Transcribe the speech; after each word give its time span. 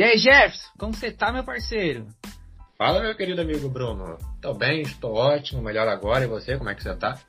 E 0.00 0.02
aí, 0.02 0.16
Jefferson, 0.16 0.70
como 0.78 0.94
você 0.94 1.12
tá, 1.12 1.30
meu 1.30 1.44
parceiro? 1.44 2.06
Fala, 2.78 3.02
meu 3.02 3.14
querido 3.14 3.42
amigo 3.42 3.68
Bruno. 3.68 4.16
Tô 4.40 4.54
bem, 4.54 4.80
estou 4.80 5.12
ótimo, 5.12 5.60
melhor 5.60 5.86
agora. 5.88 6.24
E 6.24 6.26
você, 6.26 6.56
como 6.56 6.70
é 6.70 6.74
que 6.74 6.82
você 6.82 6.96
tá? 6.96 7.20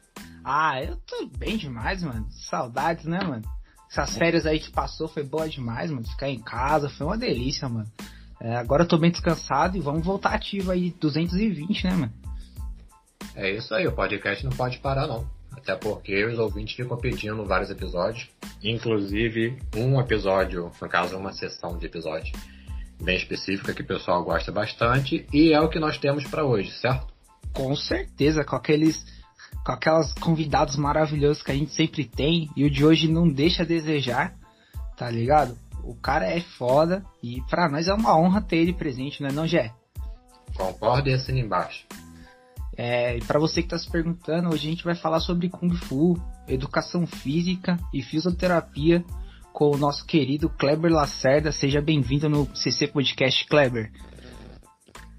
Ah, 0.41 0.81
eu 0.81 0.95
tô 1.05 1.27
bem 1.37 1.57
demais, 1.57 2.01
mano. 2.01 2.25
Saudades, 2.29 3.03
né, 3.03 3.19
mano? 3.21 3.43
Essas 3.91 4.17
férias 4.17 4.45
aí 4.45 4.57
que 4.57 4.71
passou 4.71 5.09
foi 5.09 5.21
boa 5.21 5.49
demais, 5.49 5.91
mano. 5.91 6.07
Ficar 6.07 6.29
em 6.29 6.39
casa 6.39 6.87
foi 6.87 7.07
uma 7.07 7.17
delícia, 7.17 7.67
mano. 7.67 7.91
É, 8.39 8.55
agora 8.55 8.83
eu 8.83 8.87
tô 8.87 8.97
bem 8.97 9.11
descansado 9.11 9.75
e 9.75 9.81
vamos 9.81 10.05
voltar 10.05 10.33
ativo 10.33 10.71
aí, 10.71 10.91
220, 10.91 11.83
né, 11.83 11.91
mano? 11.91 12.13
É 13.35 13.51
isso 13.51 13.75
aí, 13.75 13.85
o 13.85 13.91
podcast 13.91 14.45
não 14.45 14.53
pode 14.53 14.77
parar, 14.77 15.07
não. 15.07 15.29
Até 15.51 15.75
porque 15.75 16.23
os 16.23 16.39
ouvintes 16.39 16.73
ficam 16.73 16.95
pedindo 16.95 17.43
vários 17.43 17.69
episódios, 17.69 18.29
inclusive 18.63 19.57
um 19.75 19.99
episódio, 19.99 20.71
no 20.81 20.87
caso, 20.87 21.17
uma 21.17 21.33
sessão 21.33 21.77
de 21.77 21.85
episódio 21.85 22.31
bem 23.01 23.17
específica 23.17 23.73
que 23.73 23.81
o 23.81 23.87
pessoal 23.87 24.23
gosta 24.23 24.51
bastante 24.51 25.25
e 25.33 25.53
é 25.53 25.59
o 25.59 25.69
que 25.69 25.79
nós 25.79 25.97
temos 25.97 26.23
para 26.25 26.45
hoje, 26.45 26.71
certo? 26.71 27.07
Com 27.53 27.75
certeza, 27.75 28.43
com 28.43 28.55
aqueles 28.55 29.05
com 29.65 29.71
aquelas 29.71 30.13
convidados 30.13 30.75
maravilhosos 30.75 31.43
que 31.43 31.51
a 31.51 31.55
gente 31.55 31.71
sempre 31.71 32.05
tem 32.05 32.49
e 32.55 32.63
o 32.63 32.69
de 32.69 32.85
hoje 32.85 33.07
não 33.07 33.27
deixa 33.27 33.63
a 33.63 33.65
desejar, 33.65 34.35
tá 34.95 35.09
ligado? 35.09 35.57
O 35.83 35.95
cara 35.95 36.25
é 36.25 36.39
foda 36.39 37.03
e 37.21 37.41
pra 37.49 37.69
nós 37.69 37.87
é 37.87 37.93
uma 37.93 38.17
honra 38.17 38.41
ter 38.41 38.57
ele 38.57 38.73
presente, 38.73 39.21
não 39.21 39.29
é 39.29 39.33
não, 39.33 39.47
Gé? 39.47 39.73
Concordo 40.55 41.09
e 41.09 41.13
assina 41.13 41.39
embaixo. 41.39 41.85
É, 42.77 43.17
e 43.17 43.21
para 43.21 43.39
você 43.39 43.61
que 43.61 43.67
está 43.67 43.77
se 43.77 43.89
perguntando, 43.89 44.49
hoje 44.49 44.67
a 44.67 44.71
gente 44.71 44.83
vai 44.83 44.95
falar 44.95 45.19
sobre 45.19 45.49
Kung 45.49 45.73
Fu, 45.75 46.19
educação 46.47 47.05
física 47.05 47.77
e 47.93 48.01
fisioterapia 48.01 49.03
com 49.53 49.71
o 49.71 49.77
nosso 49.77 50.05
querido 50.05 50.49
Kleber 50.49 50.91
Lacerda. 50.91 51.51
Seja 51.51 51.81
bem-vindo 51.81 52.29
no 52.29 52.47
CC 52.55 52.87
Podcast, 52.87 53.45
Kleber. 53.47 53.91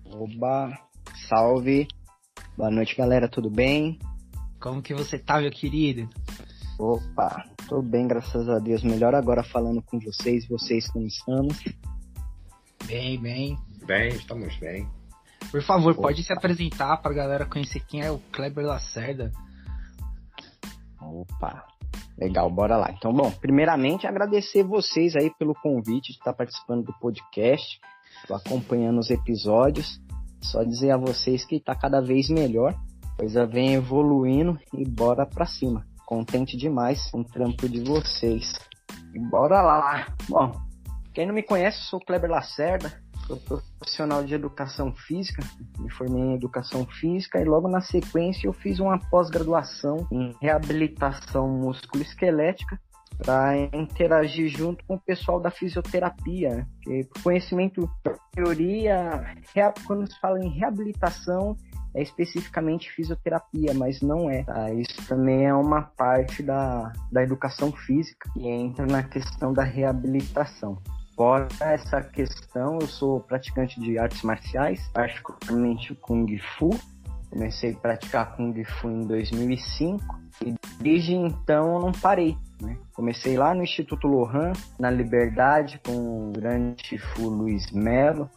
Oba, 0.06 0.70
salve. 1.28 1.86
Boa 2.56 2.70
noite, 2.70 2.96
galera, 2.96 3.28
tudo 3.28 3.50
bem? 3.50 3.98
Como 4.60 4.82
que 4.82 4.94
você 4.94 5.18
tá, 5.18 5.40
meu 5.40 5.50
querido? 5.50 6.08
Opa, 6.78 7.44
tô 7.68 7.82
bem, 7.82 8.06
graças 8.06 8.48
a 8.48 8.58
Deus. 8.58 8.82
Melhor 8.82 9.14
agora 9.14 9.42
falando 9.42 9.82
com 9.82 9.98
vocês, 9.98 10.46
vocês 10.48 10.90
como 10.90 11.06
estamos? 11.06 11.62
Bem, 12.86 13.20
bem. 13.20 13.58
Bem, 13.86 14.08
estamos 14.08 14.56
bem. 14.58 14.88
Por 15.50 15.62
favor, 15.62 15.92
Opa. 15.92 16.02
pode 16.02 16.22
se 16.22 16.32
apresentar 16.32 16.96
pra 16.98 17.12
galera 17.12 17.44
conhecer 17.44 17.80
quem 17.86 18.02
é 18.02 18.10
o 18.10 18.18
Kleber 18.32 18.64
Lacerda. 18.64 19.32
Opa, 21.00 21.64
legal, 22.18 22.50
bora 22.50 22.76
lá. 22.76 22.90
Então, 22.96 23.12
bom, 23.12 23.30
primeiramente 23.30 24.06
agradecer 24.06 24.62
vocês 24.62 25.16
aí 25.16 25.30
pelo 25.38 25.54
convite 25.54 26.12
de 26.12 26.18
estar 26.18 26.32
participando 26.32 26.84
do 26.84 26.92
podcast, 26.94 27.80
acompanhando 28.30 29.00
os 29.00 29.10
episódios. 29.10 30.00
Só 30.40 30.64
dizer 30.64 30.90
a 30.90 30.96
vocês 30.96 31.44
que 31.44 31.60
tá 31.60 31.74
cada 31.74 32.00
vez 32.00 32.28
melhor, 32.28 32.74
coisa 33.16 33.46
vem 33.46 33.74
evoluindo 33.74 34.58
e 34.74 34.84
bora 34.84 35.24
pra 35.24 35.46
cima. 35.46 35.86
Contente 36.04 36.56
demais 36.56 37.10
com 37.10 37.20
o 37.20 37.24
trampo 37.24 37.68
de 37.68 37.80
vocês. 37.82 38.52
E 39.14 39.18
bora 39.18 39.62
lá. 39.62 40.06
Bom, 40.28 40.52
quem 41.14 41.26
não 41.26 41.34
me 41.34 41.42
conhece, 41.42 41.78
sou 41.82 42.00
o 42.00 42.04
Kleber 42.04 42.30
Lacerda, 42.30 42.92
sou 43.26 43.36
profissional 43.36 44.24
de 44.24 44.34
educação 44.34 44.94
física, 44.94 45.42
me 45.78 45.90
formei 45.90 46.22
em 46.22 46.34
educação 46.34 46.86
física 46.86 47.40
e 47.40 47.44
logo 47.44 47.68
na 47.68 47.80
sequência 47.80 48.46
eu 48.46 48.52
fiz 48.52 48.78
uma 48.78 48.98
pós-graduação 48.98 50.06
em 50.10 50.34
reabilitação 50.40 51.48
musculoesquelética 51.48 52.78
para 53.18 53.56
interagir 53.72 54.48
junto 54.48 54.84
com 54.84 54.94
o 54.94 55.00
pessoal 55.00 55.40
da 55.40 55.50
fisioterapia, 55.50 56.50
né? 56.50 56.66
porque 56.74 57.08
conhecimento 57.22 57.88
teoria, 58.32 59.36
quando 59.86 60.10
se 60.10 60.18
fala 60.18 60.42
em 60.42 60.48
reabilitação 60.48 61.56
é 61.94 62.02
especificamente 62.02 62.90
fisioterapia, 62.90 63.74
mas 63.74 64.00
não 64.00 64.30
é. 64.30 64.44
Tá? 64.44 64.72
Isso 64.72 65.06
também 65.06 65.46
é 65.46 65.54
uma 65.54 65.82
parte 65.82 66.42
da, 66.42 66.90
da 67.10 67.22
educação 67.22 67.70
física 67.70 68.30
que 68.32 68.48
entra 68.48 68.86
na 68.86 69.02
questão 69.02 69.52
da 69.52 69.62
reabilitação. 69.62 70.78
Fora 71.22 71.46
essa 71.60 72.02
questão, 72.02 72.80
eu 72.80 72.88
sou 72.88 73.20
praticante 73.20 73.78
de 73.78 73.96
artes 73.96 74.24
marciais, 74.24 74.80
particularmente 74.92 75.94
Kung 75.94 76.26
Fu. 76.58 76.70
Comecei 77.30 77.70
a 77.70 77.76
praticar 77.76 78.36
Kung 78.36 78.52
Fu 78.64 78.90
em 78.90 79.06
2005 79.06 80.02
e 80.44 80.52
desde 80.80 81.14
então 81.14 81.74
eu 81.74 81.78
não 81.78 81.92
parei. 81.92 82.36
Né? 82.60 82.76
Comecei 82.92 83.38
lá 83.38 83.54
no 83.54 83.62
Instituto 83.62 84.08
Lohan, 84.08 84.52
na 84.80 84.90
Liberdade, 84.90 85.80
com 85.86 86.30
o 86.30 86.32
grande 86.32 86.84
Shifu 86.84 87.28
Luiz 87.28 87.70
Melo, 87.70 88.28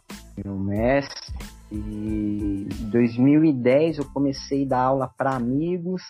meu 0.44 0.56
mestre. 0.56 1.34
E 1.72 2.68
em 2.70 2.90
2010 2.92 3.98
eu 3.98 4.04
comecei 4.12 4.64
a 4.64 4.68
dar 4.68 4.80
aula 4.82 5.08
para 5.08 5.34
amigos 5.34 6.02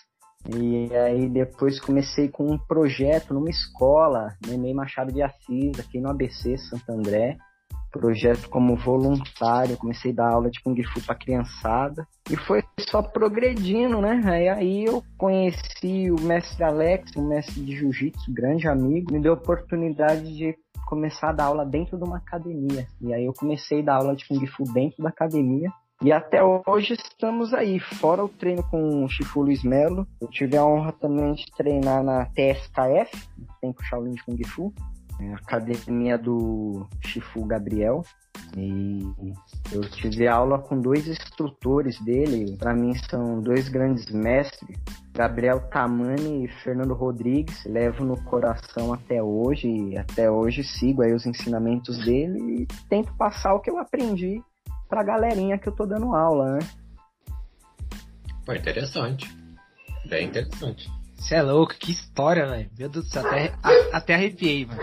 e 0.55 0.95
aí 0.95 1.29
depois 1.29 1.81
comecei 1.81 2.29
com 2.29 2.45
um 2.45 2.59
projeto 2.59 3.34
numa 3.34 3.51
escola, 3.51 4.34
Neném 4.47 4.75
Machado 4.75 5.12
de 5.12 5.23
Assis, 5.23 5.79
aqui 5.81 6.01
no 6.01 6.11
ABC 6.11 6.57
Santo 6.59 6.91
André. 6.91 7.37
Projeto 7.91 8.51
como 8.51 8.77
voluntário, 8.77 9.77
comecei 9.79 10.12
a 10.12 10.17
dar 10.17 10.35
aula 10.35 10.51
de 10.51 10.61
Kung 10.61 10.77
Fu 10.85 11.01
para 11.01 11.15
criançada. 11.15 12.06
E 12.31 12.37
foi 12.37 12.62
só 12.81 13.01
progredindo, 13.03 14.01
né? 14.03 14.21
Aí, 14.27 14.49
aí 14.49 14.85
eu 14.85 15.03
conheci 15.17 16.11
o 16.11 16.21
mestre 16.21 16.62
Alex, 16.62 17.17
um 17.17 17.27
mestre 17.27 17.62
de 17.62 17.75
jiu-jitsu, 17.75 18.33
grande 18.35 18.69
amigo, 18.69 19.12
me 19.12 19.21
deu 19.21 19.33
a 19.33 19.37
oportunidade 19.37 20.37
de 20.37 20.55
começar 20.87 21.31
a 21.31 21.33
dar 21.33 21.45
aula 21.45 21.65
dentro 21.65 21.97
de 21.97 22.05
uma 22.05 22.19
academia. 22.19 22.87
E 23.01 23.15
aí 23.15 23.25
eu 23.25 23.33
comecei 23.33 23.81
a 23.81 23.85
dar 23.85 23.97
aula 23.97 24.15
de 24.15 24.27
Kung 24.29 24.47
Fu 24.47 24.65
dentro 24.73 25.03
da 25.03 25.09
academia. 25.09 25.71
E 26.03 26.12
até 26.12 26.43
hoje 26.45 26.93
estamos 26.93 27.55
aí, 27.55 27.81
fora 27.81 28.23
o 28.23 28.29
treino 28.29 28.62
com 28.65 29.03
o 29.03 29.09
Chifu 29.09 29.41
Luiz 29.41 29.62
Melo. 29.62 30.07
Eu 30.21 30.29
tive 30.29 30.55
a 30.55 30.65
honra 30.65 30.93
também 30.93 31.33
de 31.33 31.47
treinar 31.57 32.05
na 32.05 32.27
TSKF, 32.27 33.17
Tempo 33.62 33.83
Shaolin 33.83 34.12
de 34.12 34.23
Kung 34.23 34.45
Fu, 34.45 34.75
é 35.19 35.33
academia 35.33 36.19
do 36.19 36.87
Chifu 37.01 37.47
Gabriel. 37.47 38.03
E 38.55 39.11
eu 39.73 39.81
tive 39.91 40.29
aula 40.29 40.59
com 40.59 40.79
dois 40.79 41.09
instrutores 41.09 41.99
dele, 42.05 42.56
para 42.59 42.75
mim 42.75 42.95
são 43.11 43.41
dois 43.41 43.69
grandes 43.71 44.11
mestres, 44.11 44.79
Gabriel 45.15 45.61
Tamani 45.71 46.45
e 46.45 46.49
Fernando 46.49 46.93
Rodrigues. 46.93 47.65
Levo 47.65 48.05
no 48.05 48.23
coração 48.25 48.93
até 48.93 49.23
hoje, 49.23 49.67
e 49.67 49.97
até 49.97 50.31
hoje 50.31 50.62
sigo 50.62 51.01
aí 51.01 51.15
os 51.15 51.25
ensinamentos 51.25 52.05
dele 52.05 52.62
e 52.62 52.67
tento 52.91 53.15
passar 53.15 53.55
o 53.55 53.61
que 53.61 53.71
eu 53.71 53.79
aprendi 53.79 54.43
pra 54.89 55.03
galerinha 55.03 55.59
que 55.59 55.69
eu 55.69 55.75
tô 55.75 55.87
dando 55.87 56.15
aula, 56.15 56.55
né? 56.55 56.59
Pô, 58.45 58.53
interessante. 58.53 59.29
Bem 60.09 60.29
interessante. 60.29 60.89
Você 61.17 61.35
é 61.35 61.43
louco, 61.43 61.75
que 61.75 61.91
história, 61.91 62.47
velho. 62.47 62.71
Meu 62.79 62.89
Deus 62.89 63.07
do 63.07 63.11
céu, 63.11 63.27
até, 63.27 63.53
até 63.93 64.15
arrepiei, 64.15 64.67
mano. 64.67 64.81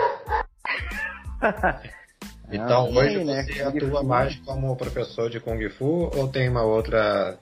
então, 2.52 2.86
ah, 2.86 3.00
hoje 3.00 3.24
né? 3.24 3.44
você 3.44 3.62
atua 3.62 4.04
mais 4.04 4.36
como 4.38 4.76
professor 4.76 5.30
de 5.30 5.40
Kung 5.40 5.70
Fu 5.70 6.12
ou 6.16 6.28
tem 6.28 6.50
uma 6.50 6.64
outra 6.64 7.38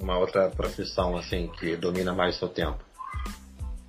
uma 0.00 0.18
outra 0.18 0.50
profissão 0.50 1.16
assim 1.16 1.48
que 1.58 1.76
domina 1.76 2.12
mais 2.12 2.36
o 2.36 2.38
seu 2.40 2.48
tempo? 2.48 2.78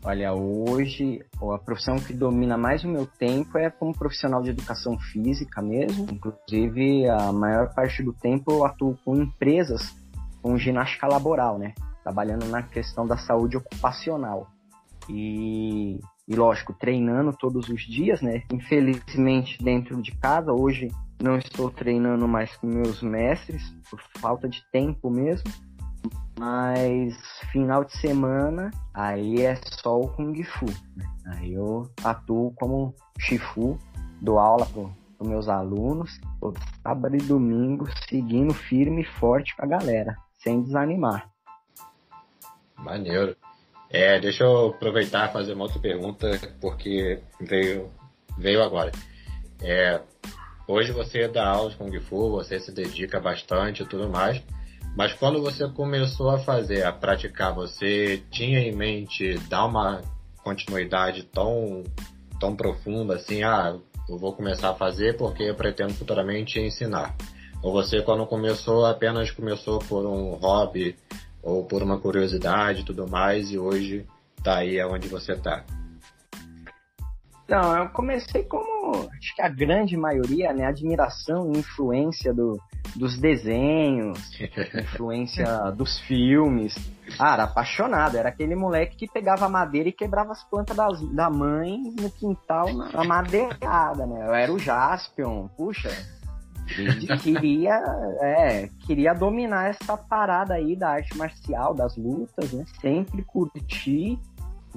Olha, 0.07 0.35
hoje 0.35 1.25
a 1.51 1.57
profissão 1.57 1.95
que 1.95 2.13
domina 2.13 2.55
mais 2.55 2.83
o 2.83 2.87
meu 2.87 3.07
tempo 3.07 3.57
é 3.57 3.71
como 3.71 3.91
profissional 3.91 4.43
de 4.43 4.51
educação 4.51 4.99
física 4.99 5.63
mesmo. 5.63 6.05
Inclusive, 6.11 7.09
a 7.09 7.31
maior 7.31 7.73
parte 7.73 8.03
do 8.03 8.13
tempo 8.13 8.51
eu 8.51 8.63
atuo 8.63 8.95
com 9.03 9.15
empresas 9.15 9.95
com 10.43 10.55
ginástica 10.59 11.07
laboral, 11.07 11.57
né? 11.57 11.73
Trabalhando 12.03 12.45
na 12.45 12.61
questão 12.61 13.07
da 13.07 13.17
saúde 13.17 13.57
ocupacional. 13.57 14.47
E, 15.09 15.99
e 16.27 16.35
lógico, 16.35 16.71
treinando 16.71 17.35
todos 17.35 17.67
os 17.67 17.81
dias, 17.81 18.21
né? 18.21 18.43
Infelizmente, 18.53 19.57
dentro 19.63 19.99
de 20.03 20.11
casa, 20.11 20.53
hoje 20.53 20.87
não 21.19 21.35
estou 21.35 21.71
treinando 21.71 22.27
mais 22.27 22.55
com 22.57 22.67
meus 22.67 23.01
mestres, 23.01 23.75
por 23.89 23.99
falta 24.19 24.47
de 24.47 24.61
tempo 24.71 25.09
mesmo 25.09 25.49
mas 26.37 27.15
final 27.51 27.83
de 27.83 27.97
semana, 27.97 28.71
aí 28.93 29.41
é 29.41 29.55
só 29.55 29.99
o 29.99 30.09
Kung 30.09 30.41
Fu. 30.43 30.65
Né? 30.95 31.05
Aí 31.27 31.53
eu 31.53 31.89
atuo 32.03 32.51
como 32.55 32.93
Shifu, 33.19 33.79
dou 34.21 34.37
aula 34.37 34.65
para 34.65 34.81
os 35.19 35.27
meus 35.27 35.47
alunos, 35.47 36.19
sábado 36.83 37.15
e 37.15 37.19
domingo, 37.19 37.87
seguindo 38.09 38.53
firme 38.53 39.01
e 39.01 39.05
forte 39.05 39.55
com 39.55 39.63
a 39.63 39.67
galera, 39.67 40.15
sem 40.37 40.61
desanimar. 40.61 41.29
Maneiro. 42.77 43.35
É, 43.89 44.19
deixa 44.19 44.43
eu 44.43 44.69
aproveitar 44.69 45.29
e 45.29 45.33
fazer 45.33 45.53
uma 45.53 45.63
outra 45.63 45.79
pergunta, 45.79 46.29
porque 46.59 47.21
veio, 47.39 47.89
veio 48.37 48.61
agora. 48.61 48.91
É, 49.61 50.01
hoje 50.67 50.91
você 50.91 51.27
dá 51.29 51.47
aula 51.47 51.69
de 51.69 51.77
Kung 51.77 51.97
Fu, 52.01 52.29
você 52.29 52.59
se 52.59 52.71
dedica 52.73 53.19
bastante 53.21 53.83
e 53.83 53.85
tudo 53.85 54.09
mais. 54.09 54.43
Mas 54.95 55.11
quando 55.13 55.41
você 55.41 55.67
começou 55.67 56.29
a 56.29 56.39
fazer, 56.39 56.85
a 56.85 56.91
praticar, 56.93 57.53
você 57.53 58.23
tinha 58.31 58.59
em 58.59 58.73
mente 58.73 59.37
dar 59.49 59.65
uma 59.65 60.01
continuidade 60.41 61.23
tão, 61.23 61.83
tão 62.39 62.55
profunda 62.55 63.15
assim, 63.15 63.43
ah, 63.43 63.77
eu 64.07 64.17
vou 64.17 64.31
começar 64.31 64.69
a 64.69 64.75
fazer 64.75 65.17
porque 65.17 65.43
eu 65.43 65.55
pretendo 65.55 65.93
futuramente 65.93 66.59
ensinar. 66.59 67.13
Ou 67.61 67.73
você, 67.73 68.01
quando 68.01 68.25
começou, 68.25 68.85
apenas 68.85 69.31
começou 69.31 69.79
por 69.79 70.05
um 70.05 70.35
hobby 70.35 70.95
ou 71.43 71.65
por 71.65 71.83
uma 71.83 71.99
curiosidade 71.99 72.81
e 72.81 72.85
tudo 72.85 73.07
mais, 73.07 73.51
e 73.51 73.57
hoje 73.57 74.05
tá 74.43 74.57
aí 74.57 74.81
onde 74.85 75.07
você 75.09 75.35
tá? 75.35 75.65
Então, 77.43 77.77
eu 77.77 77.89
comecei 77.89 78.43
como, 78.43 79.09
acho 79.17 79.35
que 79.35 79.41
a 79.41 79.49
grande 79.49 79.97
maioria, 79.97 80.53
né, 80.53 80.65
admiração 80.65 81.51
e 81.53 81.59
influência 81.59 82.33
do, 82.33 82.59
dos 82.95 83.17
desenhos, 83.17 84.19
influência 84.73 85.45
dos 85.71 85.99
filmes. 86.01 86.75
Ah, 87.19 87.33
era 87.33 87.43
apaixonado, 87.43 88.17
era 88.17 88.29
aquele 88.29 88.55
moleque 88.55 88.95
que 88.95 89.11
pegava 89.11 89.47
madeira 89.49 89.89
e 89.89 89.93
quebrava 89.93 90.31
as 90.31 90.43
plantas 90.43 90.75
das, 90.75 91.01
da 91.13 91.29
mãe 91.29 91.77
no 91.99 92.09
quintal 92.09 92.73
na 92.73 93.03
madeirada, 93.03 94.05
né? 94.05 94.27
Eu 94.27 94.33
era 94.33 94.51
o 94.51 94.59
Jaspion, 94.59 95.47
puxa. 95.49 95.89
queria, 97.21 97.75
é, 98.21 98.69
queria 98.87 99.13
dominar 99.13 99.69
essa 99.69 99.95
parada 99.95 100.55
aí 100.55 100.75
da 100.75 100.89
arte 100.89 101.15
marcial, 101.15 101.75
das 101.75 101.95
lutas, 101.95 102.51
né? 102.51 102.65
Sempre 102.81 103.21
curti 103.23 104.19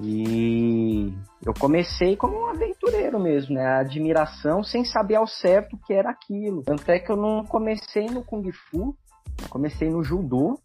e 0.03 1.13
eu 1.45 1.53
comecei 1.55 2.17
como 2.17 2.41
um 2.41 2.47
aventureiro 2.47 3.19
mesmo, 3.19 3.55
né? 3.55 3.67
A 3.67 3.81
admiração 3.81 4.63
sem 4.63 4.85
saber 4.85 5.17
ao 5.17 5.27
certo 5.27 5.75
o 5.75 5.79
que 5.79 5.93
era 5.93 6.11
aquilo. 6.11 6.63
Tanto 6.63 6.89
é 6.89 6.99
que 6.99 7.11
eu 7.11 7.17
não 7.17 7.45
comecei 7.45 8.07
no 8.07 8.23
Kung 8.23 8.51
Fu, 8.53 8.97
comecei 9.51 9.91
no 9.91 10.03
Judô. 10.03 10.59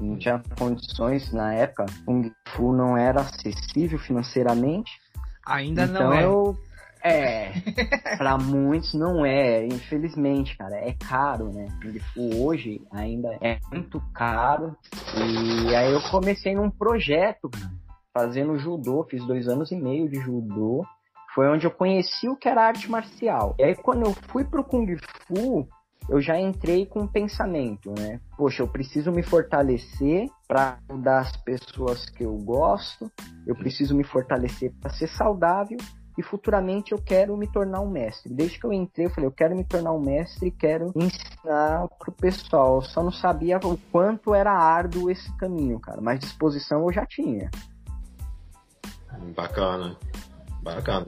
Não 0.00 0.16
tinha 0.16 0.42
condições 0.58 1.32
na 1.32 1.54
época. 1.54 1.86
Kung 2.04 2.30
Fu 2.48 2.72
não 2.72 2.96
era 2.96 3.20
acessível 3.20 3.98
financeiramente. 3.98 4.92
Ainda 5.44 5.84
então 5.84 6.10
não 6.10 6.12
é. 6.12 6.24
Eu, 6.24 6.56
é, 7.02 7.52
para 8.16 8.36
muitos 8.36 8.92
não 8.94 9.24
é, 9.24 9.66
infelizmente, 9.66 10.56
cara, 10.56 10.76
é 10.76 10.92
caro, 10.92 11.52
né? 11.52 11.66
Kung 11.82 11.98
Fu 11.98 12.44
hoje 12.44 12.80
ainda 12.90 13.36
é 13.40 13.58
muito 13.70 14.00
caro. 14.12 14.76
E 15.14 15.74
aí 15.74 15.92
eu 15.92 16.02
comecei 16.10 16.54
num 16.54 16.70
projeto, 16.70 17.50
fazendo 18.16 18.58
judô, 18.58 19.04
fiz 19.04 19.22
dois 19.26 19.46
anos 19.46 19.70
e 19.70 19.76
meio 19.76 20.08
de 20.08 20.18
judô. 20.18 20.82
Foi 21.34 21.46
onde 21.48 21.66
eu 21.66 21.70
conheci 21.70 22.26
o 22.30 22.34
que 22.34 22.48
era 22.48 22.66
arte 22.66 22.90
marcial. 22.90 23.54
E 23.58 23.62
aí, 23.62 23.74
quando 23.74 24.06
eu 24.06 24.14
fui 24.28 24.42
pro 24.42 24.64
Kung 24.64 24.86
Fu, 25.26 25.68
eu 26.08 26.18
já 26.18 26.40
entrei 26.40 26.86
com 26.86 27.00
um 27.00 27.06
pensamento, 27.06 27.92
né? 27.98 28.18
Poxa, 28.38 28.62
eu 28.62 28.68
preciso 28.68 29.12
me 29.12 29.22
fortalecer 29.22 30.30
para 30.48 30.78
ajudar 30.88 31.18
as 31.18 31.36
pessoas 31.36 32.08
que 32.08 32.24
eu 32.24 32.34
gosto, 32.38 33.12
eu 33.46 33.54
preciso 33.54 33.94
me 33.94 34.02
fortalecer 34.02 34.72
para 34.80 34.90
ser 34.94 35.08
saudável 35.08 35.76
e 36.16 36.22
futuramente 36.22 36.92
eu 36.92 36.98
quero 36.98 37.36
me 37.36 37.46
tornar 37.46 37.82
um 37.82 37.90
mestre. 37.90 38.32
Desde 38.32 38.58
que 38.58 38.64
eu 38.64 38.72
entrei, 38.72 39.04
eu 39.04 39.10
falei, 39.10 39.28
eu 39.28 39.32
quero 39.32 39.54
me 39.54 39.64
tornar 39.64 39.92
um 39.92 40.00
mestre 40.00 40.48
e 40.48 40.50
quero 40.50 40.90
ensinar 40.96 41.86
pro 41.98 42.12
pessoal. 42.12 42.76
Eu 42.76 42.82
só 42.82 43.02
não 43.02 43.12
sabia 43.12 43.58
o 43.58 43.76
quanto 43.92 44.34
era 44.34 44.52
árduo 44.52 45.10
esse 45.10 45.30
caminho, 45.36 45.78
cara, 45.78 46.00
mas 46.00 46.18
disposição 46.18 46.80
eu 46.84 46.92
já 46.92 47.04
tinha. 47.04 47.50
Bacana. 49.34 49.96
Bacana. 50.62 51.06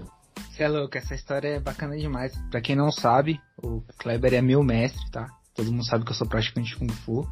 Você 0.50 0.62
é 0.62 0.68
louco, 0.68 0.96
essa 0.98 1.14
história 1.14 1.48
é 1.48 1.60
bacana 1.60 1.96
demais. 1.96 2.36
Pra 2.50 2.60
quem 2.60 2.74
não 2.74 2.90
sabe, 2.90 3.40
o 3.62 3.82
Kleber 3.98 4.34
é 4.34 4.42
meu 4.42 4.62
mestre, 4.62 5.08
tá? 5.10 5.28
Todo 5.54 5.70
mundo 5.70 5.84
sabe 5.84 6.04
que 6.04 6.10
eu 6.10 6.16
sou 6.16 6.26
praticante 6.26 6.70
de 6.70 6.76
Kung 6.76 6.92
Fu. 6.92 7.28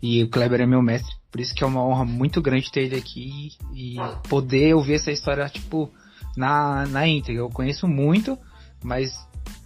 E 0.00 0.22
o 0.24 0.28
Kleber 0.28 0.60
é 0.60 0.66
meu 0.66 0.82
mestre. 0.82 1.14
Por 1.30 1.40
isso 1.40 1.54
que 1.54 1.62
é 1.62 1.66
uma 1.66 1.84
honra 1.84 2.04
muito 2.04 2.42
grande 2.42 2.70
ter 2.70 2.82
ele 2.82 2.96
aqui 2.96 3.56
e 3.72 3.96
poder 4.28 4.74
ouvir 4.74 4.94
essa 4.94 5.12
história, 5.12 5.48
tipo, 5.48 5.90
na, 6.36 6.86
na 6.86 7.06
íntegra. 7.06 7.42
Eu 7.42 7.48
conheço 7.48 7.86
muito, 7.86 8.38
mas 8.82 9.12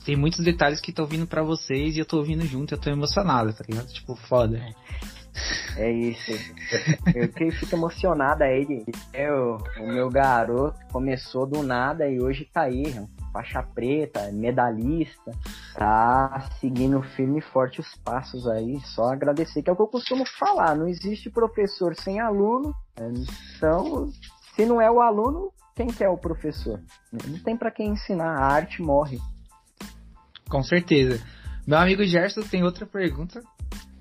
tem 0.05 0.14
muitos 0.14 0.44
detalhes 0.44 0.81
que 0.81 0.91
estão 0.91 1.06
vindo 1.06 1.26
para 1.26 1.43
vocês 1.43 1.97
e 1.97 2.00
eu 2.00 2.05
tô 2.05 2.19
ouvindo 2.19 2.44
junto, 2.47 2.75
eu 2.75 2.79
tô 2.79 2.91
emocionado, 2.91 3.53
tá 3.53 3.64
ligado? 3.69 3.93
Tipo, 3.93 4.14
foda. 4.14 4.61
É 5.76 5.90
isso. 5.90 6.32
Eu 7.14 7.28
que 7.28 7.50
fico 7.52 7.76
emocionada 7.76 8.48
ele. 8.48 8.84
Eu, 9.12 9.58
o 9.78 9.86
meu 9.86 10.08
garoto 10.08 10.78
começou 10.90 11.46
do 11.46 11.62
nada 11.62 12.08
e 12.08 12.20
hoje 12.20 12.48
tá 12.52 12.62
aí, 12.62 12.84
faixa 13.32 13.62
preta, 13.62 14.30
medalhista, 14.32 15.32
tá 15.74 16.48
seguindo 16.60 17.02
firme 17.02 17.38
e 17.38 17.42
forte 17.42 17.80
os 17.80 17.94
passos 17.96 18.46
aí. 18.48 18.80
Só 18.80 19.12
agradecer, 19.12 19.62
que 19.62 19.68
é 19.68 19.72
o 19.72 19.76
que 19.76 19.82
eu 19.82 19.88
costumo 19.88 20.24
falar. 20.38 20.74
Não 20.74 20.88
existe 20.88 21.30
professor 21.30 21.94
sem 21.94 22.20
aluno. 22.20 22.74
Então, 22.98 24.10
se 24.54 24.64
não 24.64 24.80
é 24.80 24.90
o 24.90 25.00
aluno, 25.00 25.52
quem 25.74 25.88
que 25.88 26.02
é 26.02 26.08
o 26.08 26.16
professor? 26.16 26.80
Não 27.12 27.38
tem 27.40 27.56
para 27.56 27.70
quem 27.70 27.90
ensinar. 27.90 28.38
A 28.38 28.46
arte 28.46 28.80
morre. 28.80 29.18
Com 30.48 30.62
certeza. 30.62 31.22
Meu 31.66 31.78
amigo 31.78 32.04
Gerson 32.04 32.42
tem 32.42 32.64
outra 32.64 32.86
pergunta 32.86 33.42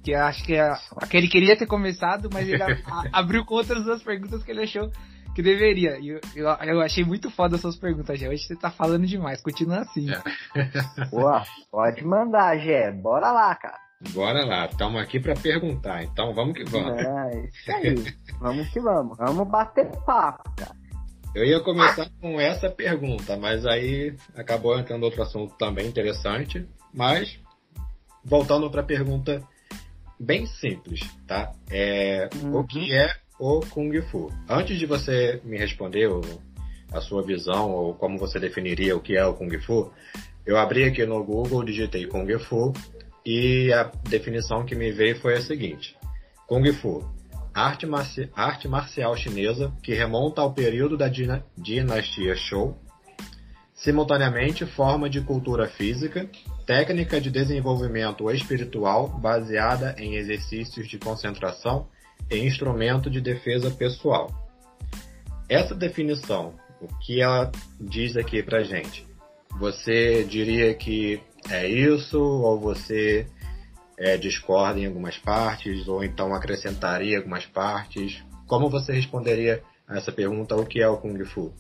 que 0.06 0.14
acho 0.14 0.44
que, 0.44 0.54
é, 0.54 0.72
que 1.10 1.18
ele 1.18 1.28
queria 1.28 1.58
ter 1.58 1.66
começado, 1.66 2.30
mas 2.32 2.48
ele 2.48 2.62
abriu 3.12 3.44
com 3.44 3.56
outras 3.56 3.84
duas 3.84 4.04
perguntas 4.04 4.44
que 4.44 4.52
ele 4.52 4.62
achou 4.62 4.92
que 5.34 5.42
deveria. 5.42 5.98
E 6.00 6.10
eu, 6.10 6.22
eu, 6.36 6.48
eu, 6.48 6.82
achei 6.82 7.04
muito 7.04 7.32
foda 7.32 7.56
as 7.56 7.62
suas 7.62 7.76
perguntas, 7.76 8.20
Gé. 8.20 8.30
Hoje 8.30 8.44
você 8.44 8.56
tá 8.56 8.70
falando 8.70 9.08
demais, 9.08 9.42
continua 9.42 9.80
assim. 9.80 10.08
Pô, 11.10 11.32
pode 11.72 12.06
mandar, 12.06 12.58
Gé. 12.60 12.92
Bora 12.92 13.32
lá, 13.32 13.56
cara. 13.56 13.80
Bora 14.14 14.46
lá, 14.46 14.66
estamos 14.66 15.02
aqui 15.02 15.20
para 15.20 15.34
perguntar, 15.34 16.04
então 16.04 16.34
vamos 16.34 16.54
que 16.54 16.66
vamos. 16.66 17.02
É, 17.02 17.46
isso 17.48 17.72
aí. 17.72 17.96
vamos 18.40 18.70
que 18.70 18.80
vamos. 18.80 19.18
Vamos 19.18 19.48
bater 19.48 19.90
papo, 20.06 20.44
cara. 20.56 20.76
Eu 21.34 21.44
ia 21.44 21.60
começar 21.60 22.08
com 22.22 22.40
essa 22.40 22.70
pergunta, 22.70 23.36
mas 23.36 23.66
aí 23.66 24.16
acabou 24.36 24.78
entrando 24.78 25.04
outro 25.04 25.24
assunto 25.24 25.56
também 25.58 25.88
interessante. 25.88 26.66
Mas, 26.94 27.40
voltando 28.24 28.70
para 28.70 28.82
a 28.82 28.86
pergunta 28.86 29.42
bem 30.20 30.46
simples, 30.46 31.02
tá? 31.28 31.52
É, 31.70 32.30
uhum. 32.42 32.58
O 32.60 32.64
que 32.64 32.94
é 32.94 33.16
o 33.40 33.60
Kung 33.62 34.02
Fu? 34.04 34.32
Antes 34.50 34.78
de 34.80 34.86
você 34.86 35.42
me 35.44 35.58
responder 35.58 36.10
a 36.92 37.02
sua 37.02 37.24
visão 37.24 37.72
ou 37.72 37.94
como 37.94 38.18
você 38.18 38.40
definiria 38.40 38.96
o 38.96 39.02
que 39.02 39.16
é 39.16 39.26
o 39.26 39.34
Kung 39.34 39.58
Fu, 39.60 39.92
eu 40.46 40.58
abri 40.58 40.84
aqui 40.84 41.06
no 41.06 41.24
Google, 41.24 41.64
digitei 41.64 42.06
Kung 42.06 42.28
Fu 42.40 42.72
e 43.26 43.74
a 43.74 43.92
definição 44.10 44.66
que 44.66 44.76
me 44.76 44.92
veio 44.92 45.20
foi 45.20 45.36
a 45.36 45.42
seguinte: 45.42 45.98
Kung 46.48 46.72
Fu, 46.74 47.04
arte, 47.54 47.86
marci 47.86 48.30
arte 48.36 48.68
marcial 48.68 49.16
chinesa 49.18 49.74
que 49.82 49.94
remonta 49.94 50.42
ao 50.42 50.54
período 50.54 50.96
da 50.96 51.10
dinastia 51.58 52.36
Shou, 52.36 52.78
simultaneamente 53.74 54.66
forma 54.66 55.10
de 55.10 55.22
cultura 55.22 55.68
física 55.68 56.30
técnica 56.66 57.22
de 57.22 57.30
desenvolvimento 57.30 58.30
espiritual 58.32 59.08
baseada 59.08 59.96
em 59.98 60.16
exercícios 60.16 60.88
de 60.88 60.98
concentração 60.98 61.88
e 62.30 62.38
instrumento 62.38 63.10
de 63.10 63.22
defesa 63.22 63.70
pessoal. 63.70 64.30
Essa 65.48 65.76
definição, 65.76 66.56
o 66.82 66.88
que 67.00 67.22
ela 67.22 67.52
diz 67.80 68.18
aqui 68.18 68.42
pra 68.42 68.64
gente? 68.64 69.06
Você 69.60 70.24
diria 70.24 70.74
que 70.74 71.22
é 71.50 71.68
isso 71.68 72.20
ou 72.20 72.60
você 72.60 73.28
é, 73.98 74.18
discorda 74.18 74.80
em 74.80 74.88
algumas 74.88 75.18
partes 75.18 75.88
ou 75.88 76.04
então 76.04 76.34
acrescentaria 76.34 77.18
algumas 77.18 77.46
partes? 77.46 78.24
Como 78.48 78.70
você 78.70 78.92
responderia 78.92 79.64
a 79.88 79.98
essa 79.98 80.12
pergunta, 80.12 80.56
o 80.56 80.66
que 80.66 80.82
é 80.82 80.88
o 80.88 80.98
Kung 80.98 81.24
Fu? 81.26 81.54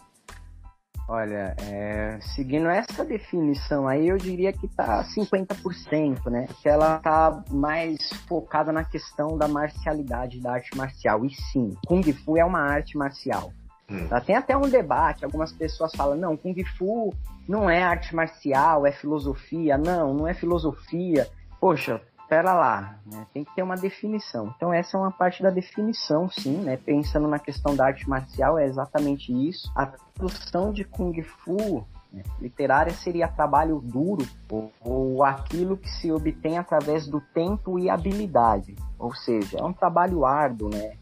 Olha, 1.07 1.55
é, 1.61 2.17
seguindo 2.19 2.67
essa 2.67 3.05
definição 3.05 3.87
aí, 3.87 4.07
eu 4.07 4.17
diria 4.17 4.51
que 4.51 4.67
tá 4.67 5.03
50%, 5.03 6.31
né? 6.31 6.47
Que 6.61 6.67
ela 6.67 6.97
tá 6.97 7.43
mais 7.51 8.09
focada 8.27 8.71
na 8.71 8.83
questão 8.83 9.37
da 9.37 9.47
marcialidade, 9.47 10.41
da 10.41 10.53
arte 10.53 10.75
marcial. 10.75 11.23
E 11.23 11.29
sim, 11.29 11.75
Kung 11.85 12.01
Fu 12.11 12.37
é 12.37 12.43
uma 12.43 12.59
arte 12.59 12.97
marcial. 12.97 13.53
Hum. 13.87 14.07
Tá? 14.07 14.19
Tem 14.19 14.35
até 14.35 14.57
um 14.57 14.67
debate, 14.67 15.23
algumas 15.23 15.51
pessoas 15.51 15.91
falam, 15.95 16.17
não, 16.17 16.35
Kung 16.35 16.55
Fu 16.75 17.13
não 17.47 17.69
é 17.69 17.83
arte 17.83 18.15
marcial, 18.15 18.87
é 18.87 18.91
filosofia. 18.91 19.77
Não, 19.77 20.11
não 20.11 20.27
é 20.27 20.33
filosofia. 20.33 21.27
Poxa, 21.59 22.01
pera 22.27 22.53
lá, 22.53 22.97
né? 23.05 23.25
tem 23.33 23.43
que 23.43 23.53
ter 23.55 23.63
uma 23.63 23.75
definição. 23.75 24.53
Então 24.55 24.73
essa 24.73 24.97
é 24.97 24.99
uma 24.99 25.11
parte 25.11 25.41
da 25.41 25.49
definição, 25.49 26.29
sim, 26.29 26.57
né? 26.57 26.77
Pensando 26.77 27.27
na 27.27 27.39
questão 27.39 27.75
da 27.75 27.85
arte 27.85 28.07
marcial, 28.09 28.57
é 28.57 28.65
exatamente 28.65 29.31
isso. 29.31 29.71
A 29.75 29.85
tradução 29.85 30.71
de 30.71 30.83
Kung 30.83 31.21
Fu 31.21 31.85
né, 32.11 32.23
literária 32.39 32.93
seria 32.93 33.27
trabalho 33.27 33.81
duro 33.83 34.25
ou, 34.49 34.71
ou, 34.81 35.23
aquilo 35.23 35.77
que 35.77 35.89
se 35.89 36.11
obtém 36.11 36.57
através 36.57 37.07
do 37.07 37.21
tempo 37.33 37.77
e 37.77 37.89
habilidade. 37.89 38.75
Ou 38.97 39.13
seja, 39.13 39.57
é 39.59 39.63
um 39.63 39.73
trabalho 39.73 40.25
árduo, 40.25 40.69
né? 40.69 40.93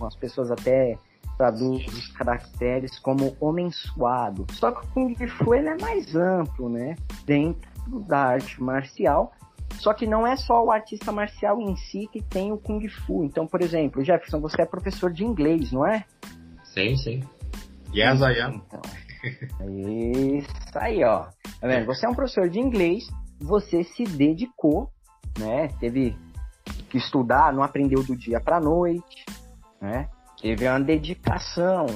As 0.00 0.16
pessoas 0.16 0.50
até 0.50 0.96
traduzem 1.36 1.86
os 1.88 2.08
caracteres 2.08 2.98
como 2.98 3.36
homem 3.40 3.70
suado. 3.70 4.46
Só 4.52 4.70
que 4.70 4.84
o 4.84 4.88
Kung 4.88 5.14
Fu 5.26 5.54
ele 5.54 5.68
é 5.68 5.78
mais 5.78 6.14
amplo, 6.14 6.68
né? 6.68 6.96
Dentro 7.24 7.68
da 8.06 8.18
arte 8.18 8.62
marcial, 8.62 9.32
só 9.78 9.94
que 9.94 10.06
não 10.06 10.26
é 10.26 10.36
só 10.36 10.64
o 10.64 10.70
artista 10.70 11.10
marcial 11.10 11.60
em 11.60 11.76
si 11.76 12.08
que 12.12 12.22
tem 12.22 12.52
o 12.52 12.58
Kung 12.58 12.86
Fu. 12.88 13.24
Então, 13.24 13.46
por 13.46 13.62
exemplo, 13.62 14.04
Jefferson, 14.04 14.40
você 14.40 14.62
é 14.62 14.66
professor 14.66 15.12
de 15.12 15.24
inglês, 15.24 15.72
não 15.72 15.86
é? 15.86 16.04
Sim, 16.64 16.96
sim. 16.96 17.22
Yes, 17.94 18.20
I 18.20 18.40
am. 18.40 18.62
Então, 18.66 18.80
isso 20.38 20.48
aí, 20.74 21.02
ó. 21.04 21.26
Tá 21.60 21.66
vendo? 21.66 21.86
Você 21.86 22.06
é 22.06 22.08
um 22.08 22.14
professor 22.14 22.48
de 22.48 22.58
inglês, 22.58 23.08
você 23.38 23.82
se 23.84 24.04
dedicou, 24.04 24.90
né? 25.38 25.68
Teve 25.80 26.16
que 26.88 26.98
estudar, 26.98 27.52
não 27.52 27.62
aprendeu 27.62 28.02
do 28.02 28.16
dia 28.16 28.40
para 28.40 28.60
noite, 28.60 29.24
né? 29.80 30.08
Teve 30.40 30.66
uma 30.68 30.80
dedicação 30.80 31.86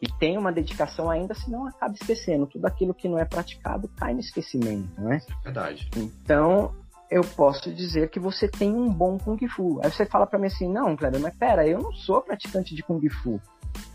e 0.00 0.08
tem 0.18 0.36
uma 0.36 0.50
dedicação 0.50 1.10
ainda, 1.10 1.34
senão 1.34 1.66
acaba 1.66 1.94
esquecendo. 1.94 2.46
Tudo 2.46 2.66
aquilo 2.66 2.94
que 2.94 3.08
não 3.08 3.18
é 3.18 3.24
praticado 3.24 3.88
cai 3.96 4.14
no 4.14 4.20
esquecimento, 4.20 5.00
né? 5.00 5.20
Verdade. 5.44 5.88
Então, 5.96 6.74
eu 7.12 7.22
posso 7.22 7.70
dizer 7.70 8.08
que 8.08 8.18
você 8.18 8.48
tem 8.48 8.74
um 8.74 8.88
bom 8.88 9.18
Kung 9.18 9.36
Fu. 9.46 9.78
Aí 9.84 9.90
você 9.90 10.06
fala 10.06 10.26
para 10.26 10.38
mim 10.38 10.46
assim, 10.46 10.66
não, 10.66 10.96
Kleber, 10.96 11.20
mas 11.20 11.36
pera, 11.36 11.66
eu 11.68 11.78
não 11.78 11.92
sou 11.92 12.22
praticante 12.22 12.74
de 12.74 12.82
Kung 12.82 13.06
Fu. 13.10 13.38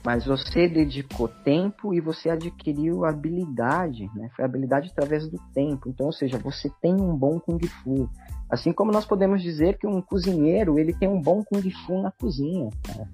Mas 0.06 0.26
você 0.26 0.68
dedicou 0.68 1.28
tempo 1.28 1.96
e 1.96 2.00
você 2.00 2.30
adquiriu 2.30 3.06
habilidade, 3.06 4.10
né? 4.16 4.30
Foi 4.36 4.46
habilidade 4.46 4.90
através 4.92 5.28
do 5.28 5.38
tempo. 5.52 5.90
Então, 5.90 6.06
ou 6.06 6.14
seja, 6.14 6.38
você 6.38 6.72
tem 6.80 6.94
um 6.94 7.16
bom 7.16 7.40
Kung 7.40 7.60
Fu. 7.84 8.08
Assim 8.50 8.72
como 8.72 8.92
nós 8.92 9.06
podemos 9.06 9.42
dizer 9.42 9.78
que 9.80 9.88
um 9.88 10.00
cozinheiro, 10.00 10.78
ele 10.78 10.94
tem 10.94 11.10
um 11.10 11.20
bom 11.20 11.44
Kung 11.44 11.70
Fu 11.86 12.02
na 12.02 12.12
cozinha. 12.12 12.70
Cara. 12.84 13.10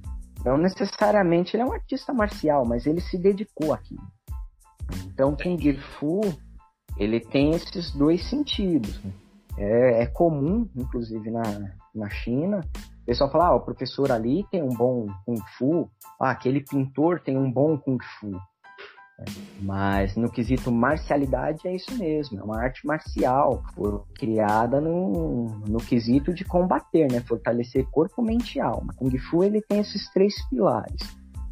Não 0.46 0.58
necessariamente 0.58 1.56
ele 1.56 1.64
é 1.64 1.66
um 1.66 1.74
artista 1.74 2.14
marcial, 2.14 2.66
mas 2.66 2.86
ele 2.86 3.00
se 3.00 3.18
dedicou 3.18 3.74
aqui. 3.74 3.96
Então, 5.06 5.34
Kung 5.36 5.78
Fu, 5.98 6.22
ele 6.98 7.22
tem 7.22 7.52
esses 7.52 7.92
dois 7.92 8.30
sentidos. 8.30 9.02
É, 9.58 10.04
é 10.04 10.06
comum, 10.08 10.68
inclusive 10.76 11.30
na, 11.30 11.44
na 11.94 12.10
China, 12.10 12.62
o 13.04 13.06
pessoal 13.06 13.32
fala, 13.32 13.48
ah, 13.48 13.56
o 13.56 13.62
professor 13.62 14.12
ali 14.12 14.46
tem 14.50 14.64
um 14.64 14.70
bom 14.70 15.08
Kung 15.26 15.40
Fu, 15.58 15.90
ah, 16.20 16.32
aquele 16.32 16.62
pintor 16.62 17.20
tem 17.20 17.38
um 17.38 17.52
bom 17.52 17.78
Kung 17.78 17.98
Fu. 18.20 18.32
Mas 19.62 20.16
no 20.16 20.30
quesito 20.30 20.72
marcialidade 20.72 21.68
é 21.68 21.76
isso 21.76 21.96
mesmo, 21.98 22.40
é 22.40 22.44
uma 22.44 22.60
arte 22.60 22.86
marcial, 22.86 23.64
foi 23.76 24.02
criada 24.16 24.82
no, 24.82 25.48
no 25.68 25.78
quesito 25.78 26.34
de 26.34 26.44
combater, 26.44 27.12
né? 27.12 27.22
Fortalecer 27.22 27.86
corpo, 27.92 28.22
mente 28.22 28.58
e 28.58 28.62
alma. 28.62 28.94
Kung 28.96 29.16
Fu 29.18 29.44
ele 29.44 29.62
tem 29.62 29.80
esses 29.80 30.12
três 30.12 30.34
pilares. 30.50 31.02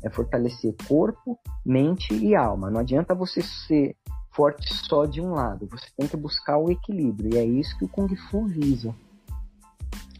É 0.04 0.10
fortalecer 0.10 0.74
corpo, 0.88 1.38
mente 1.64 2.14
e 2.14 2.36
alma. 2.36 2.72
Não 2.72 2.80
adianta 2.80 3.14
você 3.14 3.42
ser 3.42 3.96
forte 4.32 4.74
só 4.74 5.06
de 5.06 5.22
um 5.22 5.34
lado, 5.34 5.68
você 5.70 5.88
tem 5.98 6.08
que 6.08 6.18
buscar 6.18 6.58
o 6.58 6.72
equilíbrio, 6.72 7.34
e 7.34 7.38
é 7.38 7.46
isso 7.46 7.78
que 7.78 7.86
o 7.86 7.88
Kung 7.88 8.14
Fu 8.30 8.46
visa. 8.48 8.96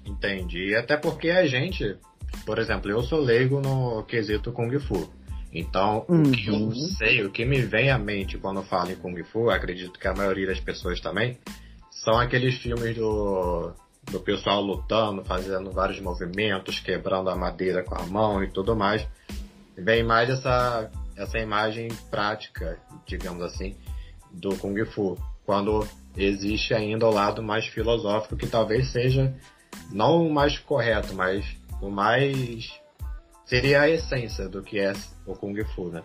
Entendi. 0.06 0.76
Até 0.76 0.98
porque 0.98 1.30
a 1.30 1.46
gente, 1.48 1.98
por 2.46 2.60
exemplo, 2.60 2.90
eu 2.92 3.02
sou 3.04 3.20
leigo 3.20 3.62
no 3.62 4.04
quesito 4.04 4.52
Kung 4.52 4.78
Fu. 4.80 5.10
Então, 5.54 6.06
uhum. 6.08 6.24
o 6.24 6.32
que 6.32 6.48
eu 6.48 6.72
sei, 6.72 7.24
o 7.24 7.30
que 7.30 7.44
me 7.44 7.62
vem 7.62 7.90
à 7.90 7.98
mente 7.98 8.38
quando 8.38 8.64
falo 8.64 8.92
em 8.92 8.96
Kung 8.96 9.22
Fu, 9.24 9.50
acredito 9.50 10.00
que 10.00 10.08
a 10.08 10.14
maioria 10.14 10.48
das 10.48 10.60
pessoas 10.60 11.02
também, 11.02 11.38
são 11.90 12.18
aqueles 12.18 12.56
filmes 12.56 12.96
do, 12.96 13.74
do 14.10 14.20
pessoal 14.22 14.62
lutando, 14.62 15.24
fazendo 15.24 15.72
vários 15.72 16.00
movimentos, 16.00 16.80
quebrando 16.80 17.30
a 17.30 17.36
madeira 17.36 17.84
com 17.84 17.96
a 17.96 18.06
mão 18.06 18.44
e 18.44 18.50
tudo 18.50 18.76
mais. 18.76 19.06
Vem 19.78 20.04
mais 20.04 20.30
essa, 20.30 20.90
essa 21.16 21.38
imagem 21.38 21.90
prática, 22.10 22.80
digamos 23.06 23.44
assim, 23.44 23.76
do 24.34 24.56
Kung 24.58 24.86
Fu. 24.86 25.18
Quando 25.46 25.88
existe 26.16 26.74
ainda 26.74 27.08
o 27.08 27.14
lado 27.14 27.42
mais 27.42 27.66
filosófico, 27.66 28.36
que 28.36 28.48
talvez 28.48 28.92
seja 28.92 29.34
não 29.92 30.28
o 30.28 30.34
mais 30.34 30.58
correto, 30.60 31.14
mas 31.14 31.46
o 31.82 31.90
mais 31.90 32.72
seria 33.46 33.82
a 33.82 33.90
essência 33.90 34.48
do 34.48 34.62
que 34.62 34.80
é 34.80 34.94
o 35.26 35.36
Kung 35.36 35.62
Fu, 35.76 35.90
né? 35.90 36.04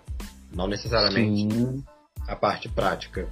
Não 0.55 0.67
necessariamente 0.67 1.55
Sim. 1.55 1.85
a 2.27 2.35
parte 2.35 2.69
prática. 2.69 3.29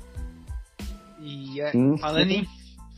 E 1.20 1.60
é, 1.60 1.72
falando, 1.98 2.30
Em, 2.30 2.46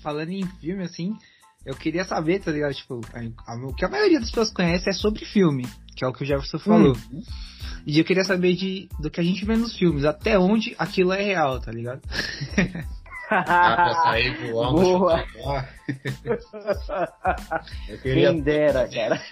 falando 0.03 0.31
em 0.31 0.47
filme, 0.61 0.83
assim, 0.83 1.17
eu 1.65 1.75
queria 1.75 2.05
saber, 2.05 2.41
tá 2.41 2.51
ligado? 2.51 2.75
Tipo, 2.75 3.01
a, 3.13 3.53
a, 3.53 3.57
o 3.57 3.75
que 3.75 3.85
a 3.85 3.89
maioria 3.89 4.19
das 4.19 4.31
pessoas 4.31 4.53
conhece 4.53 4.89
é 4.89 4.93
sobre 4.93 5.25
filme, 5.25 5.67
que 5.97 6.05
é 6.05 6.09
o 6.09 6.13
que 6.13 6.23
o 6.23 6.27
Jefferson 6.27 6.59
falou. 6.59 6.97
Uhum. 7.13 7.23
E 7.87 8.01
eu 8.01 8.05
queria 8.05 8.25
saber 8.25 8.55
de, 8.55 8.89
do 8.99 9.09
que 9.09 9.21
a 9.21 9.23
gente 9.23 9.45
vê 9.45 9.55
nos 9.55 9.79
filmes, 9.79 10.05
até 10.05 10.37
onde 10.37 10.75
aquilo 10.77 11.13
é 11.13 11.23
real, 11.23 11.61
tá 11.61 11.71
ligado? 11.71 12.03
Dá 13.31 13.45
pra 13.45 13.95
sair 14.03 14.51
voando. 14.51 14.83
Boa. 14.83 15.25
eu 17.89 17.99
queria... 17.99 18.33
Quem 18.33 18.41
dera, 18.41 18.89
cara. 18.89 19.23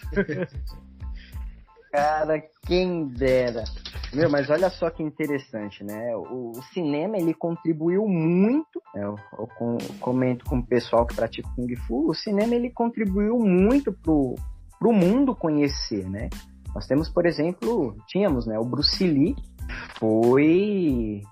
Cara, 1.91 2.43
quem 2.65 3.07
dera. 3.09 3.65
Meu, 4.13 4.31
mas 4.31 4.49
olha 4.51 4.71
só 4.71 4.89
que 4.89 5.03
interessante, 5.03 5.83
né? 5.83 6.15
O, 6.15 6.53
o 6.53 6.63
cinema, 6.73 7.17
ele 7.17 7.35
contribuiu 7.35 8.07
muito, 8.07 8.81
né? 8.95 9.05
eu, 9.05 9.17
eu, 9.37 9.49
com, 9.59 9.79
comento 9.99 10.45
com 10.45 10.59
o 10.59 10.67
pessoal 10.67 11.05
que 11.07 11.15
pratica 11.15 11.49
Kung 11.57 11.75
Fu, 11.89 12.09
o 12.09 12.15
cinema, 12.15 12.55
ele 12.55 12.71
contribuiu 12.71 13.39
muito 13.39 13.93
pro, 13.93 14.37
pro 14.79 14.93
mundo 14.93 15.35
conhecer, 15.35 16.09
né? 16.09 16.29
Nós 16.75 16.87
temos, 16.87 17.09
por 17.09 17.27
exemplo, 17.27 17.97
tínhamos, 18.09 18.47
né? 18.47 18.59
O 18.59 18.65
Bruce 18.65 19.05
Lee 19.05 19.37
foi 19.99 21.23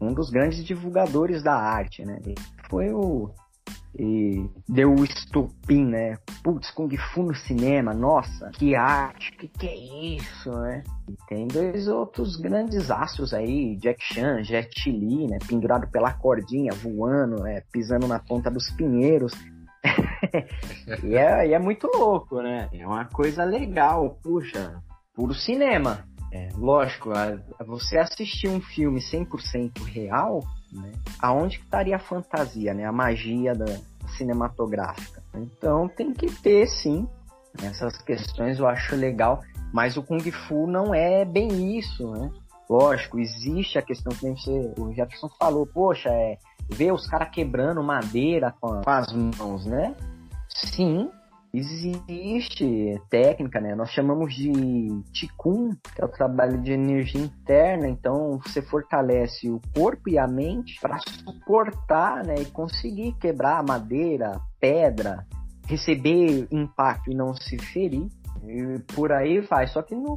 um 0.00 0.12
dos 0.12 0.30
grandes 0.30 0.64
divulgadores 0.64 1.42
da 1.42 1.54
arte, 1.54 2.04
né? 2.04 2.18
Ele 2.24 2.34
foi 2.68 2.92
o 2.92 3.30
e 3.98 4.46
deu 4.68 4.94
o 4.94 5.04
estupim, 5.04 5.86
né? 5.86 6.18
Putz, 6.42 6.70
Kung 6.70 6.94
Fu 6.96 7.22
no 7.22 7.34
cinema, 7.34 7.94
nossa, 7.94 8.50
que 8.50 8.74
arte, 8.74 9.32
que 9.32 9.48
que 9.48 9.66
é 9.66 9.74
isso, 10.16 10.50
né? 10.50 10.82
E 11.08 11.16
tem 11.28 11.48
dois 11.48 11.88
outros 11.88 12.36
grandes 12.36 12.90
astros 12.90 13.32
aí, 13.32 13.76
Jack 13.76 14.02
Chan, 14.02 14.42
Jet 14.44 14.90
Li, 14.90 15.26
né? 15.26 15.38
Pendurado 15.48 15.88
pela 15.88 16.12
cordinha, 16.12 16.72
voando, 16.72 17.42
né? 17.42 17.62
Pisando 17.72 18.06
na 18.06 18.18
ponta 18.18 18.50
dos 18.50 18.70
pinheiros. 18.72 19.32
e, 21.02 21.16
é, 21.16 21.48
e 21.48 21.54
é 21.54 21.58
muito 21.58 21.86
louco, 21.86 22.42
né? 22.42 22.68
É 22.72 22.86
uma 22.86 23.06
coisa 23.06 23.44
legal, 23.44 24.18
puxa, 24.22 24.82
puro 25.16 25.34
cinema. 25.34 26.04
É, 26.30 26.50
lógico, 26.54 27.10
você 27.66 27.98
assistir 27.98 28.48
um 28.48 28.60
filme 28.60 29.00
100% 29.00 29.82
real, 29.84 30.44
né? 30.70 30.92
Aonde 31.18 31.58
que 31.58 31.64
estaria 31.64 31.96
a 31.96 32.00
fantasia, 32.00 32.74
né? 32.74 32.84
A 32.84 32.92
magia 32.92 33.54
da 33.54 33.64
cinematográfica. 34.16 35.22
Então 35.34 35.88
tem 35.88 36.12
que 36.12 36.26
ter, 36.26 36.66
sim, 36.66 37.08
essas 37.62 37.96
questões 38.02 38.58
eu 38.58 38.68
acho 38.68 38.94
legal, 38.94 39.40
mas 39.72 39.96
o 39.96 40.02
Kung 40.02 40.30
Fu 40.30 40.66
não 40.66 40.94
é 40.94 41.24
bem 41.24 41.78
isso, 41.78 42.10
né? 42.10 42.30
Lógico, 42.68 43.18
existe 43.18 43.78
a 43.78 43.82
questão 43.82 44.12
que 44.12 44.28
você, 44.28 44.74
o 44.76 44.92
Jefferson 44.92 45.28
falou, 45.38 45.66
poxa, 45.66 46.08
é 46.10 46.36
ver 46.68 46.92
os 46.92 47.06
caras 47.06 47.30
quebrando 47.30 47.82
madeira 47.82 48.52
com 48.60 48.82
as 48.84 49.12
mãos, 49.12 49.64
né? 49.64 49.94
Sim, 50.48 51.08
existe 51.58 53.00
técnica, 53.08 53.60
né? 53.60 53.74
Nós 53.74 53.90
chamamos 53.90 54.34
de 54.34 54.50
Qigong, 55.12 55.76
que 55.94 56.02
é 56.02 56.04
o 56.04 56.08
trabalho 56.08 56.60
de 56.60 56.72
energia 56.72 57.20
interna. 57.20 57.88
Então, 57.88 58.38
você 58.44 58.60
fortalece 58.62 59.48
o 59.48 59.60
corpo 59.74 60.08
e 60.08 60.18
a 60.18 60.26
mente 60.26 60.78
para 60.80 60.98
suportar, 60.98 62.24
né? 62.24 62.34
E 62.40 62.46
conseguir 62.46 63.12
quebrar 63.20 63.64
madeira, 63.64 64.40
pedra, 64.60 65.26
receber 65.66 66.46
impacto 66.50 67.10
e 67.10 67.14
não 67.14 67.34
se 67.34 67.58
ferir. 67.58 68.08
E 68.44 68.78
por 68.94 69.12
aí 69.12 69.40
vai. 69.40 69.66
Só 69.66 69.82
que 69.82 69.94
no 69.94 70.16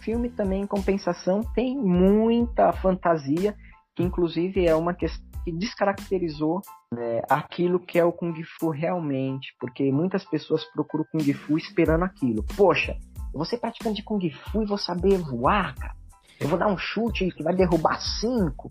filme 0.00 0.30
também, 0.30 0.62
em 0.62 0.66
compensação, 0.66 1.40
tem 1.54 1.76
muita 1.76 2.72
fantasia, 2.72 3.54
que 3.94 4.02
inclusive 4.02 4.66
é 4.66 4.74
uma 4.74 4.94
questão 4.94 5.31
que 5.44 5.52
descaracterizou 5.52 6.62
né, 6.92 7.22
aquilo 7.28 7.80
que 7.80 7.98
é 7.98 8.04
o 8.04 8.12
Kung 8.12 8.34
Fu 8.58 8.70
realmente, 8.70 9.54
porque 9.58 9.90
muitas 9.90 10.24
pessoas 10.24 10.64
procuram 10.72 11.04
Kung 11.10 11.32
Fu 11.32 11.56
esperando 11.56 12.04
aquilo. 12.04 12.44
Poxa, 12.56 12.96
eu 13.32 13.38
vou 13.38 13.44
ser 13.44 13.58
praticante 13.58 13.96
de 13.96 14.02
Kung 14.02 14.20
Fu 14.30 14.62
e 14.62 14.66
vou 14.66 14.78
saber 14.78 15.18
voar, 15.18 15.74
cara. 15.74 15.94
Eu 16.40 16.48
vou 16.48 16.58
dar 16.58 16.66
um 16.66 16.76
chute 16.76 17.30
que 17.30 17.42
vai 17.42 17.54
derrubar 17.54 18.00
cinco. 18.00 18.70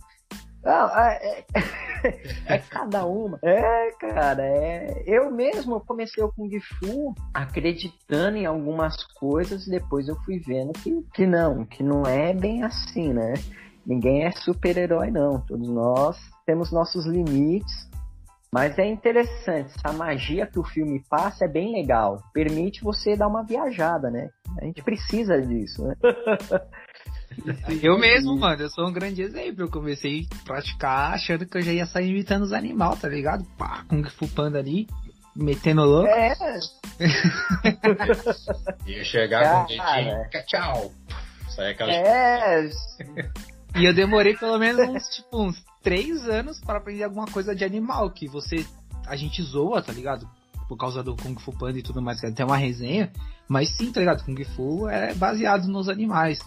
é, 0.63 1.40
é, 1.40 1.46
é, 2.56 2.58
cada 2.60 3.06
uma. 3.06 3.40
É, 3.42 3.92
cara, 4.00 4.44
é. 4.46 5.04
Eu 5.08 5.32
mesmo 5.32 5.80
comecei 5.82 6.24
o 6.24 6.32
Kung 6.32 6.51
Fu 6.60 7.16
acreditando 7.34 8.38
em 8.38 8.46
algumas 8.46 9.04
coisas 9.13 9.66
e 9.66 9.72
depois 9.72 10.08
eu 10.08 10.16
fui 10.24 10.38
vendo 10.40 10.74
que, 10.74 11.01
que 11.13 11.25
não, 11.25 11.66
que 11.66 11.82
não 11.82 12.04
é 12.04 12.34
bem 12.34 12.63
assim, 12.63 13.13
né? 13.13 13.34
Ninguém 13.86 14.26
é 14.26 14.32
super-herói, 14.32 15.12
não. 15.12 15.42
Todos 15.42 15.68
nós 15.68 16.18
temos 16.46 16.72
nossos 16.72 17.06
limites. 17.06 17.90
Mas 18.54 18.78
é 18.78 18.86
interessante, 18.86 19.74
essa 19.78 19.94
magia 19.94 20.46
que 20.46 20.60
o 20.60 20.64
filme 20.64 21.02
passa 21.10 21.46
é 21.46 21.48
bem 21.48 21.72
legal. 21.72 22.22
Permite 22.34 22.84
você 22.84 23.16
dar 23.16 23.30
uma 23.30 23.44
viajada, 23.44 24.12
né? 24.12 24.30
A 24.62 24.66
gente 24.66 24.84
precisa 24.84 25.42
disso, 25.42 25.88
né? 25.88 25.96
Eu 27.82 27.98
mesmo, 27.98 28.38
mano, 28.38 28.62
eu 28.62 28.70
sou 28.70 28.90
um 28.90 28.92
grande 28.92 29.22
exemplo. 29.22 29.64
Eu 29.64 29.72
comecei 29.72 30.28
a 30.30 30.44
praticar 30.44 31.14
achando 31.14 31.46
que 31.46 31.58
eu 31.58 31.62
já 31.62 31.72
ia 31.72 31.86
sair 31.86 32.10
imitando 32.10 32.44
os 32.44 32.52
animais, 32.52 33.00
tá 33.00 33.08
ligado? 33.08 33.46
Pá, 33.58 33.86
Kung 33.88 34.04
Fu 34.04 34.28
Panda 34.28 34.60
ali, 34.60 34.86
metendo 35.34 35.84
louco. 35.84 36.10
É. 36.10 36.34
ia 38.86 39.04
chegar 39.06 39.66
com 39.66 39.74
o 39.74 39.78
dedinho, 39.78 40.30
tchau. 40.46 40.92
Sai 41.50 41.72
aquela... 41.72 41.92
É. 41.94 42.70
E 43.75 43.86
eu 43.86 43.94
demorei 43.94 44.36
pelo 44.36 44.58
menos 44.58 44.88
uns, 44.90 45.04
tipo, 45.16 45.42
uns 45.42 45.63
três 45.82 46.28
anos 46.28 46.60
para 46.60 46.78
aprender 46.78 47.04
alguma 47.04 47.25
coisa 47.25 47.56
de 47.56 47.63
animal, 47.63 48.10
que 48.12 48.28
você. 48.28 48.66
A 49.08 49.16
gente 49.16 49.42
zoa, 49.42 49.82
tá 49.82 49.92
ligado? 49.92 50.28
Por 50.68 50.78
causa 50.78 51.04
do 51.04 51.16
Kung 51.16 51.36
Fu 51.40 51.51
Panda 51.58 51.80
e 51.80 51.84
tudo 51.84 52.01
mais, 52.01 52.20
que 52.20 52.32
tem 52.32 52.46
uma 52.46 52.58
resenha. 52.58 53.12
Mas 53.48 53.75
sim, 53.75 53.92
tá 53.92 54.00
ligado? 54.00 54.24
Kung 54.24 54.42
Fu 54.56 54.88
é 54.88 55.13
baseado 55.16 55.68
nos 55.68 55.90
animais, 55.90 56.40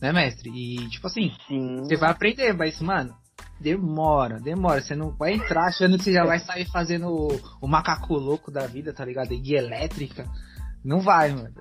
né, 0.00 0.12
mestre? 0.12 0.50
E, 0.50 0.88
tipo 0.88 1.06
assim, 1.06 1.32
sim. 1.46 1.76
você 1.78 1.96
vai 1.96 2.10
aprender, 2.10 2.52
mas, 2.54 2.80
mano, 2.80 3.14
demora, 3.60 4.40
demora. 4.40 4.80
Você 4.80 4.96
não 4.96 5.10
vai 5.10 5.34
entrar 5.34 5.66
achando 5.66 5.98
que 5.98 6.04
você 6.04 6.12
já 6.12 6.24
vai 6.24 6.38
sair 6.38 6.64
fazendo 6.66 7.08
o, 7.08 7.40
o 7.60 7.68
macaco 7.68 8.14
louco 8.14 8.50
da 8.50 8.66
vida, 8.66 8.92
tá 8.92 9.04
ligado? 9.04 9.32
E 9.32 9.54
elétrica. 9.54 10.24
Não 10.84 11.00
vai, 11.00 11.32
mano. 11.32 11.54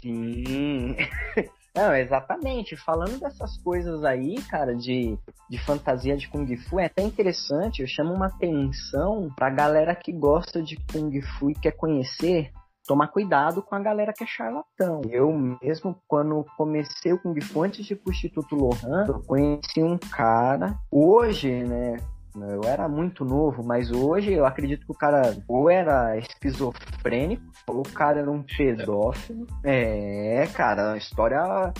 Sim. 0.00 0.96
Não, 1.74 1.94
exatamente. 1.94 2.76
Falando 2.76 3.18
dessas 3.18 3.56
coisas 3.58 4.04
aí, 4.04 4.40
cara, 4.42 4.74
de, 4.74 5.18
de 5.48 5.58
fantasia 5.58 6.16
de 6.16 6.28
Kung 6.28 6.56
Fu, 6.56 6.78
é 6.78 6.86
até 6.86 7.02
interessante. 7.02 7.80
Eu 7.80 7.88
chamo 7.88 8.12
uma 8.12 8.26
atenção 8.26 9.30
pra 9.34 9.48
galera 9.48 9.94
que 9.94 10.12
gosta 10.12 10.62
de 10.62 10.76
Kung 10.92 11.20
Fu 11.22 11.50
e 11.50 11.54
quer 11.54 11.72
conhecer. 11.72 12.50
Tomar 12.84 13.08
cuidado 13.08 13.62
com 13.62 13.76
a 13.76 13.78
galera 13.78 14.12
que 14.12 14.24
é 14.24 14.26
charlatão. 14.26 15.02
Eu 15.08 15.32
mesmo, 15.32 15.96
quando 16.08 16.44
comecei 16.56 17.12
o 17.12 17.18
Kung 17.18 17.40
Fu, 17.40 17.62
antes 17.62 17.86
de 17.86 17.92
ir 17.92 17.96
pro 17.96 18.12
Instituto 18.12 18.56
Lohan, 18.56 19.06
eu 19.06 19.22
conheci 19.22 19.82
um 19.82 19.96
cara. 19.96 20.74
Hoje, 20.90 21.62
né, 21.62 21.98
eu 22.34 22.62
era 22.64 22.88
muito 22.88 23.24
novo, 23.24 23.62
mas 23.64 23.90
hoje 23.90 24.32
eu 24.32 24.46
acredito 24.46 24.86
que 24.86 24.92
o 24.92 24.96
cara 24.96 25.36
ou 25.46 25.70
era 25.70 26.16
esquizofrênico, 26.16 27.42
ou 27.66 27.80
o 27.80 27.92
cara 27.92 28.20
era 28.20 28.30
um 28.30 28.42
pedófilo. 28.42 29.46
É, 29.64 30.46
cara, 30.54 30.90
uma 30.90 30.96
história 30.96 31.72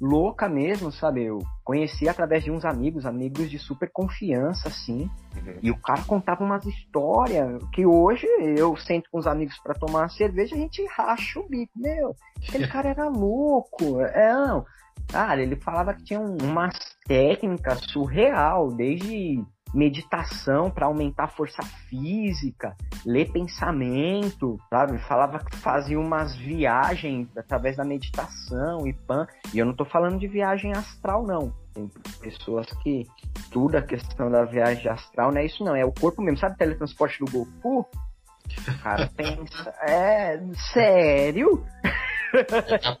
louca 0.00 0.48
mesmo, 0.48 0.90
sabe? 0.90 1.24
Eu 1.24 1.40
conheci 1.62 2.08
através 2.08 2.42
de 2.42 2.50
uns 2.50 2.64
amigos, 2.64 3.04
amigos 3.04 3.50
de 3.50 3.58
super 3.58 3.90
confiança, 3.92 4.68
assim. 4.68 5.02
Uhum. 5.36 5.58
E 5.62 5.70
o 5.70 5.76
cara 5.78 6.02
contava 6.02 6.42
umas 6.42 6.64
histórias 6.64 7.62
que 7.72 7.84
hoje 7.84 8.26
eu 8.56 8.74
sento 8.76 9.10
com 9.10 9.18
os 9.18 9.26
amigos 9.26 9.58
para 9.62 9.74
tomar 9.74 10.00
uma 10.00 10.08
cerveja, 10.08 10.56
a 10.56 10.58
gente 10.58 10.84
racha 10.96 11.38
o 11.38 11.48
bico. 11.48 11.72
Meu, 11.76 12.16
aquele 12.48 12.66
cara 12.68 12.88
era 12.88 13.08
louco. 13.08 14.00
É, 14.00 14.32
não. 14.32 14.64
Cara, 15.08 15.42
ele 15.42 15.56
falava 15.56 15.92
que 15.92 16.04
tinha 16.04 16.20
umas 16.20 16.74
técnicas 17.06 17.80
surreal, 17.90 18.68
desde 18.72 19.44
meditação 19.72 20.70
para 20.70 20.86
aumentar 20.86 21.24
a 21.24 21.28
força 21.28 21.62
física, 21.88 22.76
ler 23.04 23.30
pensamento, 23.30 24.58
sabe? 24.68 24.98
Falava 24.98 25.38
que 25.38 25.56
fazia 25.56 25.98
umas 25.98 26.34
viagens 26.36 27.28
através 27.36 27.76
da 27.76 27.84
meditação 27.84 28.86
e 28.86 28.92
pan. 28.92 29.26
E 29.52 29.58
eu 29.58 29.66
não 29.66 29.74
tô 29.74 29.84
falando 29.84 30.18
de 30.18 30.26
viagem 30.26 30.72
astral, 30.72 31.24
não. 31.24 31.52
Tem 31.72 31.88
pessoas 32.20 32.66
que 32.82 33.06
tudo 33.50 33.76
a 33.76 33.82
questão 33.82 34.30
da 34.30 34.44
viagem 34.44 34.90
astral 34.90 35.30
não 35.30 35.40
é 35.40 35.46
isso, 35.46 35.64
não. 35.64 35.76
É 35.76 35.84
o 35.84 35.92
corpo 35.92 36.20
mesmo. 36.20 36.38
Sabe 36.38 36.54
o 36.54 36.58
teletransporte 36.58 37.18
do 37.24 37.30
Goku? 37.30 37.80
O 37.80 38.82
cara 38.82 39.08
pensa. 39.16 39.72
É, 39.82 40.40
sério? 40.72 41.64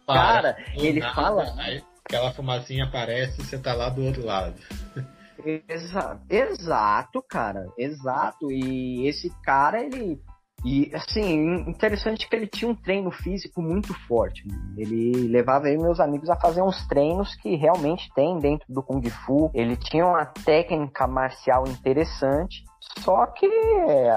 cara, 0.06 0.56
ele 0.74 1.00
nada, 1.00 1.14
fala. 1.14 1.54
Aí 1.58 1.82
aquela 2.04 2.32
fumacinha 2.32 2.84
aparece 2.84 3.40
e 3.40 3.44
você 3.44 3.58
tá 3.58 3.72
lá 3.72 3.88
do 3.88 4.04
outro 4.04 4.24
lado. 4.24 4.54
Exato, 6.28 7.22
cara, 7.28 7.66
exato. 7.78 8.50
E 8.50 9.06
esse 9.06 9.30
cara, 9.42 9.82
ele. 9.82 10.20
E 10.62 10.90
assim, 10.94 11.54
interessante 11.66 12.28
que 12.28 12.36
ele 12.36 12.46
tinha 12.46 12.70
um 12.70 12.74
treino 12.74 13.10
físico 13.10 13.62
muito 13.62 13.94
forte. 14.06 14.46
Ele 14.76 15.26
levava 15.28 15.66
aí 15.68 15.78
meus 15.78 15.98
amigos 15.98 16.28
a 16.28 16.36
fazer 16.36 16.60
uns 16.60 16.86
treinos 16.86 17.34
que 17.36 17.56
realmente 17.56 18.12
tem 18.14 18.38
dentro 18.38 18.66
do 18.68 18.82
Kung 18.82 19.08
Fu. 19.08 19.50
Ele 19.54 19.74
tinha 19.74 20.06
uma 20.06 20.26
técnica 20.26 21.06
marcial 21.06 21.66
interessante, 21.66 22.62
só 22.98 23.24
que 23.26 23.46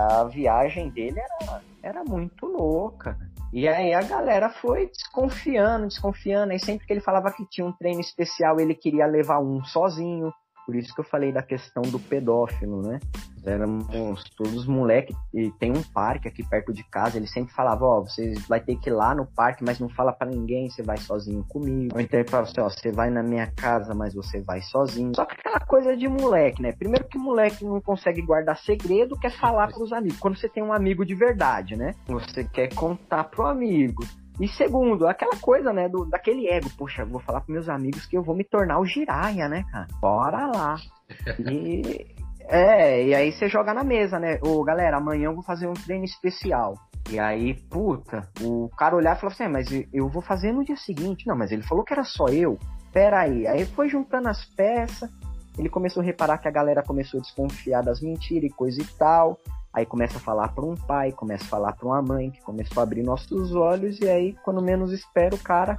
a 0.09 0.25
viagem 0.25 0.89
dele 0.89 1.17
era, 1.17 1.61
era 1.81 2.03
muito 2.03 2.45
louca. 2.45 3.17
E 3.53 3.67
aí 3.67 3.93
a 3.93 4.01
galera 4.01 4.49
foi 4.49 4.87
desconfiando, 4.87 5.87
desconfiando. 5.87 6.51
Aí 6.51 6.59
sempre 6.59 6.87
que 6.87 6.91
ele 6.91 7.01
falava 7.01 7.31
que 7.31 7.45
tinha 7.45 7.67
um 7.67 7.71
treino 7.71 8.01
especial, 8.01 8.59
ele 8.59 8.73
queria 8.73 9.05
levar 9.05 9.39
um 9.39 9.63
sozinho. 9.63 10.33
Por 10.65 10.75
isso 10.75 10.93
que 10.93 11.01
eu 11.01 11.05
falei 11.05 11.31
da 11.31 11.43
questão 11.43 11.83
do 11.83 11.99
pedófilo, 11.99 12.81
né? 12.81 12.99
Éramos 13.45 14.23
todos 14.37 14.65
moleques, 14.65 15.15
e 15.33 15.51
tem 15.59 15.71
um 15.71 15.83
parque 15.83 16.29
aqui 16.29 16.47
perto 16.47 16.71
de 16.71 16.81
casa, 16.85 17.17
ele 17.17 17.27
sempre 17.27 17.53
falava, 17.53 17.83
ó, 17.83 17.99
oh, 17.99 18.03
você 18.03 18.33
vai 18.47 18.61
ter 18.61 18.77
que 18.77 18.89
ir 18.89 18.93
lá 18.93 19.13
no 19.13 19.25
parque, 19.25 19.65
mas 19.65 19.79
não 19.79 19.89
fala 19.89 20.13
para 20.13 20.29
ninguém, 20.29 20.69
você 20.69 20.81
vai 20.81 20.97
sozinho 20.97 21.43
comigo. 21.49 21.93
Ou 21.93 21.99
então 21.99 22.19
ele 22.19 22.29
falava 22.29 22.49
assim, 22.49 22.61
ó, 22.61 22.69
você 22.69 22.91
vai 22.91 23.09
na 23.09 23.21
minha 23.21 23.51
casa, 23.51 23.93
mas 23.93 24.13
você 24.13 24.41
vai 24.41 24.61
sozinho. 24.61 25.11
Só 25.13 25.25
que 25.25 25.33
aquela 25.33 25.59
coisa 25.59 25.97
de 25.97 26.07
moleque, 26.07 26.61
né? 26.61 26.71
Primeiro 26.71 27.05
que 27.05 27.17
moleque 27.17 27.65
não 27.65 27.81
consegue 27.81 28.21
guardar 28.21 28.57
segredo, 28.57 29.19
quer 29.19 29.31
falar 29.37 29.67
pros 29.67 29.91
amigos. 29.91 30.19
Quando 30.19 30.37
você 30.37 30.47
tem 30.47 30.63
um 30.63 30.71
amigo 30.71 31.05
de 31.05 31.13
verdade, 31.13 31.75
né? 31.75 31.93
Você 32.07 32.45
quer 32.45 32.73
contar 32.73 33.25
pro 33.25 33.45
amigo. 33.45 34.03
E 34.39 34.47
segundo, 34.47 35.07
aquela 35.07 35.35
coisa, 35.39 35.71
né, 35.71 35.87
do, 35.87 36.05
daquele 36.05 36.47
ego. 36.47 36.69
Poxa, 36.77 37.05
vou 37.05 37.21
falar 37.21 37.41
pros 37.41 37.53
meus 37.53 37.69
amigos 37.69 38.05
que 38.05 38.17
eu 38.17 38.23
vou 38.23 38.35
me 38.35 38.43
tornar 38.43 38.79
o 38.79 38.85
Jiraya, 38.85 39.47
né, 39.47 39.63
cara? 39.71 39.87
Bora 39.99 40.47
lá. 40.47 40.75
E. 41.39 42.13
É, 42.45 43.05
e 43.05 43.15
aí 43.15 43.31
você 43.31 43.47
joga 43.47 43.73
na 43.73 43.85
mesa, 43.85 44.19
né? 44.19 44.37
Ô, 44.41 44.61
galera, 44.63 44.97
amanhã 44.97 45.25
eu 45.25 45.33
vou 45.33 45.43
fazer 45.43 45.65
um 45.65 45.73
treino 45.73 46.03
especial. 46.03 46.73
E 47.09 47.19
aí, 47.19 47.53
puta, 47.69 48.29
o 48.41 48.69
cara 48.77 48.95
olhar 48.95 49.15
e 49.15 49.19
falou 49.19 49.33
assim: 49.33 49.43
é, 49.43 49.47
mas 49.47 49.67
eu 49.93 50.09
vou 50.09 50.21
fazer 50.21 50.51
no 50.51 50.63
dia 50.63 50.75
seguinte. 50.75 51.27
Não, 51.27 51.37
mas 51.37 51.51
ele 51.51 51.63
falou 51.63 51.83
que 51.83 51.93
era 51.93 52.03
só 52.03 52.27
eu. 52.27 52.57
Pera 52.91 53.21
aí. 53.21 53.47
Aí 53.47 53.65
foi 53.65 53.89
juntando 53.89 54.27
as 54.27 54.43
peças. 54.45 55.09
Ele 55.57 55.69
começou 55.69 56.01
a 56.01 56.05
reparar 56.05 56.37
que 56.37 56.47
a 56.47 56.51
galera 56.51 56.83
começou 56.83 57.19
a 57.19 57.21
desconfiar 57.21 57.81
das 57.81 58.01
mentiras 58.01 58.49
e 58.49 58.53
coisa 58.53 58.81
e 58.81 58.85
tal. 58.97 59.39
Aí 59.73 59.85
começa 59.85 60.17
a 60.17 60.21
falar 60.21 60.49
para 60.49 60.63
um 60.63 60.75
pai, 60.75 61.11
começa 61.11 61.43
a 61.45 61.47
falar 61.47 61.73
para 61.73 61.87
uma 61.87 62.01
mãe, 62.01 62.29
que 62.29 62.41
começou 62.41 62.79
a 62.79 62.83
abrir 62.83 63.01
nossos 63.01 63.55
olhos, 63.55 63.99
e 63.99 64.07
aí, 64.07 64.33
quando 64.43 64.61
menos 64.61 64.91
espera, 64.91 65.33
o 65.33 65.39
cara 65.39 65.75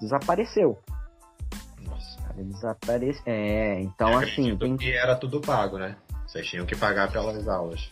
desapareceu. 0.00 0.78
Nossa. 1.80 2.20
Cara 2.20 2.44
desapareceu. 2.44 3.22
É, 3.24 3.80
então 3.80 4.18
assim. 4.18 4.56
Tem... 4.58 4.76
que 4.76 4.92
era 4.92 5.16
tudo 5.16 5.40
pago, 5.40 5.78
né? 5.78 5.96
Vocês 6.26 6.46
tinham 6.46 6.66
que 6.66 6.76
pagar 6.76 7.10
pelas 7.10 7.48
aulas. 7.48 7.90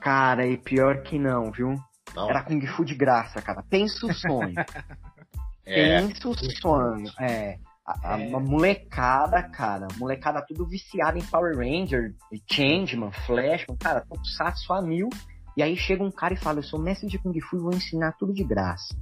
Cara, 0.00 0.46
e 0.46 0.56
pior 0.56 1.02
que 1.02 1.18
não, 1.18 1.50
viu? 1.50 1.80
Não. 2.14 2.28
Era 2.28 2.42
Kung 2.42 2.64
Fu 2.66 2.84
de 2.84 2.94
graça, 2.94 3.40
cara. 3.40 3.62
Pensa 3.68 4.06
o 4.06 4.12
sonho. 4.12 4.54
é. 5.64 6.00
Pensa 6.00 6.28
o 6.28 6.34
sonho. 6.34 7.10
É. 7.20 7.58
A, 7.86 8.18
é. 8.18 8.34
a, 8.34 8.40
molecada, 8.40 9.42
cara, 9.42 9.86
molecada 9.98 10.42
tudo 10.46 10.66
viciada 10.66 11.18
em 11.18 11.24
Power 11.24 11.56
Ranger, 11.56 12.14
Changeman, 12.50 13.12
Flash, 13.26 13.66
cara, 13.78 14.00
Tokusatsu 14.00 14.72
a 14.72 14.80
mil. 14.80 15.10
E 15.56 15.62
aí 15.62 15.76
chega 15.76 16.02
um 16.02 16.10
cara 16.10 16.34
e 16.34 16.36
fala, 16.36 16.58
eu 16.58 16.62
sou 16.62 16.80
mestre 16.80 17.08
de 17.08 17.18
Kung 17.18 17.38
Fu 17.40 17.56
e 17.56 17.60
vou 17.60 17.74
ensinar 17.74 18.12
tudo 18.12 18.32
de 18.32 18.42
graça. 18.42 18.96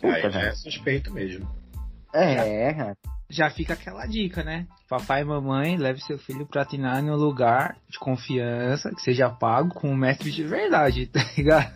Puta, 0.00 0.14
aí 0.14 0.30
já 0.30 0.40
é 0.40 0.52
suspeito 0.52 1.12
mesmo. 1.12 1.48
É, 2.12 2.72
cara. 2.74 2.96
Já 3.30 3.50
fica 3.50 3.74
aquela 3.74 4.06
dica, 4.06 4.42
né? 4.42 4.66
Papai 4.88 5.20
e 5.20 5.24
mamãe, 5.24 5.76
leve 5.76 6.00
seu 6.00 6.18
filho 6.18 6.46
pra 6.46 6.64
treinar 6.64 7.04
em 7.04 7.10
um 7.10 7.14
lugar 7.14 7.76
de 7.88 7.98
confiança, 7.98 8.90
que 8.90 9.02
seja 9.02 9.28
pago 9.28 9.74
com 9.74 9.90
um 9.90 9.96
mestre 9.96 10.30
de 10.30 10.44
verdade, 10.44 11.06
tá 11.12 11.20
ligado? 11.36 11.74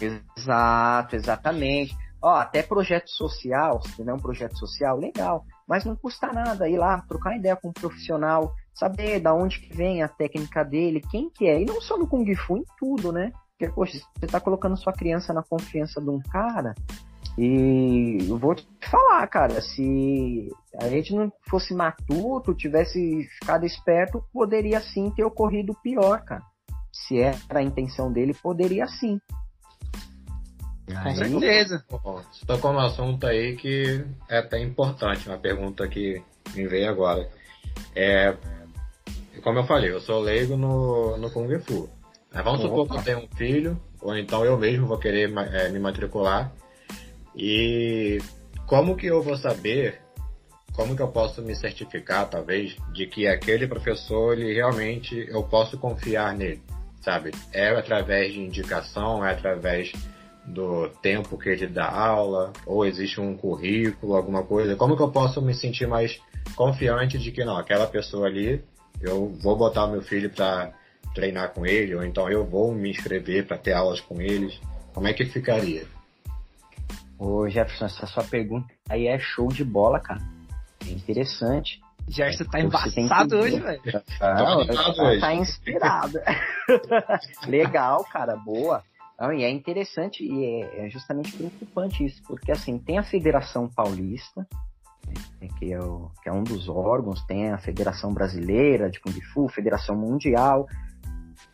Exato, 0.00 1.16
exatamente. 1.16 1.94
Ó, 2.22 2.34
até 2.34 2.62
projeto 2.62 3.08
social, 3.08 3.80
se 3.82 3.96
tiver 3.96 4.12
um 4.12 4.18
projeto 4.18 4.58
social, 4.58 4.96
legal. 4.96 5.44
Mas 5.66 5.84
não 5.84 5.96
custa 5.96 6.32
nada 6.32 6.68
ir 6.68 6.76
lá, 6.76 7.00
trocar 7.08 7.36
ideia 7.36 7.56
com 7.56 7.68
um 7.68 7.72
profissional, 7.72 8.52
saber 8.74 9.20
da 9.20 9.34
onde 9.34 9.60
que 9.60 9.74
vem 9.74 10.02
a 10.02 10.08
técnica 10.08 10.64
dele, 10.64 11.02
quem 11.10 11.30
que 11.30 11.46
é. 11.46 11.60
E 11.60 11.64
não 11.64 11.80
só 11.80 11.96
no 11.96 12.06
Kung 12.06 12.34
Fu, 12.34 12.58
em 12.58 12.64
tudo, 12.78 13.10
né? 13.12 13.32
Porque, 13.50 13.72
poxa, 13.72 13.98
você 14.18 14.26
tá 14.26 14.40
colocando 14.40 14.76
sua 14.76 14.92
criança 14.92 15.32
na 15.32 15.42
confiança 15.42 16.00
de 16.00 16.08
um 16.08 16.20
cara, 16.20 16.74
e 17.38 18.18
eu 18.28 18.36
vou 18.36 18.54
te 18.54 18.66
falar, 18.90 19.26
cara, 19.28 19.60
se 19.60 20.48
a 20.78 20.88
gente 20.88 21.14
não 21.14 21.32
fosse 21.48 21.74
matuto, 21.74 22.54
tivesse 22.54 23.26
ficado 23.38 23.64
esperto, 23.64 24.22
poderia 24.32 24.80
sim 24.80 25.10
ter 25.10 25.24
ocorrido 25.24 25.74
pior, 25.82 26.22
cara. 26.22 26.42
Se 26.92 27.18
era 27.18 27.60
a 27.60 27.62
intenção 27.62 28.12
dele, 28.12 28.34
poderia 28.34 28.86
sim. 28.86 29.18
Com 30.94 31.14
certeza. 31.14 31.84
Você 31.88 32.46
tocou 32.46 32.72
um 32.72 32.78
assunto 32.78 33.26
aí 33.26 33.56
que 33.56 34.04
é 34.28 34.38
até 34.38 34.60
importante, 34.60 35.28
uma 35.28 35.38
pergunta 35.38 35.86
que 35.88 36.22
me 36.54 36.66
veio 36.66 36.90
agora. 36.90 37.28
É, 37.94 38.34
como 39.42 39.58
eu 39.58 39.64
falei, 39.64 39.90
eu 39.90 40.00
sou 40.00 40.20
leigo 40.20 40.56
no, 40.56 41.16
no 41.16 41.30
Kung 41.30 41.58
Fu. 41.60 41.88
Mas 42.32 42.44
vamos 42.44 42.60
Opa. 42.60 42.68
supor 42.68 42.88
que 42.88 42.96
eu 42.96 43.02
tenho 43.02 43.26
um 43.26 43.36
filho, 43.36 43.80
ou 44.00 44.16
então 44.16 44.44
eu 44.44 44.56
mesmo 44.56 44.86
vou 44.86 44.98
querer 44.98 45.32
é, 45.52 45.68
me 45.68 45.78
matricular. 45.78 46.52
E 47.34 48.18
como 48.66 48.96
que 48.96 49.06
eu 49.06 49.22
vou 49.22 49.36
saber, 49.36 50.00
como 50.72 50.94
que 50.94 51.02
eu 51.02 51.08
posso 51.08 51.42
me 51.42 51.54
certificar, 51.56 52.28
talvez, 52.28 52.76
de 52.92 53.06
que 53.06 53.26
aquele 53.26 53.66
professor, 53.66 54.38
ele 54.38 54.54
realmente, 54.54 55.26
eu 55.28 55.42
posso 55.42 55.78
confiar 55.78 56.36
nele, 56.36 56.62
sabe? 57.00 57.32
É 57.52 57.68
através 57.70 58.32
de 58.32 58.40
indicação, 58.40 59.24
é 59.24 59.32
através 59.32 59.92
do 60.52 60.88
tempo 61.02 61.38
que 61.38 61.48
ele 61.48 61.66
dá 61.66 61.88
aula, 61.88 62.52
ou 62.66 62.84
existe 62.84 63.20
um 63.20 63.36
currículo, 63.36 64.14
alguma 64.14 64.42
coisa? 64.42 64.76
Como 64.76 64.96
que 64.96 65.02
eu 65.02 65.10
posso 65.10 65.40
me 65.40 65.54
sentir 65.54 65.86
mais 65.86 66.20
confiante 66.54 67.18
de 67.18 67.30
que 67.30 67.44
não, 67.44 67.56
aquela 67.56 67.86
pessoa 67.86 68.26
ali, 68.26 68.62
eu 69.00 69.28
vou 69.40 69.56
botar 69.56 69.86
meu 69.86 70.02
filho 70.02 70.30
para 70.30 70.72
treinar 71.14 71.52
com 71.52 71.66
ele, 71.66 71.94
ou 71.94 72.04
então 72.04 72.28
eu 72.28 72.44
vou 72.44 72.72
me 72.72 72.90
inscrever 72.90 73.46
para 73.46 73.58
ter 73.58 73.72
aulas 73.72 74.00
com 74.00 74.20
eles? 74.20 74.60
Como 74.92 75.06
é 75.06 75.12
que 75.12 75.24
ficaria? 75.24 75.84
Ô 77.18 77.48
Jefferson, 77.48 77.86
essa 77.86 78.06
sua 78.06 78.24
pergunta 78.24 78.72
aí 78.88 79.06
é 79.06 79.18
show 79.18 79.48
de 79.48 79.64
bola, 79.64 80.00
cara. 80.00 80.20
É 80.86 80.90
interessante. 80.90 81.80
Gerson 82.08 82.44
tá 82.44 82.60
embaçado 82.60 83.36
hoje, 83.36 83.60
velho. 83.60 83.80
Tá, 84.18 84.34
tá, 84.34 85.20
tá 85.20 85.34
inspirado. 85.34 86.18
Legal, 87.46 88.04
cara, 88.04 88.36
boa. 88.36 88.82
Não, 89.20 89.32
e 89.32 89.44
é 89.44 89.50
interessante 89.50 90.24
e 90.24 90.44
é, 90.44 90.86
é, 90.86 90.90
justamente 90.90 91.36
preocupante 91.36 92.04
isso, 92.04 92.22
porque 92.22 92.50
assim, 92.50 92.78
tem 92.78 92.96
a 92.96 93.02
Federação 93.02 93.68
Paulista, 93.68 94.46
né, 95.40 95.48
que, 95.58 95.72
é 95.72 95.78
o, 95.78 96.10
que 96.22 96.28
é 96.30 96.32
um 96.32 96.42
dos 96.42 96.70
órgãos, 96.70 97.22
tem 97.26 97.50
a 97.50 97.58
Federação 97.58 98.14
Brasileira 98.14 98.88
de 98.88 98.98
Kung 98.98 99.20
Fu, 99.32 99.46
Federação 99.48 99.94
Mundial, 99.94 100.66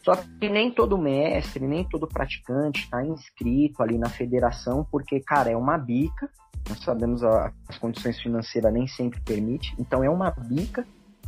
só 0.05 0.15
que 0.15 0.49
nem 0.49 0.71
todo 0.71 0.97
mestre, 0.97 1.67
nem 1.67 1.83
todo 1.83 2.07
praticante 2.07 2.85
está 2.85 3.05
inscrito 3.05 3.83
ali 3.83 3.99
na 3.99 4.09
federação, 4.09 4.87
porque, 4.89 5.19
cara, 5.19 5.51
é 5.51 5.57
uma 5.57 5.77
bica. 5.77 6.31
Nós 6.69 6.79
sabemos 6.85 7.25
a, 7.25 7.53
as 7.69 7.77
condições 7.79 8.21
financeiras 8.21 8.73
nem 8.73 8.87
sempre 8.87 9.21
permite. 9.21 9.75
Então 9.79 10.05
é 10.05 10.09
uma 10.09 10.31
bica 10.31 10.87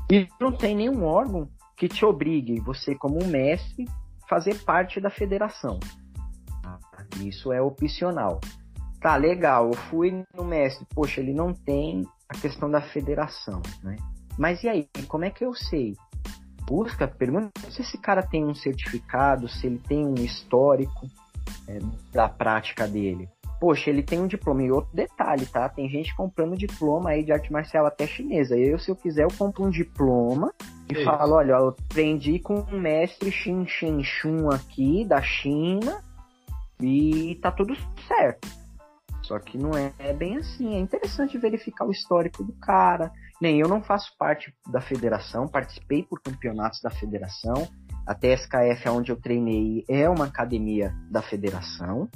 e 0.08 0.28
não 0.40 0.52
tem 0.52 0.76
nenhum 0.76 1.04
órgão 1.04 1.48
que 1.76 1.88
te 1.88 2.04
obrigue, 2.04 2.60
você 2.60 2.94
como 2.94 3.24
mestre, 3.24 3.84
fazer 4.28 4.62
parte 4.64 5.00
da 5.00 5.10
federação. 5.10 5.80
Isso 7.20 7.52
é 7.52 7.60
opcional. 7.60 8.40
Tá, 9.00 9.16
legal, 9.16 9.68
eu 9.68 9.74
fui 9.74 10.24
no 10.34 10.44
mestre, 10.44 10.86
poxa, 10.94 11.20
ele 11.20 11.32
não 11.32 11.52
tem 11.52 12.02
a 12.28 12.34
questão 12.34 12.70
da 12.70 12.80
federação, 12.80 13.62
né? 13.82 13.96
Mas 14.36 14.62
e 14.62 14.68
aí, 14.68 14.88
como 15.08 15.24
é 15.24 15.30
que 15.30 15.44
eu 15.44 15.54
sei? 15.54 15.94
busca, 16.68 17.08
pergunta 17.08 17.50
se 17.70 17.80
esse 17.80 17.96
cara 17.96 18.22
tem 18.22 18.44
um 18.44 18.54
certificado, 18.54 19.48
se 19.48 19.66
ele 19.66 19.78
tem 19.78 20.06
um 20.06 20.14
histórico 20.14 21.06
é, 21.66 21.78
da 22.12 22.28
prática 22.28 22.86
dele. 22.86 23.28
Poxa, 23.58 23.90
ele 23.90 24.04
tem 24.04 24.20
um 24.20 24.26
diploma. 24.28 24.62
E 24.62 24.70
outro 24.70 24.94
detalhe, 24.94 25.44
tá? 25.46 25.68
Tem 25.68 25.88
gente 25.88 26.14
comprando 26.14 26.56
diploma 26.56 27.10
aí 27.10 27.24
de 27.24 27.32
arte 27.32 27.50
marcial 27.50 27.86
até 27.86 28.06
chinesa. 28.06 28.56
Eu, 28.56 28.78
se 28.78 28.88
eu 28.88 28.94
quiser, 28.94 29.24
eu 29.24 29.32
compro 29.36 29.64
um 29.64 29.70
diploma 29.70 30.52
e 30.88 30.96
é 30.96 31.04
falo, 31.04 31.34
olha, 31.34 31.52
eu 31.52 31.68
aprendi 31.68 32.38
com 32.38 32.60
um 32.70 32.78
mestre 32.78 33.32
Xin 33.32 33.66
Shen 33.66 34.04
Shun 34.04 34.48
aqui, 34.50 35.04
da 35.04 35.20
China, 35.20 36.00
e 36.80 37.38
tá 37.42 37.50
tudo 37.50 37.74
certo. 38.06 38.48
Só 39.22 39.38
que 39.38 39.58
não 39.58 39.76
é, 39.76 39.92
é 39.98 40.12
bem 40.12 40.36
assim. 40.36 40.74
É 40.74 40.78
interessante 40.78 41.36
verificar 41.36 41.84
o 41.84 41.90
histórico 41.90 42.42
do 42.42 42.52
cara, 42.54 43.12
nem 43.40 43.60
eu 43.60 43.68
não 43.68 43.82
faço 43.82 44.16
parte 44.18 44.52
da 44.70 44.80
federação, 44.80 45.46
participei 45.46 46.02
por 46.02 46.20
campeonatos 46.20 46.80
da 46.80 46.90
federação. 46.90 47.68
A 48.06 48.14
TSKF, 48.14 48.88
onde 48.88 49.12
eu 49.12 49.16
treinei, 49.16 49.84
é 49.86 50.08
uma 50.08 50.24
academia 50.24 50.94
da 51.10 51.20
federação. 51.20 52.08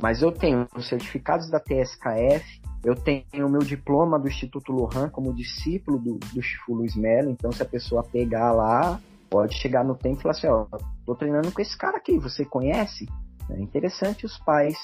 Mas 0.00 0.22
eu 0.22 0.30
tenho 0.30 0.66
os 0.76 0.88
certificados 0.88 1.50
da 1.50 1.58
TSKF, 1.58 2.60
eu 2.84 2.94
tenho 2.94 3.46
o 3.46 3.50
meu 3.50 3.60
diploma 3.60 4.18
do 4.18 4.28
Instituto 4.28 4.72
Lohan 4.72 5.08
como 5.10 5.34
discípulo 5.34 5.98
do, 5.98 6.18
do 6.18 6.42
Chifu 6.42 6.74
Luiz 6.74 6.94
Melo. 6.96 7.30
Então, 7.30 7.52
se 7.52 7.62
a 7.62 7.66
pessoa 7.66 8.02
pegar 8.02 8.52
lá, 8.52 9.00
pode 9.28 9.54
chegar 9.56 9.84
no 9.84 9.94
tempo 9.94 10.18
e 10.18 10.22
falar 10.22 10.32
assim: 10.32 10.46
Ó, 10.48 10.66
tô 11.04 11.14
treinando 11.14 11.52
com 11.52 11.60
esse 11.60 11.76
cara 11.76 11.98
aqui, 11.98 12.18
você 12.18 12.44
conhece? 12.44 13.06
É 13.54 13.60
interessante 13.60 14.26
os 14.26 14.38
pais 14.38 14.76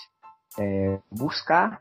é, 0.59 0.99
buscar 1.11 1.79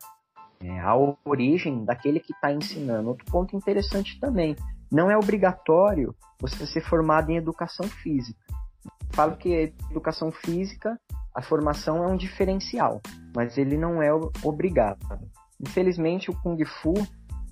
é, 0.59 0.79
a 0.79 0.95
origem 1.25 1.83
daquele 1.85 2.19
que 2.19 2.33
está 2.33 2.51
ensinando. 2.51 3.09
Outro 3.09 3.25
ponto 3.25 3.55
interessante 3.55 4.19
também, 4.19 4.55
não 4.91 5.09
é 5.09 5.17
obrigatório 5.17 6.15
você 6.39 6.65
ser 6.65 6.81
formado 6.81 7.29
em 7.31 7.37
educação 7.37 7.87
física. 7.87 8.39
Falo 9.11 9.35
que 9.37 9.73
educação 9.89 10.31
física, 10.31 10.99
a 11.33 11.41
formação 11.41 12.03
é 12.03 12.07
um 12.07 12.17
diferencial, 12.17 13.01
mas 13.35 13.57
ele 13.57 13.77
não 13.77 14.01
é 14.01 14.09
obrigado. 14.43 14.99
Infelizmente, 15.59 16.29
o 16.29 16.41
Kung 16.41 16.63
Fu, 16.65 16.93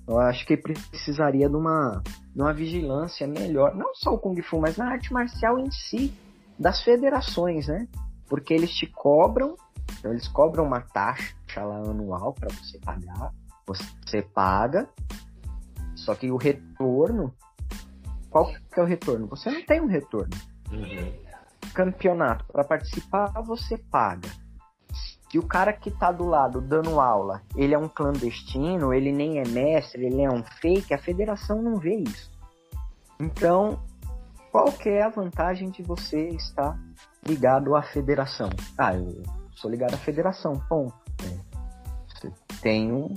eu 0.06 0.18
acho 0.18 0.46
que 0.46 0.56
precisaria 0.56 1.48
de 1.48 1.56
uma, 1.56 2.02
de 2.34 2.40
uma 2.40 2.52
vigilância 2.52 3.26
melhor, 3.26 3.74
não 3.74 3.94
só 3.94 4.12
o 4.14 4.18
Kung 4.18 4.40
Fu, 4.42 4.60
mas 4.60 4.76
na 4.76 4.90
arte 4.90 5.12
marcial 5.12 5.58
em 5.58 5.70
si, 5.70 6.12
das 6.58 6.82
federações, 6.82 7.66
né? 7.66 7.88
Porque 8.28 8.54
eles 8.54 8.70
te 8.70 8.86
cobram, 8.86 9.56
então 9.98 10.10
eles 10.10 10.28
cobram 10.28 10.64
uma 10.64 10.80
taxa 10.80 11.34
lá 11.56 11.78
anual 11.78 12.32
para 12.32 12.48
você 12.54 12.78
pagar. 12.78 13.32
Você 13.66 14.22
paga, 14.22 14.88
só 15.94 16.14
que 16.14 16.30
o 16.30 16.36
retorno, 16.36 17.34
qual 18.30 18.46
que 18.46 18.80
é 18.80 18.82
o 18.82 18.86
retorno? 18.86 19.26
Você 19.28 19.50
não 19.50 19.64
tem 19.64 19.80
um 19.80 19.86
retorno. 19.86 20.34
Uhum. 20.70 21.12
Campeonato, 21.72 22.44
para 22.52 22.64
participar 22.64 23.30
você 23.42 23.78
paga. 23.78 24.28
Se 25.30 25.38
o 25.38 25.42
cara 25.42 25.72
que 25.72 25.90
tá 25.90 26.12
do 26.12 26.24
lado 26.24 26.60
dando 26.60 27.00
aula, 27.00 27.42
ele 27.56 27.74
é 27.74 27.78
um 27.78 27.88
clandestino, 27.88 28.94
ele 28.94 29.10
nem 29.10 29.40
é 29.40 29.48
mestre, 29.48 30.04
ele 30.04 30.22
é 30.22 30.30
um 30.30 30.44
fake, 30.44 30.94
a 30.94 30.98
federação 30.98 31.60
não 31.60 31.76
vê 31.76 31.96
isso. 31.96 32.30
Então, 33.18 33.82
qual 34.52 34.70
que 34.70 34.88
é 34.88 35.02
a 35.02 35.08
vantagem 35.08 35.70
de 35.70 35.82
você 35.82 36.28
estar 36.28 36.78
ligado 37.26 37.74
à 37.74 37.82
federação? 37.82 38.50
Ah, 38.76 38.94
eu 38.94 39.22
sou 39.52 39.70
ligado 39.70 39.94
à 39.94 39.98
federação, 39.98 40.60
ponto. 40.68 40.94
Você 42.08 42.32
tem 42.60 42.92
um, 42.92 43.14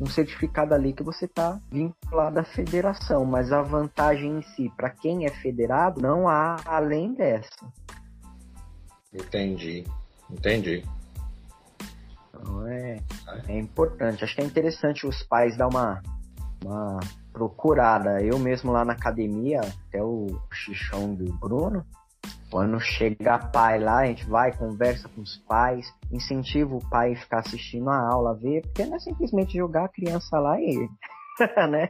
um 0.00 0.06
certificado 0.06 0.74
ali 0.74 0.92
que 0.92 1.02
você 1.02 1.26
está 1.26 1.60
vinculado 1.70 2.40
à 2.40 2.44
federação, 2.44 3.24
mas 3.24 3.52
a 3.52 3.62
vantagem 3.62 4.38
em 4.38 4.42
si, 4.42 4.72
para 4.76 4.90
quem 4.90 5.26
é 5.26 5.30
federado, 5.30 6.00
não 6.00 6.28
há 6.28 6.56
além 6.64 7.14
dessa. 7.14 7.72
Entendi, 9.12 9.84
entendi. 10.30 10.84
Então 12.32 12.66
é, 12.66 12.98
é 13.48 13.58
importante. 13.58 14.24
Acho 14.24 14.34
que 14.34 14.40
é 14.40 14.44
interessante 14.44 15.06
os 15.06 15.22
pais 15.24 15.56
dar 15.56 15.68
uma, 15.68 16.00
uma 16.64 17.00
procurada. 17.32 18.22
Eu 18.22 18.38
mesmo 18.38 18.72
lá 18.72 18.84
na 18.84 18.92
academia, 18.92 19.60
até 19.60 20.02
o 20.02 20.26
xixão 20.52 21.14
do 21.14 21.32
Bruno, 21.34 21.84
quando 22.50 22.80
chega 22.80 23.38
pai 23.38 23.78
lá, 23.78 24.00
a 24.00 24.06
gente 24.06 24.26
vai, 24.26 24.52
conversa 24.56 25.08
com 25.08 25.20
os 25.20 25.36
pais, 25.48 25.86
incentiva 26.10 26.74
o 26.74 26.90
pai 26.90 27.12
a 27.12 27.16
ficar 27.16 27.38
assistindo 27.38 27.88
a 27.88 27.96
aula, 27.96 28.34
ver, 28.34 28.62
porque 28.62 28.84
não 28.84 28.96
é 28.96 28.98
simplesmente 28.98 29.56
jogar 29.56 29.84
a 29.84 29.88
criança 29.88 30.38
lá 30.38 30.60
e, 30.60 30.88
né? 31.70 31.88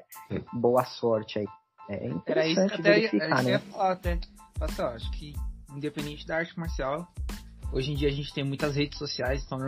Boa 0.53 0.85
sorte 0.85 1.39
aí. 1.39 1.47
É 1.89 2.07
interessante 2.07 2.87
Era 2.87 2.99
isso 2.99 3.11
que 3.11 3.23
até, 3.23 3.43
né? 3.43 3.55
Eu 3.57 3.61
falar 3.61 3.93
até. 3.93 4.19
Assim, 4.61 4.83
acho 4.83 5.11
que 5.13 5.35
independente 5.75 6.27
da 6.27 6.37
arte 6.37 6.59
marcial, 6.59 7.09
hoje 7.73 7.93
em 7.93 7.95
dia 7.95 8.09
a 8.09 8.13
gente 8.13 8.33
tem 8.33 8.45
muitas 8.45 8.77
redes 8.77 8.99
sociais, 8.99 9.43
então 9.45 9.59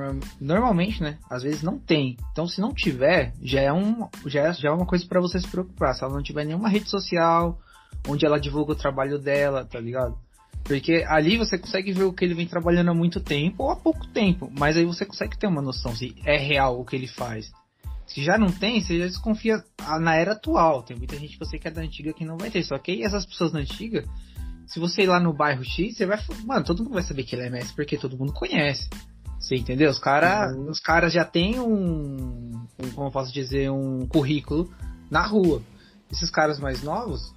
normalmente, 0.40 1.02
né? 1.02 1.18
Às 1.28 1.42
vezes 1.42 1.62
não 1.62 1.78
tem. 1.78 2.16
Então 2.30 2.46
se 2.46 2.60
não 2.60 2.72
tiver, 2.72 3.32
já 3.40 3.60
é, 3.60 3.72
um, 3.72 4.08
já 4.26 4.48
é, 4.48 4.52
já 4.52 4.68
é 4.68 4.72
uma 4.72 4.86
coisa 4.86 5.06
para 5.06 5.20
você 5.20 5.40
se 5.40 5.48
preocupar. 5.48 5.94
Se 5.94 6.04
ela 6.04 6.12
não 6.12 6.22
tiver 6.22 6.44
nenhuma 6.44 6.68
rede 6.68 6.88
social 6.88 7.58
onde 8.06 8.26
ela 8.26 8.38
divulga 8.38 8.72
o 8.72 8.76
trabalho 8.76 9.18
dela, 9.18 9.64
tá 9.64 9.80
ligado? 9.80 10.16
Porque 10.64 11.04
ali 11.08 11.36
você 11.36 11.58
consegue 11.58 11.92
ver 11.92 12.04
o 12.04 12.12
que 12.12 12.24
ele 12.24 12.34
vem 12.34 12.46
trabalhando 12.46 12.90
há 12.90 12.94
muito 12.94 13.20
tempo 13.20 13.64
ou 13.64 13.70
há 13.70 13.76
pouco 13.76 14.06
tempo, 14.08 14.50
mas 14.56 14.76
aí 14.76 14.84
você 14.84 15.04
consegue 15.04 15.36
ter 15.36 15.46
uma 15.46 15.60
noção 15.60 15.94
se 15.94 16.14
é 16.24 16.36
real 16.36 16.80
o 16.80 16.84
que 16.84 16.94
ele 16.94 17.08
faz. 17.08 17.50
Se 18.06 18.22
já 18.22 18.36
não 18.36 18.48
tem, 18.48 18.80
você 18.80 18.98
já 18.98 19.06
desconfia 19.06 19.62
na 20.00 20.14
era 20.14 20.32
atual. 20.32 20.82
Tem 20.82 20.96
muita 20.96 21.16
gente 21.16 21.32
que 21.32 21.38
você 21.38 21.58
que 21.58 21.66
é 21.66 21.70
da 21.70 21.80
antiga 21.80 22.12
que 22.12 22.24
não 22.24 22.36
vai 22.36 22.50
ter. 22.50 22.62
Só 22.62 22.76
que 22.78 22.92
aí 22.92 23.02
essas 23.02 23.24
pessoas 23.24 23.52
da 23.52 23.58
antiga, 23.58 24.04
se 24.66 24.78
você 24.78 25.02
ir 25.02 25.06
lá 25.06 25.18
no 25.18 25.32
bairro 25.32 25.64
X, 25.64 25.96
você 25.96 26.04
vai. 26.04 26.18
Mano, 26.44 26.64
todo 26.64 26.82
mundo 26.84 26.94
vai 26.94 27.02
saber 27.02 27.24
que 27.24 27.34
ele 27.34 27.46
é 27.46 27.50
mestre 27.50 27.74
porque 27.74 27.96
todo 27.96 28.18
mundo 28.18 28.32
conhece. 28.32 28.88
Você 29.38 29.56
entendeu? 29.56 29.90
Os 29.90 29.98
caras 29.98 30.54
uhum. 30.54 30.70
os 30.70 30.78
cara 30.78 31.08
já 31.08 31.24
têm 31.24 31.58
um, 31.58 32.66
um. 32.78 32.90
Como 32.94 33.08
eu 33.08 33.10
posso 33.10 33.32
dizer? 33.32 33.70
Um 33.70 34.06
currículo 34.06 34.70
na 35.10 35.26
rua. 35.26 35.62
Esses 36.10 36.30
caras 36.30 36.60
mais 36.60 36.82
novos, 36.82 37.34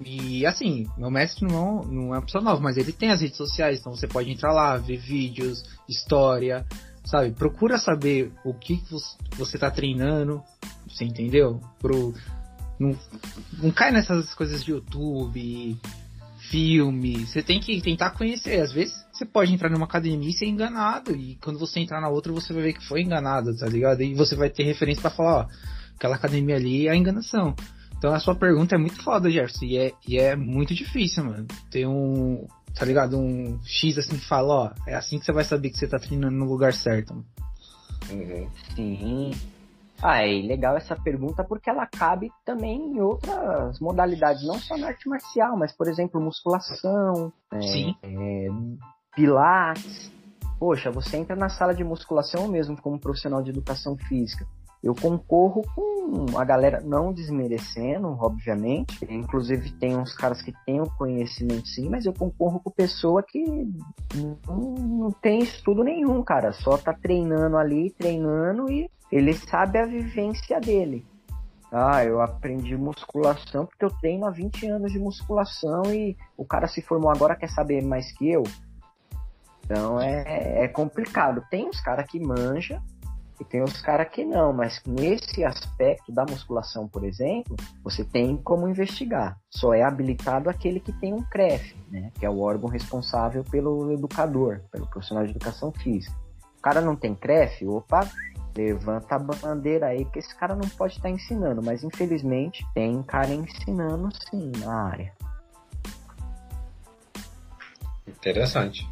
e 0.00 0.44
assim, 0.44 0.86
meu 0.98 1.10
mestre 1.10 1.46
não, 1.46 1.82
não 1.82 2.14
é 2.14 2.18
uma 2.18 2.22
pessoa 2.22 2.44
nova, 2.44 2.60
mas 2.60 2.76
ele 2.76 2.92
tem 2.92 3.10
as 3.10 3.20
redes 3.20 3.36
sociais, 3.36 3.80
então 3.80 3.94
você 3.94 4.06
pode 4.06 4.30
entrar 4.30 4.52
lá, 4.52 4.76
ver 4.76 4.98
vídeos, 4.98 5.64
história, 5.88 6.66
sabe? 7.04 7.30
Procura 7.32 7.78
saber 7.78 8.30
o 8.44 8.52
que 8.52 8.82
você 9.38 9.56
está 9.56 9.70
treinando, 9.70 10.42
você 10.86 11.04
entendeu? 11.04 11.60
Pro, 11.78 12.12
não, 12.78 12.98
não 13.62 13.70
cai 13.70 13.90
nessas 13.90 14.34
coisas 14.34 14.62
de 14.62 14.72
YouTube, 14.72 15.80
filme, 16.50 17.26
você 17.26 17.42
tem 17.42 17.58
que 17.58 17.80
tentar 17.80 18.10
conhecer. 18.10 18.60
Às 18.60 18.72
vezes 18.72 18.94
você 19.10 19.24
pode 19.24 19.52
entrar 19.52 19.70
numa 19.70 19.86
academia 19.86 20.28
e 20.28 20.34
ser 20.34 20.46
enganado, 20.46 21.16
e 21.16 21.36
quando 21.36 21.58
você 21.58 21.80
entrar 21.80 22.02
na 22.02 22.08
outra 22.08 22.32
você 22.32 22.52
vai 22.52 22.64
ver 22.64 22.72
que 22.74 22.86
foi 22.86 23.00
enganado, 23.00 23.56
tá 23.56 23.66
ligado? 23.66 24.02
E 24.02 24.14
você 24.14 24.36
vai 24.36 24.50
ter 24.50 24.64
referência 24.64 25.00
para 25.00 25.10
falar, 25.10 25.36
ó, 25.38 25.46
aquela 25.96 26.16
academia 26.16 26.56
ali 26.56 26.86
é 26.86 26.90
a 26.90 26.96
enganação. 26.96 27.54
Então 27.98 28.12
a 28.12 28.20
sua 28.20 28.34
pergunta 28.34 28.74
é 28.74 28.78
muito 28.78 29.02
foda, 29.02 29.30
Jefferson, 29.30 29.64
e 29.64 29.78
é, 29.78 29.92
e 30.06 30.18
é 30.18 30.36
muito 30.36 30.74
difícil, 30.74 31.24
mano. 31.24 31.46
Ter 31.70 31.86
um. 31.86 32.46
tá 32.74 32.84
ligado? 32.84 33.18
Um 33.18 33.58
X 33.64 33.98
assim 33.98 34.16
que 34.18 34.28
fala, 34.28 34.54
ó, 34.54 34.70
é 34.86 34.94
assim 34.94 35.18
que 35.18 35.24
você 35.24 35.32
vai 35.32 35.44
saber 35.44 35.70
que 35.70 35.78
você 35.78 35.88
tá 35.88 35.98
treinando 35.98 36.36
no 36.36 36.44
lugar 36.44 36.72
certo. 36.72 37.24
Uhum. 38.10 38.48
Sim. 38.74 39.30
Ah, 40.02 40.22
é 40.22 40.42
legal 40.42 40.76
essa 40.76 40.94
pergunta 40.94 41.42
porque 41.42 41.70
ela 41.70 41.86
cabe 41.86 42.30
também 42.44 42.76
em 42.76 43.00
outras 43.00 43.80
modalidades, 43.80 44.46
não 44.46 44.58
só 44.58 44.76
na 44.76 44.88
arte 44.88 45.08
marcial, 45.08 45.56
mas, 45.56 45.72
por 45.72 45.88
exemplo, 45.88 46.20
musculação, 46.20 47.32
é, 47.50 47.90
é, 48.02 48.48
pilates. 49.14 50.12
Poxa, 50.58 50.90
você 50.90 51.16
entra 51.16 51.34
na 51.34 51.48
sala 51.48 51.74
de 51.74 51.84
musculação 51.84 52.48
mesmo 52.48 52.80
como 52.80 53.00
profissional 53.00 53.42
de 53.42 53.50
educação 53.50 53.96
física. 53.96 54.46
Eu 54.86 54.94
concorro 54.94 55.62
com 55.74 56.38
a 56.38 56.44
galera, 56.44 56.80
não 56.80 57.12
desmerecendo, 57.12 58.06
obviamente. 58.20 59.04
Inclusive 59.10 59.72
tem 59.72 59.96
uns 59.96 60.14
caras 60.14 60.40
que 60.40 60.52
têm 60.64 60.80
o 60.80 60.88
conhecimento 60.88 61.66
sim, 61.66 61.88
mas 61.88 62.06
eu 62.06 62.12
concorro 62.12 62.60
com 62.60 62.70
pessoa 62.70 63.20
que 63.20 63.44
não, 64.46 65.10
tem 65.20 65.40
estudo 65.40 65.82
nenhum, 65.82 66.22
cara. 66.22 66.52
Só 66.52 66.78
tá 66.78 66.92
treinando 66.94 67.56
ali, 67.56 67.90
treinando 67.90 68.70
e 68.70 68.88
ele 69.10 69.34
sabe 69.34 69.80
a 69.80 69.86
vivência 69.86 70.60
dele. 70.60 71.04
Ah, 71.72 72.04
eu 72.04 72.20
aprendi 72.20 72.76
musculação 72.76 73.66
porque 73.66 73.84
eu 73.84 73.90
treino 73.90 74.24
há 74.24 74.30
20 74.30 74.68
anos 74.68 74.92
de 74.92 75.00
musculação 75.00 75.82
e 75.92 76.16
o 76.36 76.44
cara 76.44 76.68
se 76.68 76.80
formou 76.80 77.10
agora 77.10 77.34
quer 77.34 77.50
saber 77.50 77.82
mais 77.82 78.12
que 78.12 78.30
eu. 78.30 78.44
Então 79.64 80.00
é, 80.00 80.62
é 80.62 80.68
complicado. 80.68 81.42
Tem 81.50 81.68
uns 81.68 81.80
caras 81.80 82.06
que 82.08 82.20
manja 82.20 82.80
e 83.40 83.44
tem 83.44 83.62
os 83.62 83.80
caras 83.80 84.08
que 84.08 84.24
não, 84.24 84.52
mas 84.52 84.80
nesse 84.86 85.44
aspecto 85.44 86.10
da 86.12 86.24
musculação, 86.24 86.88
por 86.88 87.04
exemplo, 87.04 87.56
você 87.82 88.04
tem 88.04 88.36
como 88.36 88.68
investigar. 88.68 89.38
Só 89.50 89.74
é 89.74 89.82
habilitado 89.82 90.48
aquele 90.48 90.80
que 90.80 90.92
tem 90.92 91.12
um 91.12 91.22
CREF, 91.22 91.76
né? 91.90 92.10
Que 92.18 92.24
é 92.24 92.30
o 92.30 92.40
órgão 92.40 92.68
responsável 92.68 93.44
pelo 93.44 93.92
educador, 93.92 94.62
pelo 94.72 94.86
profissional 94.86 95.24
de 95.24 95.30
educação 95.30 95.70
física. 95.72 96.16
O 96.58 96.62
cara 96.62 96.80
não 96.80 96.96
tem 96.96 97.14
CREF, 97.14 97.66
opa, 97.66 98.08
levanta 98.56 99.14
a 99.14 99.18
bandeira 99.18 99.86
aí 99.86 100.04
que 100.06 100.18
esse 100.18 100.34
cara 100.34 100.54
não 100.54 100.68
pode 100.70 100.94
estar 100.94 101.10
ensinando, 101.10 101.62
mas 101.62 101.84
infelizmente 101.84 102.66
tem 102.74 103.02
cara 103.02 103.32
ensinando 103.32 104.08
sim 104.30 104.50
na 104.58 104.88
área. 104.88 105.12
Interessante. 108.06 108.88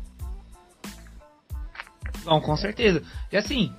Não, 2.24 2.40
com 2.40 2.56
certeza. 2.56 3.02
E 3.30 3.36
assim, 3.36 3.74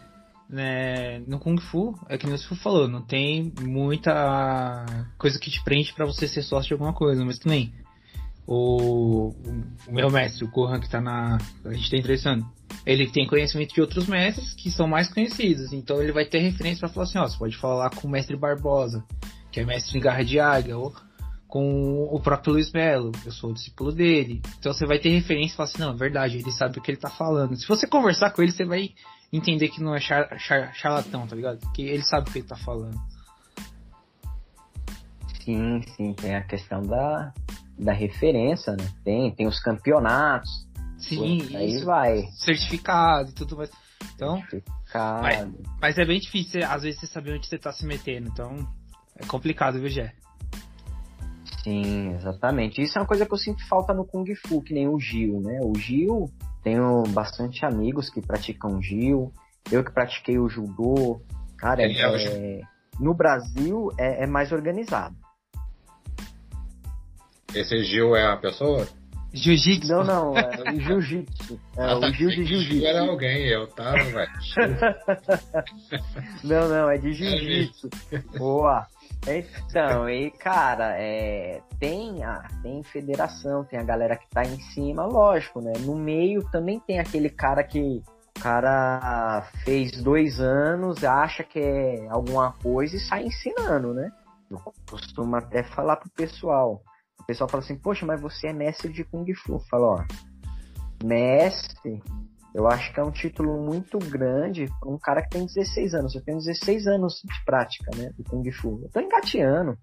né, 0.49 1.19
no 1.27 1.39
Kung 1.39 1.59
Fu, 1.59 1.97
é 2.07 2.17
que 2.17 2.27
o 2.27 2.37
Fu 2.37 2.55
falou, 2.55 2.87
não 2.87 3.01
tem 3.01 3.51
muita 3.61 4.85
coisa 5.17 5.39
que 5.39 5.49
te 5.49 5.63
prende 5.63 5.93
para 5.93 6.05
você 6.05 6.27
ser 6.27 6.43
sócio 6.43 6.67
de 6.67 6.73
alguma 6.73 6.93
coisa, 6.93 7.25
mas 7.25 7.39
também 7.39 7.73
o, 8.47 9.33
o 9.87 9.91
meu 9.91 10.09
mestre, 10.09 10.45
o 10.45 10.51
Gohan, 10.51 10.79
que 10.79 10.89
tá 10.89 11.01
na. 11.01 11.37
A 11.65 11.73
gente 11.73 11.89
tá 11.89 11.97
entrevistando, 11.97 12.45
ele 12.85 13.07
tem 13.07 13.27
conhecimento 13.27 13.73
de 13.73 13.81
outros 13.81 14.07
mestres 14.07 14.53
que 14.53 14.69
são 14.69 14.87
mais 14.87 15.11
conhecidos, 15.11 15.73
então 15.73 16.01
ele 16.01 16.11
vai 16.11 16.25
ter 16.25 16.39
referência 16.39 16.81
para 16.81 16.89
falar 16.89 17.05
assim: 17.05 17.17
ó, 17.17 17.27
você 17.27 17.37
pode 17.37 17.57
falar 17.57 17.89
com 17.89 18.07
o 18.07 18.11
mestre 18.11 18.37
Barbosa, 18.37 19.03
que 19.51 19.59
é 19.59 19.65
mestre 19.65 19.97
em 19.97 20.01
Garra 20.01 20.23
de 20.23 20.39
Águia, 20.39 20.77
ou 20.77 20.93
com 21.47 22.03
o 22.11 22.19
próprio 22.19 22.53
Luiz 22.53 22.71
Melo, 22.71 23.11
eu 23.25 23.31
sou 23.31 23.49
o 23.49 23.53
discípulo 23.53 23.91
dele. 23.91 24.41
Então 24.59 24.73
você 24.73 24.85
vai 24.85 24.99
ter 24.99 25.09
referência 25.09 25.53
e 25.53 25.57
falar 25.57 25.69
assim: 25.69 25.79
não, 25.79 25.93
é 25.93 25.97
verdade, 25.97 26.37
ele 26.37 26.51
sabe 26.51 26.77
o 26.77 26.81
que 26.81 26.91
ele 26.91 26.99
tá 26.99 27.09
falando. 27.09 27.55
Se 27.55 27.67
você 27.67 27.87
conversar 27.87 28.31
com 28.31 28.43
ele, 28.43 28.51
você 28.51 28.65
vai 28.65 28.91
entender 29.35 29.69
que 29.69 29.81
não 29.81 29.95
é 29.95 29.99
char, 29.99 30.37
char, 30.39 30.73
charlatão, 30.73 31.27
tá 31.27 31.35
ligado? 31.35 31.59
Que 31.73 31.83
ele 31.83 32.03
sabe 32.03 32.29
o 32.29 32.31
que 32.31 32.39
ele 32.39 32.47
tá 32.47 32.55
falando. 32.55 32.99
Sim, 35.43 35.81
sim, 35.95 36.13
tem 36.13 36.35
a 36.35 36.43
questão 36.43 36.81
da, 36.81 37.31
da 37.77 37.93
referência, 37.93 38.73
né? 38.73 38.87
Tem, 39.03 39.33
tem 39.33 39.47
os 39.47 39.59
campeonatos. 39.59 40.49
Sim, 40.97 41.39
Pô, 41.51 41.57
aí 41.57 41.83
vai. 41.83 42.23
Certificado 42.31 43.29
e 43.29 43.33
tudo 43.33 43.57
mais. 43.57 43.69
Então. 44.15 44.41
Mas, 45.21 45.47
mas, 45.81 45.97
é 45.97 46.05
bem 46.05 46.19
difícil, 46.19 46.61
às 46.65 46.83
vezes, 46.83 46.99
você 46.99 47.07
saber 47.07 47.33
onde 47.33 47.47
você 47.47 47.57
tá 47.57 47.71
se 47.71 47.85
metendo. 47.85 48.29
Então, 48.29 48.55
é 49.15 49.25
complicado, 49.25 49.79
viu, 49.79 49.89
Gé? 49.89 50.13
Sim, 51.63 52.13
exatamente. 52.13 52.81
Isso 52.81 52.97
é 52.97 53.01
uma 53.01 53.07
coisa 53.07 53.25
que 53.25 53.33
eu 53.33 53.37
sinto 53.37 53.67
falta 53.67 53.93
no 53.93 54.05
Kung 54.05 54.25
Fu, 54.35 54.61
que 54.61 54.73
nem 54.73 54.87
o 54.87 54.99
Gil, 54.99 55.41
né? 55.41 55.59
O 55.63 55.77
Gil, 55.77 56.29
tenho 56.65 57.03
bastante 57.09 57.63
amigos 57.63 58.09
que 58.09 58.19
praticam 58.19 58.81
Gil. 58.81 59.31
Eu 59.71 59.83
que 59.83 59.91
pratiquei 59.91 60.39
o 60.39 60.49
judô. 60.49 61.21
Cara, 61.59 61.83
é, 61.83 61.91
é, 61.91 62.61
no 62.99 63.13
Brasil 63.13 63.91
é, 63.99 64.23
é, 64.23 64.27
mais 64.27 64.51
organizado. 64.51 65.15
Esse 67.53 67.83
Gil 67.83 68.15
é 68.15 68.25
a 68.25 68.35
pessoa? 68.35 68.87
Jiu-jitsu? 69.31 69.87
Não, 69.87 70.03
não, 70.03 70.37
é 70.37 70.79
jiu-jitsu. 70.79 71.59
É, 71.77 71.83
ah, 71.83 71.99
tá, 71.99 72.07
o 72.07 72.13
Gil 72.13 72.29
de 72.29 72.45
jiu-jitsu. 72.45 72.85
era 72.85 73.01
alguém, 73.01 73.47
eu 73.47 73.67
tava, 73.67 73.97
velho. 73.97 74.31
não, 76.43 76.69
não, 76.69 76.89
é 76.89 76.97
de 76.97 77.13
jiu-jitsu. 77.13 77.89
Boa. 78.37 78.87
Então, 79.27 80.07
e 80.07 80.29
cara, 80.31 80.95
é, 80.97 81.61
tem 81.79 82.23
a 82.23 82.47
tem 82.61 82.83
federação, 82.83 83.63
tem 83.63 83.79
a 83.79 83.83
galera 83.83 84.15
que 84.15 84.29
tá 84.29 84.43
em 84.43 84.59
cima, 84.71 85.05
lógico, 85.05 85.61
né? 85.61 85.73
No 85.79 85.95
meio 85.95 86.43
também 86.51 86.79
tem 86.79 86.99
aquele 86.99 87.29
cara 87.29 87.63
que 87.63 88.03
o 88.37 88.39
cara 88.39 89.47
fez 89.63 89.91
dois 90.03 90.39
anos, 90.39 91.03
acha 91.03 91.43
que 91.43 91.59
é 91.59 92.07
alguma 92.09 92.51
coisa 92.53 92.95
e 92.95 92.99
sai 92.99 93.25
ensinando, 93.25 93.93
né? 93.93 94.11
Eu 94.49 94.59
costumo 94.89 95.35
até 95.35 95.63
falar 95.63 95.95
pro 95.95 96.09
pessoal. 96.11 96.83
O 97.19 97.25
pessoal 97.25 97.49
fala 97.49 97.63
assim, 97.63 97.77
poxa, 97.77 98.05
mas 98.05 98.21
você 98.21 98.49
é 98.49 98.53
mestre 98.53 98.91
de 98.93 99.03
Kung 99.03 99.25
Fu. 99.33 99.59
Fala, 99.71 99.87
ó, 99.87 100.03
mestre 101.03 102.03
eu 102.55 102.69
acho 102.69 102.93
que 102.93 102.99
é 103.01 103.03
um 103.03 103.11
título 103.11 103.61
muito 103.61 103.99
grande 103.99 104.67
para 104.79 104.89
um 104.89 104.97
cara 104.97 105.21
que 105.21 105.31
tem 105.31 105.45
16 105.45 105.93
anos. 105.93 106.15
Eu 106.15 106.23
tenho 106.23 106.37
16 106.37 106.87
anos 106.87 107.21
de 107.21 107.43
prática, 107.43 107.91
né, 107.97 108.09
do 108.17 108.23
Kung 108.23 108.49
Fu. 108.49 108.79
Eu 108.81 108.89
tô 108.89 109.01
engateando. 109.01 109.77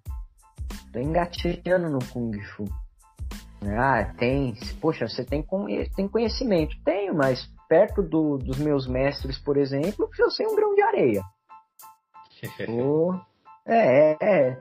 Tô 0.90 0.98
engateando 0.98 1.90
no 1.90 1.98
Kung 2.06 2.32
Fu. 2.40 2.64
Ah, 3.78 4.02
tem. 4.16 4.54
Poxa, 4.80 5.06
você 5.06 5.22
tem, 5.22 5.46
tem 5.94 6.08
conhecimento. 6.08 6.74
Tenho, 6.82 7.14
mas 7.14 7.46
perto 7.68 8.02
do, 8.02 8.38
dos 8.38 8.56
meus 8.56 8.86
mestres, 8.86 9.38
por 9.38 9.58
exemplo, 9.58 10.08
eu 10.18 10.30
sei 10.30 10.46
um 10.46 10.56
grão 10.56 10.74
de 10.74 10.82
areia. 10.82 11.22
oh, 12.72 13.14
é, 13.66 14.16
é, 14.18 14.58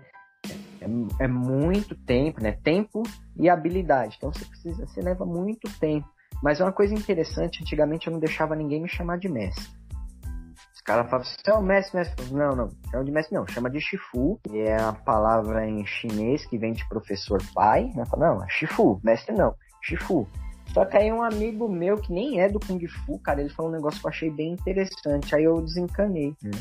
é, 0.81 0.87
é 1.21 1.27
muito 1.29 1.95
tempo, 1.95 2.43
né? 2.43 2.51
Tempo 2.61 3.03
e 3.37 3.49
habilidade. 3.49 4.15
Então 4.17 4.33
você 4.33 4.43
precisa, 4.43 4.85
você 4.85 4.99
leva 4.99 5.25
muito 5.25 5.71
tempo. 5.79 6.09
Mas 6.41 6.59
é 6.59 6.63
uma 6.63 6.71
coisa 6.71 6.93
interessante, 6.93 7.61
antigamente 7.61 8.07
eu 8.07 8.13
não 8.13 8.19
deixava 8.19 8.55
ninguém 8.55 8.81
me 8.81 8.89
chamar 8.89 9.17
de 9.17 9.29
mestre. 9.29 9.69
Os 10.73 10.81
caras 10.81 11.09
falavam 11.09 11.27
assim, 11.27 11.37
é 11.45 11.53
o 11.53 11.61
mestre, 11.61 11.97
mestre. 11.97 12.33
Não, 12.33 12.55
não, 12.55 12.69
chama 12.89 13.03
de 13.03 13.11
mestre 13.11 13.35
não, 13.35 13.47
chama 13.47 13.69
de 13.69 13.79
Shifu, 13.79 14.39
é 14.51 14.75
a 14.75 14.91
palavra 14.91 15.67
em 15.67 15.85
chinês 15.85 16.43
que 16.45 16.57
vem 16.57 16.73
de 16.73 16.87
professor 16.89 17.39
pai. 17.53 17.91
Né? 17.95 18.03
Não, 18.17 18.43
é 18.43 18.47
Shifu, 18.49 18.99
mestre 19.03 19.35
não, 19.35 19.53
Shifu. 19.83 20.27
Só 20.73 20.85
que 20.85 20.97
aí 20.97 21.11
um 21.11 21.21
amigo 21.21 21.67
meu 21.67 21.97
que 21.97 22.13
nem 22.13 22.39
é 22.39 22.47
do 22.47 22.59
Kung 22.59 22.79
Fu, 22.87 23.19
cara, 23.19 23.41
ele 23.41 23.49
falou 23.49 23.71
um 23.71 23.75
negócio 23.75 23.99
que 23.99 24.07
eu 24.07 24.09
achei 24.09 24.29
bem 24.29 24.53
interessante. 24.53 25.35
Aí 25.35 25.43
eu 25.43 25.61
desencanei. 25.61 26.33
Né? 26.41 26.51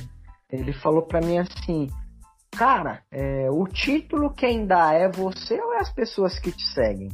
Ele 0.51 0.73
falou 0.73 1.03
para 1.03 1.21
mim 1.21 1.39
assim, 1.39 1.89
cara, 2.51 3.03
é, 3.11 3.49
o 3.51 3.65
título 3.67 4.35
quem 4.35 4.67
dá 4.67 4.93
é 4.93 5.09
você 5.09 5.61
ou 5.61 5.75
é 5.75 5.79
as 5.79 5.93
pessoas 5.93 6.39
que 6.41 6.51
te 6.51 6.67
seguem? 6.75 7.09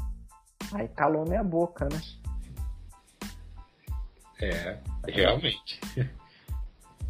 Aí 0.72 0.88
calou 0.88 1.24
minha 1.28 1.44
boca, 1.44 1.84
né? 1.84 2.00
É, 4.40 4.78
realmente. 5.08 5.80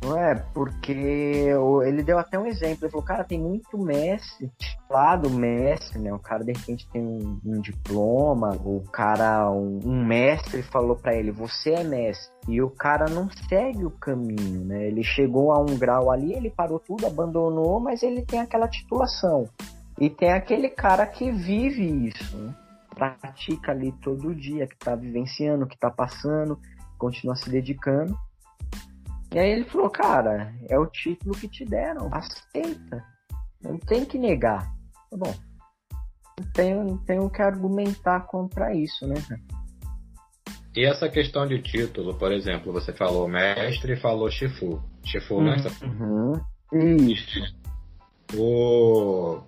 Não 0.02 0.16
é, 0.16 0.34
porque 0.54 0.92
ele 0.92 2.02
deu 2.02 2.18
até 2.18 2.38
um 2.38 2.46
exemplo. 2.46 2.84
Ele 2.84 2.90
falou, 2.90 3.04
cara, 3.04 3.24
tem 3.24 3.40
muito 3.40 3.78
mestre, 3.78 4.50
lá 4.88 5.16
do 5.16 5.30
mestre, 5.30 5.98
né? 5.98 6.12
O 6.12 6.18
cara 6.18 6.44
de 6.44 6.52
repente 6.52 6.86
tem 6.90 7.02
um, 7.02 7.40
um 7.44 7.60
diploma, 7.60 8.50
o 8.64 8.84
cara, 8.92 9.50
um, 9.50 9.80
um 9.84 10.04
mestre 10.04 10.62
falou 10.62 10.96
para 10.96 11.14
ele, 11.14 11.30
você 11.30 11.70
é 11.70 11.84
mestre. 11.84 12.32
E 12.48 12.62
o 12.62 12.70
cara 12.70 13.06
não 13.06 13.28
segue 13.48 13.84
o 13.84 13.90
caminho, 13.90 14.64
né? 14.64 14.86
Ele 14.86 15.02
chegou 15.02 15.50
a 15.50 15.60
um 15.60 15.76
grau 15.78 16.10
ali, 16.10 16.34
ele 16.34 16.50
parou 16.50 16.78
tudo, 16.78 17.06
abandonou, 17.06 17.80
mas 17.80 18.02
ele 18.02 18.22
tem 18.22 18.40
aquela 18.40 18.68
titulação. 18.68 19.48
E 19.98 20.10
tem 20.10 20.32
aquele 20.32 20.68
cara 20.68 21.06
que 21.06 21.30
vive 21.32 22.08
isso, 22.08 22.36
né? 22.36 22.54
Pratica 22.94 23.72
ali 23.72 23.92
todo 24.02 24.34
dia, 24.34 24.66
que 24.66 24.76
tá 24.76 24.94
vivenciando, 24.94 25.66
que 25.66 25.76
tá 25.76 25.90
passando 25.90 26.58
continua 26.96 27.36
se 27.36 27.50
dedicando. 27.50 28.16
E 29.32 29.38
aí 29.38 29.50
ele 29.50 29.64
falou, 29.64 29.90
cara, 29.90 30.54
é 30.68 30.78
o 30.78 30.86
título 30.86 31.34
que 31.34 31.48
te 31.48 31.64
deram, 31.64 32.08
aceita. 32.12 33.04
Não 33.62 33.78
tem 33.78 34.04
que 34.04 34.18
negar. 34.18 34.72
Tá 35.10 35.16
bom. 35.16 35.34
Não 36.38 36.52
tenho, 36.52 36.84
não 36.84 36.98
tenho 36.98 37.30
que 37.30 37.42
argumentar 37.42 38.20
contra 38.20 38.74
isso, 38.74 39.06
né? 39.06 39.16
E 40.76 40.84
essa 40.84 41.08
questão 41.08 41.46
de 41.46 41.60
título, 41.62 42.14
por 42.18 42.30
exemplo, 42.30 42.72
você 42.72 42.92
falou 42.92 43.26
mestre 43.26 43.94
e 43.94 44.00
falou 44.00 44.30
Shifu. 44.30 44.82
Shifu, 45.04 45.40
né? 45.40 45.56
Uhum. 45.82 46.32
Isso. 47.10 47.40
O... 48.34 49.40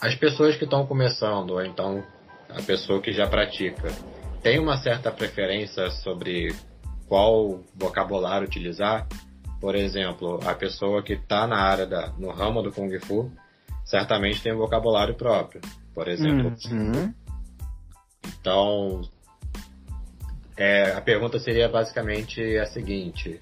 As 0.00 0.14
pessoas 0.14 0.56
que 0.56 0.64
estão 0.64 0.86
começando, 0.86 1.50
ou 1.50 1.64
então 1.64 2.02
a 2.48 2.62
pessoa 2.62 3.00
que 3.02 3.12
já 3.12 3.26
pratica, 3.26 3.88
tem 4.44 4.60
uma 4.60 4.76
certa 4.76 5.10
preferência 5.10 5.90
sobre 5.90 6.54
qual 7.08 7.64
vocabulário 7.74 8.46
utilizar? 8.46 9.08
Por 9.58 9.74
exemplo, 9.74 10.38
a 10.44 10.54
pessoa 10.54 11.02
que 11.02 11.14
está 11.14 11.46
na 11.46 11.56
área 11.56 11.86
da, 11.86 12.12
no 12.18 12.30
ramo 12.30 12.62
do 12.62 12.70
Kung 12.70 12.94
Fu, 13.00 13.32
certamente 13.86 14.42
tem 14.42 14.52
um 14.52 14.58
vocabulário 14.58 15.14
próprio. 15.14 15.62
Por 15.94 16.08
exemplo. 16.08 16.54
Uhum. 16.70 17.14
Então, 18.38 19.00
é, 20.58 20.92
a 20.92 21.00
pergunta 21.00 21.38
seria 21.38 21.66
basicamente 21.66 22.58
a 22.58 22.66
seguinte: 22.66 23.40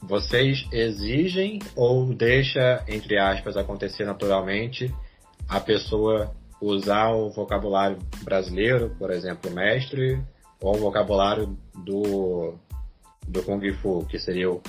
vocês 0.00 0.64
exigem 0.70 1.58
ou 1.74 2.14
deixa, 2.14 2.84
entre 2.86 3.18
aspas, 3.18 3.56
acontecer 3.56 4.04
naturalmente 4.04 4.94
a 5.48 5.58
pessoa 5.58 6.32
usar 6.60 7.10
o 7.10 7.30
vocabulário 7.30 7.98
brasileiro, 8.22 8.94
por 8.98 9.10
exemplo, 9.10 9.50
mestre, 9.50 10.20
ou 10.60 10.76
o 10.76 10.78
vocabulário 10.78 11.56
do, 11.84 12.54
do 13.26 13.42
Kung 13.42 13.72
Fu, 13.74 14.04
que 14.06 14.18
seria 14.18 14.50
o 14.50 14.60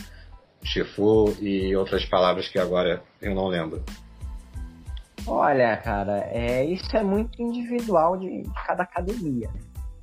Shifu 0.64 1.36
e 1.40 1.76
outras 1.76 2.06
palavras 2.06 2.48
que 2.48 2.60
agora 2.60 3.02
eu 3.22 3.34
não 3.34 3.48
lembro? 3.48 3.84
Olha, 5.26 5.78
cara, 5.78 6.28
é, 6.32 6.64
isso 6.66 6.96
é 6.96 7.04
muito 7.04 7.42
individual 7.42 8.18
de, 8.18 8.44
de 8.44 8.64
cada 8.66 8.84
academia. 8.84 9.50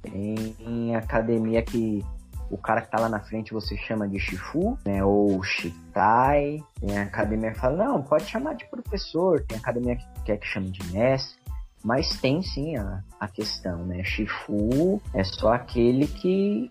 Tem 0.02 0.94
academia 0.94 1.62
que 1.62 2.04
o 2.50 2.56
cara 2.56 2.80
que 2.80 2.90
tá 2.90 3.00
lá 3.00 3.08
na 3.08 3.20
frente 3.20 3.52
você 3.52 3.76
chama 3.76 4.08
de 4.08 4.20
Shifu, 4.20 4.78
né? 4.84 5.02
Ou 5.04 5.42
Shitai. 5.42 6.62
Tem 6.80 6.98
academia 6.98 7.52
que 7.52 7.58
fala, 7.58 7.84
não, 7.84 8.02
pode 8.02 8.24
chamar 8.26 8.54
de 8.54 8.64
professor. 8.66 9.42
Tem 9.42 9.58
academia 9.58 9.96
que 9.96 10.06
quer 10.24 10.36
que 10.38 10.46
chame 10.46 10.70
de 10.70 10.92
mestre. 10.92 11.45
Mas 11.86 12.18
tem 12.20 12.42
sim 12.42 12.76
a, 12.76 13.00
a 13.20 13.28
questão, 13.28 13.86
né? 13.86 14.02
Shifu 14.02 15.00
é 15.14 15.22
só 15.22 15.52
aquele 15.52 16.08
que 16.08 16.68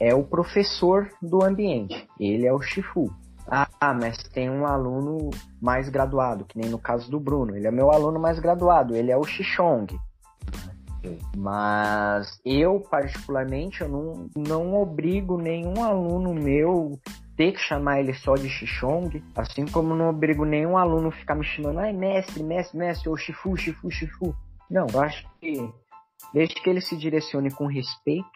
é 0.00 0.14
o 0.14 0.24
professor 0.24 1.10
do 1.20 1.44
ambiente. 1.44 2.08
Ele 2.18 2.46
é 2.46 2.52
o 2.52 2.62
Shifu. 2.62 3.12
Ah, 3.46 3.68
mas 3.92 4.16
tem 4.32 4.48
um 4.48 4.64
aluno 4.64 5.28
mais 5.60 5.90
graduado, 5.90 6.46
que 6.46 6.58
nem 6.58 6.70
no 6.70 6.78
caso 6.78 7.10
do 7.10 7.20
Bruno. 7.20 7.54
Ele 7.54 7.66
é 7.66 7.70
meu 7.70 7.90
aluno 7.90 8.18
mais 8.18 8.38
graduado, 8.38 8.96
ele 8.96 9.10
é 9.10 9.16
o 9.18 9.24
Xixong. 9.24 9.94
Mas 11.36 12.40
eu, 12.42 12.80
particularmente, 12.80 13.82
eu 13.82 13.88
não, 13.90 14.30
não 14.34 14.80
obrigo 14.80 15.36
nenhum 15.36 15.84
aluno 15.84 16.32
meu 16.32 16.98
ter 17.36 17.52
que 17.52 17.60
chamar 17.60 18.00
ele 18.00 18.14
só 18.14 18.32
de 18.32 18.48
Xixong, 18.48 19.22
assim 19.36 19.66
como 19.66 19.94
não 19.94 20.08
obrigo 20.08 20.46
nenhum 20.46 20.78
aluno 20.78 21.10
ficar 21.10 21.34
me 21.34 21.44
chamando, 21.44 21.80
ai, 21.80 21.92
mestre, 21.92 22.42
mestre, 22.42 22.78
mestre, 22.78 23.10
ou 23.10 23.16
Shifu, 23.18 23.54
Shifu, 23.58 23.90
Shifu. 23.90 24.34
Não, 24.70 24.86
eu 24.92 25.00
acho 25.00 25.26
que 25.40 25.72
desde 26.32 26.54
que 26.56 26.68
ele 26.68 26.80
se 26.80 26.96
direcione 26.96 27.50
com 27.50 27.66
respeito, 27.66 28.28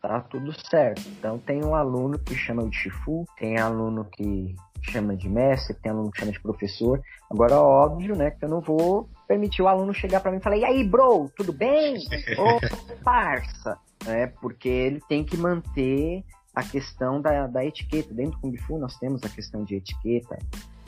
tá 0.00 0.20
tudo 0.20 0.52
certo. 0.68 1.02
Então 1.18 1.38
tem 1.38 1.64
um 1.64 1.74
aluno 1.74 2.18
que 2.18 2.34
chama 2.34 2.68
de 2.68 2.76
Shifu, 2.76 3.26
tem 3.38 3.58
aluno 3.58 4.04
que 4.04 4.54
chama 4.82 5.14
de 5.14 5.28
mestre, 5.28 5.74
tem 5.74 5.92
aluno 5.92 6.10
que 6.10 6.20
chama 6.20 6.32
de 6.32 6.40
professor. 6.40 7.00
Agora, 7.30 7.60
óbvio, 7.60 8.16
né, 8.16 8.30
que 8.30 8.44
eu 8.44 8.48
não 8.48 8.60
vou 8.60 9.08
permitir 9.28 9.62
o 9.62 9.68
aluno 9.68 9.92
chegar 9.92 10.20
para 10.20 10.30
mim 10.30 10.38
e 10.38 10.42
falar, 10.42 10.56
e 10.56 10.64
aí, 10.64 10.82
bro, 10.82 11.30
tudo 11.36 11.52
bem? 11.52 11.96
Ô, 12.38 13.04
parça! 13.04 13.78
É, 14.06 14.26
porque 14.26 14.68
ele 14.68 15.00
tem 15.06 15.22
que 15.22 15.36
manter 15.36 16.24
a 16.54 16.62
questão 16.62 17.20
da, 17.20 17.46
da 17.46 17.64
etiqueta. 17.64 18.14
Dentro 18.14 18.32
do 18.32 18.40
Kung 18.40 18.56
Fu 18.56 18.78
nós 18.78 18.96
temos 18.98 19.22
a 19.22 19.28
questão 19.28 19.62
de 19.62 19.76
etiqueta 19.76 20.38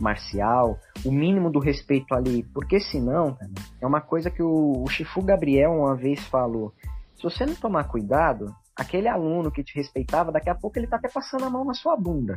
marcial, 0.02 0.78
o 1.04 1.12
mínimo 1.12 1.50
do 1.50 1.60
respeito 1.60 2.12
ali, 2.14 2.42
porque 2.52 2.80
senão, 2.80 3.38
é 3.80 3.86
uma 3.86 4.00
coisa 4.00 4.30
que 4.30 4.42
o, 4.42 4.82
o 4.82 4.88
Shifu 4.88 5.22
Gabriel 5.22 5.72
uma 5.72 5.94
vez 5.94 6.20
falou, 6.26 6.74
se 7.16 7.22
você 7.22 7.46
não 7.46 7.54
tomar 7.54 7.84
cuidado, 7.84 8.54
aquele 8.74 9.06
aluno 9.06 9.50
que 9.50 9.62
te 9.62 9.74
respeitava, 9.76 10.32
daqui 10.32 10.50
a 10.50 10.54
pouco 10.54 10.78
ele 10.78 10.88
tá 10.88 10.96
até 10.96 11.08
passando 11.08 11.44
a 11.44 11.50
mão 11.50 11.64
na 11.64 11.74
sua 11.74 11.96
bunda. 11.96 12.36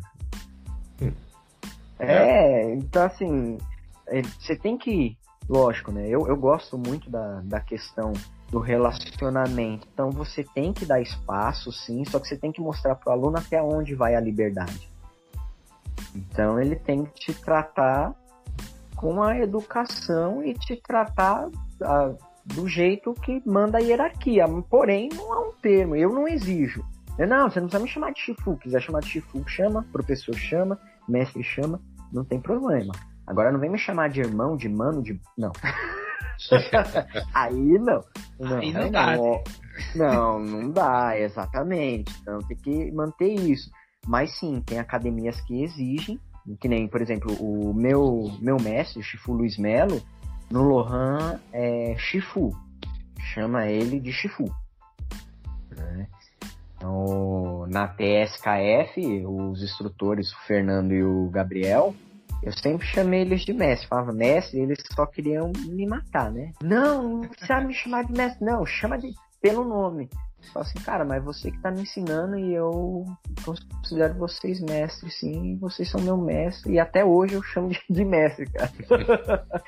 Hum. 1.02 1.12
É, 1.98 2.74
então 2.76 3.04
assim, 3.04 3.58
é, 4.08 4.22
você 4.22 4.56
tem 4.56 4.78
que, 4.78 5.18
lógico, 5.50 5.92
né? 5.92 6.08
Eu, 6.08 6.28
eu 6.28 6.38
gosto 6.38 6.78
muito 6.78 7.10
da, 7.10 7.42
da 7.42 7.60
questão 7.60 8.14
do 8.52 8.60
relacionamento. 8.60 9.88
Então 9.92 10.12
você 10.12 10.44
tem 10.44 10.72
que 10.72 10.86
dar 10.86 11.02
espaço, 11.02 11.72
sim, 11.72 12.06
só 12.06 12.20
que 12.20 12.28
você 12.28 12.38
tem 12.38 12.52
que 12.52 12.62
mostrar 12.62 12.96
pro 12.96 13.12
aluno 13.12 13.38
até 13.38 13.62
onde 13.62 13.96
vai 13.96 14.14
a 14.14 14.20
liberdade. 14.20 14.94
Então 16.16 16.60
ele 16.60 16.76
tem 16.76 17.06
que 17.06 17.14
te 17.14 17.34
tratar 17.34 18.16
com 18.96 19.22
a 19.22 19.38
educação 19.38 20.44
e 20.44 20.54
te 20.54 20.76
tratar 20.78 21.50
a, 21.82 22.14
do 22.46 22.68
jeito 22.68 23.14
que 23.14 23.42
manda 23.46 23.78
a 23.78 23.82
hierarquia. 23.82 24.46
Porém, 24.70 25.10
não 25.14 25.34
há 25.34 25.50
um 25.50 25.52
termo, 25.54 25.96
eu 25.96 26.10
não 26.10 26.28
exijo. 26.28 26.84
Não, 27.18 27.50
você 27.50 27.60
não 27.60 27.68
precisa 27.68 27.84
me 27.84 27.90
chamar 27.90 28.12
de 28.12 28.20
Shifu. 28.20 28.58
Quiser 28.58 28.82
chamar 28.82 29.02
de 29.02 29.08
Shifu, 29.08 29.48
chama, 29.48 29.86
professor 29.92 30.36
chama, 30.36 30.80
mestre 31.08 31.44
chama, 31.44 31.80
não 32.12 32.26
tem 32.26 32.40
problema. 32.40 32.94
Agora 33.26 33.52
não 33.52 33.60
vem 33.60 33.70
me 33.70 33.78
chamar 33.78 34.10
de 34.10 34.22
irmão, 34.22 34.56
de 34.56 34.70
mano, 34.70 35.02
de. 35.02 35.20
Não. 35.38 35.52
aí 37.34 37.80
não. 37.80 38.04
Não, 38.40 38.58
aí 38.58 38.74
não 38.74 38.92
dá. 38.92 39.18
Não, 39.18 39.44
não, 39.96 40.40
não 40.40 40.70
dá, 40.70 41.18
exatamente. 41.18 42.14
Então 42.22 42.40
tem 42.40 42.58
que 42.58 42.92
manter 42.92 43.34
isso. 43.34 43.72
Mas 44.06 44.38
sim, 44.38 44.62
tem 44.62 44.80
academias 44.80 45.40
que 45.42 45.64
exigem, 45.64 46.20
que 46.60 46.68
nem, 46.68 46.88
por 46.88 47.02
exemplo, 47.02 47.34
o 47.40 47.74
meu, 47.74 48.32
meu 48.40 48.58
mestre, 48.58 49.00
o 49.00 49.04
Chifu 49.04 49.34
Luiz 49.34 49.58
Melo, 49.58 50.02
no 50.50 50.64
Lohan 50.64 51.40
é 51.52 51.96
Chifu. 51.98 52.56
Chama 53.34 53.68
ele 53.68 54.00
de 54.00 54.12
Chifu. 54.12 54.46
Né? 55.76 56.08
Então, 56.76 57.66
na 57.68 57.88
TSKF, 57.88 59.26
os 59.26 59.64
instrutores, 59.64 60.32
o 60.32 60.40
Fernando 60.46 60.94
e 60.94 61.04
o 61.04 61.30
Gabriel, 61.30 61.96
eu 62.44 62.54
sempre 62.54 62.86
chamei 62.86 63.22
eles 63.22 63.42
de 63.42 63.54
mestre. 63.54 63.88
Falava 63.88 64.14
mestre, 64.14 64.60
eles 64.60 64.78
só 64.94 65.06
queriam 65.08 65.52
me 65.68 65.88
matar, 65.88 66.32
né? 66.32 66.52
Não, 66.62 67.22
não 67.22 67.30
precisa 67.30 67.60
me 67.62 67.74
chamar 67.74 68.06
de 68.06 68.14
mestre, 68.14 68.46
não. 68.46 68.64
Chama 68.66 69.00
de 69.00 69.14
pelo 69.42 69.64
nome. 69.64 70.10
Fala 70.52 70.66
assim, 70.66 70.80
cara, 70.80 71.06
mas 71.06 71.24
você 71.24 71.52
que 71.52 71.60
tá 71.60 71.72
me 71.72 71.82
ensinando 71.82 72.38
e 72.38 72.54
eu 72.54 73.06
considero 73.44 74.14
vocês 74.16 74.60
mestres, 74.62 75.20
sim. 75.20 75.58
Vocês 75.58 75.90
são 75.90 76.02
meu 76.02 76.18
mestre. 76.18 76.74
E 76.74 76.80
até 76.80 77.04
hoje 77.04 77.34
eu 77.34 77.44
chamo 77.44 77.70
de, 77.90 78.06
mestre, 78.06 78.50
cara. 78.50 78.72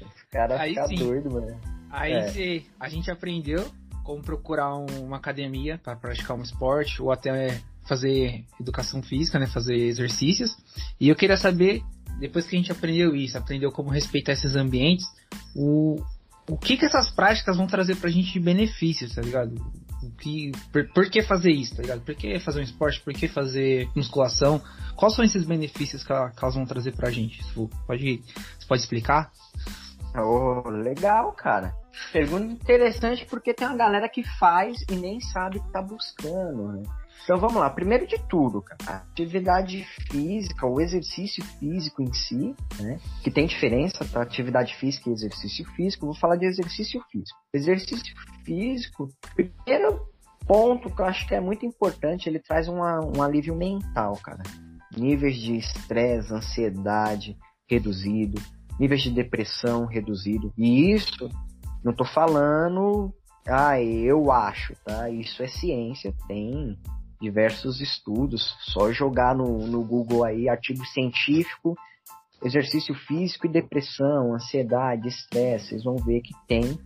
Esse 0.00 0.26
cara 0.30 0.60
Aí 0.60 0.70
fica 0.70 0.86
sim. 0.88 0.96
doido, 0.96 1.30
mano. 1.30 1.60
Aí 1.90 2.12
é. 2.12 2.62
a 2.80 2.88
gente 2.88 3.10
aprendeu 3.10 3.64
como 4.02 4.22
procurar 4.22 4.74
uma 4.74 5.16
academia 5.16 5.78
para 5.78 5.94
praticar 5.94 6.36
um 6.36 6.42
esporte 6.42 7.00
ou 7.00 7.12
até 7.12 7.60
fazer 7.86 8.44
educação 8.60 9.02
física, 9.02 9.38
né, 9.38 9.46
fazer 9.46 9.74
exercícios. 9.74 10.56
E 11.00 11.08
eu 11.08 11.16
queria 11.16 11.36
saber, 11.36 11.82
depois 12.18 12.46
que 12.46 12.56
a 12.56 12.58
gente 12.58 12.72
aprendeu 12.72 13.14
isso, 13.14 13.36
aprendeu 13.36 13.70
como 13.70 13.90
respeitar 13.90 14.32
esses 14.32 14.56
ambientes, 14.56 15.06
o, 15.54 16.02
o 16.48 16.56
que 16.56 16.76
que 16.76 16.84
essas 16.84 17.10
práticas 17.10 17.56
vão 17.56 17.66
trazer 17.66 17.96
pra 17.96 18.10
gente 18.10 18.32
de 18.32 18.40
benefícios, 18.40 19.14
tá 19.14 19.22
ligado? 19.22 19.54
O 20.02 20.10
que, 20.10 20.52
por, 20.72 20.88
por 20.92 21.10
que 21.10 21.22
fazer 21.22 21.52
isso, 21.52 21.76
tá 21.76 21.82
ligado? 21.82 22.00
Por 22.00 22.14
que 22.14 22.38
fazer 22.40 22.60
um 22.60 22.64
esporte? 22.64 23.00
Por 23.00 23.12
que 23.14 23.28
fazer 23.28 23.88
musculação? 23.94 24.60
Quais 24.96 25.14
são 25.14 25.24
esses 25.24 25.44
benefícios 25.44 26.02
que, 26.02 26.08
que 26.08 26.44
elas 26.44 26.54
vão 26.54 26.66
trazer 26.66 26.92
pra 26.92 27.10
gente? 27.10 27.40
Pode, 27.86 28.22
você 28.58 28.66
pode 28.66 28.82
explicar? 28.82 29.30
Oh, 30.14 30.68
legal, 30.68 31.32
cara. 31.32 31.74
Pergunta 32.12 32.52
interessante 32.52 33.24
porque 33.26 33.54
tem 33.54 33.66
uma 33.66 33.76
galera 33.76 34.08
que 34.08 34.22
faz 34.38 34.84
e 34.90 34.94
nem 34.94 35.20
sabe 35.20 35.60
que 35.60 35.72
tá 35.72 35.80
buscando, 35.80 36.72
né? 36.72 36.82
Então 37.24 37.38
vamos 37.38 37.56
lá, 37.56 37.70
primeiro 37.70 38.04
de 38.04 38.18
tudo, 38.28 38.60
cara, 38.60 38.96
atividade 38.96 39.86
física, 40.10 40.66
o 40.66 40.80
exercício 40.80 41.44
físico 41.44 42.02
em 42.02 42.12
si, 42.12 42.54
né? 42.80 42.98
Que 43.22 43.30
tem 43.30 43.46
diferença 43.46 44.04
para 44.04 44.22
atividade 44.22 44.74
física 44.74 45.08
e 45.08 45.12
exercício 45.12 45.64
físico. 45.76 46.06
Vou 46.06 46.16
falar 46.16 46.36
de 46.36 46.46
exercício 46.46 47.00
físico. 47.10 47.38
Exercício 47.54 48.14
físico, 48.44 49.08
primeiro 49.34 50.06
ponto 50.46 50.90
que 50.90 51.00
eu 51.00 51.06
acho 51.06 51.26
que 51.26 51.34
é 51.34 51.40
muito 51.40 51.64
importante, 51.64 52.28
ele 52.28 52.38
traz 52.38 52.68
uma, 52.68 53.00
um 53.00 53.22
alívio 53.22 53.54
mental, 53.54 54.16
cara. 54.22 54.42
Níveis 54.96 55.36
de 55.36 55.56
estresse, 55.56 56.32
ansiedade 56.32 57.36
reduzido, 57.68 58.40
níveis 58.78 59.02
de 59.02 59.10
depressão 59.10 59.86
reduzido. 59.86 60.52
E 60.56 60.92
isso, 60.92 61.28
não 61.82 61.92
tô 61.92 62.04
falando, 62.04 63.12
ah, 63.48 63.80
eu 63.80 64.30
acho, 64.30 64.74
tá? 64.84 65.08
Isso 65.08 65.42
é 65.42 65.48
ciência, 65.48 66.14
tem 66.28 66.78
diversos 67.20 67.80
estudos, 67.80 68.56
só 68.60 68.92
jogar 68.92 69.34
no, 69.34 69.66
no 69.66 69.84
Google 69.84 70.24
aí 70.24 70.48
artigo 70.48 70.84
científico, 70.86 71.76
exercício 72.42 72.94
físico 72.94 73.46
e 73.46 73.50
depressão, 73.50 74.34
ansiedade, 74.34 75.08
estresse, 75.08 75.68
vocês 75.68 75.84
vão 75.84 75.96
ver 75.96 76.20
que 76.20 76.34
tem 76.48 76.76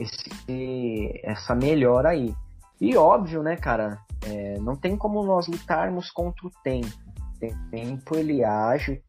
esse, 0.00 1.20
essa 1.22 1.54
melhora 1.54 2.10
aí. 2.10 2.34
E 2.80 2.96
óbvio, 2.96 3.42
né, 3.42 3.56
cara, 3.56 3.98
é, 4.26 4.58
não 4.60 4.74
tem 4.76 4.96
como 4.96 5.22
nós 5.22 5.46
lutarmos 5.46 6.10
contra 6.10 6.46
o 6.46 6.50
tempo. 6.62 6.88
O 7.42 7.70
tempo 7.70 8.16
ele 8.16 8.44
age 8.44 9.02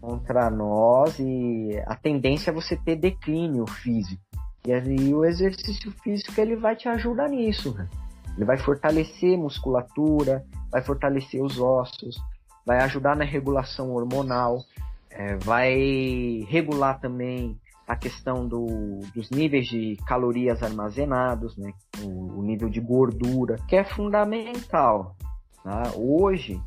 contra 0.00 0.50
nós 0.50 1.18
e 1.18 1.82
a 1.86 1.94
tendência 1.94 2.50
é 2.50 2.54
você 2.54 2.76
ter 2.76 2.96
declínio 2.96 3.66
físico. 3.66 4.22
E 4.66 4.72
aí 4.72 5.14
o 5.14 5.24
exercício 5.24 5.90
físico 6.02 6.40
ele 6.40 6.56
vai 6.56 6.76
te 6.76 6.88
ajudar 6.88 7.28
nisso. 7.28 7.74
Né? 7.74 7.88
Ele 8.36 8.44
vai 8.44 8.58
fortalecer 8.58 9.36
musculatura, 9.36 10.44
vai 10.70 10.82
fortalecer 10.82 11.42
os 11.42 11.58
ossos, 11.58 12.16
vai 12.64 12.78
ajudar 12.82 13.16
na 13.16 13.24
regulação 13.24 13.92
hormonal, 13.92 14.62
é, 15.10 15.36
vai 15.36 16.46
regular 16.48 17.00
também 17.00 17.58
a 17.86 17.96
questão 17.96 18.46
do, 18.46 19.00
dos 19.14 19.30
níveis 19.30 19.66
de 19.66 19.96
calorias 20.06 20.62
armazenados, 20.62 21.56
né? 21.56 21.72
o, 22.02 22.38
o 22.38 22.42
nível 22.42 22.68
de 22.68 22.80
gordura, 22.80 23.56
que 23.68 23.76
é 23.76 23.84
fundamental. 23.84 25.16
Tá? 25.62 25.92
Hoje, 25.96 26.60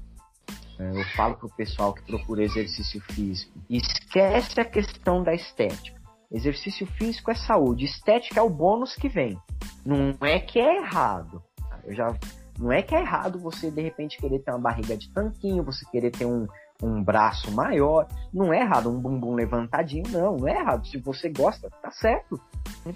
é, 0.80 0.90
eu 0.90 1.06
falo 1.16 1.36
para 1.36 1.48
o 1.48 1.56
pessoal 1.56 1.94
que 1.94 2.04
procura 2.04 2.44
exercício 2.44 3.02
físico, 3.02 3.54
esquece 3.70 4.60
a 4.60 4.66
questão 4.66 5.24
da 5.24 5.34
estética. 5.34 5.96
Exercício 6.32 6.86
físico 6.86 7.32
é 7.32 7.36
saúde, 7.36 7.86
estética 7.86 8.40
é 8.40 8.44
o 8.44 8.50
bônus 8.50 8.96
que 8.96 9.08
vem. 9.08 9.40
Não 9.86 10.16
é 10.22 10.40
que 10.40 10.60
é 10.60 10.78
errado. 10.78 11.42
Eu 11.84 11.94
já 11.94 12.14
não 12.58 12.72
é 12.72 12.82
que 12.82 12.96
é 12.96 13.02
errado 13.02 13.38
você 13.38 13.70
de 13.70 13.82
repente 13.82 14.18
querer 14.18 14.40
ter 14.40 14.52
uma 14.52 14.60
barriga 14.60 14.96
de 14.96 15.10
tanquinho, 15.12 15.64
você 15.64 15.86
querer 15.92 16.12
ter 16.12 16.26
um, 16.26 16.48
um 16.82 17.04
braço 17.04 17.52
maior. 17.52 18.08
Não 18.34 18.54
é 18.54 18.62
errado 18.62 18.90
um 18.90 19.00
bumbum 19.00 19.34
levantadinho, 19.34 20.04
não. 20.10 20.38
Não 20.38 20.48
é 20.48 20.60
errado. 20.60 20.88
Se 20.88 20.98
você 20.98 21.30
gosta, 21.30 21.70
tá 21.82 21.92
certo. 21.92 22.40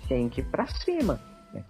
Tem 0.08 0.30
que 0.30 0.42
ir 0.42 0.46
pra 0.46 0.68
cima. 0.68 1.20
Né? 1.54 1.64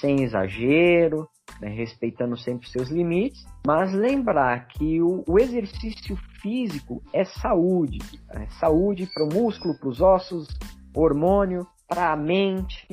Sem 0.00 0.22
exagero, 0.22 1.28
né? 1.60 1.68
respeitando 1.68 2.36
sempre 2.36 2.68
seus 2.68 2.88
limites. 2.88 3.46
Mas 3.66 3.92
lembrar 3.92 4.68
que 4.68 5.02
o, 5.02 5.24
o 5.26 5.38
exercício 5.38 6.16
físico 6.40 7.02
é 7.12 7.24
saúde. 7.24 7.98
É 8.30 8.46
saúde 8.60 9.08
para 9.12 9.24
o 9.24 9.42
músculo, 9.42 9.78
para 9.78 9.88
os 9.88 10.00
ossos, 10.00 10.48
hormônio, 10.94 11.66
para 11.88 12.12
a 12.12 12.16
mente. 12.16 12.88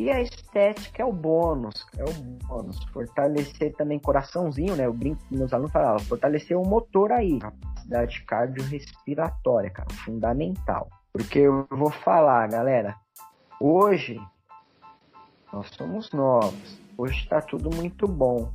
E 0.00 0.10
a 0.10 0.18
estética 0.18 1.02
é 1.02 1.04
o 1.04 1.12
bônus, 1.12 1.86
é 1.98 2.02
o 2.02 2.12
bônus. 2.46 2.82
Fortalecer 2.84 3.76
também 3.76 3.98
coraçãozinho, 3.98 4.74
né? 4.74 4.86
Eu 4.86 4.94
brinco 4.94 5.22
que 5.28 5.36
meus 5.36 5.52
alunos 5.52 5.72
falavam, 5.72 5.98
fortalecer 5.98 6.56
o 6.56 6.66
motor 6.66 7.12
aí, 7.12 7.38
capacidade 7.38 8.24
cardiorrespiratória, 8.24 9.68
cara, 9.68 9.90
fundamental. 9.90 10.88
Porque 11.12 11.40
eu 11.40 11.66
vou 11.68 11.90
falar, 11.90 12.48
galera, 12.48 12.96
hoje 13.60 14.18
nós 15.52 15.68
somos 15.76 16.10
novos, 16.12 16.80
hoje 16.96 17.18
está 17.18 17.42
tudo 17.42 17.68
muito 17.68 18.08
bom. 18.08 18.50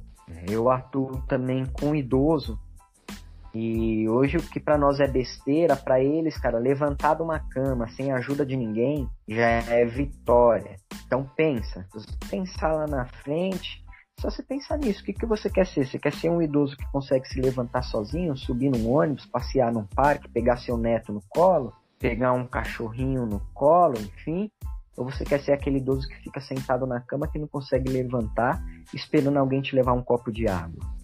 Eu 0.50 0.72
atuo 0.72 1.22
também 1.28 1.64
com 1.68 1.94
idoso 1.94 2.60
e 3.56 4.10
hoje 4.10 4.36
o 4.36 4.44
que 4.44 4.60
para 4.60 4.78
nós 4.78 5.00
é 5.00 5.08
besteira, 5.08 5.78
para 5.78 6.02
eles, 6.02 6.38
cara, 6.38 6.60
levantar 6.60 7.16
de 7.16 7.22
uma 7.22 7.40
cama 7.40 7.88
sem 7.88 8.12
ajuda 8.12 8.46
de 8.46 8.58
ninguém 8.58 9.10
já 9.26 9.48
é 9.48 9.86
vitória. 9.86 10.76
Então 11.08 11.26
pensa, 11.38 11.88
você 11.94 12.06
pensar 12.30 12.74
lá 12.74 12.86
na 12.86 13.06
frente, 13.06 13.82
só 14.20 14.30
você 14.30 14.44
pensar 14.44 14.78
nisso, 14.78 15.02
o 15.02 15.06
que, 15.06 15.14
que 15.14 15.26
você 15.26 15.50
quer 15.50 15.66
ser? 15.66 15.88
Você 15.88 15.98
quer 15.98 16.12
ser 16.12 16.30
um 16.30 16.42
idoso 16.42 16.76
que 16.76 16.92
consegue 16.92 17.26
se 17.30 17.40
levantar 17.40 17.82
sozinho, 17.84 18.36
subir 18.36 18.70
num 18.70 18.92
ônibus, 18.92 19.26
passear 19.26 19.72
num 19.72 19.86
parque, 19.86 20.28
pegar 20.28 20.58
seu 20.58 20.76
neto 20.76 21.14
no 21.14 21.22
colo, 21.30 21.72
pegar 21.98 22.34
um 22.34 22.46
cachorrinho 22.46 23.26
no 23.26 23.40
colo, 23.54 23.98
enfim? 23.98 24.52
Ou 24.98 25.06
você 25.06 25.24
quer 25.24 25.40
ser 25.40 25.54
aquele 25.54 25.78
idoso 25.78 26.10
que 26.10 26.16
fica 26.16 26.42
sentado 26.42 26.86
na 26.86 27.00
cama 27.00 27.28
que 27.28 27.40
não 27.40 27.48
consegue 27.48 27.90
levantar, 27.90 28.62
esperando 28.94 29.38
alguém 29.38 29.62
te 29.62 29.74
levar 29.74 29.94
um 29.94 30.04
copo 30.04 30.30
de 30.30 30.46
água? 30.46 30.95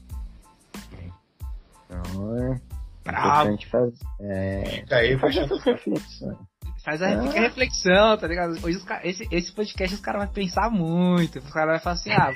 Então 1.91 2.37
é 2.37 2.61
Bravo. 3.03 3.41
importante 3.41 3.67
fazer, 3.67 3.93
é, 4.21 4.83
Daí 4.87 5.19
fechando 5.19 5.45
essas 5.53 5.63
reflexões. 5.63 6.37
Faz 6.85 7.01
a, 7.01 7.09
Ah. 7.09 7.21
fica 7.23 7.37
a 7.37 7.41
reflexão, 7.41 8.17
tá 8.17 8.27
ligado? 8.27 8.53
Hoje 8.63 8.77
os 8.77 8.85
esse, 9.03 9.27
esse 9.31 9.51
podcast 9.51 9.93
os 9.95 10.01
caras 10.01 10.23
vão 10.23 10.33
pensar 10.33 10.69
muito. 10.71 11.39
Os 11.39 11.51
caras 11.51 11.73
vão 11.75 11.79
falar 11.83 11.93
assim, 11.95 12.11
ah, 12.11 12.33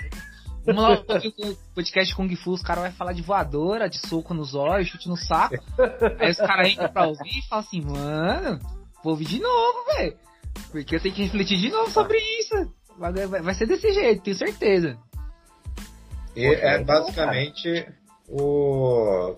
vamos 0.66 0.84
lá, 0.84 0.92
o 0.94 1.56
podcast 1.74 2.16
Kung 2.16 2.36
Fu, 2.36 2.52
os 2.52 2.62
caras 2.62 2.84
vão 2.84 2.92
falar 2.94 3.14
de 3.14 3.22
voadora, 3.24 3.90
de 3.90 3.98
soco 4.08 4.34
nos 4.36 4.54
olhos, 4.54 4.88
chute 4.88 5.08
no 5.10 5.18
saco. 5.18 5.56
Aí 6.20 6.30
os 6.30 6.38
caras 6.38 6.68
entram 6.70 6.92
pra 6.92 7.08
ouvir 7.08 7.40
e 7.40 7.48
falam 7.48 7.66
assim, 7.66 7.82
mano, 7.82 8.60
vou 9.04 9.14
ouvir 9.14 9.26
de 9.26 9.40
novo, 9.40 9.86
velho. 9.96 10.16
Porque 10.72 10.96
eu 10.96 11.00
tenho 11.02 11.16
que 11.16 11.24
refletir 11.24 11.58
de 11.60 11.70
novo 11.70 11.90
sobre 11.90 12.18
isso. 12.40 12.72
Vai, 13.00 13.12
vai- 13.14 13.42
vai 13.42 13.54
ser 13.56 13.66
desse 13.66 13.92
jeito, 13.94 14.22
tenho 14.24 14.38
certeza. 14.38 14.98
E 16.36 16.48
Poxa, 16.50 16.62
é 16.62 16.84
basicamente 16.84 17.88
o. 18.30 19.36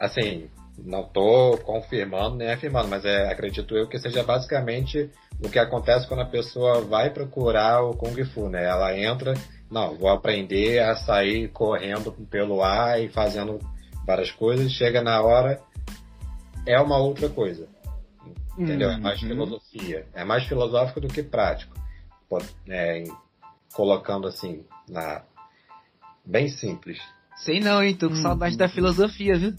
Assim, 0.00 0.48
não 0.78 1.02
tô 1.04 1.58
confirmando 1.64 2.36
nem 2.36 2.50
afirmando, 2.52 2.88
mas 2.88 3.04
é, 3.04 3.30
acredito 3.30 3.76
eu 3.76 3.88
que 3.88 3.98
seja 3.98 4.22
basicamente 4.22 5.10
o 5.44 5.48
que 5.48 5.58
acontece 5.58 6.06
quando 6.06 6.20
a 6.20 6.26
pessoa 6.26 6.80
vai 6.82 7.10
procurar 7.10 7.82
o 7.82 7.96
Kung 7.96 8.24
Fu, 8.26 8.48
né? 8.48 8.64
Ela 8.64 8.96
entra, 8.96 9.34
não, 9.70 9.96
vou 9.96 10.08
aprender 10.08 10.78
a 10.80 10.94
sair 10.96 11.48
correndo 11.48 12.12
pelo 12.30 12.62
ar 12.62 13.00
e 13.02 13.08
fazendo 13.08 13.58
várias 14.06 14.30
coisas, 14.30 14.70
chega 14.72 15.02
na 15.02 15.20
hora, 15.22 15.60
é 16.66 16.80
uma 16.80 16.96
outra 16.98 17.28
coisa. 17.28 17.68
Entendeu? 18.56 18.90
É 18.90 18.96
mais 18.96 19.20
Uhum. 19.22 19.28
filosofia. 19.28 20.06
É 20.14 20.24
mais 20.24 20.44
filosófico 20.44 21.00
do 21.00 21.08
que 21.08 21.22
prático. 21.22 21.76
É, 22.68 23.04
colocando 23.72 24.26
assim, 24.26 24.64
na 24.88 25.22
bem 26.24 26.48
simples. 26.48 26.98
Sei 27.36 27.60
não, 27.60 27.82
hein? 27.82 27.94
Tô 27.94 28.08
com 28.08 28.14
Hum. 28.16 28.22
saudade 28.22 28.56
da 28.56 28.68
filosofia, 28.68 29.38
viu? 29.38 29.54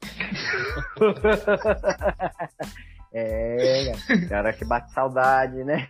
É, 3.10 3.92
cara, 4.28 4.52
que 4.52 4.66
bate 4.66 4.92
saudade, 4.92 5.64
né? 5.64 5.88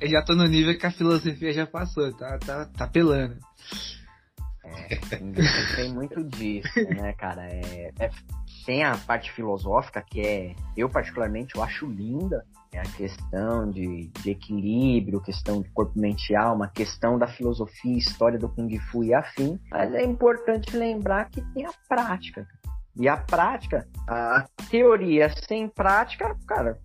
Eu 0.00 0.08
já 0.08 0.22
tô 0.22 0.34
no 0.34 0.46
nível 0.46 0.76
que 0.76 0.84
a 0.84 0.90
filosofia 0.90 1.52
já 1.52 1.64
passou, 1.64 2.12
tá, 2.12 2.38
tá, 2.38 2.66
tá 2.66 2.86
pelando. 2.88 3.38
Tem 5.76 5.92
muito 5.92 6.24
disso, 6.24 6.80
né, 6.96 7.12
cara? 7.12 7.46
É, 7.46 7.92
é- 7.98 8.10
tem 8.64 8.82
a 8.82 8.96
parte 8.96 9.30
filosófica 9.32 10.02
que 10.02 10.20
é, 10.20 10.54
eu 10.76 10.88
particularmente, 10.88 11.54
eu 11.54 11.62
acho 11.62 11.86
linda. 11.86 12.44
É 12.72 12.80
a 12.80 12.82
questão 12.82 13.70
de, 13.70 14.08
de 14.20 14.30
equilíbrio, 14.30 15.20
questão 15.20 15.62
de 15.62 15.70
corpo, 15.70 15.96
mente 15.96 16.30
e 16.30 16.36
alma, 16.36 16.66
questão 16.66 17.16
da 17.16 17.28
filosofia, 17.28 17.96
história 17.96 18.36
do 18.36 18.48
Kung 18.48 18.76
Fu 18.90 19.04
e 19.04 19.14
afim. 19.14 19.60
Mas 19.70 19.94
é 19.94 20.02
importante 20.02 20.76
lembrar 20.76 21.30
que 21.30 21.40
tem 21.52 21.66
a 21.66 21.70
prática. 21.88 22.44
E 22.96 23.08
a 23.08 23.16
prática, 23.16 23.86
a 24.08 24.46
teoria 24.70 25.28
sem 25.48 25.68
prática, 25.68 26.36
cara, 26.46 26.78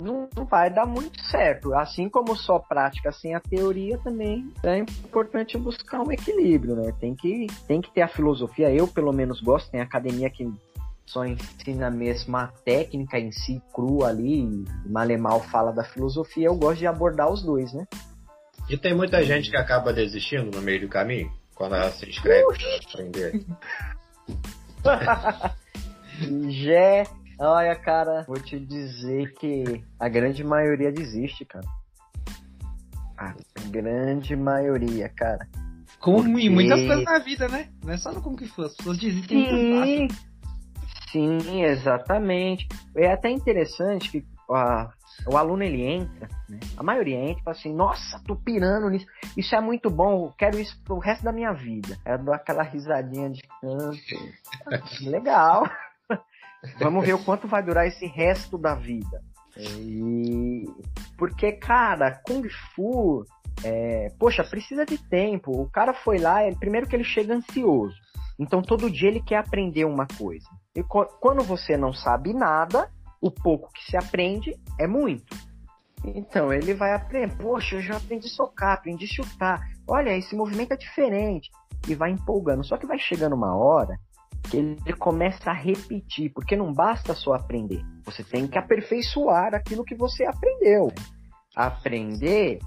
não, 0.00 0.28
não 0.34 0.44
vai 0.44 0.70
dar 0.70 0.86
muito 0.86 1.20
certo. 1.26 1.74
Assim 1.74 2.08
como 2.08 2.36
só 2.36 2.58
prática 2.58 3.12
sem 3.12 3.34
a 3.34 3.40
teoria 3.40 3.98
também 3.98 4.52
é 4.62 4.78
importante 4.78 5.56
buscar 5.56 6.00
um 6.00 6.12
equilíbrio, 6.12 6.74
né? 6.74 6.92
Tem 6.98 7.14
que, 7.14 7.46
tem 7.66 7.80
que 7.80 7.92
ter 7.92 8.02
a 8.02 8.08
filosofia. 8.08 8.72
Eu, 8.72 8.88
pelo 8.88 9.12
menos, 9.12 9.40
gosto. 9.40 9.70
Tem 9.70 9.80
academia 9.80 10.30
que 10.30 10.50
só 11.06 11.24
ensina 11.24 11.92
a 12.34 12.46
técnica 12.64 13.18
em 13.18 13.32
si, 13.32 13.60
crua 13.74 14.08
ali, 14.08 14.42
e 14.42 14.88
Malemal 14.88 15.40
fala 15.40 15.72
da 15.72 15.84
filosofia. 15.84 16.46
Eu 16.46 16.56
gosto 16.56 16.78
de 16.78 16.86
abordar 16.86 17.30
os 17.30 17.42
dois, 17.42 17.72
né? 17.72 17.86
E 18.68 18.76
tem 18.76 18.94
muita 18.94 19.22
gente 19.24 19.50
que 19.50 19.56
acaba 19.56 19.92
desistindo 19.92 20.56
no 20.56 20.62
meio 20.62 20.82
do 20.82 20.88
caminho, 20.88 21.30
quando 21.54 21.74
ela 21.74 21.90
se 21.90 22.08
inscreve 22.08 22.44
pra 22.44 22.76
aprender. 22.76 23.44
Jé, 26.50 27.04
olha, 27.38 27.74
cara, 27.76 28.24
vou 28.26 28.38
te 28.40 28.58
dizer 28.58 29.32
que 29.34 29.82
a 29.98 30.08
grande 30.08 30.44
maioria 30.44 30.92
desiste, 30.92 31.44
cara. 31.44 31.66
A 33.16 33.34
grande 33.70 34.34
maioria, 34.36 35.08
cara. 35.10 35.46
Como 35.98 36.22
Porque- 36.24 36.46
em 36.46 36.50
muitas 36.50 36.78
coisas 36.80 37.04
na 37.04 37.18
vida, 37.18 37.48
né? 37.48 37.68
Não 37.84 37.92
é 37.92 37.96
só 37.98 38.10
no 38.12 38.22
Kung 38.22 38.36
Fu, 38.46 38.62
as 38.62 38.74
pessoas 38.76 38.98
desistem. 38.98 40.08
Sim, 41.10 41.38
sim, 41.40 41.62
exatamente. 41.64 42.66
É 42.96 43.12
até 43.12 43.30
interessante 43.30 44.10
que 44.10 44.24
a- 44.50 44.90
o 45.26 45.36
aluno 45.36 45.62
ele 45.62 45.82
entra, 45.82 46.28
né? 46.48 46.58
A 46.76 46.82
maioria 46.82 47.16
entra 47.16 47.40
e 47.40 47.44
fala 47.44 47.56
assim, 47.56 47.74
nossa, 47.74 48.22
tô 48.26 48.36
pirando 48.36 48.88
nisso. 48.90 49.06
Isso 49.36 49.54
é 49.54 49.60
muito 49.60 49.90
bom, 49.90 50.26
eu 50.26 50.34
quero 50.36 50.58
isso 50.58 50.80
pro 50.84 50.98
resto 50.98 51.24
da 51.24 51.32
minha 51.32 51.52
vida. 51.52 51.96
Eu 52.04 52.18
dou 52.18 52.34
aquela 52.34 52.62
risadinha 52.62 53.30
de 53.30 53.42
canto. 53.60 53.98
Legal. 55.08 55.68
Vamos 56.78 57.04
ver 57.04 57.14
o 57.14 57.24
quanto 57.24 57.48
vai 57.48 57.62
durar 57.62 57.86
esse 57.86 58.06
resto 58.06 58.58
da 58.58 58.74
vida. 58.74 59.22
E... 59.56 60.64
Porque, 61.16 61.52
cara, 61.52 62.20
Kung 62.26 62.46
Fu, 62.74 63.24
é, 63.64 64.08
poxa, 64.18 64.44
precisa 64.44 64.84
de 64.84 64.98
tempo. 64.98 65.52
O 65.52 65.70
cara 65.70 65.92
foi 65.92 66.18
lá, 66.18 66.38
primeiro 66.58 66.86
que 66.86 66.96
ele 66.96 67.04
chega 67.04 67.34
ansioso. 67.34 67.94
Então 68.38 68.62
todo 68.62 68.90
dia 68.90 69.08
ele 69.08 69.22
quer 69.22 69.36
aprender 69.36 69.84
uma 69.84 70.06
coisa. 70.18 70.46
E 70.74 70.82
co- 70.82 71.06
quando 71.20 71.42
você 71.42 71.76
não 71.76 71.92
sabe 71.92 72.32
nada, 72.32 72.90
o 73.20 73.30
pouco 73.30 73.70
que 73.72 73.84
se 73.90 73.96
aprende 73.96 74.54
é 74.78 74.86
muito. 74.86 75.36
Então 76.04 76.52
ele 76.52 76.72
vai 76.72 76.94
aprender, 76.94 77.36
poxa, 77.36 77.76
eu 77.76 77.82
já 77.82 77.96
aprendi 77.96 78.28
socar, 78.28 78.74
aprendi 78.74 79.06
chutar. 79.06 79.60
Olha, 79.86 80.16
esse 80.16 80.34
movimento 80.34 80.72
é 80.72 80.76
diferente. 80.76 81.50
E 81.88 81.94
vai 81.94 82.10
empolgando. 82.10 82.64
Só 82.64 82.76
que 82.76 82.86
vai 82.86 82.98
chegando 82.98 83.34
uma 83.34 83.54
hora 83.54 83.98
que 84.48 84.56
ele 84.56 84.92
começa 84.94 85.50
a 85.50 85.54
repetir, 85.54 86.32
porque 86.32 86.56
não 86.56 86.72
basta 86.72 87.14
só 87.14 87.34
aprender. 87.34 87.84
Você 88.04 88.24
tem 88.24 88.46
que 88.46 88.58
aperfeiçoar 88.58 89.54
aquilo 89.54 89.84
que 89.84 89.94
você 89.94 90.24
aprendeu. 90.24 90.92
aprender 91.54 92.58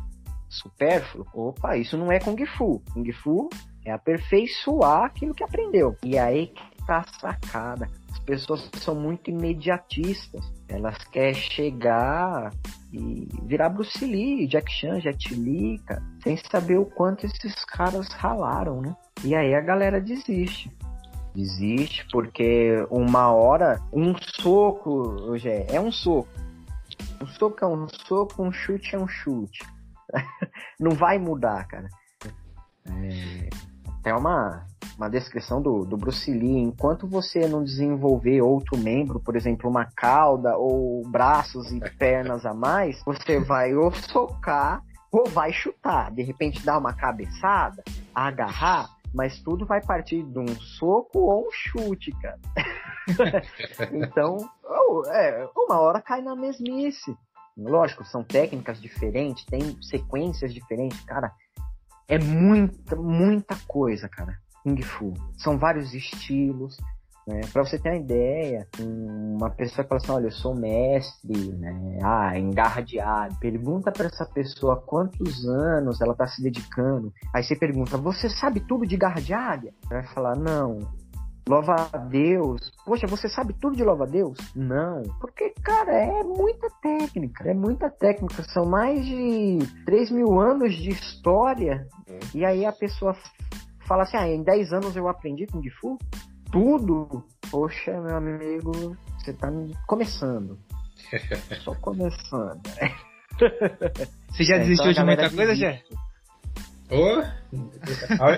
supérfluo, 0.49 1.26
opa, 1.34 1.76
isso 1.78 1.97
não 1.97 2.12
é 2.12 2.20
Kung 2.20 2.45
Fu. 2.45 2.80
Kung 2.93 3.12
Fu 3.12 3.49
é 3.84 3.91
aperfeiçoar 3.91 5.06
aquilo 5.06 5.34
que 5.34 5.43
aprendeu. 5.43 5.95
E 6.04 6.18
aí 6.18 6.47
que 6.47 6.86
tá 6.86 6.99
a 6.99 7.20
sacada. 7.20 7.89
As 8.14 8.20
pessoas 8.20 8.70
são 8.78 8.93
muito 8.93 9.32
imediatistas. 9.32 10.53
Elas 10.68 10.97
querem 11.05 11.34
chegar 11.34 12.51
e 12.91 13.28
virar 13.43 13.70
Bruce 13.70 14.05
Lee, 14.05 14.47
Jack 14.47 14.72
Chan, 14.72 14.99
Jet 14.99 15.34
Li, 15.34 15.80
cara, 15.80 16.01
sem 16.24 16.38
saber 16.38 16.78
o 16.78 16.86
quanto 16.86 17.26
esses 17.26 17.66
caras 17.66 18.07
ralaram, 18.09 18.82
né? 18.82 18.95
E 19.24 19.34
aí 19.34 19.55
a 19.55 19.61
galera 19.61 19.99
desiste. 19.99 20.72
Desiste 21.34 22.05
porque 22.11 22.86
uma 22.91 23.32
hora, 23.32 23.82
um 23.91 24.14
soco, 24.16 24.91
hoje 25.24 25.49
é 25.49 25.82
um 25.82 25.91
soco. 25.91 26.30
Um 27.20 27.26
soco 27.26 27.66
é 27.66 27.68
um 27.68 27.88
soco, 27.89 28.43
um 28.43 28.51
chute 28.51 28.95
é 28.95 28.99
um 28.99 29.07
chute. 29.07 29.59
Não 30.80 30.91
vai 30.91 31.18
mudar, 31.18 31.68
cara. 31.68 31.89
É, 32.86 33.49
é 34.04 34.14
uma, 34.14 34.66
uma 34.97 35.10
descrição 35.10 35.62
do, 35.62 35.86
do 35.86 35.97
Bruce 35.97 36.32
Lee. 36.32 36.58
Enquanto 36.58 37.08
você 37.08 37.47
não 37.47 37.64
desenvolver 37.64 38.41
outro 38.41 38.78
membro, 38.78 39.20
por 39.20 39.36
exemplo, 39.36 39.70
uma 39.70 39.86
cauda 39.86 40.58
ou 40.58 41.01
braços 41.08 41.72
e 41.72 41.80
pernas 41.97 42.45
a 42.45 42.54
mais, 42.54 43.01
você 43.04 43.39
vai 43.39 43.74
ou 43.74 43.91
socar 43.91 44.84
ou 45.12 45.26
vai 45.30 45.54
chutar. 45.54 46.12
De 46.12 46.24
repente 46.24 46.66
dar 46.66 46.78
uma 46.78 46.93
cabeçada, 46.93 47.84
agarrar, 48.14 48.89
mas 49.14 49.39
tudo 49.39 49.66
vai 49.66 49.82
partir 49.82 50.24
de 50.24 50.39
um 50.39 50.47
soco 50.60 51.20
ou 51.20 51.47
um 51.47 51.51
chute, 51.51 52.12
cara. 52.20 52.39
então, 53.93 54.38
é, 55.08 55.47
uma 55.56 55.80
hora 55.80 56.01
cai 56.01 56.22
na 56.22 56.36
mesmice. 56.36 57.16
Lógico, 57.56 58.04
são 58.04 58.24
técnicas 58.24 58.82
diferentes, 58.82 59.45
tem 59.45 59.80
sequências 59.82 60.51
diferentes, 60.51 60.99
cara. 61.01 61.32
É 62.08 62.20
muita, 62.20 62.95
muita 62.95 63.56
coisa, 63.68 64.08
cara. 64.10 64.38
Kung 64.64 64.82
Fu. 64.82 65.14
São 65.38 65.58
vários 65.58 65.93
estilos. 65.93 66.78
Né? 67.28 67.41
Para 67.51 67.64
você 67.64 67.80
ter 67.80 67.89
uma 67.89 67.97
ideia, 67.97 68.68
uma 68.80 69.49
pessoa 69.49 69.88
fala 69.88 70.01
assim, 70.01 70.12
olha, 70.12 70.28
eu 70.28 70.32
sou 70.32 70.54
mestre, 70.54 71.54
né? 71.54 71.97
Ah, 72.04 72.34
águia. 72.38 73.30
Pergunta 73.39 73.91
para 73.91 74.08
essa 74.08 74.26
pessoa 74.26 74.82
quantos 74.82 75.45
anos 75.47 76.01
ela 76.01 76.12
está 76.12 76.28
se 76.28 76.41
dedicando. 76.41 77.14
Aí 77.34 77.43
você 77.43 77.56
pergunta, 77.56 77.97
você 77.97 78.30
sabe 78.30 78.60
tudo 78.60 78.86
de 78.86 78.97
garra 78.97 79.22
de 79.22 79.34
águia? 79.34 79.74
Ela 79.89 80.01
vai 80.01 80.14
falar, 80.14 80.36
não. 80.36 80.80
Louva 81.48 81.89
a 81.91 81.98
Deus. 81.98 82.72
Poxa, 82.86 83.06
você 83.08 83.28
sabe 83.28 83.54
tudo 83.60 83.76
de 83.76 83.84
louva 83.84 84.06
a 84.06 84.08
Deus? 84.08 84.38
Não. 84.56 85.02
Porque, 85.20 85.54
cara, 85.64 85.91
é 85.91 86.24
muita 86.24 86.70
técnica. 86.82 87.50
É 87.50 87.54
muita 87.54 87.89
técnica. 87.89 88.44
São 88.44 88.66
mais 88.66 89.06
de 89.06 89.60
3 89.86 90.12
mil 90.12 90.39
anos 90.39 90.74
de 90.74 90.89
história. 90.89 91.88
Hum. 92.10 92.20
E 92.34 92.46
aí 92.46 92.66
a 92.66 92.72
pessoa 92.72 93.16
fala 93.88 94.04
assim, 94.04 94.18
ah, 94.18 94.28
em 94.28 94.41
10 94.41 94.74
anos 94.74 94.96
eu 94.96 95.08
aprendi 95.08 95.46
Kung 95.48 95.70
Fu? 95.82 95.98
tudo, 96.54 97.26
poxa, 97.50 98.00
meu 98.00 98.16
amigo, 98.16 98.96
você 99.18 99.34
tá 99.34 99.52
começando. 99.88 100.60
Só 101.66 101.74
começando. 101.76 102.62
Você 104.30 104.44
já 104.44 104.58
é, 104.58 104.60
desistiu 104.60 104.91
então 104.91 105.04
de 105.04 105.16
muita 105.16 105.36
coisa, 105.36 105.56
Jé? 105.56 105.82
Oh, 106.90 107.24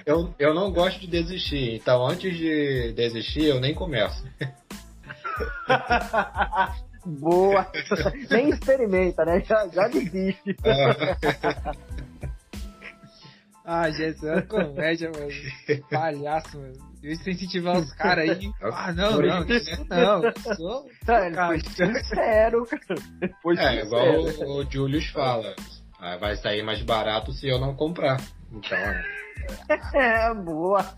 eu, 0.05 0.33
eu 0.39 0.53
não 0.53 0.71
gosto 0.71 0.99
de 0.99 1.07
desistir, 1.07 1.75
então 1.75 2.05
antes 2.05 2.37
de 2.37 2.93
desistir 2.93 3.45
eu 3.45 3.59
nem 3.59 3.73
começo. 3.73 4.23
Boa! 7.05 7.71
Nem 8.31 8.49
experimenta, 8.49 9.23
né? 9.25 9.39
Já, 9.41 9.67
já 9.67 9.87
desiste. 9.87 10.55
ah, 13.63 13.91
gente, 13.91 14.25
é 14.25 14.31
uma 14.33 14.41
comédia, 14.41 15.11
mano. 15.13 15.29
Palhaço, 15.89 16.57
mano. 16.59 16.73
Eu 17.03 17.11
incentivar 17.11 17.77
os 17.77 17.93
caras 17.93 18.27
aí. 18.29 18.51
Ah, 18.63 18.91
não, 18.91 19.21
não, 19.21 19.45
isso 19.47 19.85
não. 19.87 20.23
Sou, 20.55 20.89
tá, 21.05 21.27
ele 21.27 21.35
foi 21.35 21.59
sincero, 21.59 22.65
cara. 22.65 22.99
Foi 23.43 23.55
é, 23.55 23.83
igual 23.83 24.21
o, 24.21 24.57
o 24.57 24.71
Julius 24.71 25.05
fala. 25.11 25.55
Ah, 25.99 26.17
vai 26.17 26.35
sair 26.35 26.63
mais 26.63 26.81
barato 26.81 27.31
se 27.31 27.47
eu 27.47 27.59
não 27.59 27.75
comprar. 27.75 28.19
Então. 28.51 28.77
É, 29.93 30.33
boa. 30.33 30.81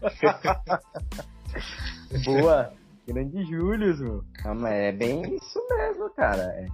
boa. 2.23 2.73
Grande 3.05 3.43
Julius, 3.43 3.99
meu. 3.99 4.23
Calma, 4.35 4.69
é 4.69 4.91
bem 4.91 5.35
isso 5.35 5.59
mesmo, 5.69 6.09
cara. 6.11 6.43
É, 6.53 6.67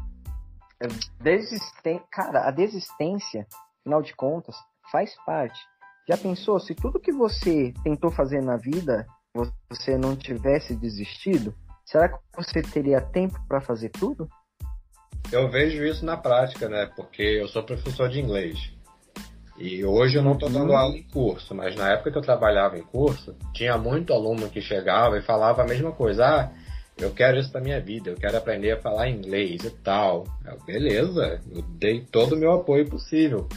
é 0.82 0.88
desisten... 1.20 2.00
Cara, 2.12 2.48
a 2.48 2.52
desistência, 2.52 3.48
afinal 3.80 4.04
de 4.04 4.16
contas, 4.16 4.56
faz 4.92 5.16
parte. 5.26 5.60
Já 6.08 6.18
pensou 6.18 6.60
se 6.60 6.76
tudo 6.76 7.00
que 7.00 7.12
você 7.12 7.74
tentou 7.84 8.12
fazer 8.12 8.42
na 8.42 8.58
vida 8.58 9.08
você 9.70 9.98
não 9.98 10.16
tivesse 10.16 10.76
desistido, 10.76 11.56
será 11.86 12.10
que 12.10 12.20
você 12.36 12.62
teria 12.62 13.02
tempo 13.02 13.40
para 13.48 13.62
fazer 13.62 13.90
tudo? 13.90 14.30
Eu 15.34 15.50
vejo 15.50 15.84
isso 15.84 16.06
na 16.06 16.16
prática, 16.16 16.70
né? 16.70 16.88
Porque 16.96 17.24
eu 17.24 17.48
sou 17.48 17.64
professor 17.64 18.08
de 18.08 18.20
inglês. 18.20 18.72
E 19.58 19.84
hoje 19.84 20.18
eu 20.18 20.22
não 20.22 20.34
estou 20.34 20.48
dando 20.48 20.70
uhum. 20.70 20.78
aula 20.78 20.96
em 20.96 21.04
curso, 21.04 21.56
mas 21.56 21.76
na 21.76 21.92
época 21.92 22.12
que 22.12 22.18
eu 22.20 22.22
trabalhava 22.22 22.78
em 22.78 22.84
curso, 22.84 23.36
tinha 23.52 23.76
muito 23.76 24.14
aluno 24.14 24.48
que 24.48 24.62
chegava 24.62 25.18
e 25.18 25.24
falava 25.24 25.64
a 25.64 25.66
mesma 25.66 25.92
coisa. 25.92 26.24
Ah, 26.24 26.52
eu 26.98 27.12
quero 27.12 27.40
isso 27.40 27.52
da 27.52 27.60
minha 27.60 27.82
vida, 27.82 28.12
eu 28.12 28.16
quero 28.16 28.38
aprender 28.38 28.72
a 28.74 28.82
falar 28.82 29.10
inglês 29.10 29.64
e 29.64 29.72
tal. 29.72 30.26
Eu, 30.46 30.60
Beleza, 30.66 31.42
eu 31.52 31.64
dei 31.64 32.02
todo 32.02 32.34
o 32.34 32.38
meu 32.38 32.52
apoio 32.54 32.88
possível. 32.88 33.48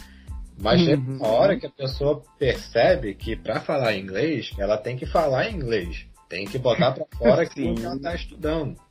Mas 0.59 0.81
uhum. 0.81 0.87
tem 0.87 0.97
uma 0.97 1.29
hora 1.29 1.59
que 1.59 1.67
a 1.67 1.71
pessoa 1.71 2.23
percebe 2.39 3.15
que 3.15 3.37
para 3.37 3.61
falar 3.61 3.95
inglês, 3.95 4.51
ela 4.59 4.79
tem 4.79 4.97
que 4.97 5.05
falar 5.05 5.51
inglês. 5.51 6.07
Tem 6.27 6.47
que 6.47 6.59
botar 6.59 6.93
para 6.93 7.07
fora 7.19 7.45
que 7.47 7.69
ela 7.85 7.97
está 7.97 8.15
estudando. 8.15 8.86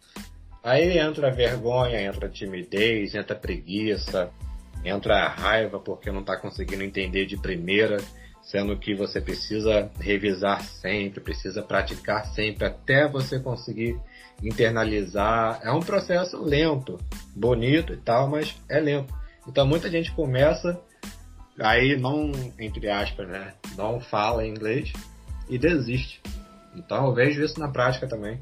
Aí 0.66 0.98
entra 0.98 1.28
a 1.28 1.32
vergonha, 1.32 2.02
entra 2.02 2.26
a 2.26 2.30
timidez, 2.30 3.14
entra 3.14 3.36
a 3.36 3.40
preguiça, 3.40 4.32
entra 4.84 5.18
a 5.18 5.30
raiva 5.30 5.80
porque 5.80 6.12
não 6.12 6.22
está 6.22 6.36
conseguindo 6.36 6.82
entender 6.82 7.28
de 7.28 7.38
primeira, 7.38 7.98
sendo 8.42 8.76
que 8.76 8.96
você 8.96 9.22
precisa 9.22 9.92
revisar 10.00 10.64
sempre, 10.64 11.20
precisa 11.20 11.62
praticar 11.62 12.26
sempre 12.26 12.66
até 12.66 13.08
você 13.08 13.40
conseguir 13.40 14.00
internalizar. 14.42 15.60
É 15.62 15.72
um 15.72 15.82
processo 15.82 16.44
lento, 16.44 17.00
bonito 17.36 17.94
e 17.94 17.98
tal, 17.98 18.28
mas 18.28 18.56
é 18.68 18.80
lento. 18.80 19.14
Então 19.48 19.68
muita 19.68 19.88
gente 19.88 20.12
começa 20.14 20.82
aí 21.60 21.96
não, 21.96 22.32
entre 22.60 22.90
aspas, 22.90 23.28
né, 23.28 23.54
não 23.78 24.02
fala 24.02 24.48
inglês 24.48 24.92
e 25.48 25.60
desiste. 25.60 26.20
Então 26.76 27.06
eu 27.06 27.14
vejo 27.14 27.44
isso 27.44 27.60
na 27.60 27.68
prática 27.68 28.08
também. 28.08 28.42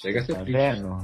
Chega 0.00 0.20
a 0.20 0.24
ser 0.24 0.34
tá 0.34 0.40
triste. 0.40 0.82
Vendo? 0.82 0.98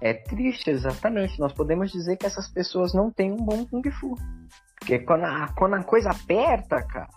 É 0.00 0.14
triste, 0.14 0.70
exatamente. 0.70 1.38
Nós 1.40 1.52
podemos 1.52 1.90
dizer 1.90 2.16
que 2.16 2.26
essas 2.26 2.48
pessoas 2.48 2.94
não 2.94 3.10
têm 3.10 3.32
um 3.32 3.44
bom 3.44 3.66
Kung 3.66 3.90
Fu. 3.90 4.14
Porque 4.78 5.00
quando 5.00 5.24
a, 5.24 5.48
quando 5.56 5.74
a 5.74 5.82
coisa 5.82 6.10
aperta, 6.10 6.80
cara, 6.82 7.08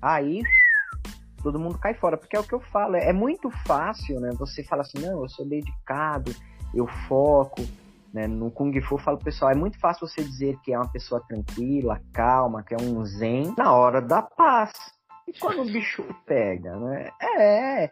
aí 0.00 0.42
todo 1.42 1.58
mundo 1.58 1.78
cai 1.78 1.94
fora. 1.94 2.16
Porque 2.16 2.36
é 2.36 2.40
o 2.40 2.44
que 2.44 2.54
eu 2.54 2.60
falo, 2.60 2.94
é, 2.94 3.10
é 3.10 3.12
muito 3.12 3.50
fácil, 3.66 4.20
né? 4.20 4.30
Você 4.38 4.62
fala 4.62 4.82
assim, 4.82 5.00
não, 5.00 5.22
eu 5.22 5.28
sou 5.28 5.46
dedicado, 5.48 6.32
eu 6.72 6.86
foco, 7.08 7.62
né? 8.14 8.28
No 8.28 8.52
Kung 8.52 8.80
Fu, 8.80 8.94
eu 8.94 8.98
falo, 8.98 9.18
pessoal, 9.18 9.50
é 9.50 9.56
muito 9.56 9.80
fácil 9.80 10.06
você 10.06 10.22
dizer 10.22 10.56
que 10.62 10.72
é 10.72 10.78
uma 10.78 10.90
pessoa 10.90 11.20
tranquila, 11.26 12.00
calma, 12.12 12.62
que 12.62 12.74
é 12.74 12.76
um 12.80 13.04
zen, 13.04 13.52
na 13.58 13.72
hora 13.72 14.00
da 14.00 14.22
paz. 14.22 14.70
E 15.30 15.38
quando 15.38 15.62
o 15.62 15.64
bicho 15.64 16.04
pega, 16.26 16.76
né? 16.76 17.08
É, 17.22 17.84
é 17.84 17.90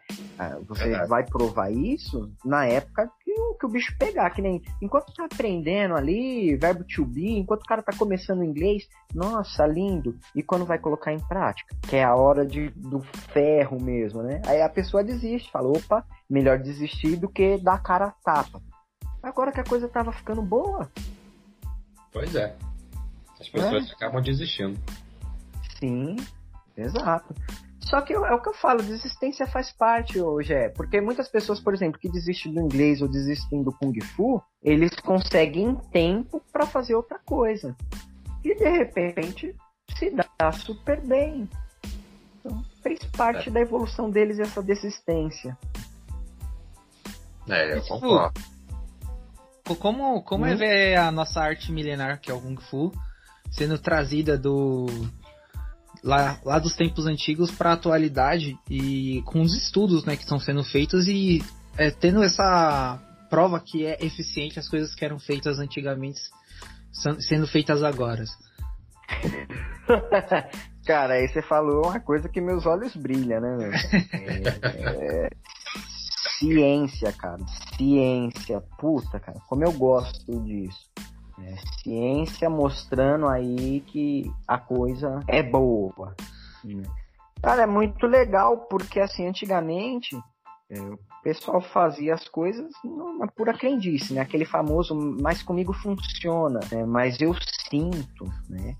você 0.67 0.91
é 0.93 1.07
vai 1.07 1.25
provar 1.25 1.71
isso 1.71 2.29
na 2.43 2.65
época 2.65 3.09
que, 3.23 3.33
que 3.57 3.65
o 3.65 3.69
bicho 3.69 3.95
pegar, 3.97 4.29
que 4.31 4.41
nem 4.41 4.61
enquanto 4.81 5.13
tá 5.13 5.23
aprendendo 5.23 5.95
ali, 5.95 6.57
verbo 6.57 6.83
to 6.83 7.05
be, 7.05 7.37
enquanto 7.37 7.61
o 7.61 7.65
cara 7.65 7.81
tá 7.81 7.93
começando 7.97 8.43
inglês, 8.43 8.89
nossa, 9.15 9.65
lindo. 9.65 10.19
E 10.35 10.43
quando 10.43 10.65
vai 10.65 10.79
colocar 10.79 11.13
em 11.13 11.27
prática, 11.27 11.73
que 11.87 11.95
é 11.95 12.03
a 12.03 12.13
hora 12.13 12.45
de, 12.45 12.71
do 12.71 12.99
ferro 13.31 13.81
mesmo, 13.81 14.21
né? 14.21 14.41
Aí 14.45 14.61
a 14.61 14.67
pessoa 14.67 15.01
desiste, 15.01 15.49
fala, 15.49 15.69
opa, 15.69 16.05
melhor 16.29 16.59
desistir 16.59 17.15
do 17.15 17.29
que 17.29 17.57
dar 17.57 17.81
cara 17.81 18.07
a 18.07 18.11
tapa. 18.11 18.61
Agora 19.23 19.53
que 19.53 19.61
a 19.61 19.65
coisa 19.65 19.87
tava 19.87 20.11
ficando 20.11 20.41
boa. 20.41 20.91
Pois 22.11 22.35
é. 22.35 22.53
As 23.39 23.47
pessoas 23.47 23.89
é. 23.89 23.93
acabam 23.93 24.21
desistindo. 24.21 24.77
Sim, 25.79 26.17
exato. 26.81 27.33
Só 27.79 28.01
que 28.01 28.13
é 28.13 28.19
o 28.19 28.41
que 28.41 28.49
eu 28.49 28.53
falo, 28.53 28.83
desistência 28.83 29.47
faz 29.47 29.71
parte 29.71 30.19
hoje, 30.19 30.53
é. 30.53 30.69
Porque 30.69 31.01
muitas 31.01 31.27
pessoas, 31.27 31.59
por 31.59 31.73
exemplo, 31.73 31.99
que 31.99 32.09
desistem 32.09 32.53
do 32.53 32.61
inglês 32.61 33.01
ou 33.01 33.07
desistem 33.07 33.63
do 33.63 33.71
Kung 33.71 33.99
Fu, 34.15 34.41
eles 34.61 34.93
conseguem 34.99 35.75
tempo 35.91 36.41
para 36.51 36.67
fazer 36.67 36.95
outra 36.95 37.19
coisa. 37.25 37.75
E 38.43 38.53
de 38.53 38.69
repente 38.69 39.55
se 39.97 40.11
dá 40.11 40.51
super 40.51 41.01
bem. 41.01 41.49
Então, 42.39 42.63
fez 42.83 42.99
parte 43.05 43.49
é. 43.49 43.51
da 43.51 43.59
evolução 43.59 44.09
deles 44.09 44.39
essa 44.39 44.61
desistência. 44.61 45.57
É, 47.47 47.75
eu 47.75 47.81
concordo 47.81 48.39
como, 49.75 50.21
como 50.23 50.45
é 50.45 50.49
hum? 50.49 50.53
é 50.53 50.55
ver 50.55 50.95
a 50.97 51.11
nossa 51.11 51.41
arte 51.41 51.71
milenar, 51.71 52.19
que 52.19 52.31
é 52.31 52.33
o 52.33 52.41
Kung 52.41 52.59
Fu, 52.61 52.91
sendo 53.51 53.77
trazida 53.77 54.37
do 54.37 54.87
lá, 56.03 56.39
lá 56.43 56.59
dos 56.59 56.73
tempos 56.75 57.05
antigos 57.05 57.51
para 57.51 57.71
a 57.71 57.73
atualidade 57.73 58.57
e 58.69 59.21
com 59.25 59.41
os 59.41 59.55
estudos 59.55 60.05
né, 60.05 60.15
que 60.15 60.23
estão 60.23 60.39
sendo 60.39 60.63
feitos 60.63 61.07
e 61.07 61.43
é, 61.77 61.91
tendo 61.91 62.23
essa 62.23 62.99
prova 63.29 63.59
que 63.59 63.85
é 63.85 63.97
eficiente 64.03 64.59
as 64.59 64.67
coisas 64.67 64.95
que 64.95 65.05
eram 65.05 65.19
feitas 65.19 65.59
antigamente 65.59 66.19
sendo 67.19 67.47
feitas 67.47 67.83
agora. 67.83 68.23
Cara, 70.85 71.15
aí 71.15 71.27
você 71.27 71.41
falou 71.41 71.85
uma 71.85 71.99
coisa 71.99 72.27
que 72.27 72.41
meus 72.41 72.65
olhos 72.65 72.95
brilham, 72.95 73.39
né? 73.39 73.69
É, 74.11 75.25
é, 75.25 75.29
ciência, 76.39 77.11
cara. 77.13 77.45
Ciência. 77.77 78.61
Puta, 78.79 79.19
cara, 79.19 79.39
como 79.47 79.63
eu 79.63 79.71
gosto 79.71 80.39
disso. 80.41 80.89
É, 81.43 81.55
ciência 81.81 82.49
mostrando 82.49 83.27
aí 83.27 83.81
que 83.87 84.31
a 84.47 84.57
coisa 84.57 85.21
é 85.27 85.41
boa. 85.41 86.15
Cara, 87.41 87.63
é 87.63 87.67
muito 87.67 88.05
legal 88.05 88.67
porque 88.69 88.99
assim, 88.99 89.27
antigamente 89.27 90.17
é, 90.69 90.79
o 90.79 90.99
pessoal 91.23 91.61
fazia 91.61 92.13
as 92.13 92.27
coisas 92.27 92.71
numa 92.83 93.27
pura 93.27 93.57
crendice, 93.57 94.13
né? 94.13 94.21
Aquele 94.21 94.45
famoso, 94.45 94.93
mas 94.95 95.41
comigo 95.41 95.73
funciona, 95.73 96.59
né? 96.71 96.85
mas 96.85 97.19
eu 97.21 97.33
sinto, 97.69 98.25
né? 98.49 98.75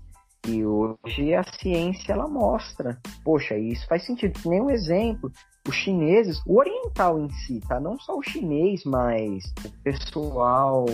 E 0.46 0.64
hoje 0.64 1.34
a 1.34 1.42
ciência 1.42 2.12
ela 2.12 2.26
mostra, 2.26 2.98
poxa, 3.24 3.56
isso 3.56 3.86
faz 3.86 4.04
sentido. 4.04 4.40
Nenhum 4.46 4.70
exemplo, 4.70 5.30
os 5.68 5.74
chineses, 5.74 6.40
o 6.46 6.58
oriental 6.58 7.18
em 7.18 7.28
si, 7.30 7.60
tá? 7.68 7.78
Não 7.78 7.98
só 7.98 8.16
o 8.16 8.22
chinês, 8.22 8.82
mas 8.84 9.44
o 9.64 9.82
pessoal 9.82 10.86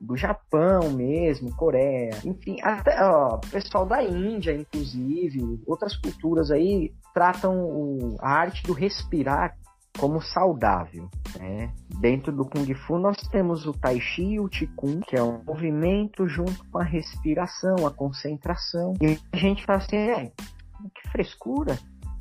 do 0.00 0.16
Japão 0.16 0.90
mesmo, 0.90 1.54
Coreia, 1.54 2.10
enfim, 2.24 2.56
até 2.62 3.04
o 3.04 3.38
pessoal 3.38 3.84
da 3.84 4.02
Índia, 4.02 4.52
inclusive, 4.52 5.60
outras 5.66 5.96
culturas 5.96 6.50
aí 6.50 6.92
tratam 7.12 8.16
a 8.20 8.30
arte 8.30 8.62
do 8.62 8.72
respirar 8.72 9.56
como 9.98 10.20
saudável. 10.20 11.08
Né? 11.38 11.72
Dentro 12.00 12.32
do 12.32 12.44
Kung 12.44 12.72
Fu 12.74 12.98
nós 12.98 13.16
temos 13.28 13.66
o 13.66 13.72
Tai 13.72 14.00
Chi 14.00 14.34
e 14.34 14.40
o 14.40 14.48
Qigong, 14.48 15.00
que 15.06 15.16
é 15.16 15.22
um 15.22 15.42
movimento 15.44 16.26
junto 16.28 16.64
com 16.70 16.78
a 16.78 16.84
respiração, 16.84 17.86
a 17.86 17.90
concentração. 17.90 18.94
E 19.00 19.18
a 19.32 19.36
gente 19.36 19.64
fala 19.64 19.78
assim, 19.78 19.96
é, 19.96 20.32
que 20.94 21.08
frescura, 21.10 21.78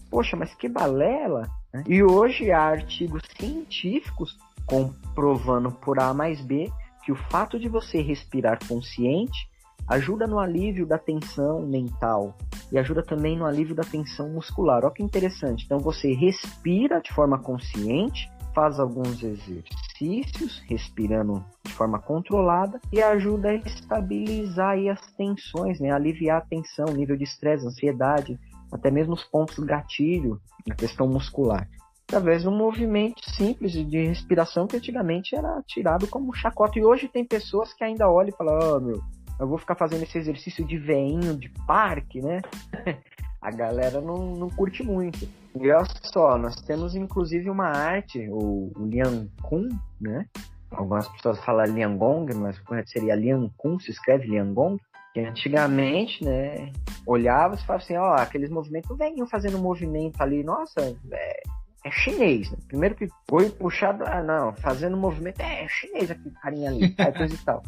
poxa, 0.10 0.36
mas 0.36 0.54
que 0.56 0.70
balela. 0.70 1.50
Né? 1.74 1.84
E 1.88 2.04
hoje 2.04 2.52
há 2.52 2.62
artigos 2.62 3.24
científicos 3.38 4.38
comprovando 4.66 5.72
por 5.72 6.00
A 6.00 6.14
mais 6.14 6.40
B 6.42 6.72
que 7.04 7.12
o 7.12 7.16
fato 7.16 7.60
de 7.60 7.68
você 7.68 8.02
respirar 8.02 8.60
consciente 8.66 9.53
ajuda 9.88 10.26
no 10.28 10.40
alívio 10.40 10.86
da 10.86 10.98
tensão 10.98 11.62
mental 11.62 12.38
e 12.72 12.78
ajuda 12.78 13.04
também 13.04 13.38
no 13.38 13.46
alívio 13.46 13.76
da 13.76 13.84
tensão 13.84 14.30
muscular. 14.30 14.84
Olha 14.84 14.94
que 14.94 15.04
interessante. 15.04 15.66
Então 15.66 15.80
você 15.80 16.14
respira 16.14 17.02
de 17.02 17.14
forma 17.14 17.38
consciente, 17.40 18.32
faz 18.54 18.80
alguns 18.80 19.22
exercícios 19.24 20.64
respirando 20.68 21.44
de 21.64 21.74
forma 21.74 22.00
controlada 22.00 22.80
e 22.92 23.02
ajuda 23.02 23.50
a 23.50 23.56
estabilizar 23.56 24.78
as 24.92 25.02
tensões, 25.14 25.80
né? 25.80 25.92
aliviar 25.92 26.38
a 26.38 26.46
tensão, 26.46 26.86
nível 26.86 27.18
de 27.18 27.24
estresse, 27.24 27.66
ansiedade, 27.66 28.40
até 28.72 28.90
mesmo 28.90 29.14
os 29.14 29.24
pontos 29.24 29.58
gatilho 29.60 30.40
na 30.68 30.76
questão 30.76 31.08
muscular. 31.08 31.68
Através 32.08 32.44
de 32.44 32.48
um 32.48 32.56
movimento 32.56 33.28
simples 33.32 33.72
de 33.72 34.08
respiração 34.08 34.68
que 34.68 34.78
antigamente 34.78 35.36
era 35.36 35.64
tirado 35.66 36.06
como 36.08 36.34
chacota. 36.34 36.78
E 36.78 36.84
hoje 36.84 37.08
tem 37.08 37.26
pessoas 37.26 37.74
que 37.74 37.84
ainda 37.84 38.10
olham 38.10 38.30
e 38.30 38.38
falam: 38.38 38.60
Oh, 38.62 38.80
meu, 38.80 39.02
eu 39.44 39.48
vou 39.48 39.58
ficar 39.58 39.76
fazendo 39.76 40.04
esse 40.04 40.18
exercício 40.18 40.66
de 40.66 40.78
veinho 40.78 41.36
de 41.36 41.50
parque, 41.68 42.22
né? 42.22 42.42
a 43.42 43.52
galera 43.52 44.00
não, 44.00 44.36
não 44.36 44.50
curte 44.50 44.84
muito. 44.84 45.28
E 45.56 45.70
olha 45.70 45.86
só, 46.02 46.38
nós 46.38 46.56
temos 46.62 46.96
inclusive 46.96 47.50
uma 47.50 47.68
arte, 47.68 48.28
o, 48.30 48.72
o 48.76 48.86
Liang 48.86 49.30
Kun, 49.42 49.68
né? 50.00 50.26
Algumas 50.72 51.08
pessoas 51.10 51.44
falam 51.44 51.66
Liangong, 51.66 52.34
mas 52.34 52.60
seria 52.88 53.16
Liang 53.16 53.52
Kun, 53.58 53.80
se 53.80 53.92
escreve 53.92 54.28
Liangong. 54.28 54.80
Que 55.14 55.20
antigamente, 55.20 56.26
né, 56.26 56.72
olhava 57.06 57.54
e 57.54 57.60
falava 57.60 57.84
assim, 57.84 57.96
ó, 57.96 58.16
aqueles 58.16 58.50
movimentos, 58.50 58.98
venham 58.98 59.28
fazendo 59.28 59.60
movimento 59.60 60.20
ali, 60.20 60.44
nossa, 60.44 60.82
é, 61.12 61.44
é 61.84 61.92
chinês, 61.92 62.50
né? 62.52 62.58
Primeiro 62.68 62.96
que 62.96 63.08
foi 63.30 63.50
puxado, 63.50 64.04
ah, 64.06 64.24
não, 64.24 64.54
fazendo 64.54 64.96
movimento, 64.96 65.40
é, 65.42 65.64
é 65.64 65.68
chinês 65.68 66.10
aquele 66.10 66.36
carinha 66.36 66.70
ali, 66.70 66.96
aí 66.98 67.14
coisa 67.14 67.34
e 67.34 67.38
tal. 67.40 67.64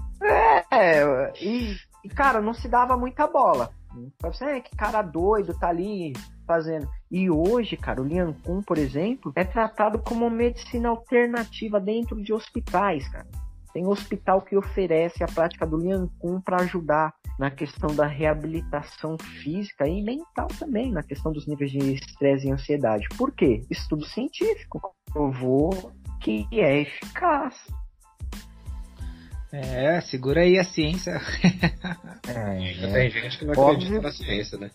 É, 0.71 1.33
e, 1.41 1.75
e, 2.03 2.09
cara, 2.09 2.41
não 2.41 2.53
se 2.53 2.67
dava 2.67 2.97
muita 2.97 3.27
bola. 3.27 3.69
Você, 4.21 4.45
é, 4.45 4.59
que 4.59 4.75
cara 4.75 5.01
doido, 5.01 5.57
tá 5.57 5.69
ali 5.69 6.13
fazendo. 6.45 6.87
E 7.09 7.29
hoje, 7.29 7.77
cara, 7.77 8.01
o 8.01 8.05
Lian 8.05 8.33
Kun, 8.43 8.61
por 8.61 8.77
exemplo, 8.77 9.31
é 9.35 9.43
tratado 9.43 9.99
como 9.99 10.29
medicina 10.29 10.89
alternativa 10.89 11.79
dentro 11.79 12.21
de 12.21 12.33
hospitais, 12.33 13.07
cara. 13.07 13.27
Tem 13.73 13.85
hospital 13.85 14.41
que 14.41 14.55
oferece 14.55 15.23
a 15.23 15.27
prática 15.27 15.65
do 15.65 15.77
Lian 15.77 16.07
Kun 16.19 16.39
para 16.39 16.61
ajudar 16.61 17.13
na 17.37 17.51
questão 17.51 17.93
da 17.93 18.07
reabilitação 18.07 19.17
física 19.17 19.87
e 19.87 20.01
mental 20.01 20.47
também, 20.59 20.91
na 20.91 21.03
questão 21.03 21.31
dos 21.31 21.45
níveis 21.47 21.71
de 21.71 21.79
estresse 21.93 22.47
e 22.47 22.51
ansiedade. 22.51 23.07
Por 23.17 23.33
quê? 23.33 23.65
Estudo 23.69 24.05
científico 24.05 24.95
provou 25.11 25.91
que 26.21 26.47
é 26.51 26.81
eficaz. 26.81 27.55
É, 29.51 30.01
segura 30.01 30.41
aí 30.41 30.57
a 30.57 30.63
ciência. 30.63 31.13
é, 32.27 32.91
Tem 32.91 33.09
gente 33.09 33.37
que 33.37 33.45
não 33.45 33.53
acredita 33.53 34.01
na 34.01 34.11
ciência, 34.11 34.57
né? 34.57 34.71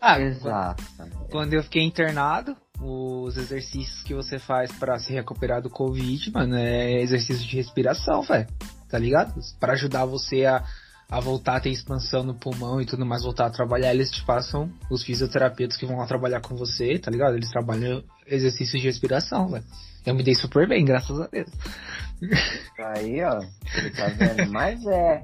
Ah, 0.00 0.20
exato. 0.20 0.82
Quando 1.30 1.54
eu 1.54 1.62
fiquei 1.62 1.82
internado, 1.82 2.56
os 2.80 3.36
exercícios 3.36 4.02
que 4.02 4.14
você 4.14 4.38
faz 4.38 4.70
para 4.72 4.98
se 4.98 5.12
recuperar 5.12 5.60
do 5.60 5.68
Covid, 5.68 6.30
mano, 6.32 6.56
é 6.56 7.00
exercício 7.00 7.46
de 7.46 7.56
respiração, 7.56 8.22
velho. 8.22 8.46
Tá 8.88 8.98
ligado? 8.98 9.34
Para 9.58 9.74
ajudar 9.74 10.04
você 10.04 10.46
a 10.46 10.64
a 11.10 11.20
voltar 11.20 11.56
a 11.56 11.60
ter 11.60 11.70
expansão 11.70 12.22
no 12.22 12.34
pulmão 12.34 12.80
e 12.80 12.86
tudo 12.86 13.06
mais, 13.06 13.22
voltar 13.22 13.46
a 13.46 13.50
trabalhar, 13.50 13.94
eles 13.94 14.10
te 14.10 14.22
passam 14.24 14.70
os 14.90 15.02
fisioterapeutas 15.02 15.76
que 15.78 15.86
vão 15.86 15.96
lá 15.96 16.06
trabalhar 16.06 16.42
com 16.42 16.54
você, 16.54 16.98
tá 16.98 17.10
ligado? 17.10 17.34
Eles 17.34 17.50
trabalham 17.50 18.04
exercícios 18.26 18.80
de 18.80 18.86
respiração, 18.86 19.48
velho. 19.48 19.64
Eu 20.04 20.14
me 20.14 20.22
dei 20.22 20.34
super 20.34 20.68
bem, 20.68 20.84
graças 20.84 21.18
a 21.18 21.26
Deus. 21.26 21.50
Aí, 22.78 23.22
ó, 23.22 23.40
tá 23.96 24.06
vendo? 24.16 24.52
Mas 24.52 24.84
é. 24.86 25.22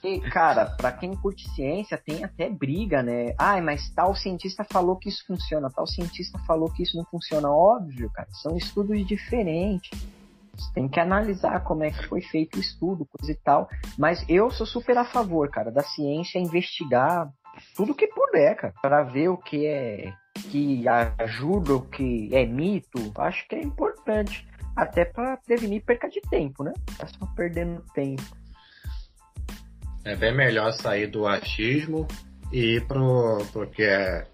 Que, 0.00 0.20
cara, 0.30 0.66
pra 0.66 0.92
quem 0.92 1.16
curte 1.16 1.48
ciência, 1.54 1.98
tem 1.98 2.22
até 2.22 2.48
briga, 2.48 3.02
né? 3.02 3.34
Ai, 3.36 3.60
mas 3.60 3.90
tal 3.90 4.14
cientista 4.14 4.64
falou 4.70 4.96
que 4.96 5.08
isso 5.08 5.24
funciona, 5.26 5.68
tal 5.74 5.86
cientista 5.88 6.38
falou 6.46 6.70
que 6.70 6.84
isso 6.84 6.96
não 6.96 7.04
funciona. 7.06 7.50
Óbvio, 7.50 8.08
cara, 8.10 8.28
são 8.30 8.56
estudos 8.56 9.04
diferentes. 9.06 9.90
Tem 10.74 10.88
que 10.88 11.00
analisar 11.00 11.60
como 11.60 11.84
é 11.84 11.90
que 11.90 12.06
foi 12.06 12.20
feito 12.20 12.56
o 12.56 12.60
estudo, 12.60 13.06
coisa 13.06 13.32
e 13.32 13.36
tal. 13.36 13.68
Mas 13.98 14.24
eu 14.28 14.50
sou 14.50 14.66
super 14.66 14.96
a 14.98 15.04
favor, 15.04 15.48
cara, 15.50 15.70
da 15.70 15.82
ciência 15.82 16.38
investigar 16.38 17.30
tudo 17.76 17.94
que 17.94 18.06
puder, 18.06 18.56
cara, 18.56 18.74
para 18.80 19.02
ver 19.02 19.28
o 19.28 19.36
que 19.36 19.66
é 19.66 20.12
que 20.50 20.84
ajuda, 21.18 21.74
o 21.74 21.82
que 21.82 22.30
é 22.32 22.46
mito. 22.46 23.12
Acho 23.16 23.46
que 23.48 23.56
é 23.56 23.62
importante. 23.62 24.46
Até 24.76 25.04
para 25.04 25.36
prevenir 25.36 25.84
perca 25.84 26.08
de 26.08 26.20
tempo, 26.22 26.62
né? 26.62 26.72
Tá 26.96 27.06
só 27.06 27.26
perdendo 27.34 27.82
tempo. 27.92 28.22
É 30.04 30.16
bem 30.16 30.34
melhor 30.34 30.72
sair 30.72 31.06
do 31.06 31.26
achismo 31.26 32.06
e 32.52 32.76
ir 32.76 32.86
pro, 32.86 33.44
pro 33.52 33.68
que 33.68 33.82
é 33.82 34.26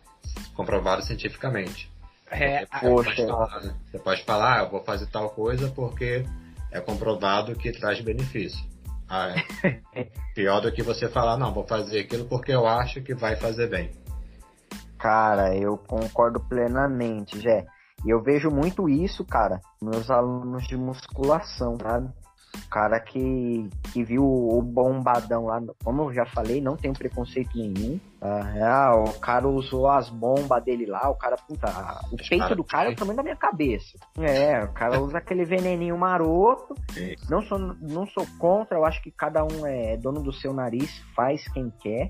comprovado 0.55 1.03
cientificamente. 1.03 1.91
É, 2.31 2.67
Poxa. 2.81 3.15
Pode 3.15 3.27
falar, 3.27 3.61
né? 3.63 3.75
Você 3.85 3.99
pode 3.99 4.25
falar, 4.25 4.59
ah, 4.59 4.65
eu 4.65 4.71
vou 4.71 4.83
fazer 4.83 5.07
tal 5.07 5.31
coisa 5.31 5.69
porque 5.69 6.25
é 6.73 6.81
comprovado 6.81 7.55
que 7.55 7.73
traz 7.73 8.01
benefício. 8.01 8.65
Ah, 9.09 9.35
é. 9.63 10.09
Pior 10.35 10.61
do 10.61 10.73
que 10.73 10.83
você 10.83 11.09
falar, 11.09 11.37
não, 11.37 11.55
vou 11.55 11.67
fazer 11.67 12.01
aquilo 12.01 12.25
porque 12.27 12.53
eu 12.53 12.67
acho 12.67 13.01
que 13.03 13.15
vai 13.15 13.37
fazer 13.37 13.69
bem. 13.69 13.93
Cara, 14.99 15.55
eu 15.57 15.77
concordo 15.77 16.41
plenamente, 16.41 17.41
Jé. 17.41 17.65
E 18.05 18.11
eu 18.11 18.23
vejo 18.23 18.51
muito 18.51 18.89
isso, 18.89 19.25
cara, 19.25 19.61
meus 19.81 20.11
alunos 20.11 20.67
de 20.67 20.77
musculação, 20.77 21.77
sabe? 21.81 22.09
O 22.65 22.69
cara 22.69 22.99
que, 23.01 23.69
que 23.93 24.03
viu 24.03 24.25
o 24.25 24.61
bombadão 24.63 25.47
lá, 25.47 25.63
como 25.85 26.03
eu 26.03 26.15
já 26.15 26.27
falei, 26.27 26.61
não 26.61 26.77
tem 26.77 26.93
preconceito 26.93 27.57
nenhum. 27.57 27.99
Tá? 28.19 28.55
Ah, 28.63 28.97
o 28.97 29.13
cara 29.21 29.47
usou 29.47 29.89
as 29.89 30.09
bombas 30.09 30.63
dele 30.65 30.87
lá, 30.87 31.09
o 31.09 31.15
cara, 31.15 31.37
puta, 31.37 31.69
o 32.11 32.17
peito 32.17 32.55
do 32.55 32.65
cara 32.65 32.91
é 32.91 32.93
o 32.93 32.97
tamanho 32.97 33.17
da 33.17 33.23
minha 33.23 33.37
cabeça. 33.37 33.99
É, 34.19 34.65
o 34.65 34.73
cara 34.73 35.01
usa 35.01 35.19
aquele 35.19 35.45
veneninho 35.45 35.97
maroto. 35.97 36.75
Não 37.29 37.43
sou, 37.43 37.59
não 37.59 38.07
sou 38.07 38.27
contra, 38.39 38.79
eu 38.79 38.85
acho 38.85 39.03
que 39.03 39.11
cada 39.11 39.45
um 39.45 39.67
é 39.67 39.97
dono 39.97 40.23
do 40.23 40.33
seu 40.33 40.53
nariz, 40.53 41.03
faz 41.15 41.47
quem 41.49 41.73
quer. 41.81 42.09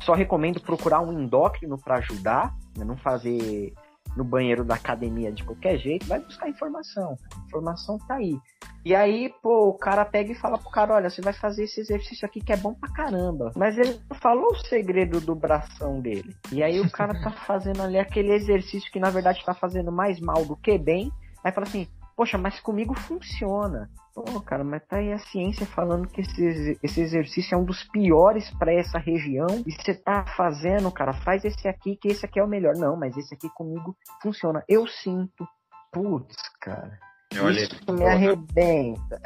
Só 0.00 0.12
recomendo 0.12 0.60
procurar 0.60 1.00
um 1.00 1.12
endócrino 1.12 1.78
para 1.78 1.96
ajudar, 1.96 2.54
né? 2.76 2.84
não 2.84 2.96
fazer 2.96 3.72
no 4.16 4.24
banheiro 4.24 4.64
da 4.64 4.74
academia 4.74 5.32
de 5.32 5.44
qualquer 5.44 5.78
jeito, 5.78 6.06
vai 6.06 6.20
buscar 6.20 6.48
informação. 6.48 7.16
A 7.34 7.46
informação 7.46 7.98
tá 7.98 8.14
aí. 8.14 8.38
E 8.84 8.94
aí, 8.94 9.32
pô, 9.42 9.68
o 9.68 9.78
cara 9.78 10.04
pega 10.04 10.32
e 10.32 10.34
fala 10.34 10.58
pro 10.58 10.70
cara, 10.70 10.94
olha, 10.94 11.08
você 11.08 11.22
vai 11.22 11.32
fazer 11.32 11.64
esse 11.64 11.80
exercício 11.80 12.26
aqui 12.26 12.40
que 12.40 12.52
é 12.52 12.56
bom 12.56 12.74
pra 12.74 12.92
caramba. 12.92 13.50
Mas 13.56 13.78
ele 13.78 13.98
não 14.10 14.16
falou 14.16 14.52
o 14.52 14.56
segredo 14.56 15.20
do 15.20 15.34
bração 15.34 16.00
dele. 16.00 16.36
E 16.52 16.62
aí 16.62 16.80
o 16.80 16.90
cara 16.90 17.14
tá 17.22 17.30
fazendo 17.46 17.82
ali 17.82 17.98
aquele 17.98 18.32
exercício 18.32 18.92
que 18.92 19.00
na 19.00 19.10
verdade 19.10 19.44
tá 19.44 19.54
fazendo 19.54 19.90
mais 19.90 20.20
mal 20.20 20.44
do 20.44 20.54
que 20.54 20.76
bem. 20.76 21.10
Aí 21.42 21.50
fala 21.50 21.66
assim, 21.66 21.88
poxa, 22.16 22.38
mas 22.38 22.60
comigo 22.60 22.94
funciona. 22.94 23.90
Pô, 24.14 24.40
cara, 24.40 24.62
mas 24.62 24.84
tá 24.86 24.98
aí 24.98 25.12
a 25.12 25.18
ciência 25.18 25.66
falando 25.66 26.08
que 26.08 26.20
esse, 26.20 26.78
esse 26.82 27.00
exercício 27.00 27.54
é 27.54 27.58
um 27.58 27.64
dos 27.64 27.82
piores 27.84 28.48
para 28.58 28.72
essa 28.72 28.98
região. 28.98 29.46
E 29.66 29.72
você 29.72 29.94
tá 29.94 30.24
fazendo, 30.36 30.90
cara, 30.90 31.12
faz 31.12 31.44
esse 31.44 31.66
aqui, 31.66 31.96
que 31.96 32.08
esse 32.08 32.24
aqui 32.24 32.38
é 32.38 32.44
o 32.44 32.48
melhor. 32.48 32.74
Não, 32.76 32.96
mas 32.96 33.16
esse 33.16 33.34
aqui 33.34 33.48
comigo 33.50 33.96
funciona. 34.22 34.62
Eu 34.68 34.86
sinto. 34.86 35.46
Putz, 35.92 36.36
cara. 36.60 36.98
Olha, 37.40 37.60
Isso 37.60 37.92
me 37.92 38.04
arrebenta. 38.04 39.20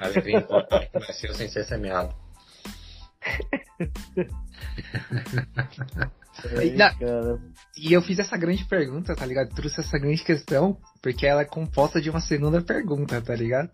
Alevinho 0.00 0.44
nasceu 0.92 1.32
sem 1.34 1.48
ser 1.48 1.64
semeado. 1.64 2.14
e 7.76 7.92
eu 7.92 8.02
fiz 8.02 8.18
essa 8.18 8.36
grande 8.36 8.64
pergunta, 8.64 9.14
tá 9.14 9.24
ligado? 9.24 9.54
Trouxe 9.54 9.80
essa 9.80 9.98
grande 9.98 10.22
questão, 10.24 10.76
porque 11.02 11.26
ela 11.26 11.42
é 11.42 11.46
composta 11.46 12.00
de 12.00 12.10
uma 12.10 12.20
segunda 12.20 12.60
pergunta, 12.60 13.20
tá 13.20 13.34
ligado? 13.34 13.70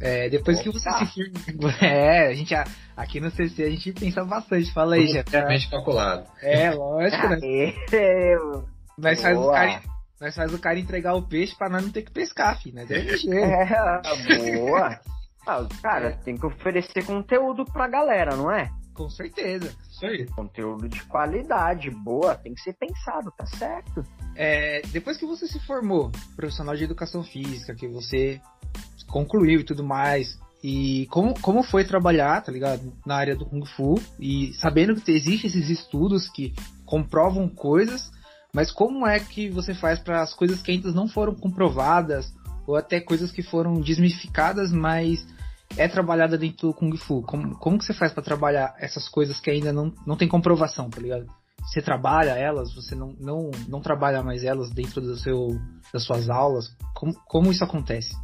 É, 0.00 0.28
depois 0.28 0.58
Opa. 0.58 0.64
que 0.64 0.78
você 0.78 0.90
se 1.06 1.32
É, 1.84 2.28
a 2.28 2.34
gente 2.34 2.54
aqui 2.96 3.20
no 3.20 3.30
CC 3.30 3.64
a 3.64 3.70
gente 3.70 3.92
pensa 3.92 4.24
bastante, 4.24 4.72
fala 4.72 4.94
aí, 4.94 5.06
já. 5.08 5.22
Tá... 5.22 5.46
calculado. 5.70 6.26
É, 6.40 6.70
lógico, 6.70 7.28
né? 7.28 7.38
Mas 8.98 9.20
faz 9.20 9.36
o 9.36 9.50
cara 9.50 9.82
nós 10.22 10.36
faz 10.36 10.54
o 10.54 10.58
cara 10.60 10.78
entregar 10.78 11.14
o 11.14 11.26
peixe 11.26 11.52
pra 11.56 11.68
nós 11.68 11.82
não 11.82 11.90
ter 11.90 12.02
que 12.02 12.12
pescar, 12.12 12.56
filho. 12.62 12.76
Né? 12.76 12.86
É, 13.32 14.56
boa. 14.56 15.00
Ah, 15.44 15.66
cara, 15.82 16.12
tem 16.24 16.36
que 16.36 16.46
oferecer 16.46 17.04
conteúdo 17.04 17.64
pra 17.64 17.88
galera, 17.88 18.36
não 18.36 18.48
é? 18.48 18.70
Com 18.94 19.08
certeza. 19.08 19.74
Isso 19.90 20.04
aí. 20.04 20.26
Conteúdo 20.26 20.88
de 20.88 21.02
qualidade, 21.04 21.90
boa, 21.90 22.34
tem 22.34 22.54
que 22.54 22.60
ser 22.60 22.74
pensado, 22.74 23.32
tá 23.36 23.46
certo. 23.46 24.04
É, 24.34 24.82
depois 24.92 25.16
que 25.16 25.26
você 25.26 25.46
se 25.46 25.58
formou 25.60 26.10
profissional 26.36 26.76
de 26.76 26.84
educação 26.84 27.22
física, 27.22 27.74
que 27.74 27.88
você 27.88 28.40
concluiu 29.08 29.60
e 29.60 29.64
tudo 29.64 29.84
mais, 29.84 30.38
e 30.62 31.06
como, 31.10 31.38
como 31.40 31.62
foi 31.62 31.84
trabalhar, 31.84 32.40
tá 32.42 32.52
ligado? 32.52 32.92
Na 33.04 33.16
área 33.16 33.34
do 33.34 33.44
Kung 33.44 33.66
Fu, 33.66 34.00
e 34.18 34.52
sabendo 34.54 34.94
que 34.94 35.10
existem 35.10 35.50
esses 35.50 35.68
estudos 35.68 36.28
que 36.28 36.54
comprovam 36.86 37.48
coisas, 37.48 38.10
mas 38.54 38.70
como 38.70 39.06
é 39.06 39.18
que 39.18 39.50
você 39.50 39.74
faz 39.74 39.98
para 39.98 40.22
as 40.22 40.32
coisas 40.34 40.62
que 40.62 40.70
ainda 40.70 40.92
não 40.92 41.08
foram 41.08 41.34
comprovadas, 41.34 42.32
ou 42.66 42.76
até 42.76 43.00
coisas 43.00 43.32
que 43.32 43.42
foram 43.42 43.80
desmificadas, 43.80 44.70
mas 44.70 45.26
é 45.76 45.88
trabalhada 45.88 46.36
dentro 46.38 46.68
do 46.68 46.74
Kung 46.74 46.96
Fu? 46.96 47.22
Como, 47.22 47.56
como 47.56 47.78
que 47.78 47.84
você 47.84 47.94
faz 47.94 48.12
para 48.12 48.22
trabalhar 48.22 48.74
essas 48.78 49.08
coisas 49.08 49.40
que 49.40 49.50
ainda 49.50 49.72
não, 49.72 49.92
não 50.06 50.16
tem 50.16 50.28
comprovação, 50.28 50.88
tá 50.90 51.00
ligado? 51.00 51.26
Você 51.62 51.80
trabalha 51.80 52.30
elas, 52.30 52.74
você 52.74 52.94
não, 52.94 53.14
não, 53.20 53.50
não 53.68 53.80
trabalha 53.80 54.22
mais 54.22 54.42
elas 54.42 54.70
dentro 54.70 55.00
do 55.00 55.16
seu, 55.16 55.48
das 55.92 56.02
suas 56.02 56.28
aulas? 56.28 56.76
Como, 56.94 57.14
como 57.26 57.50
isso 57.50 57.64
acontece? 57.64 58.14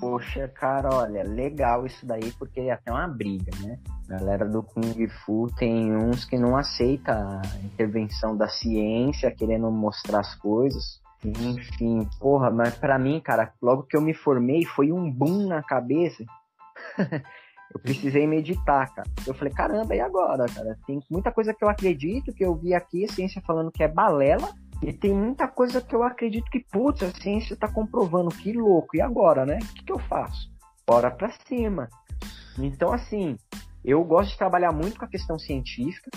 Poxa, 0.00 0.48
cara, 0.48 0.88
olha, 0.94 1.24
legal 1.24 1.84
isso 1.84 2.06
daí, 2.06 2.32
porque 2.38 2.60
é 2.60 2.72
até 2.72 2.90
uma 2.92 3.08
briga, 3.08 3.50
né? 3.60 3.78
A 4.08 4.18
galera 4.18 4.48
do 4.48 4.62
Kung 4.62 5.08
Fu 5.08 5.48
tem 5.58 5.94
uns 5.94 6.24
que 6.24 6.38
não 6.38 6.56
aceita 6.56 7.12
a 7.12 7.42
intervenção 7.64 8.36
da 8.36 8.48
ciência, 8.48 9.34
querendo 9.34 9.70
mostrar 9.70 10.20
as 10.20 10.34
coisas. 10.36 11.00
Enfim, 11.24 12.08
porra, 12.20 12.48
mas 12.48 12.76
para 12.76 12.96
mim, 12.96 13.20
cara, 13.20 13.52
logo 13.60 13.82
que 13.82 13.96
eu 13.96 14.00
me 14.00 14.14
formei, 14.14 14.64
foi 14.64 14.92
um 14.92 15.10
boom 15.10 15.48
na 15.48 15.62
cabeça. 15.62 16.24
eu 17.74 17.80
precisei 17.80 18.26
meditar, 18.26 18.92
cara. 18.94 19.08
Eu 19.26 19.34
falei, 19.34 19.52
caramba, 19.52 19.94
e 19.94 20.00
agora, 20.00 20.46
cara? 20.46 20.78
Tem 20.86 21.00
muita 21.10 21.30
coisa 21.30 21.54
que 21.54 21.64
eu 21.64 21.68
acredito, 21.68 22.32
que 22.32 22.44
eu 22.44 22.54
vi 22.54 22.74
aqui, 22.74 23.04
a 23.04 23.12
ciência 23.12 23.42
falando 23.46 23.70
que 23.70 23.82
é 23.82 23.88
balela, 23.88 24.48
e 24.82 24.92
tem 24.92 25.12
muita 25.12 25.48
coisa 25.48 25.80
que 25.80 25.94
eu 25.94 26.02
acredito 26.02 26.50
que, 26.50 26.60
putz, 26.60 27.02
a 27.02 27.10
ciência 27.10 27.54
está 27.54 27.68
comprovando, 27.68 28.30
que 28.30 28.52
louco. 28.52 28.96
E 28.96 29.00
agora, 29.00 29.44
né? 29.44 29.58
O 29.60 29.74
que, 29.74 29.84
que 29.84 29.92
eu 29.92 29.98
faço? 29.98 30.50
Bora 30.86 31.10
pra 31.10 31.30
cima. 31.46 31.88
Então, 32.58 32.92
assim, 32.92 33.36
eu 33.84 34.02
gosto 34.04 34.30
de 34.30 34.38
trabalhar 34.38 34.72
muito 34.72 34.98
com 34.98 35.04
a 35.04 35.08
questão 35.08 35.38
científica. 35.38 36.10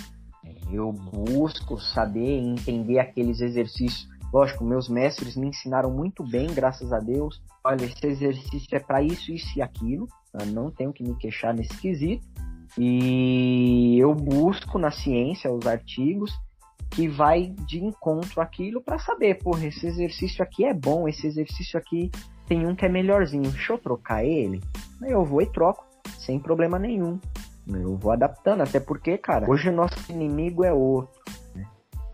Eu 0.71 0.91
busco 0.91 1.79
saber 1.79 2.39
entender 2.39 2.99
aqueles 2.99 3.41
exercícios. 3.41 4.07
Lógico, 4.33 4.63
meus 4.63 4.87
mestres 4.87 5.35
me 5.35 5.47
ensinaram 5.47 5.91
muito 5.91 6.23
bem, 6.23 6.47
graças 6.53 6.93
a 6.93 6.99
Deus. 6.99 7.41
Olha, 7.63 7.83
esse 7.83 8.07
exercício 8.07 8.75
é 8.75 8.79
para 8.79 9.01
isso, 9.01 9.31
isso 9.31 9.57
e 9.57 9.61
aquilo. 9.61 10.07
Eu 10.33 10.45
não 10.47 10.71
tenho 10.71 10.93
que 10.93 11.03
me 11.03 11.15
queixar 11.15 11.53
nesse 11.53 11.75
quesito. 11.77 12.25
E 12.77 13.97
eu 13.99 14.15
busco 14.15 14.79
na 14.79 14.91
ciência 14.91 15.51
os 15.51 15.67
artigos 15.67 16.31
que 16.91 17.07
vai 17.07 17.53
de 17.65 17.83
encontro 17.83 18.41
àquilo 18.41 18.81
para 18.81 18.99
saber, 18.99 19.35
porra, 19.35 19.65
esse 19.65 19.87
exercício 19.87 20.43
aqui 20.43 20.65
é 20.65 20.73
bom, 20.73 21.07
esse 21.07 21.25
exercício 21.25 21.79
aqui 21.79 22.11
tem 22.47 22.67
um 22.67 22.75
que 22.75 22.85
é 22.85 22.89
melhorzinho, 22.89 23.49
deixa 23.49 23.73
eu 23.73 23.77
trocar 23.77 24.25
ele? 24.25 24.61
Eu 25.01 25.23
vou 25.23 25.41
e 25.41 25.45
troco, 25.45 25.85
sem 26.19 26.37
problema 26.37 26.77
nenhum. 26.77 27.17
Eu 27.67 27.95
vou 27.95 28.11
adaptando, 28.11 28.61
até 28.61 28.79
porque, 28.79 29.17
cara, 29.17 29.49
hoje 29.49 29.69
o 29.69 29.71
nosso 29.71 30.11
inimigo 30.11 30.65
é 30.65 30.73
outro. 30.73 31.20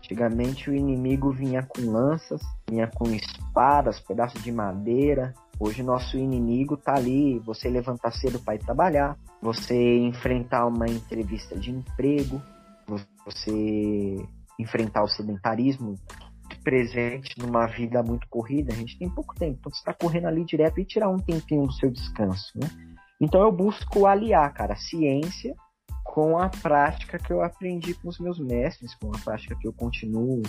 Antigamente 0.08 0.70
o 0.70 0.74
inimigo 0.74 1.30
vinha 1.30 1.62
com 1.62 1.82
lanças, 1.82 2.40
vinha 2.66 2.86
com 2.86 3.10
espadas, 3.10 4.00
pedaços 4.00 4.42
de 4.42 4.50
madeira. 4.50 5.34
Hoje 5.60 5.82
nosso 5.82 6.16
inimigo 6.16 6.78
tá 6.78 6.94
ali, 6.94 7.38
você 7.40 7.68
levantar 7.68 8.12
cedo 8.12 8.38
para 8.38 8.54
ir 8.54 8.60
trabalhar, 8.60 9.18
você 9.42 9.98
enfrentar 9.98 10.64
uma 10.64 10.86
entrevista 10.88 11.54
de 11.58 11.72
emprego, 11.72 12.40
você 13.26 14.16
enfrentar 14.58 15.02
o 15.02 15.08
sedentarismo 15.08 15.94
presente 16.64 17.38
numa 17.38 17.66
vida 17.66 18.02
muito 18.02 18.26
corrida, 18.30 18.72
a 18.72 18.76
gente 18.76 18.98
tem 18.98 19.10
pouco 19.10 19.34
tempo. 19.34 19.58
Então 19.60 19.70
você 19.70 19.78
está 19.78 19.92
correndo 19.92 20.28
ali 20.28 20.42
direto 20.42 20.80
e 20.80 20.86
tirar 20.86 21.10
um 21.10 21.18
tempinho 21.18 21.66
do 21.66 21.72
seu 21.74 21.90
descanso, 21.90 22.58
né? 22.58 22.66
Então 23.20 23.42
eu 23.42 23.52
busco 23.52 24.06
aliar, 24.06 24.50
cara, 24.54 24.74
ciência 24.74 25.54
com 26.08 26.38
a 26.38 26.48
prática 26.48 27.18
que 27.18 27.32
eu 27.32 27.42
aprendi 27.42 27.94
com 27.94 28.08
os 28.08 28.18
meus 28.18 28.38
mestres, 28.40 28.94
com 28.94 29.14
a 29.14 29.18
prática 29.18 29.54
que 29.60 29.68
eu 29.68 29.72
continuo 29.72 30.42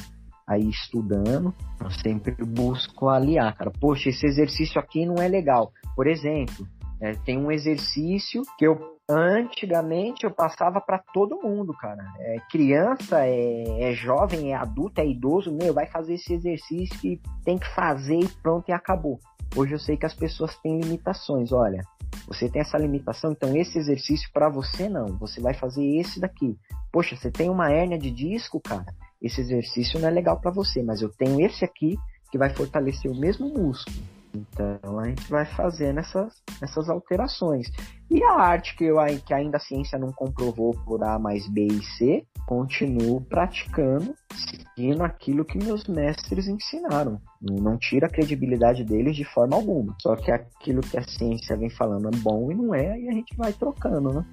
aí 0.48 0.68
estudando. 0.68 1.54
Eu 1.80 1.92
sempre 1.92 2.32
busco 2.44 3.10
aliar, 3.10 3.56
cara. 3.56 3.70
Poxa, 3.70 4.10
esse 4.10 4.26
exercício 4.26 4.80
aqui 4.80 5.06
não 5.06 5.16
é 5.16 5.28
legal. 5.28 5.72
Por 5.96 6.08
exemplo, 6.08 6.66
é, 7.02 7.12
tem 7.26 7.38
um 7.38 7.52
exercício 7.52 8.42
que 8.58 8.66
eu 8.66 8.98
Antigamente 9.12 10.24
eu 10.24 10.30
passava 10.30 10.80
para 10.80 11.00
todo 11.00 11.42
mundo, 11.42 11.74
cara. 11.74 12.06
É 12.20 12.38
criança, 12.52 13.26
é, 13.26 13.90
é, 13.90 13.92
jovem, 13.92 14.54
é 14.54 14.56
adulto, 14.56 15.02
é 15.02 15.08
idoso, 15.08 15.52
meu, 15.52 15.74
vai 15.74 15.88
fazer 15.88 16.14
esse 16.14 16.32
exercício 16.32 16.96
que 17.00 17.20
tem 17.44 17.58
que 17.58 17.68
fazer 17.74 18.20
e 18.20 18.28
pronto 18.44 18.70
e 18.70 18.72
acabou. 18.72 19.20
Hoje 19.56 19.74
eu 19.74 19.80
sei 19.80 19.98
que 19.98 20.06
as 20.06 20.14
pessoas 20.14 20.56
têm 20.58 20.80
limitações. 20.80 21.52
Olha, 21.52 21.82
você 22.28 22.50
tem 22.50 22.62
essa 22.62 22.78
limitação, 22.78 23.32
então 23.32 23.56
esse 23.56 23.78
exercício 23.78 24.30
para 24.32 24.50
você 24.50 24.88
não. 24.88 25.18
Você 25.18 25.42
vai 25.42 25.54
fazer 25.54 25.84
esse 25.84 26.20
daqui. 26.20 26.58
Poxa, 26.92 27.16
você 27.16 27.32
tem 27.32 27.50
uma 27.50 27.72
hérnia 27.72 27.98
de 27.98 28.12
disco, 28.12 28.60
cara. 28.60 28.86
Esse 29.22 29.42
exercício 29.42 30.00
não 30.00 30.08
é 30.08 30.12
legal 30.12 30.40
para 30.40 30.52
você, 30.52 30.82
mas 30.82 31.02
eu 31.02 31.10
tenho 31.10 31.40
esse 31.46 31.66
aqui 31.66 31.98
que 32.32 32.38
vai 32.38 32.50
fortalecer 32.50 33.12
o 33.12 33.20
mesmo 33.20 33.50
músculo. 33.50 33.98
Então 34.34 35.00
a 35.00 35.08
gente 35.08 35.30
vai 35.30 35.46
fazendo 35.46 36.00
essas, 36.00 36.34
essas 36.62 36.90
alterações. 36.90 37.68
E 38.10 38.24
a 38.24 38.34
arte 38.34 38.76
que, 38.76 38.86
eu, 38.86 38.98
que 39.26 39.34
ainda 39.34 39.58
a 39.58 39.60
ciência 39.60 39.98
não 39.98 40.12
comprovou 40.12 40.74
por 40.86 41.04
A 41.04 41.18
mais 41.18 41.48
B 41.48 41.68
e 41.68 41.84
C, 41.84 42.26
continuo 42.46 43.22
praticando, 43.22 44.14
seguindo 44.34 45.04
aquilo 45.04 45.46
que 45.46 45.58
meus 45.58 45.88
mestres 45.88 46.48
ensinaram. 46.48 47.20
Não 47.42 47.78
tira 47.78 48.08
a 48.08 48.10
credibilidade 48.10 48.84
deles 48.84 49.16
de 49.16 49.26
forma 49.26 49.56
alguma. 49.56 49.96
Só 50.00 50.16
que 50.16 50.32
aquilo 50.32 50.82
que 50.82 50.98
a 50.98 51.04
ciência 51.04 51.58
vem 51.58 51.70
falando 51.70 52.08
é 52.08 52.18
bom 52.18 52.52
e 52.52 52.56
não 52.56 52.74
é, 52.74 53.00
e 53.00 53.10
a 53.10 53.14
gente 53.14 53.36
vai 53.36 53.54
trocando, 53.54 54.14
né? 54.14 54.26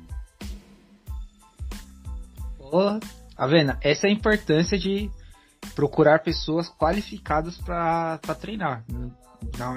Porra, 2.59 3.01
tá? 3.01 3.79
Essa 3.83 4.07
é 4.07 4.11
a 4.11 4.13
importância 4.13 4.79
de 4.79 5.11
procurar 5.75 6.21
pessoas 6.21 6.69
qualificadas 6.69 7.59
para 7.59 8.19
treinar 8.41 8.85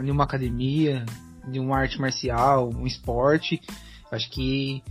em 0.03 0.11
uma 0.11 0.23
academia, 0.23 1.05
de 1.47 1.59
uma 1.59 1.77
arte 1.77 1.99
marcial, 1.99 2.69
um 2.69 2.85
esporte. 2.85 3.61
Acho 4.11 4.29
que 4.29 4.83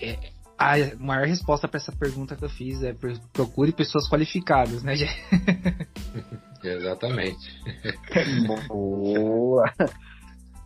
é, 0.00 0.18
a 0.58 0.74
maior 0.98 1.26
resposta 1.26 1.66
para 1.66 1.78
essa 1.78 1.92
pergunta 1.92 2.36
que 2.36 2.44
eu 2.44 2.48
fiz 2.48 2.82
é 2.82 2.94
procure 3.32 3.72
pessoas 3.72 4.08
qualificadas, 4.08 4.82
né, 4.82 4.94
Exatamente. 6.62 7.62
Boa! 8.68 9.64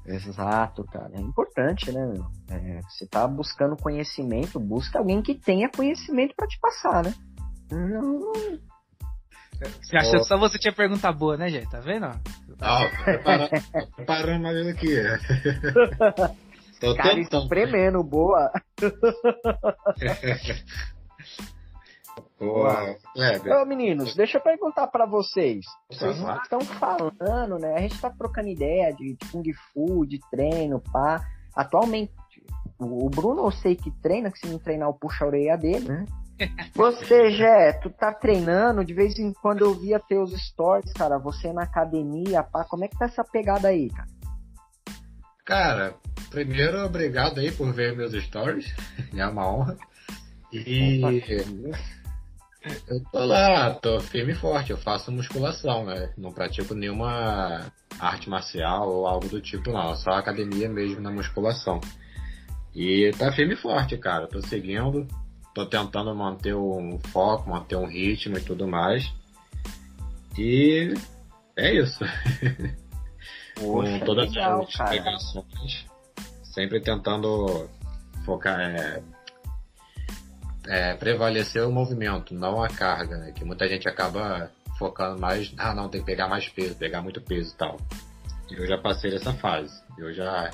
Exato, 0.06 0.84
cara. 0.84 1.10
É 1.14 1.20
importante, 1.20 1.92
né? 1.92 2.14
É, 2.48 2.80
você 2.82 3.06
tá 3.06 3.26
buscando 3.26 3.76
conhecimento, 3.76 4.58
busca 4.58 4.98
alguém 4.98 5.20
que 5.20 5.34
tenha 5.34 5.68
conhecimento 5.68 6.34
para 6.34 6.46
te 6.46 6.58
passar, 6.60 7.04
né? 7.04 7.14
Não, 7.70 8.32
Você 9.82 9.96
achou 9.96 10.20
que 10.20 10.24
só 10.24 10.38
você 10.38 10.58
tinha 10.58 10.72
pergunta 10.72 11.12
boa, 11.12 11.36
né, 11.36 11.50
gente? 11.50 11.68
Tá 11.68 11.80
vendo? 11.80 12.06
Ah, 12.60 12.90
preparando, 13.04 13.50
preparando 13.96 14.42
mais 14.42 14.66
aqui. 14.66 14.96
Tô 16.80 16.94
Cara, 16.94 17.18
espremendo, 17.18 18.04
boa. 18.04 18.52
boa. 22.38 22.96
Ô, 23.60 23.64
meninos, 23.64 24.14
deixa 24.14 24.38
eu 24.38 24.42
perguntar 24.42 24.86
para 24.86 25.04
vocês. 25.04 25.66
Vocês 25.90 26.16
estão 26.16 26.60
falando, 26.60 27.58
né? 27.58 27.74
A 27.74 27.80
gente 27.80 28.00
tá 28.00 28.10
trocando 28.10 28.46
ideia 28.48 28.92
de, 28.92 29.14
de 29.14 29.26
Kung 29.32 29.52
Fu, 29.52 30.06
de 30.06 30.20
treino, 30.30 30.80
pá. 30.92 31.20
Atualmente, 31.54 32.12
o 32.78 33.10
Bruno 33.10 33.46
eu 33.46 33.50
sei 33.50 33.74
que 33.74 33.90
treina, 34.00 34.30
que 34.30 34.38
se 34.38 34.46
não 34.46 34.60
treinar, 34.60 34.88
eu 34.88 34.94
puxo 34.94 35.24
a 35.24 35.26
orelha 35.26 35.58
dele, 35.58 35.88
né? 35.88 36.06
Você, 36.74 37.30
Jé, 37.32 37.72
tu 37.72 37.90
tá 37.90 38.12
treinando, 38.12 38.84
de 38.84 38.94
vez 38.94 39.18
em 39.18 39.32
quando 39.32 39.62
eu 39.64 39.74
via 39.74 39.98
teus 39.98 40.30
stories, 40.46 40.92
cara, 40.92 41.18
você 41.18 41.52
na 41.52 41.62
academia, 41.62 42.42
pá, 42.42 42.64
como 42.64 42.84
é 42.84 42.88
que 42.88 42.98
tá 42.98 43.06
essa 43.06 43.24
pegada 43.24 43.68
aí, 43.68 43.90
cara? 43.90 44.08
Cara, 45.44 45.94
primeiro, 46.30 46.84
obrigado 46.84 47.40
aí 47.40 47.50
por 47.50 47.72
ver 47.72 47.96
meus 47.96 48.12
stories, 48.24 48.72
é 49.16 49.26
uma 49.26 49.50
honra. 49.50 49.76
E 50.52 51.00
eu 52.88 53.02
tô 53.12 53.24
lá, 53.24 53.74
tô 53.74 54.00
firme 54.00 54.32
e 54.32 54.36
forte, 54.36 54.70
eu 54.70 54.78
faço 54.78 55.12
musculação, 55.12 55.84
né? 55.84 56.12
Não 56.16 56.32
pratico 56.32 56.74
nenhuma 56.74 57.72
arte 57.98 58.28
marcial 58.28 58.88
ou 58.88 59.06
algo 59.06 59.28
do 59.28 59.40
tipo, 59.40 59.72
não, 59.72 59.94
só 59.96 60.10
academia 60.10 60.68
mesmo 60.68 61.00
na 61.00 61.10
musculação. 61.10 61.80
E 62.74 63.10
tá 63.18 63.32
firme 63.32 63.54
e 63.54 63.56
forte, 63.56 63.96
cara, 63.96 64.26
tô 64.26 64.40
seguindo, 64.42 65.06
tô 65.58 65.66
tentando 65.66 66.14
manter 66.14 66.54
um 66.54 67.00
foco, 67.12 67.50
manter 67.50 67.74
um 67.74 67.86
ritmo 67.86 68.38
e 68.38 68.40
tudo 68.40 68.68
mais. 68.68 69.12
E 70.38 70.94
é 71.56 71.74
isso. 71.74 72.04
Poxa, 73.56 73.98
Com 73.98 74.04
todas 74.04 74.30
legal, 74.30 74.62
as 74.62 74.68
explicações, 74.68 75.86
sempre 76.44 76.80
tentando 76.80 77.68
focar, 78.24 78.60
é, 78.60 79.02
é, 80.68 80.94
prevalecer 80.94 81.66
o 81.66 81.72
movimento, 81.72 82.34
não 82.34 82.62
a 82.62 82.68
carga, 82.68 83.16
né? 83.16 83.32
Que 83.32 83.44
muita 83.44 83.66
gente 83.66 83.88
acaba 83.88 84.52
focando 84.78 85.20
mais, 85.20 85.52
ah 85.58 85.74
não, 85.74 85.88
tem 85.88 86.00
que 86.00 86.06
pegar 86.06 86.28
mais 86.28 86.48
peso, 86.48 86.76
pegar 86.76 87.02
muito 87.02 87.20
peso 87.20 87.52
e 87.52 87.56
tal. 87.56 87.76
Eu 88.48 88.64
já 88.64 88.78
passei 88.78 89.10
dessa 89.10 89.32
fase. 89.34 89.82
Eu 89.98 90.14
já, 90.14 90.50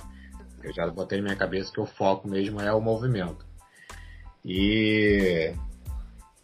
eu 0.62 0.72
já 0.72 0.86
botei 0.88 1.18
na 1.18 1.24
minha 1.24 1.36
cabeça 1.36 1.70
que 1.70 1.80
o 1.80 1.86
foco 1.86 2.26
mesmo 2.26 2.59
é 2.61 2.72
o 2.72 2.80
movimento. 2.80 3.44
E, 4.45 5.55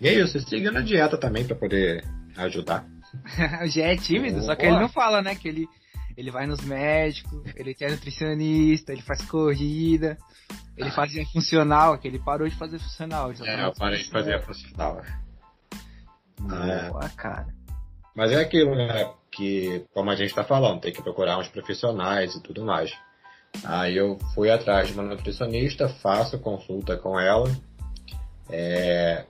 e 0.00 0.08
é 0.08 0.14
isso, 0.14 0.40
seguindo 0.40 0.78
a 0.78 0.80
dieta 0.80 1.18
também 1.18 1.44
para 1.44 1.56
poder 1.56 2.04
ajudar. 2.36 2.86
Já 3.66 3.86
é 3.86 3.96
tímido, 3.96 4.42
só 4.42 4.54
que 4.54 4.64
ele 4.64 4.78
não 4.78 4.88
fala, 4.88 5.20
né? 5.20 5.34
Que 5.34 5.48
ele, 5.48 5.68
ele 6.16 6.30
vai 6.30 6.46
nos 6.46 6.60
médicos, 6.62 7.42
ele 7.56 7.74
tem 7.74 7.90
nutricionista, 7.90 8.92
ele 8.92 9.02
faz 9.02 9.22
corrida, 9.22 10.16
ele 10.76 10.88
ah. 10.88 10.92
fazia 10.92 11.26
funcional, 11.26 11.98
que 11.98 12.08
ele 12.08 12.18
parou 12.18 12.48
de 12.48 12.56
fazer 12.56 12.78
funcional. 12.78 13.32
É, 13.32 13.64
eu 13.64 13.74
parei 13.74 13.98
de 13.98 14.10
fazer 14.10 14.40
funcional. 14.42 15.02
Boa, 16.38 17.04
é. 17.04 17.08
cara. 17.16 17.48
Mas 18.14 18.32
é 18.32 18.40
aquilo, 18.40 18.74
né? 18.74 19.12
Que, 19.30 19.84
como 19.92 20.10
a 20.10 20.16
gente 20.16 20.34
tá 20.34 20.42
falando, 20.42 20.80
tem 20.80 20.92
que 20.92 21.02
procurar 21.02 21.38
uns 21.38 21.48
profissionais 21.48 22.34
e 22.34 22.42
tudo 22.42 22.64
mais. 22.64 22.90
Aí 23.64 23.96
eu 23.96 24.18
fui 24.34 24.50
atrás 24.50 24.88
de 24.88 24.94
uma 24.94 25.02
nutricionista, 25.02 25.88
faço 25.88 26.38
consulta 26.38 26.96
com 26.96 27.18
ela, 27.18 27.44
é, 28.50 29.24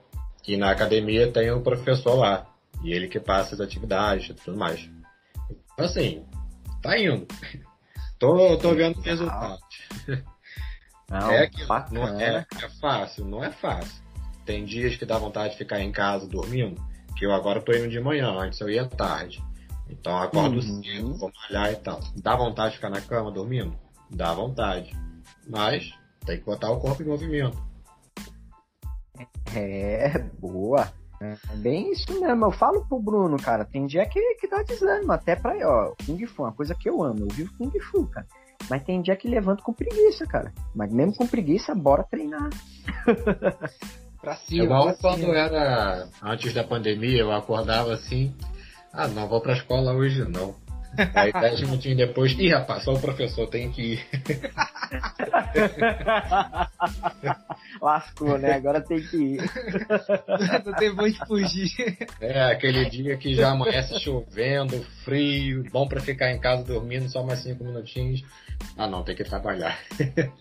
e 0.47 0.57
na 0.57 0.71
academia 0.71 1.31
tem 1.31 1.51
um 1.51 1.61
professor 1.61 2.15
lá. 2.15 2.47
E 2.83 2.91
ele 2.91 3.07
que 3.07 3.19
passa 3.19 3.55
as 3.55 3.61
atividades 3.61 4.29
e 4.29 4.33
tudo 4.33 4.57
mais. 4.57 4.89
Então, 5.73 5.85
assim, 5.85 6.25
tá 6.81 6.97
indo. 6.97 7.27
tô, 8.17 8.57
tô 8.57 8.73
vendo 8.73 8.97
o 8.97 9.01
resultado. 9.01 9.59
Não, 11.09 11.29
é 11.29 11.45
que 11.45 11.65
não 11.91 12.07
é, 12.21 12.45
é 12.63 12.69
fácil, 12.79 13.25
não 13.25 13.43
é 13.43 13.51
fácil. 13.51 14.01
Tem 14.45 14.63
dias 14.63 14.95
que 14.95 15.05
dá 15.05 15.17
vontade 15.17 15.51
de 15.51 15.57
ficar 15.57 15.81
em 15.81 15.91
casa 15.91 16.25
dormindo, 16.25 16.81
que 17.17 17.25
eu 17.25 17.33
agora 17.33 17.61
tô 17.61 17.73
indo 17.73 17.89
de 17.89 17.99
manhã, 17.99 18.29
antes 18.29 18.61
eu 18.61 18.69
ia 18.69 18.87
tarde. 18.87 19.43
Então 19.89 20.17
acordo 20.17 20.55
uhum. 20.55 20.81
cedo, 20.81 21.13
vou 21.15 21.29
malhar 21.43 21.73
e 21.73 21.75
tal. 21.75 21.99
Dá 22.15 22.33
vontade 22.37 22.69
de 22.69 22.75
ficar 22.77 22.89
na 22.89 23.01
cama 23.01 23.29
dormindo? 23.29 23.77
Dá 24.09 24.33
vontade. 24.33 24.95
Mas 25.45 25.91
tem 26.25 26.39
que 26.39 26.45
botar 26.45 26.71
o 26.71 26.79
corpo 26.79 27.03
em 27.03 27.07
movimento. 27.07 27.61
É, 29.55 30.19
boa. 30.39 30.91
É 31.21 31.55
bem 31.55 31.91
isso 31.91 32.19
mesmo. 32.19 32.45
Eu 32.45 32.51
falo 32.51 32.83
pro 32.85 32.99
Bruno, 32.99 33.37
cara, 33.37 33.63
tem 33.63 33.85
dia 33.85 34.05
que, 34.07 34.35
que 34.35 34.47
dá 34.47 34.63
desânimo, 34.63 35.11
até 35.11 35.35
pra, 35.35 35.53
ó, 35.63 35.93
Kung 36.05 36.25
Fu, 36.25 36.41
uma 36.41 36.51
coisa 36.51 36.73
que 36.73 36.89
eu 36.89 37.03
amo, 37.03 37.19
eu 37.19 37.27
vivo 37.27 37.53
Kung 37.57 37.79
Fu, 37.79 38.07
cara. 38.07 38.25
Mas 38.69 38.83
tem 38.83 39.01
dia 39.01 39.15
que 39.15 39.27
levanto 39.27 39.63
com 39.63 39.73
preguiça, 39.73 40.25
cara. 40.25 40.51
Mas 40.73 40.91
mesmo 40.91 41.15
com 41.15 41.27
preguiça, 41.27 41.75
bora 41.75 42.03
treinar. 42.03 42.49
pra 44.19 44.35
cima. 44.35 44.63
Igual 44.63 44.83
pra 44.85 44.93
quando 44.95 45.21
cima. 45.21 45.35
era 45.35 46.07
antes 46.23 46.53
da 46.53 46.63
pandemia, 46.63 47.19
eu 47.19 47.31
acordava 47.31 47.93
assim, 47.93 48.35
ah, 48.91 49.07
não 49.07 49.27
vou 49.27 49.41
pra 49.41 49.53
escola 49.53 49.93
hoje 49.93 50.27
não. 50.27 50.55
Aí 51.13 51.31
dez 51.39 51.61
minutinhos 51.61 51.97
depois, 51.97 52.31
ih 52.33 52.49
rapaz, 52.49 52.83
só 52.83 52.93
o 52.93 52.99
professor 52.99 53.47
tem 53.47 53.71
que 53.71 53.93
ir. 53.93 54.05
Lascou, 57.81 58.37
né? 58.37 58.53
Agora 58.53 58.81
tem 58.81 59.01
que 59.01 59.17
ir. 59.17 59.39
Não 60.65 60.73
tem 60.73 60.93
bom 60.93 61.07
de 61.07 61.25
fugir. 61.25 61.97
É, 62.19 62.51
aquele 62.51 62.89
dia 62.89 63.15
que 63.17 63.33
já 63.33 63.51
amanhece 63.51 63.97
chovendo, 63.99 64.83
frio, 65.03 65.63
bom 65.71 65.87
pra 65.87 66.01
ficar 66.01 66.31
em 66.31 66.39
casa 66.39 66.63
dormindo 66.63 67.09
só 67.09 67.23
mais 67.23 67.39
cinco 67.39 67.63
minutinhos. 67.63 68.23
Ah 68.77 68.87
não, 68.87 69.03
tem 69.03 69.15
que 69.15 69.23
trabalhar. 69.23 69.79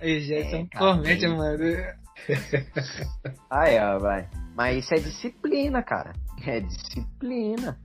Aí, 0.00 0.20
Gerson, 0.20 0.66
é, 0.72 0.78
comente, 0.78 1.26
mano. 1.26 1.58
Aí, 3.50 3.78
ó, 3.78 3.98
vai. 3.98 4.28
Mas 4.54 4.84
isso 4.84 4.94
é 4.94 4.98
disciplina, 4.98 5.82
cara. 5.82 6.12
É 6.46 6.60
disciplina. 6.60 7.78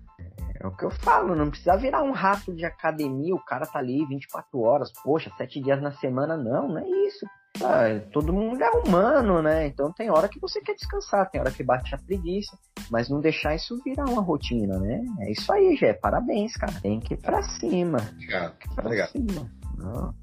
É 0.59 0.67
o 0.67 0.75
que 0.75 0.83
eu 0.83 0.91
falo, 0.91 1.35
não 1.35 1.49
precisa 1.49 1.77
virar 1.77 2.03
um 2.03 2.11
rato 2.11 2.53
de 2.53 2.65
academia, 2.65 3.33
o 3.33 3.43
cara 3.43 3.65
tá 3.65 3.79
ali 3.79 4.05
24 4.05 4.59
horas, 4.59 4.91
poxa, 5.03 5.31
7 5.37 5.61
dias 5.61 5.81
na 5.81 5.91
semana, 5.93 6.35
não, 6.35 6.67
não 6.67 6.79
é 6.79 6.89
isso. 7.07 7.25
Ah, 7.63 7.99
todo 8.11 8.33
mundo 8.33 8.61
é 8.61 8.69
humano, 8.69 9.41
né? 9.41 9.67
Então 9.67 9.91
tem 9.91 10.09
hora 10.11 10.27
que 10.27 10.39
você 10.39 10.61
quer 10.61 10.75
descansar, 10.75 11.29
tem 11.29 11.41
hora 11.41 11.51
que 11.51 11.63
bate 11.63 11.95
a 11.95 11.97
preguiça, 11.97 12.57
mas 12.91 13.09
não 13.09 13.19
deixar 13.19 13.55
isso 13.55 13.81
virar 13.83 14.05
uma 14.05 14.21
rotina, 14.21 14.77
né? 14.79 15.01
É 15.21 15.31
isso 15.31 15.51
aí, 15.51 15.75
Gé, 15.75 15.93
parabéns, 15.93 16.53
cara. 16.55 16.73
Tem 16.81 16.99
que 16.99 17.13
ir 17.13 17.17
pra 17.17 17.41
cima. 17.41 17.97
Obrigado. 18.13 18.55
Pra 18.75 18.85
Obrigado. 18.85 19.09
cima. 19.11 19.51
Não, 19.77 20.13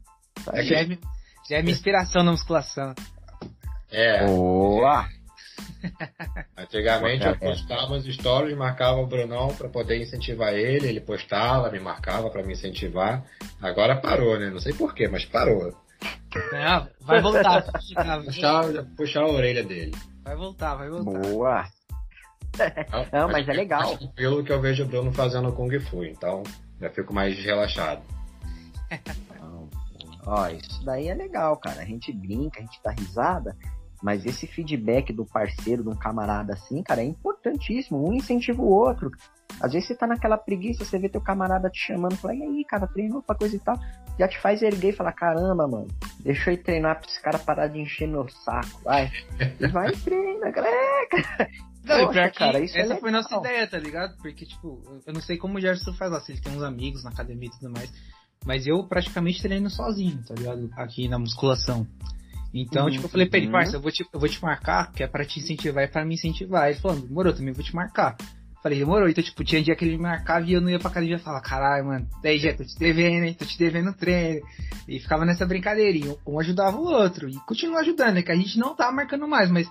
tá 0.44 0.62
já, 0.62 0.76
é, 0.80 0.98
já 1.48 1.56
é 1.56 1.62
minha 1.62 1.72
inspiração 1.72 2.22
na 2.22 2.30
musculação. 2.30 2.94
É. 3.90 4.26
Boa! 4.26 5.06
Antigamente 6.56 7.26
eu 7.26 7.36
postava 7.38 7.96
as 7.96 8.04
stories, 8.04 8.56
marcava 8.56 8.98
o 8.98 9.06
Brunão 9.06 9.48
para 9.48 9.68
poder 9.68 10.00
incentivar 10.00 10.52
ele, 10.52 10.88
ele 10.88 11.00
postava, 11.00 11.70
me 11.70 11.80
marcava 11.80 12.30
para 12.30 12.42
me 12.42 12.52
incentivar. 12.52 13.24
Agora 13.60 13.96
parou, 13.96 14.38
né? 14.38 14.50
Não 14.50 14.60
sei 14.60 14.72
porquê, 14.72 15.08
mas 15.08 15.24
parou. 15.24 15.74
Não, 16.52 16.88
vai 17.00 17.20
voltar. 17.20 17.62
puxar, 18.24 18.84
puxar 18.96 19.22
a 19.22 19.28
orelha 19.28 19.64
dele. 19.64 19.92
Vai 20.22 20.36
voltar, 20.36 20.74
vai 20.74 20.88
voltar. 20.90 21.20
Boa! 21.20 21.64
Não, 23.12 23.28
mas 23.28 23.48
é 23.48 23.52
legal. 23.52 23.98
Pelo 24.14 24.42
que 24.42 24.52
eu 24.52 24.60
vejo 24.60 24.84
o 24.84 24.86
Bruno 24.86 25.12
fazendo 25.12 25.52
Kung 25.52 25.78
Fu, 25.80 26.04
então 26.04 26.42
já 26.80 26.90
fico 26.90 27.12
mais 27.12 27.38
relaxado. 27.38 28.02
Ó, 30.26 30.48
isso 30.48 30.84
daí 30.84 31.08
é 31.08 31.14
legal, 31.14 31.56
cara. 31.56 31.82
A 31.82 31.84
gente 31.84 32.12
brinca, 32.12 32.58
a 32.58 32.62
gente 32.62 32.80
dá 32.82 32.90
risada, 32.90 33.56
mas 34.02 34.24
esse 34.24 34.46
feedback 34.46 35.12
do 35.12 35.24
parceiro, 35.24 35.82
de 35.82 35.88
um 35.88 35.94
camarada 35.94 36.54
assim, 36.54 36.82
cara, 36.82 37.00
é 37.00 37.04
importantíssimo. 37.04 38.08
Um 38.08 38.12
incentiva 38.12 38.62
o 38.62 38.68
outro. 38.68 39.10
Às 39.60 39.72
vezes 39.72 39.88
você 39.88 39.94
tá 39.94 40.06
naquela 40.06 40.36
preguiça, 40.36 40.84
você 40.84 40.98
vê 40.98 41.08
teu 41.08 41.20
camarada 41.20 41.70
te 41.70 41.78
chamando, 41.78 42.16
fala, 42.16 42.34
e 42.34 42.42
aí, 42.42 42.64
cara, 42.64 42.86
treinou 42.86 43.22
pra 43.22 43.36
coisa 43.36 43.56
e 43.56 43.58
tal. 43.58 43.78
Já 44.18 44.28
te 44.28 44.38
faz 44.40 44.62
erguer 44.62 44.90
e 44.90 44.96
falar, 44.96 45.12
caramba, 45.12 45.66
mano, 45.66 45.88
deixa 46.20 46.50
eu 46.50 46.54
ir 46.54 46.58
treinar 46.58 47.00
pra 47.00 47.08
esse 47.08 47.20
cara 47.20 47.38
parar 47.38 47.68
de 47.68 47.78
encher 47.78 48.08
meu 48.08 48.28
saco, 48.28 48.82
vai. 48.82 49.10
E 49.60 49.66
vai 49.68 49.90
e 49.90 49.96
treina, 49.96 50.52
cara. 50.52 50.68
Não, 51.84 52.06
Poxa, 52.06 52.12
pior 52.12 52.32
cara, 52.32 52.60
isso 52.60 52.76
é 52.76 52.80
essa 52.80 52.94
é 52.94 52.96
foi 52.98 53.10
nossa 53.10 53.36
ideia, 53.36 53.66
tá 53.66 53.78
ligado? 53.78 54.16
Porque, 54.18 54.44
tipo, 54.44 54.82
eu 55.06 55.12
não 55.12 55.20
sei 55.20 55.38
como 55.38 55.56
o 55.56 55.60
Gerson 55.60 55.92
faz 55.94 56.10
lá, 56.10 56.20
se 56.20 56.32
ele 56.32 56.40
tem 56.40 56.52
uns 56.52 56.62
amigos 56.62 57.04
na 57.04 57.10
academia 57.10 57.48
e 57.48 57.58
tudo 57.58 57.70
mais. 57.70 57.92
Mas 58.44 58.66
eu 58.66 58.84
praticamente 58.84 59.40
treino 59.40 59.70
sozinho, 59.70 60.22
tá 60.26 60.34
ligado? 60.34 60.70
Aqui 60.76 61.08
na 61.08 61.18
musculação. 61.18 61.86
Então, 62.62 62.86
uhum, 62.86 62.90
tipo, 62.90 63.06
eu 63.06 63.08
falei 63.10 63.26
pra 63.26 63.38
ele, 63.38 63.46
uhum. 63.46 63.52
parça, 63.52 63.76
eu 63.76 63.80
vou, 63.80 63.90
te, 63.90 64.06
eu 64.12 64.20
vou 64.20 64.28
te 64.28 64.42
marcar, 64.42 64.92
que 64.92 65.02
é 65.02 65.06
pra 65.06 65.24
te 65.24 65.40
incentivar 65.40 65.84
e 65.84 65.88
pra 65.88 66.04
me 66.04 66.14
incentivar. 66.14 66.68
Ele 66.68 66.78
falou, 66.78 67.00
demorou, 67.00 67.32
também 67.32 67.52
vou 67.52 67.64
te 67.64 67.74
marcar. 67.74 68.16
Falei, 68.62 68.78
demorou. 68.78 69.08
Então, 69.08 69.22
tipo, 69.22 69.44
tinha 69.44 69.62
dia 69.62 69.76
que 69.76 69.84
ele 69.84 69.96
me 69.96 70.02
marcava 70.02 70.44
e 70.46 70.52
eu 70.52 70.60
não 70.60 70.70
ia 70.70 70.78
pra 70.78 70.90
academia 70.90 71.16
e 71.16 71.20
falava, 71.20 71.42
caralho, 71.42 71.86
mano, 71.86 72.08
daí 72.22 72.38
já 72.38 72.54
tô 72.54 72.64
te 72.64 72.78
devendo, 72.78 73.24
hein? 73.24 73.34
Tô 73.34 73.44
te 73.44 73.58
devendo 73.58 73.92
treino. 73.92 74.40
E 74.88 74.98
ficava 74.98 75.24
nessa 75.24 75.46
brincadeirinha. 75.46 76.16
Um 76.26 76.40
ajudava 76.40 76.76
o 76.76 76.84
outro. 76.84 77.28
E 77.28 77.34
continua 77.46 77.80
ajudando, 77.80 78.18
é 78.18 78.22
que 78.22 78.32
a 78.32 78.36
gente 78.36 78.58
não 78.58 78.74
tá 78.74 78.90
marcando 78.90 79.28
mais, 79.28 79.50
mas 79.50 79.68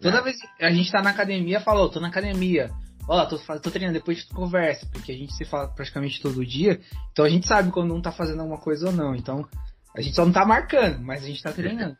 Toda 0.00 0.18
é. 0.18 0.22
vez 0.22 0.36
que 0.38 0.64
a 0.64 0.70
gente 0.70 0.90
tá 0.90 1.02
na 1.02 1.10
academia, 1.10 1.60
falou, 1.60 1.88
tô 1.88 2.00
na 2.00 2.08
academia. 2.08 2.70
Ó, 3.08 3.24
tô, 3.24 3.38
tô 3.38 3.70
treinando, 3.70 3.98
depois 3.98 4.18
a 4.18 4.20
gente 4.20 4.34
conversa, 4.34 4.86
porque 4.92 5.12
a 5.12 5.14
gente 5.14 5.32
se 5.34 5.44
fala 5.44 5.68
praticamente 5.68 6.20
todo 6.20 6.44
dia. 6.44 6.80
Então 7.12 7.24
a 7.24 7.28
gente 7.28 7.46
sabe 7.46 7.70
quando 7.70 7.94
um 7.94 8.02
tá 8.02 8.12
fazendo 8.12 8.40
alguma 8.40 8.58
coisa 8.58 8.86
ou 8.86 8.92
não. 8.92 9.14
Então 9.14 9.46
a 9.96 10.00
gente 10.00 10.14
só 10.14 10.24
não 10.24 10.32
tá 10.32 10.44
marcando, 10.44 11.00
mas 11.00 11.22
a 11.22 11.26
gente 11.26 11.42
tá 11.42 11.52
treinando. 11.52 11.96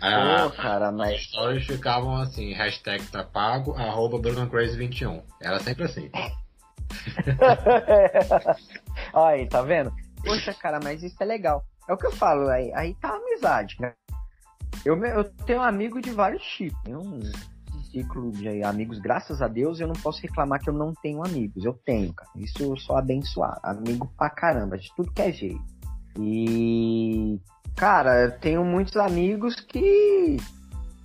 Ah, 0.00 0.48
Pô, 0.50 0.56
cara, 0.56 0.92
mas. 0.92 1.14
As 1.14 1.22
stories 1.22 1.66
ficavam 1.66 2.16
assim, 2.16 2.52
hashtag 2.52 3.02
tá 3.06 3.24
pago, 3.24 3.72
arroba 3.72 4.18
BrunoCrazy21. 4.18 5.22
Era 5.42 5.58
sempre 5.60 5.84
assim. 5.84 6.10
Olha 9.14 9.36
aí, 9.36 9.48
tá 9.48 9.62
vendo? 9.62 9.90
Poxa, 10.24 10.52
cara, 10.54 10.78
mas 10.82 11.02
isso 11.02 11.16
é 11.20 11.24
legal. 11.24 11.64
É 11.88 11.92
o 11.92 11.96
que 11.96 12.06
eu 12.06 12.12
falo, 12.12 12.48
aí, 12.48 12.72
aí 12.74 12.94
tá 12.94 13.08
a 13.08 13.16
amizade, 13.16 13.76
né? 13.80 13.94
Eu, 14.84 15.02
eu 15.04 15.24
tenho 15.24 15.62
amigo 15.62 16.00
de 16.00 16.10
vários 16.10 16.42
tipos. 16.42 16.78
Tenho 16.82 17.00
um 17.00 17.20
ciclo 17.90 18.30
de 18.32 18.62
amigos, 18.62 18.98
graças 18.98 19.40
a 19.40 19.48
Deus, 19.48 19.80
eu 19.80 19.86
não 19.88 19.94
posso 19.94 20.20
reclamar 20.20 20.60
que 20.60 20.68
eu 20.68 20.74
não 20.74 20.92
tenho 20.94 21.24
amigos. 21.24 21.64
Eu 21.64 21.72
tenho, 21.72 22.12
cara. 22.12 22.30
Isso 22.36 22.62
eu 22.62 22.76
sou 22.76 22.96
abençoado. 22.96 23.60
Amigo 23.62 24.12
pra 24.16 24.28
caramba, 24.28 24.76
de 24.76 24.94
tudo 24.94 25.12
que 25.12 25.22
é 25.22 25.32
jeito. 25.32 25.64
E, 26.18 27.38
cara, 27.76 28.22
eu 28.24 28.38
tenho 28.38 28.64
muitos 28.64 28.96
amigos 28.96 29.54
que 29.60 30.38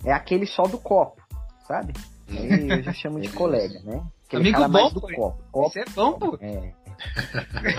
é 0.04 0.12
aquele 0.12 0.46
só 0.46 0.62
do 0.64 0.78
copo, 0.78 1.22
sabe? 1.66 1.92
eu 2.28 2.82
já 2.82 2.92
chamo 2.92 3.20
de 3.20 3.28
colega, 3.36 3.80
né? 3.84 4.02
Aquele 4.26 4.54
Amigo 4.54 4.72
bom, 4.72 4.92
do 4.92 5.00
copo. 5.00 5.44
copo. 5.52 5.68
Isso 5.68 5.78
é 5.78 5.84
bom, 5.94 6.12
pô. 6.14 6.38
É. 6.40 6.72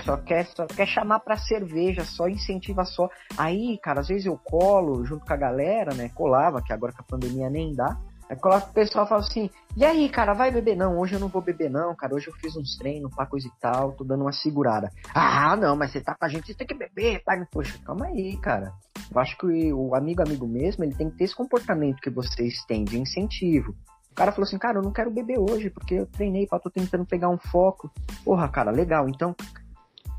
só 0.04 0.16
quer, 0.18 0.46
só 0.46 0.66
quer 0.66 0.86
chamar 0.86 1.20
pra 1.20 1.36
cerveja, 1.36 2.04
só 2.04 2.28
incentiva 2.28 2.84
só. 2.84 3.08
Aí, 3.36 3.78
cara, 3.82 4.00
às 4.00 4.08
vezes 4.08 4.26
eu 4.26 4.38
colo 4.38 5.04
junto 5.04 5.26
com 5.26 5.32
a 5.32 5.36
galera, 5.36 5.94
né? 5.94 6.10
Colava, 6.14 6.62
que 6.62 6.72
agora 6.72 6.92
com 6.92 7.02
a 7.02 7.06
pandemia 7.06 7.50
nem 7.50 7.74
dá. 7.74 7.96
Aí 8.34 8.40
coloca 8.40 8.66
o 8.66 8.72
pessoal 8.72 9.06
fala 9.06 9.20
assim, 9.20 9.48
e 9.76 9.84
aí, 9.84 10.08
cara, 10.08 10.34
vai 10.34 10.50
beber? 10.50 10.76
Não, 10.76 10.98
hoje 10.98 11.14
eu 11.14 11.20
não 11.20 11.28
vou 11.28 11.40
beber, 11.40 11.70
não, 11.70 11.94
cara. 11.94 12.14
Hoje 12.14 12.26
eu 12.26 12.34
fiz 12.34 12.56
uns 12.56 12.76
treinos, 12.76 13.14
pá, 13.14 13.24
coisa 13.24 13.46
e 13.46 13.60
tal, 13.60 13.92
tô 13.92 14.02
dando 14.02 14.22
uma 14.22 14.32
segurada. 14.32 14.90
Ah, 15.14 15.54
não, 15.56 15.76
mas 15.76 15.92
você 15.92 16.00
tá 16.00 16.16
com 16.16 16.24
a 16.24 16.28
gente, 16.28 16.48
você 16.48 16.54
tem 16.54 16.66
que 16.66 16.74
beber, 16.74 17.22
pai. 17.24 17.46
Poxa, 17.50 17.78
calma 17.84 18.06
aí, 18.06 18.36
cara. 18.38 18.72
Eu 19.14 19.20
acho 19.20 19.38
que 19.38 19.72
o 19.72 19.94
amigo 19.94 20.20
amigo 20.20 20.48
mesmo, 20.48 20.82
ele 20.82 20.94
tem 20.94 21.08
que 21.08 21.16
ter 21.16 21.24
esse 21.24 21.36
comportamento 21.36 22.00
que 22.00 22.10
vocês 22.10 22.64
têm 22.66 22.84
de 22.84 22.98
incentivo. 22.98 23.72
O 24.10 24.14
cara 24.14 24.32
falou 24.32 24.46
assim, 24.46 24.58
cara, 24.58 24.78
eu 24.78 24.82
não 24.82 24.92
quero 24.92 25.10
beber 25.12 25.38
hoje, 25.38 25.70
porque 25.70 25.94
eu 25.94 26.06
treinei, 26.06 26.46
pá, 26.46 26.58
tô 26.58 26.70
tentando 26.70 27.06
pegar 27.06 27.28
um 27.28 27.38
foco. 27.38 27.90
Porra, 28.24 28.48
cara, 28.48 28.72
legal. 28.72 29.08
Então, 29.08 29.34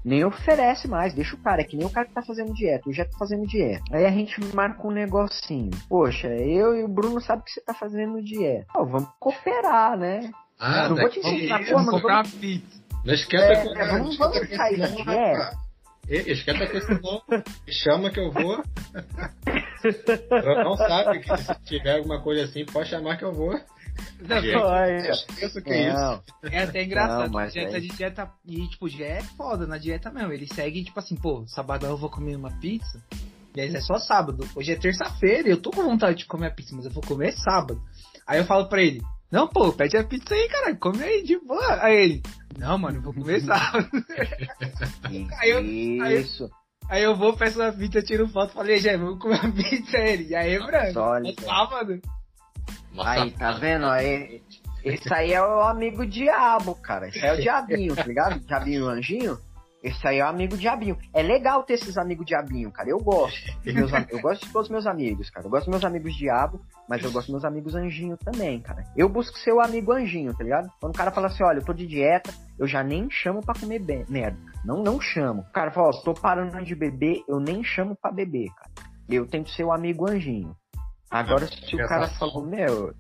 nem 0.06 0.24
oferece 0.24 0.88
mais, 0.88 1.16
deixa 1.16 1.36
o 1.36 1.40
cara, 1.40 1.62
é 1.62 1.64
que 1.66 1.76
nem 1.76 1.88
o 1.88 1.90
cara 1.90 2.06
que 2.06 2.14
tá 2.14 2.22
fazendo 2.22 2.54
dieta, 2.54 2.88
eu 2.88 2.94
já 2.94 3.04
tô 3.06 3.18
fazendo 3.18 3.48
dieta. 3.48 3.84
Aí 3.92 4.06
a 4.06 4.12
gente 4.12 4.40
marca 4.54 4.88
um 4.88 4.92
negocinho. 4.92 5.72
Poxa, 5.90 6.28
eu 6.28 6.76
e 6.76 6.84
o 6.84 6.88
Bruno 6.88 7.20
sabe 7.20 7.44
que 7.44 7.52
você 7.52 7.62
tá 7.62 7.74
fazendo 7.74 8.24
dieta. 8.24 8.68
Pô, 8.72 8.86
vamos 8.86 9.10
cooperar, 9.20 9.98
né? 9.98 10.32
Ah, 10.60 10.88
não 10.88 10.96
vou 10.96 11.10
te 11.10 11.20
ensinar, 11.20 11.60
mas 11.60 11.70
vamos... 11.72 12.32
pizza. 12.34 12.86
Não 13.04 13.14
esquenta 13.14 13.44
é, 13.46 13.54
é, 13.54 13.88
vamos, 13.88 14.18
vamos 14.18 14.50
sair 14.56 14.78
da 14.78 14.88
dieta. 14.88 15.58
Esquenta 16.08 16.68
com 16.68 16.78
esse. 16.78 17.82
Chama 17.84 18.12
que 18.12 18.20
eu 18.20 18.32
vou. 18.32 18.64
Eu 20.32 20.64
não 20.64 20.76
sabe 20.76 21.20
que 21.20 21.38
se 21.38 21.56
tiver 21.64 21.98
alguma 21.98 22.20
coisa 22.22 22.46
assim, 22.46 22.66
pode 22.66 22.90
chamar 22.90 23.18
que 23.18 23.24
eu 23.24 23.32
vou. 23.32 23.60
Não, 24.20 24.40
isso 25.42 25.62
que 25.62 25.72
é 25.72 25.90
isso. 25.90 26.24
É 26.44 26.64
até 26.64 26.84
engraçado. 26.84 27.32
Não, 27.32 27.48
dieta 27.48 27.78
é... 27.78 27.80
de 27.80 27.88
dieta. 27.88 28.32
E, 28.46 28.68
tipo, 28.68 28.90
já 28.90 29.06
é 29.06 29.22
foda 29.22 29.66
na 29.66 29.78
dieta 29.78 30.12
mesmo. 30.12 30.32
Ele 30.32 30.48
segue, 30.48 30.84
tipo 30.84 31.00
assim, 31.00 31.16
pô, 31.16 31.46
sabadão 31.48 31.92
eu 31.92 31.98
vou 31.98 32.10
comer 32.10 32.36
uma 32.36 32.52
pizza. 32.60 33.02
E 33.56 33.62
aí 33.62 33.74
é 33.74 33.82
só 33.82 33.98
sábado. 33.98 34.48
Hoje 34.56 34.74
é 34.74 34.76
terça-feira 34.76 35.48
e 35.48 35.52
eu 35.52 35.62
tô 35.62 35.72
com 35.72 35.84
vontade 35.84 36.20
de 36.20 36.26
comer 36.26 36.48
a 36.48 36.52
pizza, 36.52 36.76
mas 36.76 36.86
eu 36.86 36.92
vou 36.92 37.04
comer 37.04 37.32
sábado. 37.34 37.82
Aí 38.28 38.40
eu 38.40 38.46
falo 38.46 38.68
pra 38.68 38.82
ele, 38.82 39.02
não, 39.32 39.48
pô, 39.48 39.72
pede 39.72 39.98
a 39.98 40.04
pizza 40.04 40.34
aí, 40.34 40.48
cara, 40.50 40.76
come 40.76 41.04
aí 41.04 41.24
de 41.24 41.40
boa. 41.40 41.84
Aí 41.84 41.96
ele, 41.96 42.24
não, 42.58 42.78
mano, 42.78 42.98
eu 42.98 43.02
vou 43.02 43.14
comer 43.14 43.40
sábado. 43.46 43.90
aí 45.40 45.50
eu, 45.50 45.60
aí, 45.60 46.22
Isso. 46.22 46.50
Aí 46.90 47.04
eu 47.04 47.16
vou, 47.16 47.36
peço 47.36 47.60
uma 47.60 47.72
pizza, 47.72 48.02
tiro 48.02 48.28
foto, 48.28 48.54
falei, 48.54 48.78
já, 48.78 48.96
vamos 48.98 49.20
comer 49.20 49.40
uma 49.42 49.52
pizza 49.52 49.98
aí. 49.98 50.28
E 50.28 50.36
aí, 50.36 50.60
branco, 50.60 51.00
é 51.00 51.34
sábado. 51.46 52.02
Aí, 53.04 53.32
tá 53.32 53.52
vendo? 53.54 53.86
Aí, 53.86 54.42
esse 54.84 55.14
aí 55.14 55.34
é 55.34 55.42
o 55.42 55.62
amigo 55.62 56.06
diabo, 56.06 56.76
cara. 56.76 57.08
Esse 57.08 57.20
aí 57.20 57.30
é 57.30 57.34
o 57.34 57.42
diabinho, 57.42 57.96
tá 57.96 58.04
ligado? 58.04 58.40
Diabinho 58.40 58.88
anjinho. 58.88 59.38
Esse 59.86 60.08
aí 60.08 60.18
é 60.18 60.26
o 60.26 60.28
amigo 60.28 60.58
diabinho. 60.58 60.98
É 61.14 61.22
legal 61.22 61.62
ter 61.62 61.74
esses 61.74 61.96
amigos 61.96 62.26
diabinho, 62.26 62.72
cara. 62.72 62.90
Eu 62.90 62.98
gosto. 62.98 63.56
Meus, 63.64 63.92
eu 64.10 64.20
gosto 64.20 64.44
de 64.46 64.52
todos 64.52 64.68
os 64.68 64.72
meus 64.72 64.88
amigos, 64.88 65.30
cara. 65.30 65.46
Eu 65.46 65.52
gosto 65.52 65.66
dos 65.66 65.74
meus 65.74 65.86
amigos 65.86 66.16
diabo, 66.16 66.60
mas 66.90 67.04
eu 67.04 67.12
gosto 67.12 67.28
dos 67.28 67.34
meus 67.34 67.46
amigos 67.46 67.76
anjinho 67.76 68.18
também, 68.18 68.60
cara. 68.62 68.84
Eu 68.98 69.08
busco 69.08 69.38
ser 69.38 69.54
o 69.54 69.62
amigo 69.62 69.92
anjinho, 69.92 70.34
tá 70.36 70.44
ligado? 70.44 70.72
Quando 70.80 70.96
o 70.96 70.98
cara 70.98 71.12
fala 71.12 71.28
assim, 71.28 71.44
olha, 71.44 71.60
eu 71.60 71.66
tô 71.66 71.72
de 71.72 71.86
dieta, 71.86 72.34
eu 72.58 72.68
já 72.68 72.84
nem 72.84 73.08
chamo 73.12 73.42
pra 73.42 73.54
comer 73.54 73.80
merda. 74.10 74.38
Não, 74.66 74.82
não 74.82 75.00
chamo. 75.00 75.42
O 75.42 75.52
cara 75.52 75.70
fala, 75.70 75.90
ó, 75.90 76.02
tô 76.02 76.16
parando 76.16 76.64
de 76.64 76.74
beber, 76.74 77.24
eu 77.28 77.40
nem 77.40 77.64
chamo 77.64 77.96
pra 77.96 78.12
beber, 78.12 78.50
cara. 78.56 78.72
Eu 79.08 79.28
tento 79.28 79.52
ser 79.52 79.66
o 79.66 79.72
amigo 79.72 80.10
anjinho. 80.10 80.56
Agora, 81.16 81.48
se 81.48 81.76
o 81.76 81.88
cara 81.88 82.08
falou, 82.10 82.46
meu, 82.46 82.94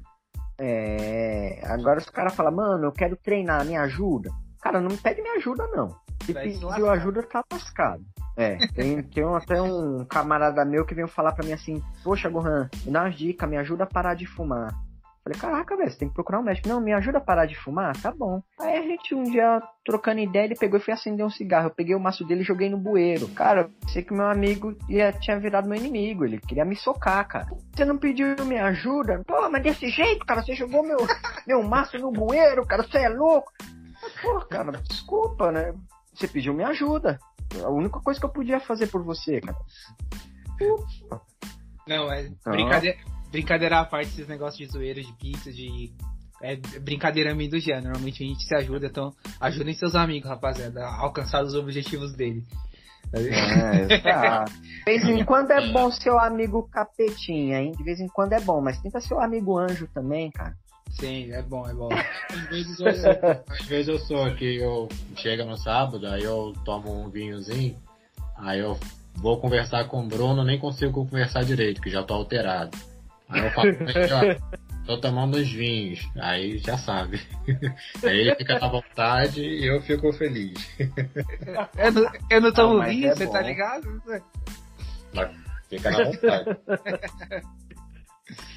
é. 0.57 1.59
Agora, 1.65 1.99
se 1.99 2.07
o 2.07 2.13
cara 2.13 2.29
fala, 2.29 2.49
mano, 2.49 2.85
eu 2.85 2.91
quero 2.93 3.17
treinar, 3.17 3.65
me 3.65 3.75
ajuda. 3.75 4.29
Cara, 4.61 4.79
não 4.79 4.89
me 4.89 4.97
pede 4.97 5.21
me 5.21 5.29
ajuda, 5.31 5.67
não. 5.67 5.89
Se 6.23 6.33
pediu 6.33 6.89
ajuda, 6.89 7.23
tá 7.23 7.43
lascado. 7.51 8.01
É, 8.37 8.55
tem, 8.73 9.03
tem 9.03 9.23
até 9.35 9.61
um 9.61 10.05
camarada 10.05 10.63
meu 10.65 10.85
que 10.85 10.95
veio 10.95 11.07
falar 11.07 11.33
pra 11.33 11.45
mim 11.45 11.51
assim: 11.51 11.83
Poxa, 12.03 12.29
Gohan, 12.29 12.69
me 12.85 12.91
dá 12.91 13.03
umas 13.03 13.15
dicas, 13.15 13.49
me 13.49 13.57
ajuda 13.57 13.83
a 13.83 13.87
parar 13.87 14.13
de 14.13 14.25
fumar. 14.25 14.73
Falei, 15.25 15.39
caraca, 15.39 15.75
velho, 15.75 15.89
você 15.89 15.97
tem 15.97 16.07
que 16.07 16.13
procurar 16.13 16.39
um 16.39 16.43
médico. 16.43 16.69
Não, 16.69 16.79
me 16.79 16.93
ajuda 16.93 17.17
a 17.17 17.21
parar 17.21 17.47
de 17.47 17.55
fumar? 17.55 17.99
Tá 17.99 18.11
bom. 18.11 18.43
Aí 18.59 18.77
a 18.77 18.81
gente, 18.83 19.15
um 19.15 19.23
dia, 19.23 19.59
trocando 19.83 20.19
ideia, 20.19 20.45
ele 20.45 20.55
pegou 20.55 20.79
e 20.79 20.83
foi 20.83 20.93
acender 20.93 21.25
um 21.25 21.31
cigarro. 21.31 21.65
Eu 21.65 21.73
peguei 21.73 21.95
o 21.95 21.99
maço 21.99 22.23
dele 22.23 22.41
e 22.41 22.45
joguei 22.45 22.69
no 22.69 22.77
bueiro. 22.77 23.27
Cara, 23.29 23.71
sei 23.91 24.03
que 24.03 24.13
meu 24.13 24.27
amigo 24.27 24.77
ia, 24.87 25.11
tinha 25.11 25.39
virado 25.39 25.67
meu 25.67 25.79
inimigo. 25.79 26.25
Ele 26.25 26.39
queria 26.39 26.63
me 26.63 26.75
socar, 26.75 27.27
cara. 27.27 27.47
Você 27.75 27.83
não 27.83 27.97
pediu 27.97 28.35
minha 28.45 28.65
ajuda? 28.65 29.23
Pô, 29.25 29.49
mas 29.49 29.63
desse 29.63 29.89
jeito, 29.89 30.23
cara, 30.27 30.43
você 30.43 30.53
jogou 30.53 30.83
meu, 30.83 30.97
meu 31.47 31.63
maço 31.63 31.97
no 31.97 32.11
bueiro, 32.11 32.63
cara, 32.63 32.83
você 32.83 32.99
é 32.99 33.09
louco. 33.09 33.51
Pô, 34.21 34.39
cara, 34.41 34.73
desculpa, 34.87 35.51
né? 35.51 35.73
Você 36.13 36.27
pediu 36.27 36.53
minha 36.53 36.67
ajuda. 36.67 37.17
A 37.63 37.69
única 37.69 37.99
coisa 37.99 38.19
que 38.19 38.25
eu 38.27 38.31
podia 38.31 38.59
fazer 38.59 38.85
por 38.87 39.03
você, 39.03 39.41
cara. 39.41 39.57
Ufa. 40.61 41.21
Não, 41.87 42.11
é 42.11 42.29
brincadeira 42.45 43.14
brincadeira 43.31 43.79
à 43.79 43.85
parte, 43.85 44.09
esses 44.09 44.27
negócios 44.27 44.57
de 44.57 44.73
zoeira, 44.73 45.01
de 45.01 45.13
pizza, 45.13 45.51
de. 45.51 45.91
É 46.41 46.57
brincadeira 46.79 47.33
minha 47.33 47.49
do 47.49 47.59
Jean. 47.59 47.81
Normalmente 47.81 48.23
a 48.23 48.27
gente 48.27 48.43
se 48.43 48.53
ajuda, 48.55 48.87
então 48.87 49.13
ajudem 49.39 49.73
seus 49.73 49.95
amigos, 49.95 50.29
rapaziada, 50.29 50.83
a 50.83 51.01
alcançar 51.01 51.41
os 51.41 51.55
objetivos 51.55 52.13
dele. 52.13 52.43
É, 53.13 53.99
tá. 54.01 54.45
De 54.45 54.83
vez 54.85 55.03
em 55.05 55.23
quando 55.23 55.51
é 55.51 55.71
bom 55.71 55.89
ser 55.91 56.11
o 56.11 56.19
amigo 56.19 56.67
capetinha, 56.69 57.61
hein? 57.61 57.71
De 57.71 57.83
vez 57.83 57.99
em 57.99 58.07
quando 58.07 58.33
é 58.33 58.39
bom, 58.39 58.61
mas 58.61 58.79
tenta 58.81 58.99
ser 58.99 59.13
o 59.13 59.19
amigo 59.19 59.57
anjo 59.57 59.87
também, 59.93 60.29
cara. 60.31 60.55
Sim, 60.91 61.31
é 61.31 61.41
bom, 61.41 61.67
é 61.67 61.73
bom. 61.73 61.89
Às 61.91 62.49
vezes 62.49 62.79
eu, 62.79 62.87
às 62.87 63.65
vezes 63.65 63.87
eu 63.87 63.99
sou 63.99 64.23
aqui, 64.23 64.57
eu 64.57 64.87
chego 65.15 65.43
no 65.43 65.57
sábado, 65.57 66.07
aí 66.07 66.23
eu 66.23 66.53
tomo 66.63 67.03
um 67.03 67.09
vinhozinho, 67.09 67.75
aí 68.37 68.59
eu 68.59 68.77
vou 69.15 69.39
conversar 69.39 69.87
com 69.87 70.03
o 70.03 70.07
Bruno, 70.07 70.43
nem 70.43 70.57
consigo 70.57 71.05
conversar 71.05 71.43
direito, 71.43 71.81
que 71.81 71.89
já 71.89 72.03
tô 72.03 72.13
alterado. 72.13 72.77
Aí 73.29 73.43
eu 73.43 73.51
falo, 73.51 73.69
ó, 73.69 74.85
tô 74.85 74.97
tomando 74.99 75.35
os 75.35 75.51
vinhos. 75.51 76.07
Aí 76.15 76.57
já 76.59 76.77
sabe. 76.77 77.19
Aí 78.03 78.19
ele 78.19 78.35
fica 78.35 78.63
à 78.63 78.67
vontade 78.67 79.41
e 79.41 79.65
eu 79.65 79.81
fico 79.81 80.11
feliz. 80.13 80.53
Eu 81.77 81.91
não, 81.91 82.11
eu 82.29 82.41
não 82.41 82.53
tomo 82.53 82.77
não, 82.79 82.85
vinho, 82.85 83.07
é 83.07 83.15
você 83.15 83.25
tá 83.25 83.31
bom. 83.31 83.33
tá 83.33 83.41
ligado? 83.41 84.01
Mas 85.13 85.31
fica 85.69 85.89
à 85.89 86.03
vontade. 86.03 86.57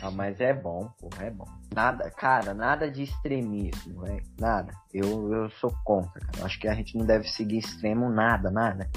Ah, 0.01 0.11
mas 0.11 0.41
é 0.41 0.55
bom, 0.55 0.89
porra, 0.99 1.27
é 1.27 1.31
bom. 1.31 1.47
Nada, 1.75 2.11
cara, 2.11 2.55
nada 2.55 2.91
de 2.91 3.03
extremismo, 3.03 4.01
velho. 4.01 4.25
Nada. 4.39 4.73
Eu, 4.95 5.33
eu 5.33 5.51
sou 5.51 5.71
contra, 5.85 6.21
cara. 6.21 6.39
Eu 6.39 6.47
acho 6.47 6.59
que 6.59 6.69
a 6.69 6.75
gente 6.75 6.97
não 6.97 7.05
deve 7.05 7.29
seguir 7.29 7.59
extremo 7.59 8.09
nada, 8.09 8.51
nada. 8.51 8.89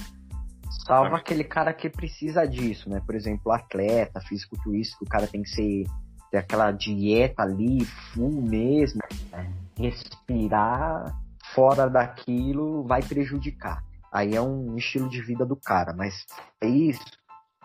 Salva 0.85 1.17
aquele 1.17 1.43
cara 1.43 1.73
que 1.73 1.89
precisa 1.89 2.45
disso, 2.47 2.89
né? 2.89 3.01
Por 3.05 3.15
exemplo, 3.15 3.51
atleta, 3.51 4.21
fisiculturista, 4.21 4.97
o 5.01 5.07
cara 5.07 5.27
tem 5.27 5.43
que 5.43 5.49
ser 5.49 5.83
ter 6.31 6.37
aquela 6.37 6.71
dieta 6.71 7.43
ali, 7.43 7.83
full 7.85 8.41
mesmo. 8.41 9.01
Né? 9.31 9.53
Respirar 9.77 11.13
fora 11.53 11.89
daquilo 11.89 12.83
vai 12.83 13.03
prejudicar. 13.03 13.83
Aí 14.11 14.35
é 14.35 14.41
um 14.41 14.75
estilo 14.77 15.09
de 15.09 15.21
vida 15.21 15.45
do 15.45 15.55
cara, 15.55 15.93
mas 15.93 16.25
é 16.61 16.67
isso. 16.67 17.03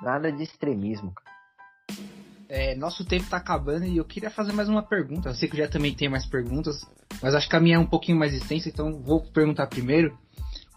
Nada 0.03 0.31
de 0.31 0.43
extremismo, 0.43 1.13
cara. 1.13 1.37
É, 2.49 2.77
nosso 2.77 3.05
tempo 3.05 3.29
tá 3.29 3.39
acabando 3.39 3.87
e 3.87 3.97
eu 3.97 4.05
queria 4.05 4.31
fazer 4.31 4.53
mais 4.53 4.69
uma 4.69 4.83
pergunta. 4.83 5.29
Eu 5.29 5.35
sei 5.35 5.49
que 5.49 5.57
já 5.57 5.67
também 5.67 5.95
tem 5.95 6.09
mais 6.09 6.27
perguntas, 6.27 6.85
mas 7.21 7.35
acho 7.35 7.49
que 7.49 7.57
a 7.57 7.61
minha 7.61 7.77
é 7.77 7.79
um 7.79 7.87
pouquinho 7.87 8.19
mais 8.19 8.33
extensa, 8.33 8.69
então 8.69 9.03
vou 9.03 9.21
perguntar 9.33 9.67
primeiro 9.67 10.17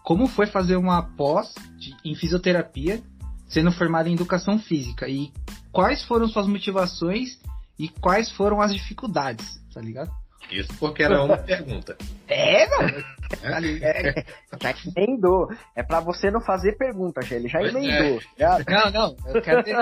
como 0.04 0.26
foi 0.26 0.46
fazer 0.46 0.76
uma 0.76 1.02
pós 1.02 1.52
de, 1.78 1.94
em 2.04 2.14
fisioterapia, 2.14 3.02
sendo 3.48 3.72
formado 3.72 4.08
em 4.08 4.14
educação 4.14 4.58
física 4.58 5.08
e 5.08 5.32
quais 5.72 6.04
foram 6.04 6.28
suas 6.28 6.46
motivações 6.46 7.38
e 7.78 7.88
quais 7.88 8.30
foram 8.30 8.60
as 8.60 8.72
dificuldades, 8.72 9.60
tá 9.72 9.80
ligado? 9.80 10.10
Isso 10.50 10.72
porque 10.78 11.02
era 11.02 11.22
uma 11.22 11.36
pergunta. 11.36 11.96
É, 12.32 12.64
mano. 12.68 13.04
É, 13.42 14.24
já 14.62 14.74
emendou. 14.96 15.48
É 15.74 15.82
pra 15.82 15.98
você 15.98 16.30
não 16.30 16.40
fazer 16.40 16.78
pergunta, 16.78 17.20
ele 17.28 17.48
já 17.48 17.58
Pois 17.58 17.74
é. 17.74 17.78
emendou. 17.78 18.20
Não, 18.68 18.90
não, 18.92 19.16
eu 19.26 19.42
quero 19.42 19.64
dizer. 19.64 19.76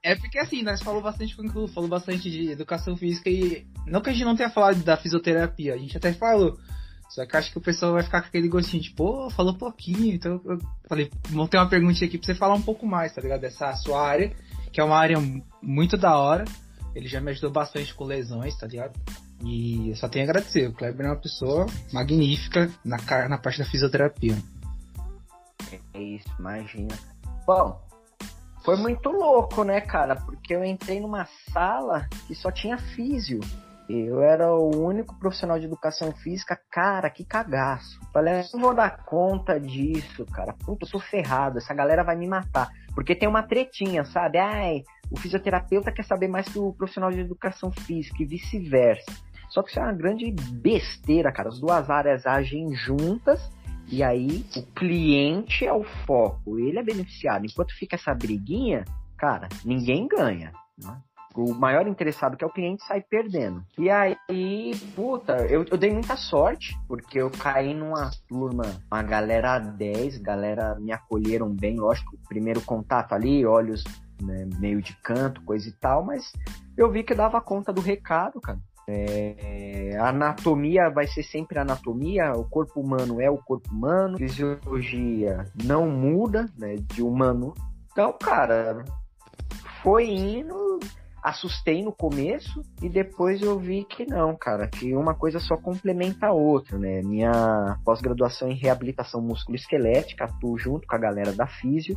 É 0.00 0.14
porque 0.14 0.38
assim, 0.38 0.62
nós 0.62 0.80
falamos 0.80 1.02
bastante 1.02 1.34
com 1.36 1.42
o 1.42 1.66
falou 1.66 1.88
bastante 1.88 2.30
de 2.30 2.52
educação 2.52 2.96
física 2.96 3.28
e. 3.28 3.66
Não 3.84 4.00
que 4.00 4.10
a 4.10 4.12
gente 4.12 4.24
não 4.24 4.36
tenha 4.36 4.48
falado 4.48 4.80
da 4.84 4.96
fisioterapia, 4.96 5.74
a 5.74 5.76
gente 5.76 5.96
até 5.96 6.12
falou. 6.12 6.56
Só 7.08 7.24
que 7.24 7.36
acho 7.36 7.50
que 7.50 7.58
o 7.58 7.60
pessoal 7.60 7.94
vai 7.94 8.02
ficar 8.02 8.20
com 8.20 8.28
aquele 8.28 8.48
gostinho 8.48 8.82
de, 8.82 8.90
pô, 8.90 9.30
falou 9.30 9.54
pouquinho. 9.54 10.14
Então 10.14 10.40
eu 10.44 10.58
falei, 10.86 11.10
vamos 11.30 11.48
ter 11.48 11.56
uma 11.56 11.68
perguntinha 11.68 12.06
aqui 12.06 12.18
pra 12.18 12.26
você 12.26 12.34
falar 12.34 12.54
um 12.54 12.62
pouco 12.62 12.86
mais, 12.86 13.14
tá 13.14 13.20
ligado? 13.20 13.40
Dessa 13.40 13.74
sua 13.76 14.06
área, 14.06 14.32
que 14.72 14.80
é 14.80 14.84
uma 14.84 14.96
área 14.96 15.16
muito 15.62 15.96
da 15.96 16.16
hora. 16.18 16.44
Ele 16.94 17.08
já 17.08 17.20
me 17.20 17.30
ajudou 17.30 17.50
bastante 17.50 17.94
com 17.94 18.04
lesões, 18.04 18.56
tá 18.56 18.66
ligado? 18.66 18.98
E 19.44 19.90
eu 19.90 19.96
só 19.96 20.08
tenho 20.08 20.26
a 20.26 20.28
agradecer. 20.28 20.68
O 20.68 20.72
Kleber 20.72 21.06
é 21.06 21.10
uma 21.10 21.16
pessoa 21.16 21.66
magnífica 21.92 22.70
na, 22.84 22.98
na 23.28 23.38
parte 23.38 23.58
da 23.58 23.64
fisioterapia. 23.64 24.36
É 25.94 26.00
isso, 26.00 26.28
imagina. 26.38 26.94
Bom, 27.46 27.80
foi 28.64 28.76
muito 28.76 29.10
louco, 29.10 29.64
né, 29.64 29.80
cara? 29.80 30.16
Porque 30.16 30.54
eu 30.54 30.64
entrei 30.64 31.00
numa 31.00 31.26
sala 31.52 32.06
que 32.26 32.34
só 32.34 32.50
tinha 32.50 32.76
físio. 32.76 33.40
Eu 33.88 34.22
era 34.22 34.52
o 34.52 34.84
único 34.84 35.18
profissional 35.18 35.58
de 35.58 35.64
educação 35.64 36.12
física, 36.12 36.60
cara, 36.70 37.08
que 37.08 37.24
cagaço. 37.24 37.98
Falei, 38.12 38.44
não 38.52 38.60
vou 38.60 38.74
dar 38.74 39.04
conta 39.04 39.58
disso, 39.58 40.26
cara. 40.26 40.52
Puta, 40.52 40.84
eu 40.84 40.90
tô 40.90 41.00
ferrado, 41.00 41.56
essa 41.56 41.72
galera 41.72 42.04
vai 42.04 42.14
me 42.14 42.26
matar. 42.26 42.68
Porque 42.94 43.14
tem 43.14 43.28
uma 43.28 43.42
tretinha, 43.42 44.04
sabe? 44.04 44.38
Ai, 44.38 44.82
o 45.10 45.18
fisioterapeuta 45.18 45.90
quer 45.90 46.04
saber 46.04 46.28
mais 46.28 46.46
que 46.46 46.58
o 46.58 46.74
profissional 46.74 47.10
de 47.10 47.20
educação 47.20 47.70
física 47.70 48.22
e 48.22 48.26
vice-versa. 48.26 49.10
Só 49.48 49.62
que 49.62 49.70
isso 49.70 49.80
é 49.80 49.82
uma 49.82 49.92
grande 49.94 50.30
besteira, 50.30 51.32
cara. 51.32 51.48
As 51.48 51.58
duas 51.58 51.88
áreas 51.88 52.26
agem 52.26 52.74
juntas 52.74 53.40
e 53.90 54.02
aí 54.02 54.44
o 54.54 54.62
cliente 54.74 55.64
é 55.64 55.72
o 55.72 55.82
foco, 56.04 56.58
ele 56.58 56.78
é 56.78 56.82
beneficiado. 56.82 57.46
Enquanto 57.46 57.74
fica 57.74 57.96
essa 57.96 58.14
briguinha, 58.14 58.84
cara, 59.16 59.48
ninguém 59.64 60.06
ganha. 60.06 60.52
né? 60.76 61.00
O 61.40 61.54
maior 61.54 61.86
interessado 61.86 62.36
que 62.36 62.42
é 62.42 62.46
o 62.46 62.52
cliente 62.52 62.84
sai 62.84 63.00
perdendo. 63.00 63.64
E 63.78 63.88
aí, 63.88 64.16
puta, 64.96 65.46
eu, 65.46 65.64
eu 65.70 65.76
dei 65.76 65.92
muita 65.92 66.16
sorte, 66.16 66.76
porque 66.88 67.20
eu 67.20 67.30
caí 67.30 67.72
numa 67.72 68.10
turma, 68.26 68.64
uma 68.90 69.02
galera 69.04 69.60
10, 69.60 70.18
galera 70.18 70.74
me 70.80 70.90
acolheram 70.90 71.48
bem, 71.48 71.78
lógico, 71.78 72.18
primeiro 72.28 72.60
contato 72.62 73.12
ali, 73.12 73.46
olhos 73.46 73.84
né, 74.20 74.48
meio 74.58 74.82
de 74.82 74.96
canto, 74.96 75.40
coisa 75.42 75.68
e 75.68 75.72
tal, 75.72 76.04
mas 76.04 76.32
eu 76.76 76.90
vi 76.90 77.04
que 77.04 77.14
dava 77.14 77.40
conta 77.40 77.72
do 77.72 77.80
recado, 77.80 78.40
cara. 78.40 78.58
É, 78.90 79.96
anatomia 80.00 80.88
vai 80.88 81.06
ser 81.06 81.22
sempre 81.22 81.58
anatomia, 81.58 82.32
o 82.32 82.44
corpo 82.48 82.80
humano 82.80 83.20
é 83.20 83.30
o 83.30 83.36
corpo 83.36 83.70
humano, 83.70 84.16
fisiologia 84.16 85.44
não 85.62 85.88
muda, 85.88 86.46
né, 86.58 86.74
de 86.76 87.02
humano. 87.02 87.54
Então, 87.92 88.12
cara, 88.12 88.84
foi 89.82 90.08
indo, 90.08 90.80
assustei 91.28 91.82
no 91.82 91.92
começo 91.92 92.62
e 92.82 92.88
depois 92.88 93.42
eu 93.42 93.58
vi 93.58 93.84
que 93.84 94.06
não, 94.06 94.34
cara, 94.34 94.66
que 94.66 94.94
uma 94.94 95.14
coisa 95.14 95.38
só 95.38 95.56
complementa 95.56 96.28
a 96.28 96.32
outra, 96.32 96.78
né? 96.78 97.02
Minha 97.02 97.78
pós-graduação 97.84 98.48
em 98.48 98.54
reabilitação 98.54 99.20
musculoesquelética, 99.20 100.24
atuo 100.24 100.58
junto 100.58 100.86
com 100.86 100.96
a 100.96 100.98
galera 100.98 101.32
da 101.32 101.46
Físio, 101.46 101.96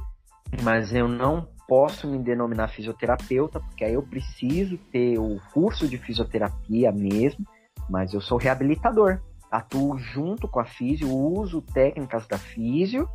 mas 0.63 0.93
eu 0.93 1.07
não 1.07 1.47
posso 1.67 2.07
me 2.07 2.19
denominar 2.19 2.67
fisioterapeuta, 2.67 3.59
porque 3.61 3.85
aí 3.85 3.93
eu 3.93 4.03
preciso 4.03 4.77
ter 4.91 5.17
o 5.17 5.39
curso 5.53 5.87
de 5.87 5.97
fisioterapia 5.97 6.91
mesmo, 6.91 7.45
mas 7.89 8.13
eu 8.13 8.19
sou 8.19 8.37
reabilitador. 8.37 9.21
Atuo 9.49 9.97
junto 9.97 10.47
com 10.47 10.59
a 10.59 10.65
físio, 10.65 11.09
uso 11.09 11.61
técnicas 11.61 12.27
da 12.27 12.37
físio, 12.37 13.07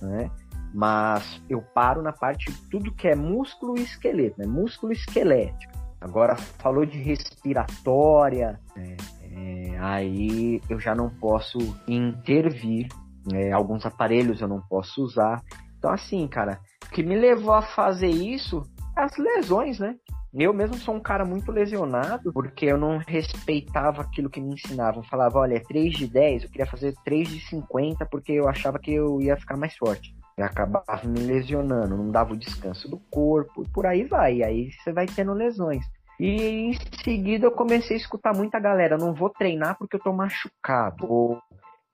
né? 0.00 0.30
Mas 0.74 1.40
eu 1.48 1.62
paro 1.62 2.02
na 2.02 2.12
parte 2.12 2.50
de 2.50 2.68
tudo 2.68 2.92
que 2.92 3.06
é 3.06 3.14
músculo 3.14 3.78
e 3.78 3.82
esqueleto, 3.82 4.40
né? 4.40 4.46
Músculo 4.46 4.92
esquelético. 4.92 5.72
Agora 6.00 6.34
falou 6.34 6.84
de 6.84 6.98
respiratória, 6.98 8.60
né? 8.76 8.96
É, 9.36 9.78
aí 9.78 10.60
eu 10.68 10.80
já 10.80 10.94
não 10.94 11.08
posso 11.08 11.58
intervir, 11.86 12.88
né? 13.30 13.52
alguns 13.52 13.86
aparelhos 13.86 14.40
eu 14.40 14.48
não 14.48 14.60
posso 14.62 15.02
usar. 15.02 15.40
Então 15.78 15.92
assim, 15.92 16.26
cara, 16.26 16.58
o 16.84 16.90
que 16.90 17.04
me 17.04 17.16
levou 17.16 17.54
a 17.54 17.62
fazer 17.62 18.08
isso, 18.08 18.62
as 18.96 19.16
lesões, 19.16 19.78
né? 19.78 19.94
Eu 20.36 20.52
mesmo 20.52 20.74
sou 20.74 20.96
um 20.96 21.00
cara 21.00 21.24
muito 21.24 21.52
lesionado, 21.52 22.32
porque 22.32 22.66
eu 22.66 22.76
não 22.76 22.98
respeitava 22.98 24.02
aquilo 24.02 24.28
que 24.28 24.40
me 24.40 24.54
ensinavam. 24.54 25.04
Falava, 25.04 25.38
olha, 25.38 25.54
é 25.54 25.60
3 25.60 25.94
de 25.94 26.08
10, 26.08 26.42
eu 26.42 26.50
queria 26.50 26.66
fazer 26.66 26.92
3 27.04 27.28
de 27.28 27.40
50, 27.46 28.04
porque 28.06 28.32
eu 28.32 28.48
achava 28.48 28.80
que 28.80 28.92
eu 28.92 29.20
ia 29.20 29.36
ficar 29.36 29.56
mais 29.56 29.76
forte. 29.76 30.12
E 30.36 30.42
acabava 30.42 31.06
me 31.06 31.20
lesionando, 31.20 31.96
não 31.96 32.10
dava 32.10 32.32
o 32.32 32.36
descanso 32.36 32.88
do 32.88 32.98
corpo, 33.10 33.62
e 33.62 33.68
por 33.68 33.86
aí 33.86 34.04
vai. 34.04 34.42
Aí 34.42 34.70
você 34.72 34.92
vai 34.92 35.06
tendo 35.06 35.32
lesões. 35.32 35.84
E 36.18 36.70
em 36.70 36.78
seguida 37.02 37.46
eu 37.46 37.52
comecei 37.52 37.96
a 37.96 38.00
escutar 38.00 38.34
muita 38.34 38.58
galera, 38.58 38.96
não 38.96 39.14
vou 39.14 39.30
treinar 39.30 39.76
porque 39.78 39.96
eu 39.96 40.00
tô 40.00 40.12
machucado. 40.12 41.06
Ou 41.06 41.40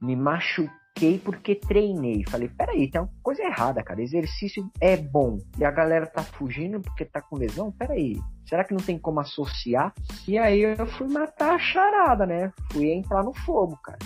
me 0.00 0.16
machuquei 0.16 1.18
porque 1.22 1.54
treinei. 1.54 2.24
Falei, 2.28 2.48
peraí, 2.48 2.90
tem 2.90 3.00
uma 3.00 3.10
coisa 3.22 3.42
errada, 3.42 3.82
cara. 3.82 4.02
Exercício 4.02 4.70
é 4.80 4.96
bom. 4.96 5.38
E 5.58 5.64
a 5.64 5.70
galera 5.70 6.06
tá 6.06 6.22
fugindo 6.22 6.80
porque 6.80 7.04
tá 7.04 7.20
com 7.20 7.36
lesão? 7.36 7.70
Peraí. 7.72 8.16
Será 8.46 8.64
que 8.64 8.74
não 8.74 8.80
tem 8.80 8.98
como 8.98 9.20
associar? 9.20 9.92
E 10.26 10.38
aí 10.38 10.62
eu 10.62 10.86
fui 10.86 11.08
matar 11.08 11.54
a 11.54 11.58
charada, 11.58 12.26
né? 12.26 12.52
Fui 12.72 12.90
entrar 12.90 13.22
no 13.22 13.32
fogo, 13.32 13.78
cara. 13.82 13.98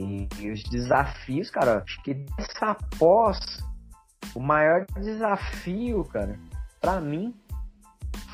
E, 0.00 0.28
e 0.38 0.50
os 0.50 0.62
desafios, 0.64 1.50
cara, 1.50 1.82
acho 1.84 2.02
que 2.02 2.14
dessa 2.14 2.74
pós, 2.98 3.38
o 4.34 4.40
maior 4.40 4.86
desafio, 5.00 6.04
cara, 6.04 6.38
pra 6.80 7.00
mim, 7.00 7.34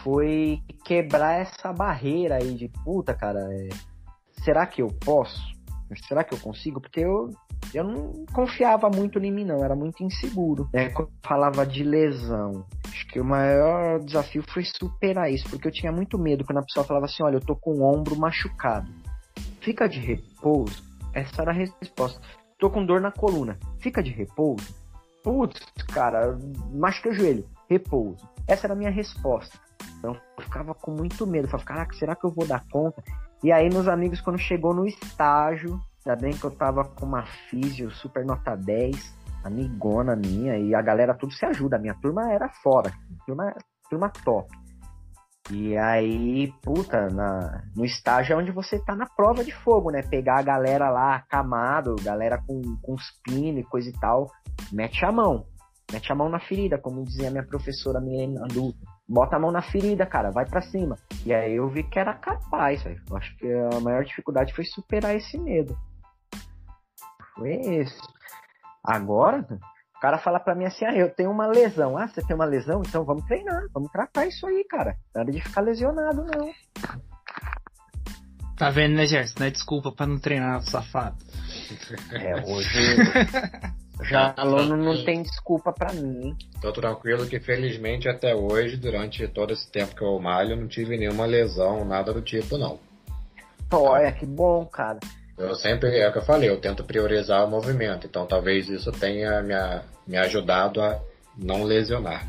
foi 0.02 0.62
quebrar 0.84 1.40
essa 1.40 1.72
barreira 1.72 2.36
aí 2.36 2.54
de 2.54 2.68
puta, 2.84 3.12
cara. 3.12 3.40
é, 3.52 3.68
será 4.44 4.66
que 4.66 4.80
eu 4.80 4.88
posso? 5.04 5.40
Será 6.06 6.24
que 6.24 6.34
eu 6.34 6.38
consigo? 6.38 6.80
Porque 6.80 7.00
eu, 7.00 7.30
eu 7.74 7.84
não 7.84 8.24
confiava 8.32 8.88
muito 8.88 9.18
em 9.18 9.32
mim, 9.32 9.44
não. 9.44 9.64
Era 9.64 9.74
muito 9.74 10.02
inseguro. 10.02 10.68
É, 10.72 10.88
quando 10.88 11.08
eu 11.08 11.28
falava 11.28 11.66
de 11.66 11.82
lesão, 11.82 12.64
acho 12.86 13.06
que 13.08 13.20
o 13.20 13.24
maior 13.24 14.00
desafio 14.00 14.44
foi 14.48 14.64
superar 14.64 15.30
isso. 15.30 15.48
Porque 15.48 15.68
eu 15.68 15.72
tinha 15.72 15.92
muito 15.92 16.18
medo 16.18 16.44
quando 16.44 16.58
a 16.58 16.62
pessoa 16.62 16.84
falava 16.84 17.06
assim: 17.06 17.22
olha, 17.22 17.36
eu 17.36 17.40
tô 17.40 17.54
com 17.56 17.72
o 17.72 17.82
ombro 17.82 18.16
machucado. 18.16 18.90
Fica 19.60 19.88
de 19.88 19.98
repouso. 19.98 20.85
Essa 21.16 21.40
era 21.40 21.50
a 21.50 21.54
resposta. 21.54 22.20
Tô 22.58 22.68
com 22.68 22.84
dor 22.84 23.00
na 23.00 23.10
coluna. 23.10 23.58
Fica 23.78 24.02
de 24.02 24.10
repouso. 24.10 24.74
Putz, 25.24 25.58
cara, 25.94 26.38
machuquei 26.74 27.12
o 27.12 27.14
joelho. 27.14 27.48
Repouso. 27.70 28.28
Essa 28.46 28.66
era 28.66 28.74
a 28.74 28.76
minha 28.76 28.90
resposta. 28.90 29.58
Então 29.98 30.14
eu 30.14 30.44
ficava 30.44 30.74
com 30.74 30.90
muito 30.90 31.26
medo. 31.26 31.48
Falava, 31.48 31.66
caraca, 31.66 31.96
será 31.96 32.14
que 32.14 32.26
eu 32.26 32.30
vou 32.30 32.46
dar 32.46 32.62
conta? 32.70 33.02
E 33.42 33.50
aí, 33.50 33.70
meus 33.70 33.88
amigos, 33.88 34.20
quando 34.20 34.38
chegou 34.38 34.74
no 34.74 34.86
estágio, 34.86 35.80
ainda 36.04 36.20
bem 36.20 36.34
que 36.34 36.44
eu 36.44 36.50
tava 36.50 36.84
com 36.84 37.06
uma 37.06 37.24
físio 37.48 37.90
super 37.90 38.24
nota 38.24 38.54
10, 38.54 39.14
amigona 39.42 40.14
minha, 40.14 40.58
e 40.58 40.74
a 40.74 40.82
galera 40.82 41.14
tudo 41.14 41.32
se 41.32 41.46
ajuda. 41.46 41.76
A 41.76 41.78
minha 41.78 41.94
turma 41.94 42.30
era 42.30 42.50
fora. 42.62 42.92
Turma, 43.24 43.54
turma 43.88 44.10
top. 44.22 44.54
E 45.50 45.76
aí, 45.76 46.52
puta, 46.60 47.08
na, 47.08 47.62
no 47.74 47.84
estágio 47.84 48.34
é 48.34 48.36
onde 48.36 48.50
você 48.50 48.78
tá 48.80 48.96
na 48.96 49.06
prova 49.06 49.44
de 49.44 49.52
fogo, 49.52 49.90
né? 49.90 50.02
Pegar 50.02 50.40
a 50.40 50.42
galera 50.42 50.90
lá, 50.90 51.20
camado, 51.28 51.94
galera 52.02 52.42
com, 52.44 52.60
com 52.82 52.94
os 52.94 53.04
pino 53.22 53.60
e 53.60 53.64
coisa 53.64 53.88
e 53.88 53.92
tal, 53.92 54.28
mete 54.72 55.04
a 55.04 55.12
mão. 55.12 55.46
Mete 55.92 56.10
a 56.10 56.16
mão 56.16 56.28
na 56.28 56.40
ferida, 56.40 56.76
como 56.78 57.04
dizia 57.04 57.30
minha 57.30 57.46
professora 57.46 58.00
minha 58.00 58.42
adulta. 58.42 58.78
Bota 59.08 59.36
a 59.36 59.38
mão 59.38 59.52
na 59.52 59.62
ferida, 59.62 60.04
cara, 60.04 60.32
vai 60.32 60.44
pra 60.44 60.60
cima. 60.60 60.98
E 61.24 61.32
aí 61.32 61.54
eu 61.54 61.68
vi 61.68 61.84
que 61.84 61.98
era 61.98 62.12
capaz, 62.12 62.82
velho. 62.82 63.00
Acho 63.12 63.36
que 63.36 63.46
a 63.46 63.80
maior 63.80 64.04
dificuldade 64.04 64.52
foi 64.52 64.64
superar 64.64 65.14
esse 65.14 65.38
medo. 65.38 65.78
Foi 67.36 67.52
isso. 67.52 68.02
Agora, 68.82 69.46
o 69.96 70.00
cara 70.00 70.18
fala 70.18 70.38
pra 70.38 70.54
mim 70.54 70.66
assim, 70.66 70.84
ah, 70.84 70.94
eu 70.94 71.10
tenho 71.10 71.30
uma 71.30 71.46
lesão. 71.46 71.96
Ah, 71.96 72.06
você 72.06 72.22
tem 72.22 72.36
uma 72.36 72.44
lesão? 72.44 72.82
Então 72.86 73.04
vamos 73.04 73.24
treinar, 73.24 73.64
vamos 73.72 73.90
tratar 73.90 74.26
isso 74.26 74.46
aí, 74.46 74.64
cara. 74.64 74.96
Nada 75.14 75.32
de 75.32 75.40
ficar 75.40 75.62
lesionado, 75.62 76.24
não. 76.24 76.50
Tá 78.56 78.70
vendo, 78.70 78.94
né, 78.94 79.06
Gerson? 79.06 79.34
Não 79.38 79.46
é 79.46 79.50
desculpa 79.50 79.92
pra 79.92 80.06
não 80.06 80.18
treinar, 80.18 80.62
safado. 80.62 81.16
É, 82.12 82.36
hoje. 82.44 82.68
Já 84.04 84.34
aluno 84.36 84.76
não 84.76 85.04
tem 85.04 85.22
desculpa 85.22 85.72
pra 85.72 85.92
mim. 85.92 86.36
Tô 86.60 86.70
tranquilo 86.70 87.26
que 87.26 87.40
felizmente 87.40 88.08
até 88.08 88.34
hoje, 88.34 88.76
durante 88.76 89.26
todo 89.26 89.54
esse 89.54 89.70
tempo 89.70 89.94
que 89.96 90.02
eu 90.02 90.18
malho, 90.20 90.54
não 90.54 90.68
tive 90.68 90.98
nenhuma 90.98 91.24
lesão, 91.24 91.84
nada 91.84 92.12
do 92.12 92.20
tipo 92.20 92.58
não. 92.58 92.78
Olha, 93.72 94.12
que 94.12 94.26
bom, 94.26 94.66
cara. 94.66 95.00
Eu 95.38 95.54
sempre, 95.54 95.98
é 95.98 96.08
o 96.08 96.12
que 96.12 96.18
eu 96.18 96.24
falei, 96.24 96.48
eu 96.48 96.60
tento 96.60 96.82
priorizar 96.84 97.44
o 97.44 97.50
movimento, 97.50 98.06
então 98.06 98.26
talvez 98.26 98.68
isso 98.68 98.90
tenha 98.90 99.42
me, 99.42 99.54
me 100.06 100.16
ajudado 100.16 100.80
a 100.80 100.98
não 101.36 101.62
lesionar. 101.62 102.26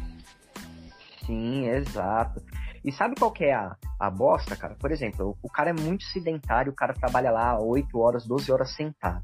Sim, 1.26 1.68
exato. 1.70 2.42
E 2.84 2.92
sabe 2.92 3.16
qual 3.18 3.32
que 3.32 3.46
é 3.46 3.54
a, 3.54 3.76
a 4.00 4.10
bosta, 4.10 4.56
cara, 4.56 4.76
por 4.76 4.92
exemplo, 4.92 5.38
o, 5.42 5.48
o 5.48 5.50
cara 5.50 5.70
é 5.70 5.74
muito 5.74 6.04
sedentário, 6.06 6.72
o 6.72 6.76
cara 6.76 6.94
trabalha 6.94 7.32
lá 7.32 7.60
8 7.60 7.98
horas, 7.98 8.26
12 8.26 8.52
horas 8.52 8.72
sentado. 8.76 9.24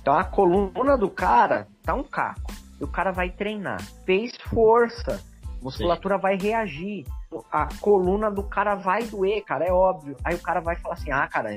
Então 0.00 0.16
a 0.16 0.24
coluna 0.24 0.96
do 0.96 1.10
cara 1.10 1.66
tá 1.82 1.94
um 1.94 2.02
caco. 2.02 2.52
E 2.80 2.84
o 2.84 2.88
cara 2.88 3.10
vai 3.10 3.30
treinar. 3.30 3.80
Fez 4.04 4.36
força. 4.50 5.22
Musculatura 5.62 6.16
Sim. 6.16 6.22
vai 6.22 6.36
reagir. 6.36 7.04
A 7.50 7.68
coluna 7.80 8.30
do 8.30 8.42
cara 8.42 8.74
vai 8.74 9.04
doer, 9.04 9.42
cara, 9.44 9.64
é 9.64 9.72
óbvio. 9.72 10.16
Aí 10.24 10.34
o 10.34 10.40
cara 10.40 10.60
vai 10.60 10.76
falar 10.76 10.94
assim: 10.94 11.10
ah, 11.10 11.26
cara, 11.26 11.50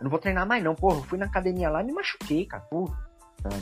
eu 0.00 0.04
não 0.04 0.10
vou 0.10 0.18
treinar 0.18 0.46
mais 0.46 0.62
não. 0.62 0.74
Porra, 0.74 0.98
eu 0.98 1.04
fui 1.04 1.18
na 1.18 1.26
academia 1.26 1.70
lá 1.70 1.82
e 1.82 1.86
me 1.86 1.92
machuquei, 1.92 2.46
cara. 2.46 2.62
Puta 2.64 2.98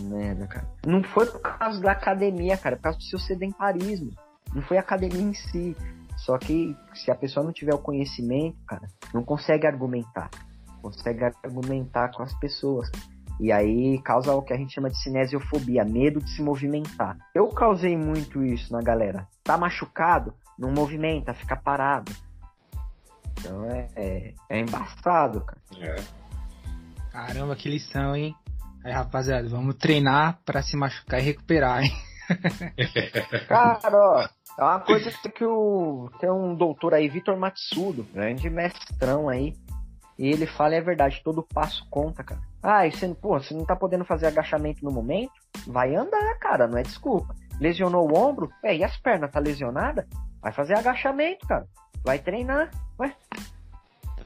merda, 0.01 0.47
cara. 0.47 0.67
Não 0.87 1.03
foi 1.03 1.27
por 1.27 1.41
causa 1.41 1.81
da 1.81 1.93
academia, 1.93 2.57
cara, 2.57 2.75
é 2.75 2.77
por 2.77 2.83
causa 2.83 2.99
do 2.99 3.05
seu 3.05 3.19
sedentarismo. 3.19 4.11
Não 4.55 4.63
foi 4.63 4.77
a 4.77 4.81
academia 4.81 5.23
em 5.23 5.35
si. 5.35 5.77
Só 6.17 6.39
que 6.39 6.77
se 6.95 7.11
a 7.11 7.15
pessoa 7.15 7.45
não 7.45 7.53
tiver 7.53 7.75
o 7.75 7.79
conhecimento, 7.79 8.57
cara, 8.67 8.87
não 9.13 9.25
consegue 9.25 9.67
argumentar. 9.67 10.31
Consegue 10.81 11.25
argumentar 11.25 12.13
com 12.13 12.23
as 12.23 12.35
pessoas. 12.39 12.91
E 13.41 13.51
aí 13.51 14.01
causa 14.03 14.35
o 14.35 14.43
que 14.43 14.53
a 14.53 14.57
gente 14.57 14.73
chama 14.75 14.91
de 14.91 15.03
cinesiofobia, 15.03 15.85
medo 15.85 16.21
de 16.21 16.31
se 16.31 16.43
movimentar. 16.43 17.17
Eu 17.35 17.49
causei 17.49 17.97
muito 17.97 18.45
isso 18.45 18.73
na 18.73 18.81
galera. 18.81 19.27
Tá 19.43 19.57
machucado? 19.57 20.35
Não 20.59 20.71
movimenta, 20.71 21.35
fica 21.35 21.57
parado. 21.57 22.13
Então 23.39 23.65
é, 23.65 23.89
é, 23.97 24.35
é 24.49 24.61
embaçado, 24.61 25.41
cara. 25.41 25.61
É. 25.81 26.22
Caramba, 27.13 27.55
que 27.55 27.69
lição, 27.69 28.17
hein? 28.17 28.35
Aí, 28.83 28.91
rapaziada, 28.91 29.47
vamos 29.47 29.77
treinar 29.77 30.41
para 30.47 30.63
se 30.63 30.77
machucar 30.79 31.21
e 31.21 31.25
recuperar, 31.25 31.83
hein? 31.83 31.93
Cara, 33.47 33.95
ó, 33.95 34.29
é 34.59 34.63
uma 34.63 34.81
coisa 34.81 35.11
que 35.11 35.45
o 35.45 36.11
tem 36.19 36.31
um 36.31 36.55
doutor 36.55 36.95
aí, 36.95 37.09
Vitor 37.09 37.37
Matsudo, 37.37 38.05
grande 38.15 38.49
mestrão 38.49 39.29
aí, 39.29 39.55
e 40.19 40.27
ele 40.27 40.47
fala, 40.47 40.75
é 40.75 40.81
verdade, 40.81 41.21
todo 41.23 41.43
passo 41.43 41.87
conta, 41.91 42.25
cara. 42.25 42.41
Ah, 42.63 42.87
e 42.87 42.93
você, 42.93 43.15
pô, 43.15 43.39
você 43.39 43.53
não 43.53 43.67
tá 43.67 43.77
podendo 43.77 44.07
fazer 44.07 44.27
agachamento 44.27 44.83
no 44.83 44.91
momento? 44.91 45.33
Vai 45.67 45.95
andar, 45.95 46.39
cara, 46.39 46.67
não 46.67 46.79
é 46.79 46.83
desculpa. 46.83 47.35
Lesionou 47.61 48.11
o 48.11 48.17
ombro? 48.17 48.51
É, 48.65 48.75
e 48.75 48.83
as 48.83 48.97
pernas, 48.97 49.31
tá 49.31 49.39
lesionada? 49.39 50.09
Vai 50.41 50.53
fazer 50.53 50.79
agachamento, 50.79 51.47
cara. 51.47 51.67
Vai 52.03 52.19
treinar, 52.19 52.71
ué. 52.99 53.15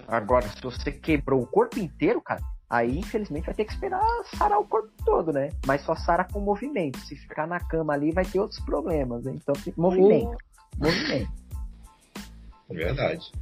Agora, 0.07 0.47
se 0.49 0.63
você 0.63 0.93
quebrou 0.93 1.43
o 1.43 1.47
corpo 1.47 1.79
inteiro, 1.79 2.23
cara, 2.23 2.41
aí 2.69 2.99
infelizmente 2.99 3.47
vai 3.47 3.55
ter 3.55 3.65
que 3.65 3.73
esperar 3.73 4.03
sarar 4.37 4.59
o 4.59 4.67
corpo 4.67 4.91
todo, 5.05 5.33
né? 5.33 5.51
Mas 5.67 5.83
só 5.83 5.95
sara 5.95 6.25
com 6.25 6.41
movimento. 6.41 6.99
Se 7.01 7.17
ficar 7.17 7.47
na 7.47 7.61
cama 7.61 7.93
ali, 7.93 8.13
vai 8.13 8.25
ter 8.25 8.41
outros 8.41 8.61
problemas, 8.61 9.25
né? 9.25 9.33
Então, 9.35 9.55
movimento. 9.77 10.33
Uh. 10.33 10.85
Movimento. 10.85 11.33
É 12.71 12.75
verdade. 12.75 13.33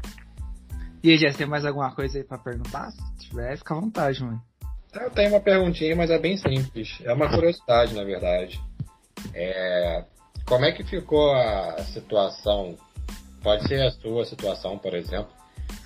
E 1.03 1.11
aí, 1.11 1.19
Jess, 1.19 1.37
tem 1.37 1.47
mais 1.47 1.65
alguma 1.65 1.95
coisa 1.95 2.19
aí 2.19 2.25
pra 2.25 2.39
perguntar? 2.39 2.91
Se 2.91 3.29
tiver, 3.29 3.59
fica 3.59 3.75
à 3.75 3.81
vontade, 3.81 4.25
mano. 4.25 4.43
Eu 4.95 5.11
tenho 5.11 5.31
uma 5.31 5.41
perguntinha, 5.41 5.95
mas 5.97 6.11
é 6.11 6.19
bem 6.19 6.37
simples. 6.37 6.99
É 7.03 7.13
uma 7.13 7.29
curiosidade, 7.29 7.95
na 7.95 8.05
verdade. 8.05 8.61
É... 9.35 10.05
Como 10.47 10.65
é 10.65 10.73
que 10.73 10.85
ficou 10.85 11.33
a 11.35 11.79
situação, 11.85 12.77
pode 13.43 13.67
ser 13.67 13.83
a 13.83 13.91
sua 13.91 14.25
situação, 14.25 14.79
por 14.79 14.95
exemplo, 14.95 15.33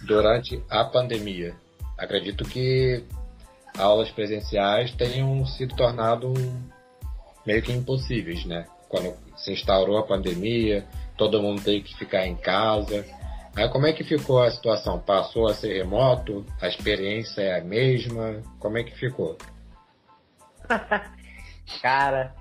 durante 0.03 0.63
a 0.69 0.85
pandemia? 0.85 1.55
Acredito 1.97 2.45
que 2.45 3.05
aulas 3.79 4.11
presenciais 4.11 4.93
tenham 4.93 5.45
sido 5.47 5.75
tornado 5.77 6.33
meio 7.47 7.63
que 7.63 7.73
impossíveis, 7.73 8.45
né? 8.45 8.67
Quando 8.89 9.15
se 9.37 9.53
instaurou 9.53 9.99
a 9.99 10.07
pandemia, 10.07 10.85
todo 11.17 11.43
mundo 11.43 11.63
teve 11.63 11.83
que 11.83 11.97
ficar 11.97 12.27
em 12.27 12.37
casa. 12.37 13.05
Aí 13.57 13.69
como 13.69 13.87
é 13.87 13.93
que 13.93 14.05
ficou 14.05 14.43
a 14.43 14.51
situação? 14.51 14.99
Passou 14.99 15.49
a 15.49 15.55
ser 15.55 15.79
remoto? 15.79 16.45
A 16.61 16.69
experiência 16.69 17.43
é 17.43 17.61
a 17.61 17.65
mesma? 17.65 18.43
Como 18.59 18.79
é 18.79 18.85
que 18.85 18.97
ficou? 18.97 19.37
cara, 21.83 22.35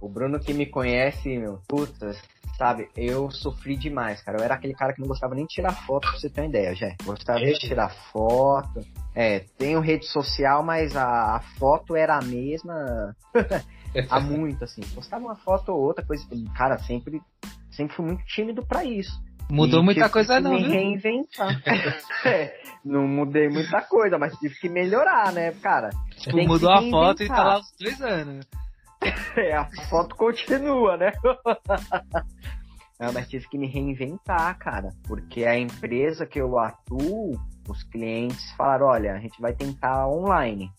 o 0.00 0.08
Bruno 0.08 0.40
que 0.40 0.52
me 0.52 0.66
conhece, 0.66 1.38
meu, 1.38 1.60
puta, 1.68 2.12
sabe, 2.56 2.88
eu 2.96 3.30
sofri 3.30 3.76
demais, 3.76 4.22
cara. 4.22 4.38
Eu 4.38 4.44
era 4.44 4.54
aquele 4.54 4.74
cara 4.74 4.92
que 4.92 5.00
não 5.00 5.08
gostava 5.08 5.34
nem 5.34 5.46
de 5.46 5.54
tirar 5.54 5.72
foto, 5.86 6.08
pra 6.08 6.18
você 6.18 6.28
ter 6.28 6.40
uma 6.40 6.48
ideia, 6.48 6.74
já. 6.74 6.94
Gostava 7.04 7.40
de 7.40 7.58
tirar 7.58 7.90
foto. 8.12 8.80
É, 9.14 9.44
tenho 9.56 9.80
rede 9.80 10.06
social, 10.06 10.62
mas 10.62 10.96
a, 10.96 11.36
a 11.36 11.40
foto 11.58 11.94
era 11.94 12.18
a 12.18 12.22
mesma 12.22 13.14
há 14.10 14.20
muito, 14.20 14.64
assim. 14.64 14.82
Postava 14.94 15.24
uma 15.24 15.36
foto 15.36 15.70
ou 15.72 15.80
outra, 15.80 16.04
coisa. 16.04 16.26
Cara, 16.56 16.78
sempre, 16.78 17.22
sempre 17.70 17.94
fui 17.94 18.06
muito 18.06 18.24
tímido 18.24 18.66
para 18.66 18.84
isso. 18.84 19.22
Mudou 19.50 19.80
e 19.80 19.84
muita 19.84 20.08
coisa 20.08 20.40
não, 20.40 20.52
me 20.52 20.62
reinventar. 20.62 21.62
é, 22.26 22.54
não 22.84 23.06
mudei 23.06 23.48
muita 23.48 23.82
coisa, 23.82 24.18
mas 24.18 24.36
tive 24.38 24.54
que 24.56 24.68
melhorar, 24.68 25.32
né, 25.32 25.52
cara? 25.52 25.90
Tipo, 26.16 26.46
mudou 26.46 26.72
a 26.72 26.82
foto 26.82 27.22
e 27.22 27.28
tá 27.28 27.44
lá 27.44 27.58
os 27.60 27.70
três 27.72 28.00
anos. 28.00 28.46
é, 29.36 29.54
a 29.54 29.68
foto 29.88 30.16
continua, 30.16 30.96
né? 30.96 31.12
Não, 32.98 33.12
mas 33.12 33.28
tive 33.28 33.48
que 33.48 33.58
me 33.58 33.66
reinventar, 33.66 34.56
cara. 34.58 34.88
Porque 35.06 35.44
a 35.44 35.58
empresa 35.58 36.24
que 36.24 36.40
eu 36.40 36.58
atuo, 36.58 37.38
os 37.68 37.82
clientes 37.84 38.50
falaram, 38.52 38.86
olha, 38.86 39.14
a 39.14 39.18
gente 39.18 39.40
vai 39.40 39.52
tentar 39.52 40.06
online. 40.08 40.70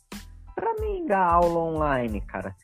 Pra 0.54 0.74
mim 0.76 1.06
dar 1.06 1.26
aula 1.26 1.60
online, 1.60 2.22
cara, 2.22 2.56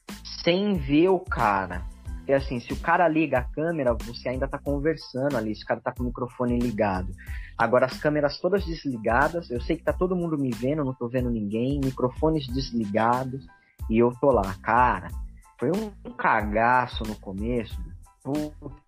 sem 0.44 0.76
ver 0.76 1.10
o 1.10 1.20
cara, 1.20 1.86
porque 2.32 2.34
assim, 2.34 2.60
se 2.60 2.72
o 2.72 2.80
cara 2.80 3.08
liga 3.08 3.40
a 3.40 3.44
câmera, 3.44 3.94
você 3.94 4.30
ainda 4.30 4.48
tá 4.48 4.58
conversando 4.58 5.36
ali, 5.36 5.54
se 5.54 5.64
o 5.64 5.68
cara 5.68 5.82
tá 5.82 5.92
com 5.92 6.04
o 6.04 6.06
microfone 6.06 6.58
ligado. 6.60 7.12
Agora 7.58 7.88
as 7.88 8.00
câmeras 8.00 8.40
todas 8.40 8.64
desligadas, 8.64 9.50
eu 9.50 9.60
sei 9.60 9.76
que 9.76 9.84
tá 9.84 9.92
todo 9.92 10.16
mundo 10.16 10.38
me 10.38 10.50
vendo, 10.52 10.86
não 10.86 10.94
tô 10.94 11.10
vendo 11.10 11.30
ninguém, 11.30 11.82
microfones 11.84 12.48
desligados, 12.48 13.46
e 13.90 13.98
eu 13.98 14.14
tô 14.22 14.32
lá, 14.32 14.56
cara. 14.62 15.10
Foi 15.60 15.72
um 15.72 16.12
cagaço 16.12 17.04
no 17.04 17.16
começo, 17.16 17.78
putz, 18.24 18.81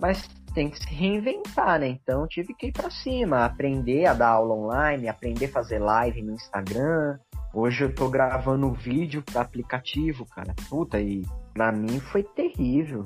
mas 0.00 0.28
tem 0.54 0.70
que 0.70 0.78
se 0.78 0.92
reinventar, 0.92 1.78
né? 1.78 1.88
Então 1.88 2.26
tive 2.26 2.54
que 2.54 2.68
ir 2.68 2.72
para 2.72 2.90
cima, 2.90 3.44
aprender 3.44 4.06
a 4.06 4.14
dar 4.14 4.30
aula 4.30 4.54
online, 4.54 5.08
aprender 5.08 5.46
a 5.46 5.52
fazer 5.52 5.78
live 5.78 6.22
no 6.22 6.32
Instagram. 6.32 7.18
Hoje 7.52 7.84
eu 7.84 7.94
tô 7.94 8.08
gravando 8.08 8.72
vídeo 8.72 9.22
para 9.22 9.42
aplicativo, 9.42 10.24
cara. 10.26 10.54
Puta, 10.68 11.00
e 11.00 11.24
para 11.52 11.72
mim 11.72 12.00
foi 12.00 12.22
terrível. 12.22 13.04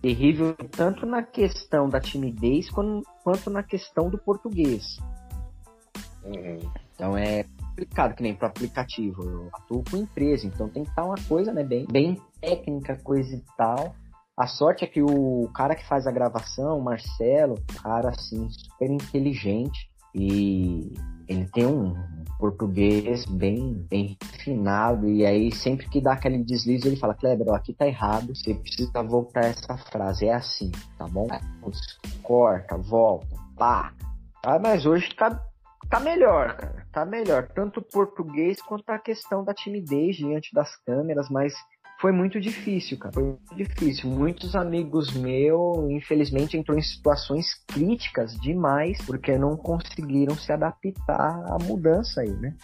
Terrível 0.00 0.54
tanto 0.70 1.06
na 1.06 1.22
questão 1.22 1.88
da 1.88 2.00
timidez 2.00 2.68
quanto 2.70 3.50
na 3.50 3.62
questão 3.62 4.10
do 4.10 4.18
português. 4.18 4.98
Uhum. 6.24 6.58
Então 6.94 7.16
é 7.16 7.44
complicado, 7.74 8.14
que 8.14 8.22
nem 8.22 8.34
para 8.34 8.48
aplicativo. 8.48 9.22
Eu 9.22 9.48
atuo 9.52 9.82
com 9.90 9.96
empresa, 9.96 10.46
então 10.46 10.68
tem 10.68 10.84
que 10.84 10.90
estar 10.90 11.04
uma 11.04 11.16
coisa 11.28 11.52
né, 11.52 11.64
bem, 11.64 11.86
bem 11.90 12.20
técnica, 12.40 12.96
coisa 13.02 13.34
e 13.34 13.42
tal. 13.56 13.94
A 14.36 14.48
sorte 14.48 14.84
é 14.84 14.86
que 14.88 15.00
o 15.00 15.48
cara 15.54 15.76
que 15.76 15.86
faz 15.86 16.08
a 16.08 16.12
gravação, 16.12 16.78
o 16.78 16.82
Marcelo, 16.82 17.54
cara 17.80 18.08
assim, 18.08 18.48
super 18.50 18.90
inteligente 18.90 19.88
e 20.12 20.92
ele 21.28 21.46
tem 21.52 21.66
um 21.66 21.94
português 22.38 23.24
bem, 23.26 23.74
bem 23.88 24.18
refinado, 24.20 25.08
e 25.08 25.24
aí 25.24 25.54
sempre 25.54 25.88
que 25.88 26.00
dá 26.00 26.14
aquele 26.14 26.42
deslize 26.42 26.86
ele 26.86 26.96
fala, 26.96 27.14
Kleber, 27.14 27.46
ó, 27.48 27.54
aqui 27.54 27.72
tá 27.72 27.86
errado, 27.86 28.34
você 28.34 28.54
precisa 28.54 29.02
voltar 29.04 29.44
essa 29.44 29.76
frase, 29.76 30.26
é 30.26 30.34
assim, 30.34 30.70
tá 30.98 31.06
bom? 31.06 31.28
Corta, 32.22 32.76
volta, 32.76 33.36
pá. 33.56 33.94
Ah, 34.44 34.58
mas 34.58 34.84
hoje 34.84 35.14
tá, 35.14 35.40
tá 35.88 36.00
melhor, 36.00 36.56
cara, 36.56 36.86
tá 36.92 37.06
melhor, 37.06 37.48
tanto 37.54 37.78
o 37.78 37.84
português 37.84 38.60
quanto 38.60 38.90
a 38.90 38.98
questão 38.98 39.44
da 39.44 39.54
timidez 39.54 40.16
diante 40.16 40.52
das 40.52 40.76
câmeras, 40.84 41.30
mas 41.30 41.54
foi 42.00 42.12
muito 42.12 42.40
difícil, 42.40 42.98
cara. 42.98 43.12
Foi 43.14 43.22
muito 43.22 43.54
difícil. 43.54 44.10
Muitos 44.10 44.54
amigos 44.54 45.12
meus, 45.14 45.90
infelizmente, 45.90 46.56
entrou 46.56 46.76
em 46.76 46.82
situações 46.82 47.54
críticas 47.66 48.34
demais 48.40 48.98
porque 49.06 49.38
não 49.38 49.56
conseguiram 49.56 50.34
se 50.36 50.52
adaptar 50.52 51.44
à 51.46 51.58
mudança 51.62 52.20
aí, 52.20 52.30
né? 52.30 52.54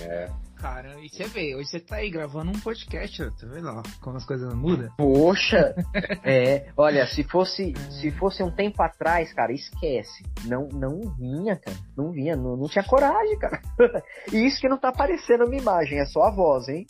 É. 0.00 0.30
Cara, 0.56 0.98
e 1.00 1.08
você 1.08 1.24
vê, 1.24 1.54
hoje 1.54 1.68
você 1.68 1.80
tá 1.80 1.96
aí 1.96 2.08
gravando 2.08 2.50
um 2.50 2.58
podcast, 2.58 3.30
tá 3.38 3.46
vendo 3.46 3.68
ó, 3.68 3.82
como 4.00 4.16
as 4.16 4.24
coisas 4.24 4.52
mudam? 4.54 4.90
Poxa! 4.96 5.74
é, 6.24 6.68
olha, 6.74 7.06
se 7.06 7.22
fosse, 7.24 7.74
se 7.90 8.10
fosse 8.12 8.42
um 8.42 8.50
tempo 8.50 8.82
atrás, 8.82 9.32
cara, 9.34 9.52
esquece. 9.52 10.24
Não, 10.46 10.66
não 10.72 11.00
vinha, 11.18 11.56
cara. 11.56 11.76
Não 11.94 12.10
vinha, 12.10 12.34
não, 12.34 12.56
não 12.56 12.68
tinha 12.68 12.82
coragem, 12.82 13.38
cara. 13.38 13.60
e 14.32 14.46
isso 14.46 14.58
que 14.58 14.68
não 14.68 14.78
tá 14.78 14.88
aparecendo 14.88 15.44
uma 15.44 15.54
imagem, 15.54 15.98
é 15.98 16.06
só 16.06 16.22
a 16.22 16.30
voz, 16.30 16.68
hein? 16.68 16.86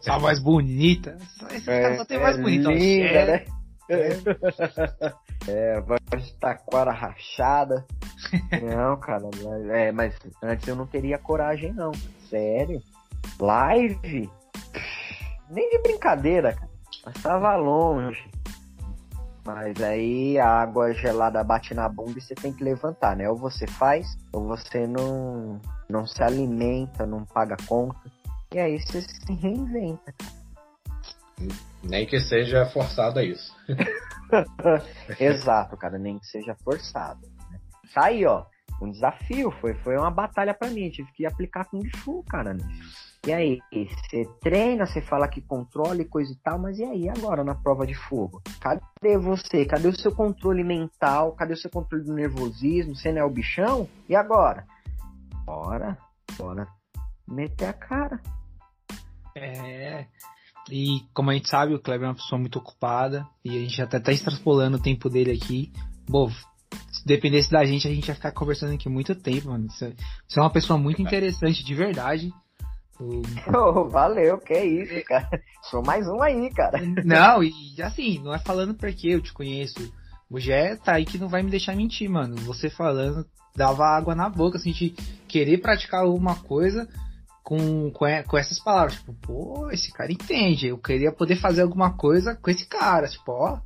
Só 0.00 0.18
mais 0.18 0.40
bonita. 0.40 1.16
Esse 1.52 1.70
é, 1.70 1.82
cara 1.82 1.96
só 1.96 2.04
tem 2.04 2.18
mais 2.18 2.38
é 2.38 2.42
bonita. 2.42 2.70
Linda, 2.70 3.06
é, 3.06 3.26
né? 3.26 3.44
É, 5.48 5.80
voz 5.80 6.00
de 6.24 6.34
taquara 6.40 6.90
rachada. 6.90 7.86
Não, 8.60 8.96
cara, 8.96 9.22
é, 9.70 9.92
mas 9.92 10.18
antes 10.42 10.66
eu 10.66 10.74
não 10.74 10.86
teria 10.86 11.18
coragem, 11.18 11.72
não. 11.72 11.92
Sério. 12.28 12.82
Live? 13.38 14.28
Nem 15.48 15.70
de 15.70 15.78
brincadeira, 15.78 16.52
cara. 16.52 16.70
Mas 17.04 17.22
tava 17.22 17.54
longe. 17.54 18.28
Mas 19.44 19.80
aí 19.80 20.36
a 20.40 20.48
água 20.48 20.92
gelada 20.92 21.44
bate 21.44 21.72
na 21.72 21.88
bunda 21.88 22.18
e 22.18 22.20
você 22.20 22.34
tem 22.34 22.52
que 22.52 22.64
levantar, 22.64 23.16
né? 23.16 23.30
Ou 23.30 23.36
você 23.36 23.64
faz, 23.64 24.18
ou 24.32 24.44
você 24.44 24.88
não, 24.88 25.60
não 25.88 26.04
se 26.04 26.20
alimenta, 26.20 27.06
não 27.06 27.24
paga 27.24 27.56
conta. 27.68 28.00
E 28.56 28.58
aí 28.58 28.80
você 28.80 29.02
se 29.02 29.34
reinventa. 29.34 30.14
Nem 31.84 32.06
que 32.06 32.18
seja 32.18 32.64
forçado 32.64 33.18
a 33.18 33.22
isso. 33.22 33.54
Exato, 35.20 35.76
cara, 35.76 35.98
nem 35.98 36.18
que 36.18 36.26
seja 36.26 36.56
forçado. 36.64 37.20
Né? 37.50 37.60
Tá 37.92 38.06
aí, 38.06 38.24
ó. 38.24 38.46
Um 38.80 38.90
desafio, 38.90 39.50
foi, 39.60 39.74
foi 39.74 39.98
uma 39.98 40.10
batalha 40.10 40.54
para 40.54 40.70
mim. 40.70 40.88
Tive 40.88 41.12
que 41.12 41.26
aplicar 41.26 41.66
Kung 41.66 41.86
Fu, 41.98 42.24
cara. 42.30 42.54
Né? 42.54 42.66
E 43.26 43.32
aí, 43.34 43.60
você 43.70 44.24
treina, 44.40 44.86
você 44.86 45.02
fala 45.02 45.28
que 45.28 45.42
controla 45.42 46.00
e 46.00 46.06
coisa 46.06 46.32
e 46.32 46.36
tal, 46.36 46.58
mas 46.58 46.78
e 46.78 46.84
aí 46.84 47.10
agora 47.10 47.44
na 47.44 47.54
prova 47.54 47.86
de 47.86 47.94
fogo? 47.94 48.40
Cadê 48.58 49.18
você? 49.18 49.66
Cadê 49.66 49.88
o 49.88 50.00
seu 50.00 50.14
controle 50.14 50.64
mental? 50.64 51.32
Cadê 51.32 51.52
o 51.52 51.58
seu 51.58 51.68
controle 51.68 52.04
do 52.04 52.14
nervosismo? 52.14 52.96
Você 52.96 53.12
não 53.12 53.20
é 53.20 53.24
o 53.24 53.28
bichão? 53.28 53.86
E 54.08 54.16
agora? 54.16 54.66
Bora, 55.44 55.98
bora 56.38 56.66
meter 57.26 57.68
a 57.68 57.72
cara. 57.72 58.20
É. 59.36 60.06
E 60.70 61.02
como 61.14 61.30
a 61.30 61.34
gente 61.34 61.48
sabe, 61.48 61.74
o 61.74 61.78
Kleber 61.78 62.06
é 62.06 62.08
uma 62.08 62.16
pessoa 62.16 62.40
muito 62.40 62.58
ocupada 62.58 63.26
e 63.44 63.50
a 63.50 63.60
gente 63.60 63.80
até 63.80 64.00
tá 64.00 64.10
extrapolando 64.10 64.76
o 64.76 64.82
tempo 64.82 65.08
dele 65.08 65.32
aqui. 65.32 65.72
Bom, 66.08 66.28
se 66.90 67.06
dependesse 67.06 67.50
da 67.50 67.64
gente, 67.64 67.86
a 67.86 67.90
gente 67.90 68.08
ia 68.08 68.14
ficar 68.14 68.32
conversando 68.32 68.74
aqui 68.74 68.88
muito 68.88 69.14
tempo, 69.14 69.50
mano. 69.50 69.68
Você 69.70 69.94
é 70.36 70.40
uma 70.40 70.50
pessoa 70.50 70.78
muito 70.78 71.00
interessante, 71.00 71.64
de 71.64 71.74
verdade. 71.74 72.32
Oh, 73.54 73.84
valeu, 73.90 74.38
que 74.38 74.54
é 74.54 74.64
isso, 74.64 75.04
cara. 75.04 75.28
Sou 75.64 75.84
mais 75.84 76.08
um 76.08 76.22
aí, 76.22 76.50
cara. 76.54 76.80
Não, 77.04 77.44
e 77.44 77.52
assim, 77.82 78.18
não 78.20 78.32
é 78.32 78.38
falando 78.38 78.72
porque 78.72 79.08
eu 79.08 79.20
te 79.20 79.34
conheço. 79.34 79.92
O 80.30 80.40
Gé 80.40 80.76
tá 80.76 80.94
aí 80.94 81.04
que 81.04 81.18
não 81.18 81.28
vai 81.28 81.42
me 81.42 81.50
deixar 81.50 81.76
mentir, 81.76 82.08
mano. 82.08 82.36
Você 82.36 82.70
falando, 82.70 83.26
dava 83.54 83.84
água 83.84 84.14
na 84.14 84.30
boca, 84.30 84.56
assim, 84.56 84.72
de 84.72 84.94
querer 85.28 85.58
praticar 85.58 86.04
alguma 86.04 86.36
coisa 86.36 86.88
com, 87.46 87.92
com, 87.92 88.06
com 88.26 88.36
essas 88.36 88.58
palavras. 88.58 88.96
Tipo, 88.96 89.14
pô, 89.14 89.70
esse 89.70 89.92
cara 89.92 90.10
entende. 90.10 90.66
Eu 90.66 90.78
queria 90.78 91.12
poder 91.12 91.36
fazer 91.36 91.62
alguma 91.62 91.96
coisa 91.96 92.34
com 92.34 92.50
esse 92.50 92.66
cara. 92.66 93.06
Tipo, 93.06 93.30
ó. 93.30 93.60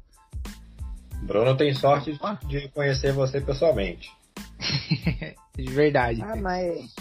Bruno 1.23 1.57
tem 1.57 1.73
sorte 1.75 2.19
de 2.47 2.69
conhecer 2.69 3.13
você 3.13 3.41
pessoalmente. 3.41 4.13
de 5.57 5.71
verdade. 5.73 6.21
Ah, 6.23 6.37
mas. 6.37 6.95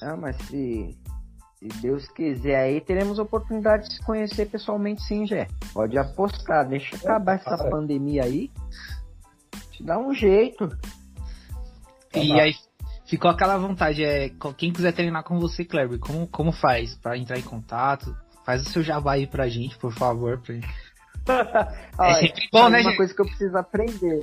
Ah, 0.00 0.16
mas 0.16 0.36
se. 0.46 0.98
Se 1.58 1.68
Deus 1.80 2.08
quiser 2.08 2.56
aí, 2.56 2.80
teremos 2.80 3.20
oportunidade 3.20 3.88
de 3.88 3.94
se 3.94 4.02
conhecer 4.02 4.46
pessoalmente 4.46 5.00
sim, 5.02 5.24
Jé. 5.24 5.46
Pode 5.72 5.96
apostar, 5.96 6.66
deixa 6.68 6.96
acabar 6.96 7.34
essa 7.34 7.56
pandemia 7.70 8.24
aí. 8.24 8.50
Te 9.70 9.84
dá 9.84 9.96
um 9.96 10.12
jeito. 10.12 10.68
E 12.12 12.32
aí, 12.40 12.52
ficou 13.12 13.30
aquela 13.30 13.58
vontade, 13.58 14.02
é, 14.02 14.30
quem 14.56 14.72
quiser 14.72 14.92
treinar 14.92 15.22
com 15.22 15.38
você, 15.38 15.66
Kleber, 15.66 15.98
como, 15.98 16.26
como 16.26 16.50
faz 16.50 16.94
para 16.94 17.18
entrar 17.18 17.38
em 17.38 17.42
contato? 17.42 18.16
Faz 18.42 18.62
o 18.62 18.70
seu 18.70 18.82
jabá 18.82 19.12
aí 19.12 19.26
pra 19.26 19.48
gente, 19.48 19.76
por 19.76 19.92
favor. 19.92 20.40
Pra... 20.40 20.54
é 22.08 22.14
sempre 22.14 22.48
bom, 22.50 22.70
né, 22.70 22.78
uma 22.78 22.84
gente? 22.84 22.96
coisa 22.96 23.14
que 23.14 23.20
eu 23.20 23.26
preciso 23.26 23.54
aprender. 23.58 24.22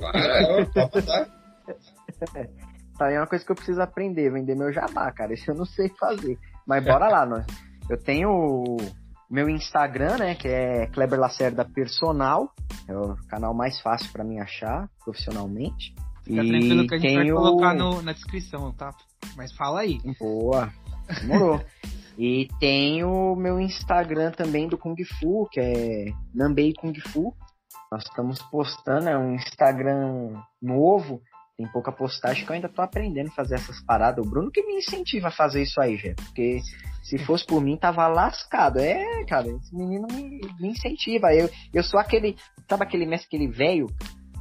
tá 2.98 3.06
aí 3.06 3.16
uma 3.16 3.28
coisa 3.28 3.44
que 3.44 3.52
eu 3.52 3.56
preciso 3.56 3.80
aprender, 3.80 4.32
vender 4.32 4.56
meu 4.56 4.72
jabá, 4.72 5.12
cara. 5.12 5.32
Isso 5.34 5.48
eu 5.48 5.54
não 5.54 5.64
sei 5.64 5.88
fazer. 5.90 6.36
Mas 6.66 6.84
bora 6.84 7.08
lá, 7.08 7.24
nós. 7.24 7.46
Eu 7.88 7.96
tenho 7.96 8.76
meu 9.30 9.48
Instagram, 9.48 10.16
né, 10.18 10.34
que 10.34 10.48
é 10.48 10.88
Kleber 10.88 11.20
Lacerda 11.20 11.64
Personal. 11.64 12.52
É 12.88 12.96
o 12.96 13.16
canal 13.28 13.54
mais 13.54 13.80
fácil 13.80 14.10
para 14.10 14.24
mim 14.24 14.40
achar 14.40 14.88
profissionalmente. 15.04 15.94
Fica 16.30 16.44
e 16.44 16.48
tranquilo 16.48 16.86
que 16.86 16.94
a 16.94 16.98
gente 16.98 17.16
vai 17.16 17.30
colocar 17.30 17.74
no, 17.74 18.02
na 18.02 18.12
descrição, 18.12 18.72
tá? 18.72 18.94
Mas 19.36 19.52
fala 19.52 19.80
aí. 19.80 19.98
Boa. 20.18 20.72
Demorou. 21.20 21.60
e 22.16 22.48
tem 22.60 23.02
o 23.02 23.34
meu 23.34 23.60
Instagram 23.60 24.30
também 24.30 24.68
do 24.68 24.78
Kung 24.78 24.96
Fu, 25.18 25.48
que 25.50 25.60
é 25.60 26.12
Nambei 26.32 26.72
Kung 26.72 26.94
Fu. 27.08 27.34
Nós 27.90 28.04
estamos 28.04 28.40
postando, 28.42 29.08
é 29.08 29.18
um 29.18 29.34
Instagram 29.34 30.40
novo, 30.62 31.20
tem 31.56 31.66
pouca 31.72 31.90
postagem 31.90 32.44
que 32.44 32.50
eu 32.50 32.54
ainda 32.54 32.68
tô 32.68 32.80
aprendendo 32.80 33.28
a 33.28 33.34
fazer 33.34 33.56
essas 33.56 33.82
paradas. 33.84 34.24
O 34.24 34.30
Bruno 34.30 34.52
que 34.52 34.62
me 34.62 34.76
incentiva 34.76 35.28
a 35.28 35.32
fazer 35.32 35.62
isso 35.62 35.80
aí, 35.80 35.96
gente. 35.96 36.22
Porque 36.22 36.60
se 37.02 37.18
fosse 37.18 37.44
por 37.44 37.60
mim, 37.60 37.76
tava 37.76 38.06
lascado. 38.06 38.78
É, 38.78 39.24
cara, 39.24 39.48
esse 39.48 39.74
menino 39.74 40.06
me, 40.12 40.40
me 40.60 40.68
incentiva. 40.68 41.34
Eu, 41.34 41.50
eu 41.74 41.82
sou 41.82 41.98
aquele, 41.98 42.36
sabe 42.68 42.84
aquele 42.84 43.04
mestre, 43.04 43.26
aquele 43.26 43.48
velho 43.48 43.88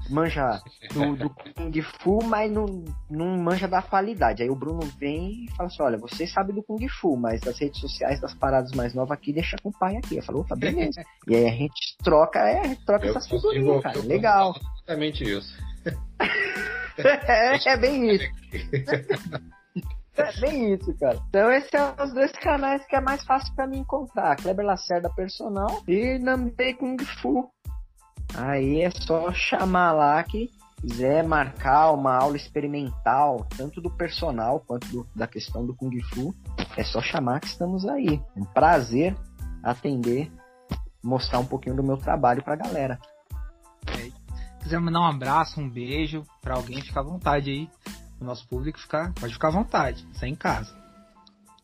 manja 0.10 0.61
do, 0.94 1.15
do 1.15 1.30
Kung 1.30 1.81
Fu, 1.81 2.23
mas 2.23 2.52
não, 2.52 2.65
não 3.10 3.38
manja 3.38 3.68
da 3.68 3.81
qualidade. 3.81 4.44
Aí 4.44 4.49
o 4.49 4.56
Bruno 4.56 4.81
vem 4.98 5.45
e 5.45 5.52
fala 5.56 5.68
assim: 5.68 5.84
olha, 5.84 5.98
você 5.98 6.27
sabe 6.27 6.53
do 6.53 6.64
Kung 6.64 6.88
Fu, 6.88 7.15
mas 7.15 7.41
das 7.41 7.60
redes 7.60 7.80
sociais, 7.80 8.19
das 8.19 8.34
paradas 8.34 8.72
mais 8.72 8.94
novas 8.94 9.11
aqui, 9.11 9.34
deixa 9.34 9.57
com 9.61 9.69
o 9.69 9.77
pai 9.77 9.98
aqui. 9.98 10.18
Eu 10.18 10.23
falo, 10.23 10.41
opa, 10.41 10.56
beleza. 10.56 11.03
e 11.27 11.36
aí 11.36 11.45
a 11.45 11.52
gente 11.52 11.98
troca, 12.03 12.40
é, 12.40 12.60
a 12.60 12.68
gente 12.68 12.86
troca 12.86 13.06
eu 13.06 13.11
essas 13.11 13.27
figurinhas, 13.27 13.81
cara. 13.84 13.99
Legal. 14.02 14.56
Exatamente 14.88 15.23
isso. 15.23 15.57
é, 16.98 17.69
é 17.69 17.77
bem 17.77 18.15
isso. 18.15 18.26
É 20.19 20.40
bem 20.41 20.73
isso, 20.73 20.94
cara. 20.99 21.18
Então 21.30 21.49
esses 21.52 21.69
são 21.69 21.95
os 22.03 22.14
dois 22.14 22.31
canais 22.34 22.86
que 22.86 22.95
é 22.95 23.02
mais 23.02 23.23
fácil 23.23 23.53
para 23.56 23.68
mim 23.68 23.80
encontrar. 23.80 24.36
Kleber 24.36 24.65
Lacerda 24.65 25.10
Personal 25.10 25.81
e 25.88 26.19
Nambei 26.19 26.73
Kung 26.73 26.98
Fu. 27.22 27.49
Aí 28.35 28.81
é 28.81 28.91
só 28.91 29.31
chamar 29.34 29.91
lá 29.91 30.23
que 30.23 30.49
quiser 30.81 31.23
marcar 31.23 31.91
uma 31.91 32.15
aula 32.15 32.38
experimental, 32.38 33.45
tanto 33.57 33.81
do 33.81 33.89
personal 33.89 34.61
quanto 34.61 34.88
do, 34.88 35.07
da 35.15 35.27
questão 35.27 35.65
do 35.65 35.76
Kung 35.76 35.97
Fu, 36.14 36.34
é 36.77 36.84
só 36.84 37.01
chamar 37.01 37.41
que 37.41 37.47
estamos 37.47 37.85
aí. 37.85 38.22
Um 38.35 38.45
prazer 38.45 39.15
atender, 39.61 40.31
mostrar 41.03 41.39
um 41.39 41.45
pouquinho 41.45 41.76
do 41.76 41.84
meu 41.84 41.97
trabalho 41.97 42.43
pra 42.43 42.56
galera. 42.56 42.99
É, 43.88 44.10
quiser 44.61 44.80
mandar 44.80 45.01
um 45.01 45.07
abraço, 45.07 45.60
um 45.60 45.69
beijo 45.69 46.23
para 46.41 46.56
alguém, 46.56 46.81
fica 46.81 46.99
à 46.99 47.03
vontade 47.03 47.49
aí. 47.49 47.69
O 48.19 48.26
nosso 48.26 48.47
público 48.47 48.80
ficar, 48.80 49.14
pode 49.14 49.34
ficar 49.34 49.47
à 49.47 49.51
vontade, 49.51 50.06
sai 50.14 50.30
é 50.30 50.31
em 50.31 50.35
casa. 50.35 50.76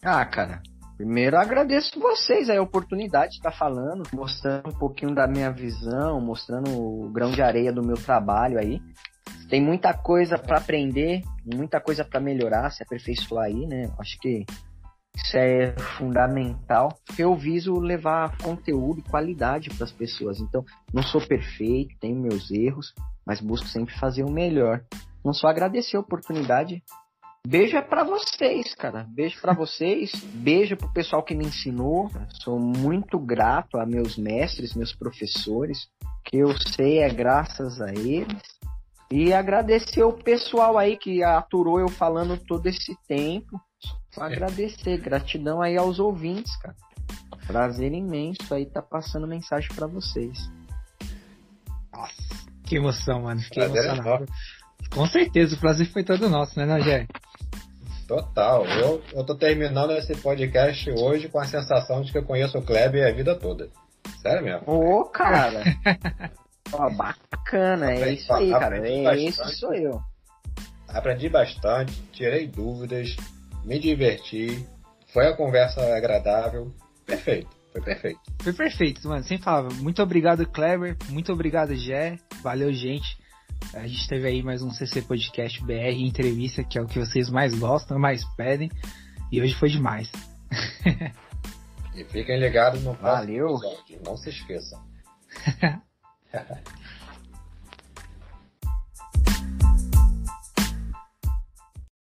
Ah, 0.01 0.25
cara, 0.25 0.61
Primeiro, 0.97 1.37
agradeço 1.37 1.99
vocês 1.99 2.49
a 2.49 2.61
oportunidade 2.61 3.31
de 3.31 3.37
estar 3.37 3.51
falando, 3.51 4.03
mostrando 4.13 4.69
um 4.69 4.79
pouquinho 4.79 5.13
da 5.13 5.27
minha 5.27 5.51
visão, 5.51 6.21
mostrando 6.21 6.69
o 6.69 7.09
grão 7.11 7.31
de 7.31 7.41
areia 7.41 7.71
do 7.71 7.85
meu 7.85 7.97
trabalho 7.97 8.57
aí. 8.57 8.81
Tem 9.49 9.61
muita 9.61 9.93
coisa 9.93 10.37
para 10.37 10.57
aprender, 10.57 11.21
muita 11.45 11.81
coisa 11.81 12.05
para 12.05 12.21
melhorar, 12.21 12.71
se 12.71 12.81
aperfeiçoar 12.81 13.45
aí, 13.45 13.67
né? 13.67 13.91
Acho 13.99 14.17
que 14.19 14.45
isso 15.15 15.37
é 15.37 15.75
fundamental. 15.97 16.97
Eu 17.17 17.35
viso 17.35 17.73
levar 17.73 18.37
conteúdo 18.37 18.99
e 18.99 19.09
qualidade 19.09 19.69
para 19.69 19.83
as 19.83 19.91
pessoas. 19.91 20.39
Então, 20.39 20.63
não 20.93 21.03
sou 21.03 21.19
perfeito, 21.25 21.95
tenho 21.99 22.21
meus 22.21 22.49
erros, 22.51 22.93
mas 23.25 23.41
busco 23.41 23.67
sempre 23.67 23.93
fazer 23.99 24.23
o 24.23 24.31
melhor. 24.31 24.81
Não 25.23 25.33
só 25.33 25.47
agradecer 25.47 25.97
a 25.97 26.01
oportunidade, 26.01 26.83
Beijo 27.47 27.77
é 27.77 27.81
para 27.81 28.03
vocês, 28.03 28.73
cara. 28.73 29.05
Beijo 29.07 29.39
para 29.39 29.53
vocês. 29.53 30.11
Beijo 30.33 30.75
pro 30.75 30.91
pessoal 30.91 31.21
que 31.21 31.35
me 31.35 31.45
ensinou. 31.45 32.09
Sou 32.41 32.59
muito 32.59 33.19
grato 33.19 33.77
a 33.77 33.85
meus 33.85 34.17
mestres, 34.17 34.73
meus 34.73 34.93
professores, 34.95 35.87
que 36.23 36.37
eu 36.37 36.57
sei 36.57 36.99
é 36.99 37.09
graças 37.09 37.79
a 37.79 37.93
eles. 37.93 38.41
E 39.11 39.31
agradecer 39.31 40.03
o 40.03 40.11
pessoal 40.11 40.75
aí 40.75 40.97
que 40.97 41.23
aturou 41.23 41.79
eu 41.79 41.87
falando 41.87 42.35
todo 42.35 42.65
esse 42.65 42.97
tempo. 43.07 43.61
Só 44.11 44.23
agradecer, 44.23 44.97
gratidão 44.97 45.61
aí 45.61 45.77
aos 45.77 45.99
ouvintes, 45.99 46.55
cara. 46.57 46.75
Prazer 47.45 47.93
imenso 47.93 48.51
aí 48.55 48.65
tá 48.65 48.81
passando 48.81 49.27
mensagem 49.27 49.69
para 49.75 49.85
vocês. 49.85 50.49
Nossa, 51.93 52.23
que 52.63 52.77
emoção, 52.77 53.21
mano. 53.21 53.39
Fiquei 53.41 53.63
emocionado. 53.63 54.25
Com 54.91 55.05
certeza, 55.07 55.55
o 55.55 55.59
prazer 55.59 55.87
foi 55.91 56.03
todo 56.03 56.29
nosso, 56.29 56.57
né, 56.57 56.65
Nagé? 56.65 57.07
Total. 58.07 58.65
Eu, 58.65 59.01
eu 59.13 59.23
tô 59.23 59.35
terminando 59.35 59.91
esse 59.91 60.15
podcast 60.15 60.89
hoje 60.91 61.27
com 61.27 61.39
a 61.39 61.45
sensação 61.45 62.01
de 62.01 62.11
que 62.11 62.17
eu 62.17 62.23
conheço 62.23 62.57
o 62.57 62.61
Kleber 62.61 63.07
a 63.07 63.11
vida 63.11 63.35
toda. 63.35 63.69
Sério 64.21 64.43
mesmo. 64.43 64.63
Ô, 64.67 65.01
oh, 65.01 65.05
cara. 65.05 65.63
oh, 66.71 66.89
bacana, 66.91 67.91
é 67.91 68.13
isso 68.13 68.31
aí, 68.31 68.51
cara. 68.51 68.87
É 68.87 69.17
isso 69.17 69.43
sou 69.57 69.73
eu. 69.73 69.99
Aprendi 70.87 71.27
bastante, 71.27 71.93
tirei 72.11 72.47
dúvidas, 72.47 73.15
me 73.65 73.79
diverti, 73.79 74.65
foi 75.11 75.27
a 75.27 75.35
conversa 75.35 75.81
agradável. 75.95 76.71
Perfeito, 77.05 77.49
foi 77.71 77.81
perfeito. 77.81 78.19
Foi 78.41 78.53
perfeito, 78.53 79.07
mano. 79.07 79.23
Sem 79.23 79.37
falar. 79.37 79.71
Muito 79.73 80.01
obrigado, 80.01 80.45
Kleber. 80.47 80.95
Muito 81.09 81.33
obrigado, 81.33 81.75
Gé. 81.75 82.17
Valeu, 82.41 82.71
gente. 82.71 83.17
A 83.73 83.87
gente 83.87 84.07
teve 84.07 84.27
aí 84.27 84.43
mais 84.43 84.61
um 84.61 84.71
CC 84.71 85.01
Podcast 85.01 85.61
BR 85.63 85.95
entrevista, 85.97 86.63
que 86.63 86.77
é 86.77 86.81
o 86.81 86.87
que 86.87 86.99
vocês 86.99 87.29
mais 87.29 87.53
gostam, 87.57 87.99
mais 87.99 88.23
pedem. 88.35 88.71
E 89.31 89.41
hoje 89.41 89.53
foi 89.55 89.69
demais. 89.69 90.09
e 91.95 92.03
fiquem 92.05 92.39
ligados 92.39 92.81
no 92.83 92.95
próximo 92.95 93.27
Valeu. 93.27 93.55
episódio. 93.57 94.01
Não 94.05 94.17
se 94.17 94.29
esqueçam. 94.29 94.81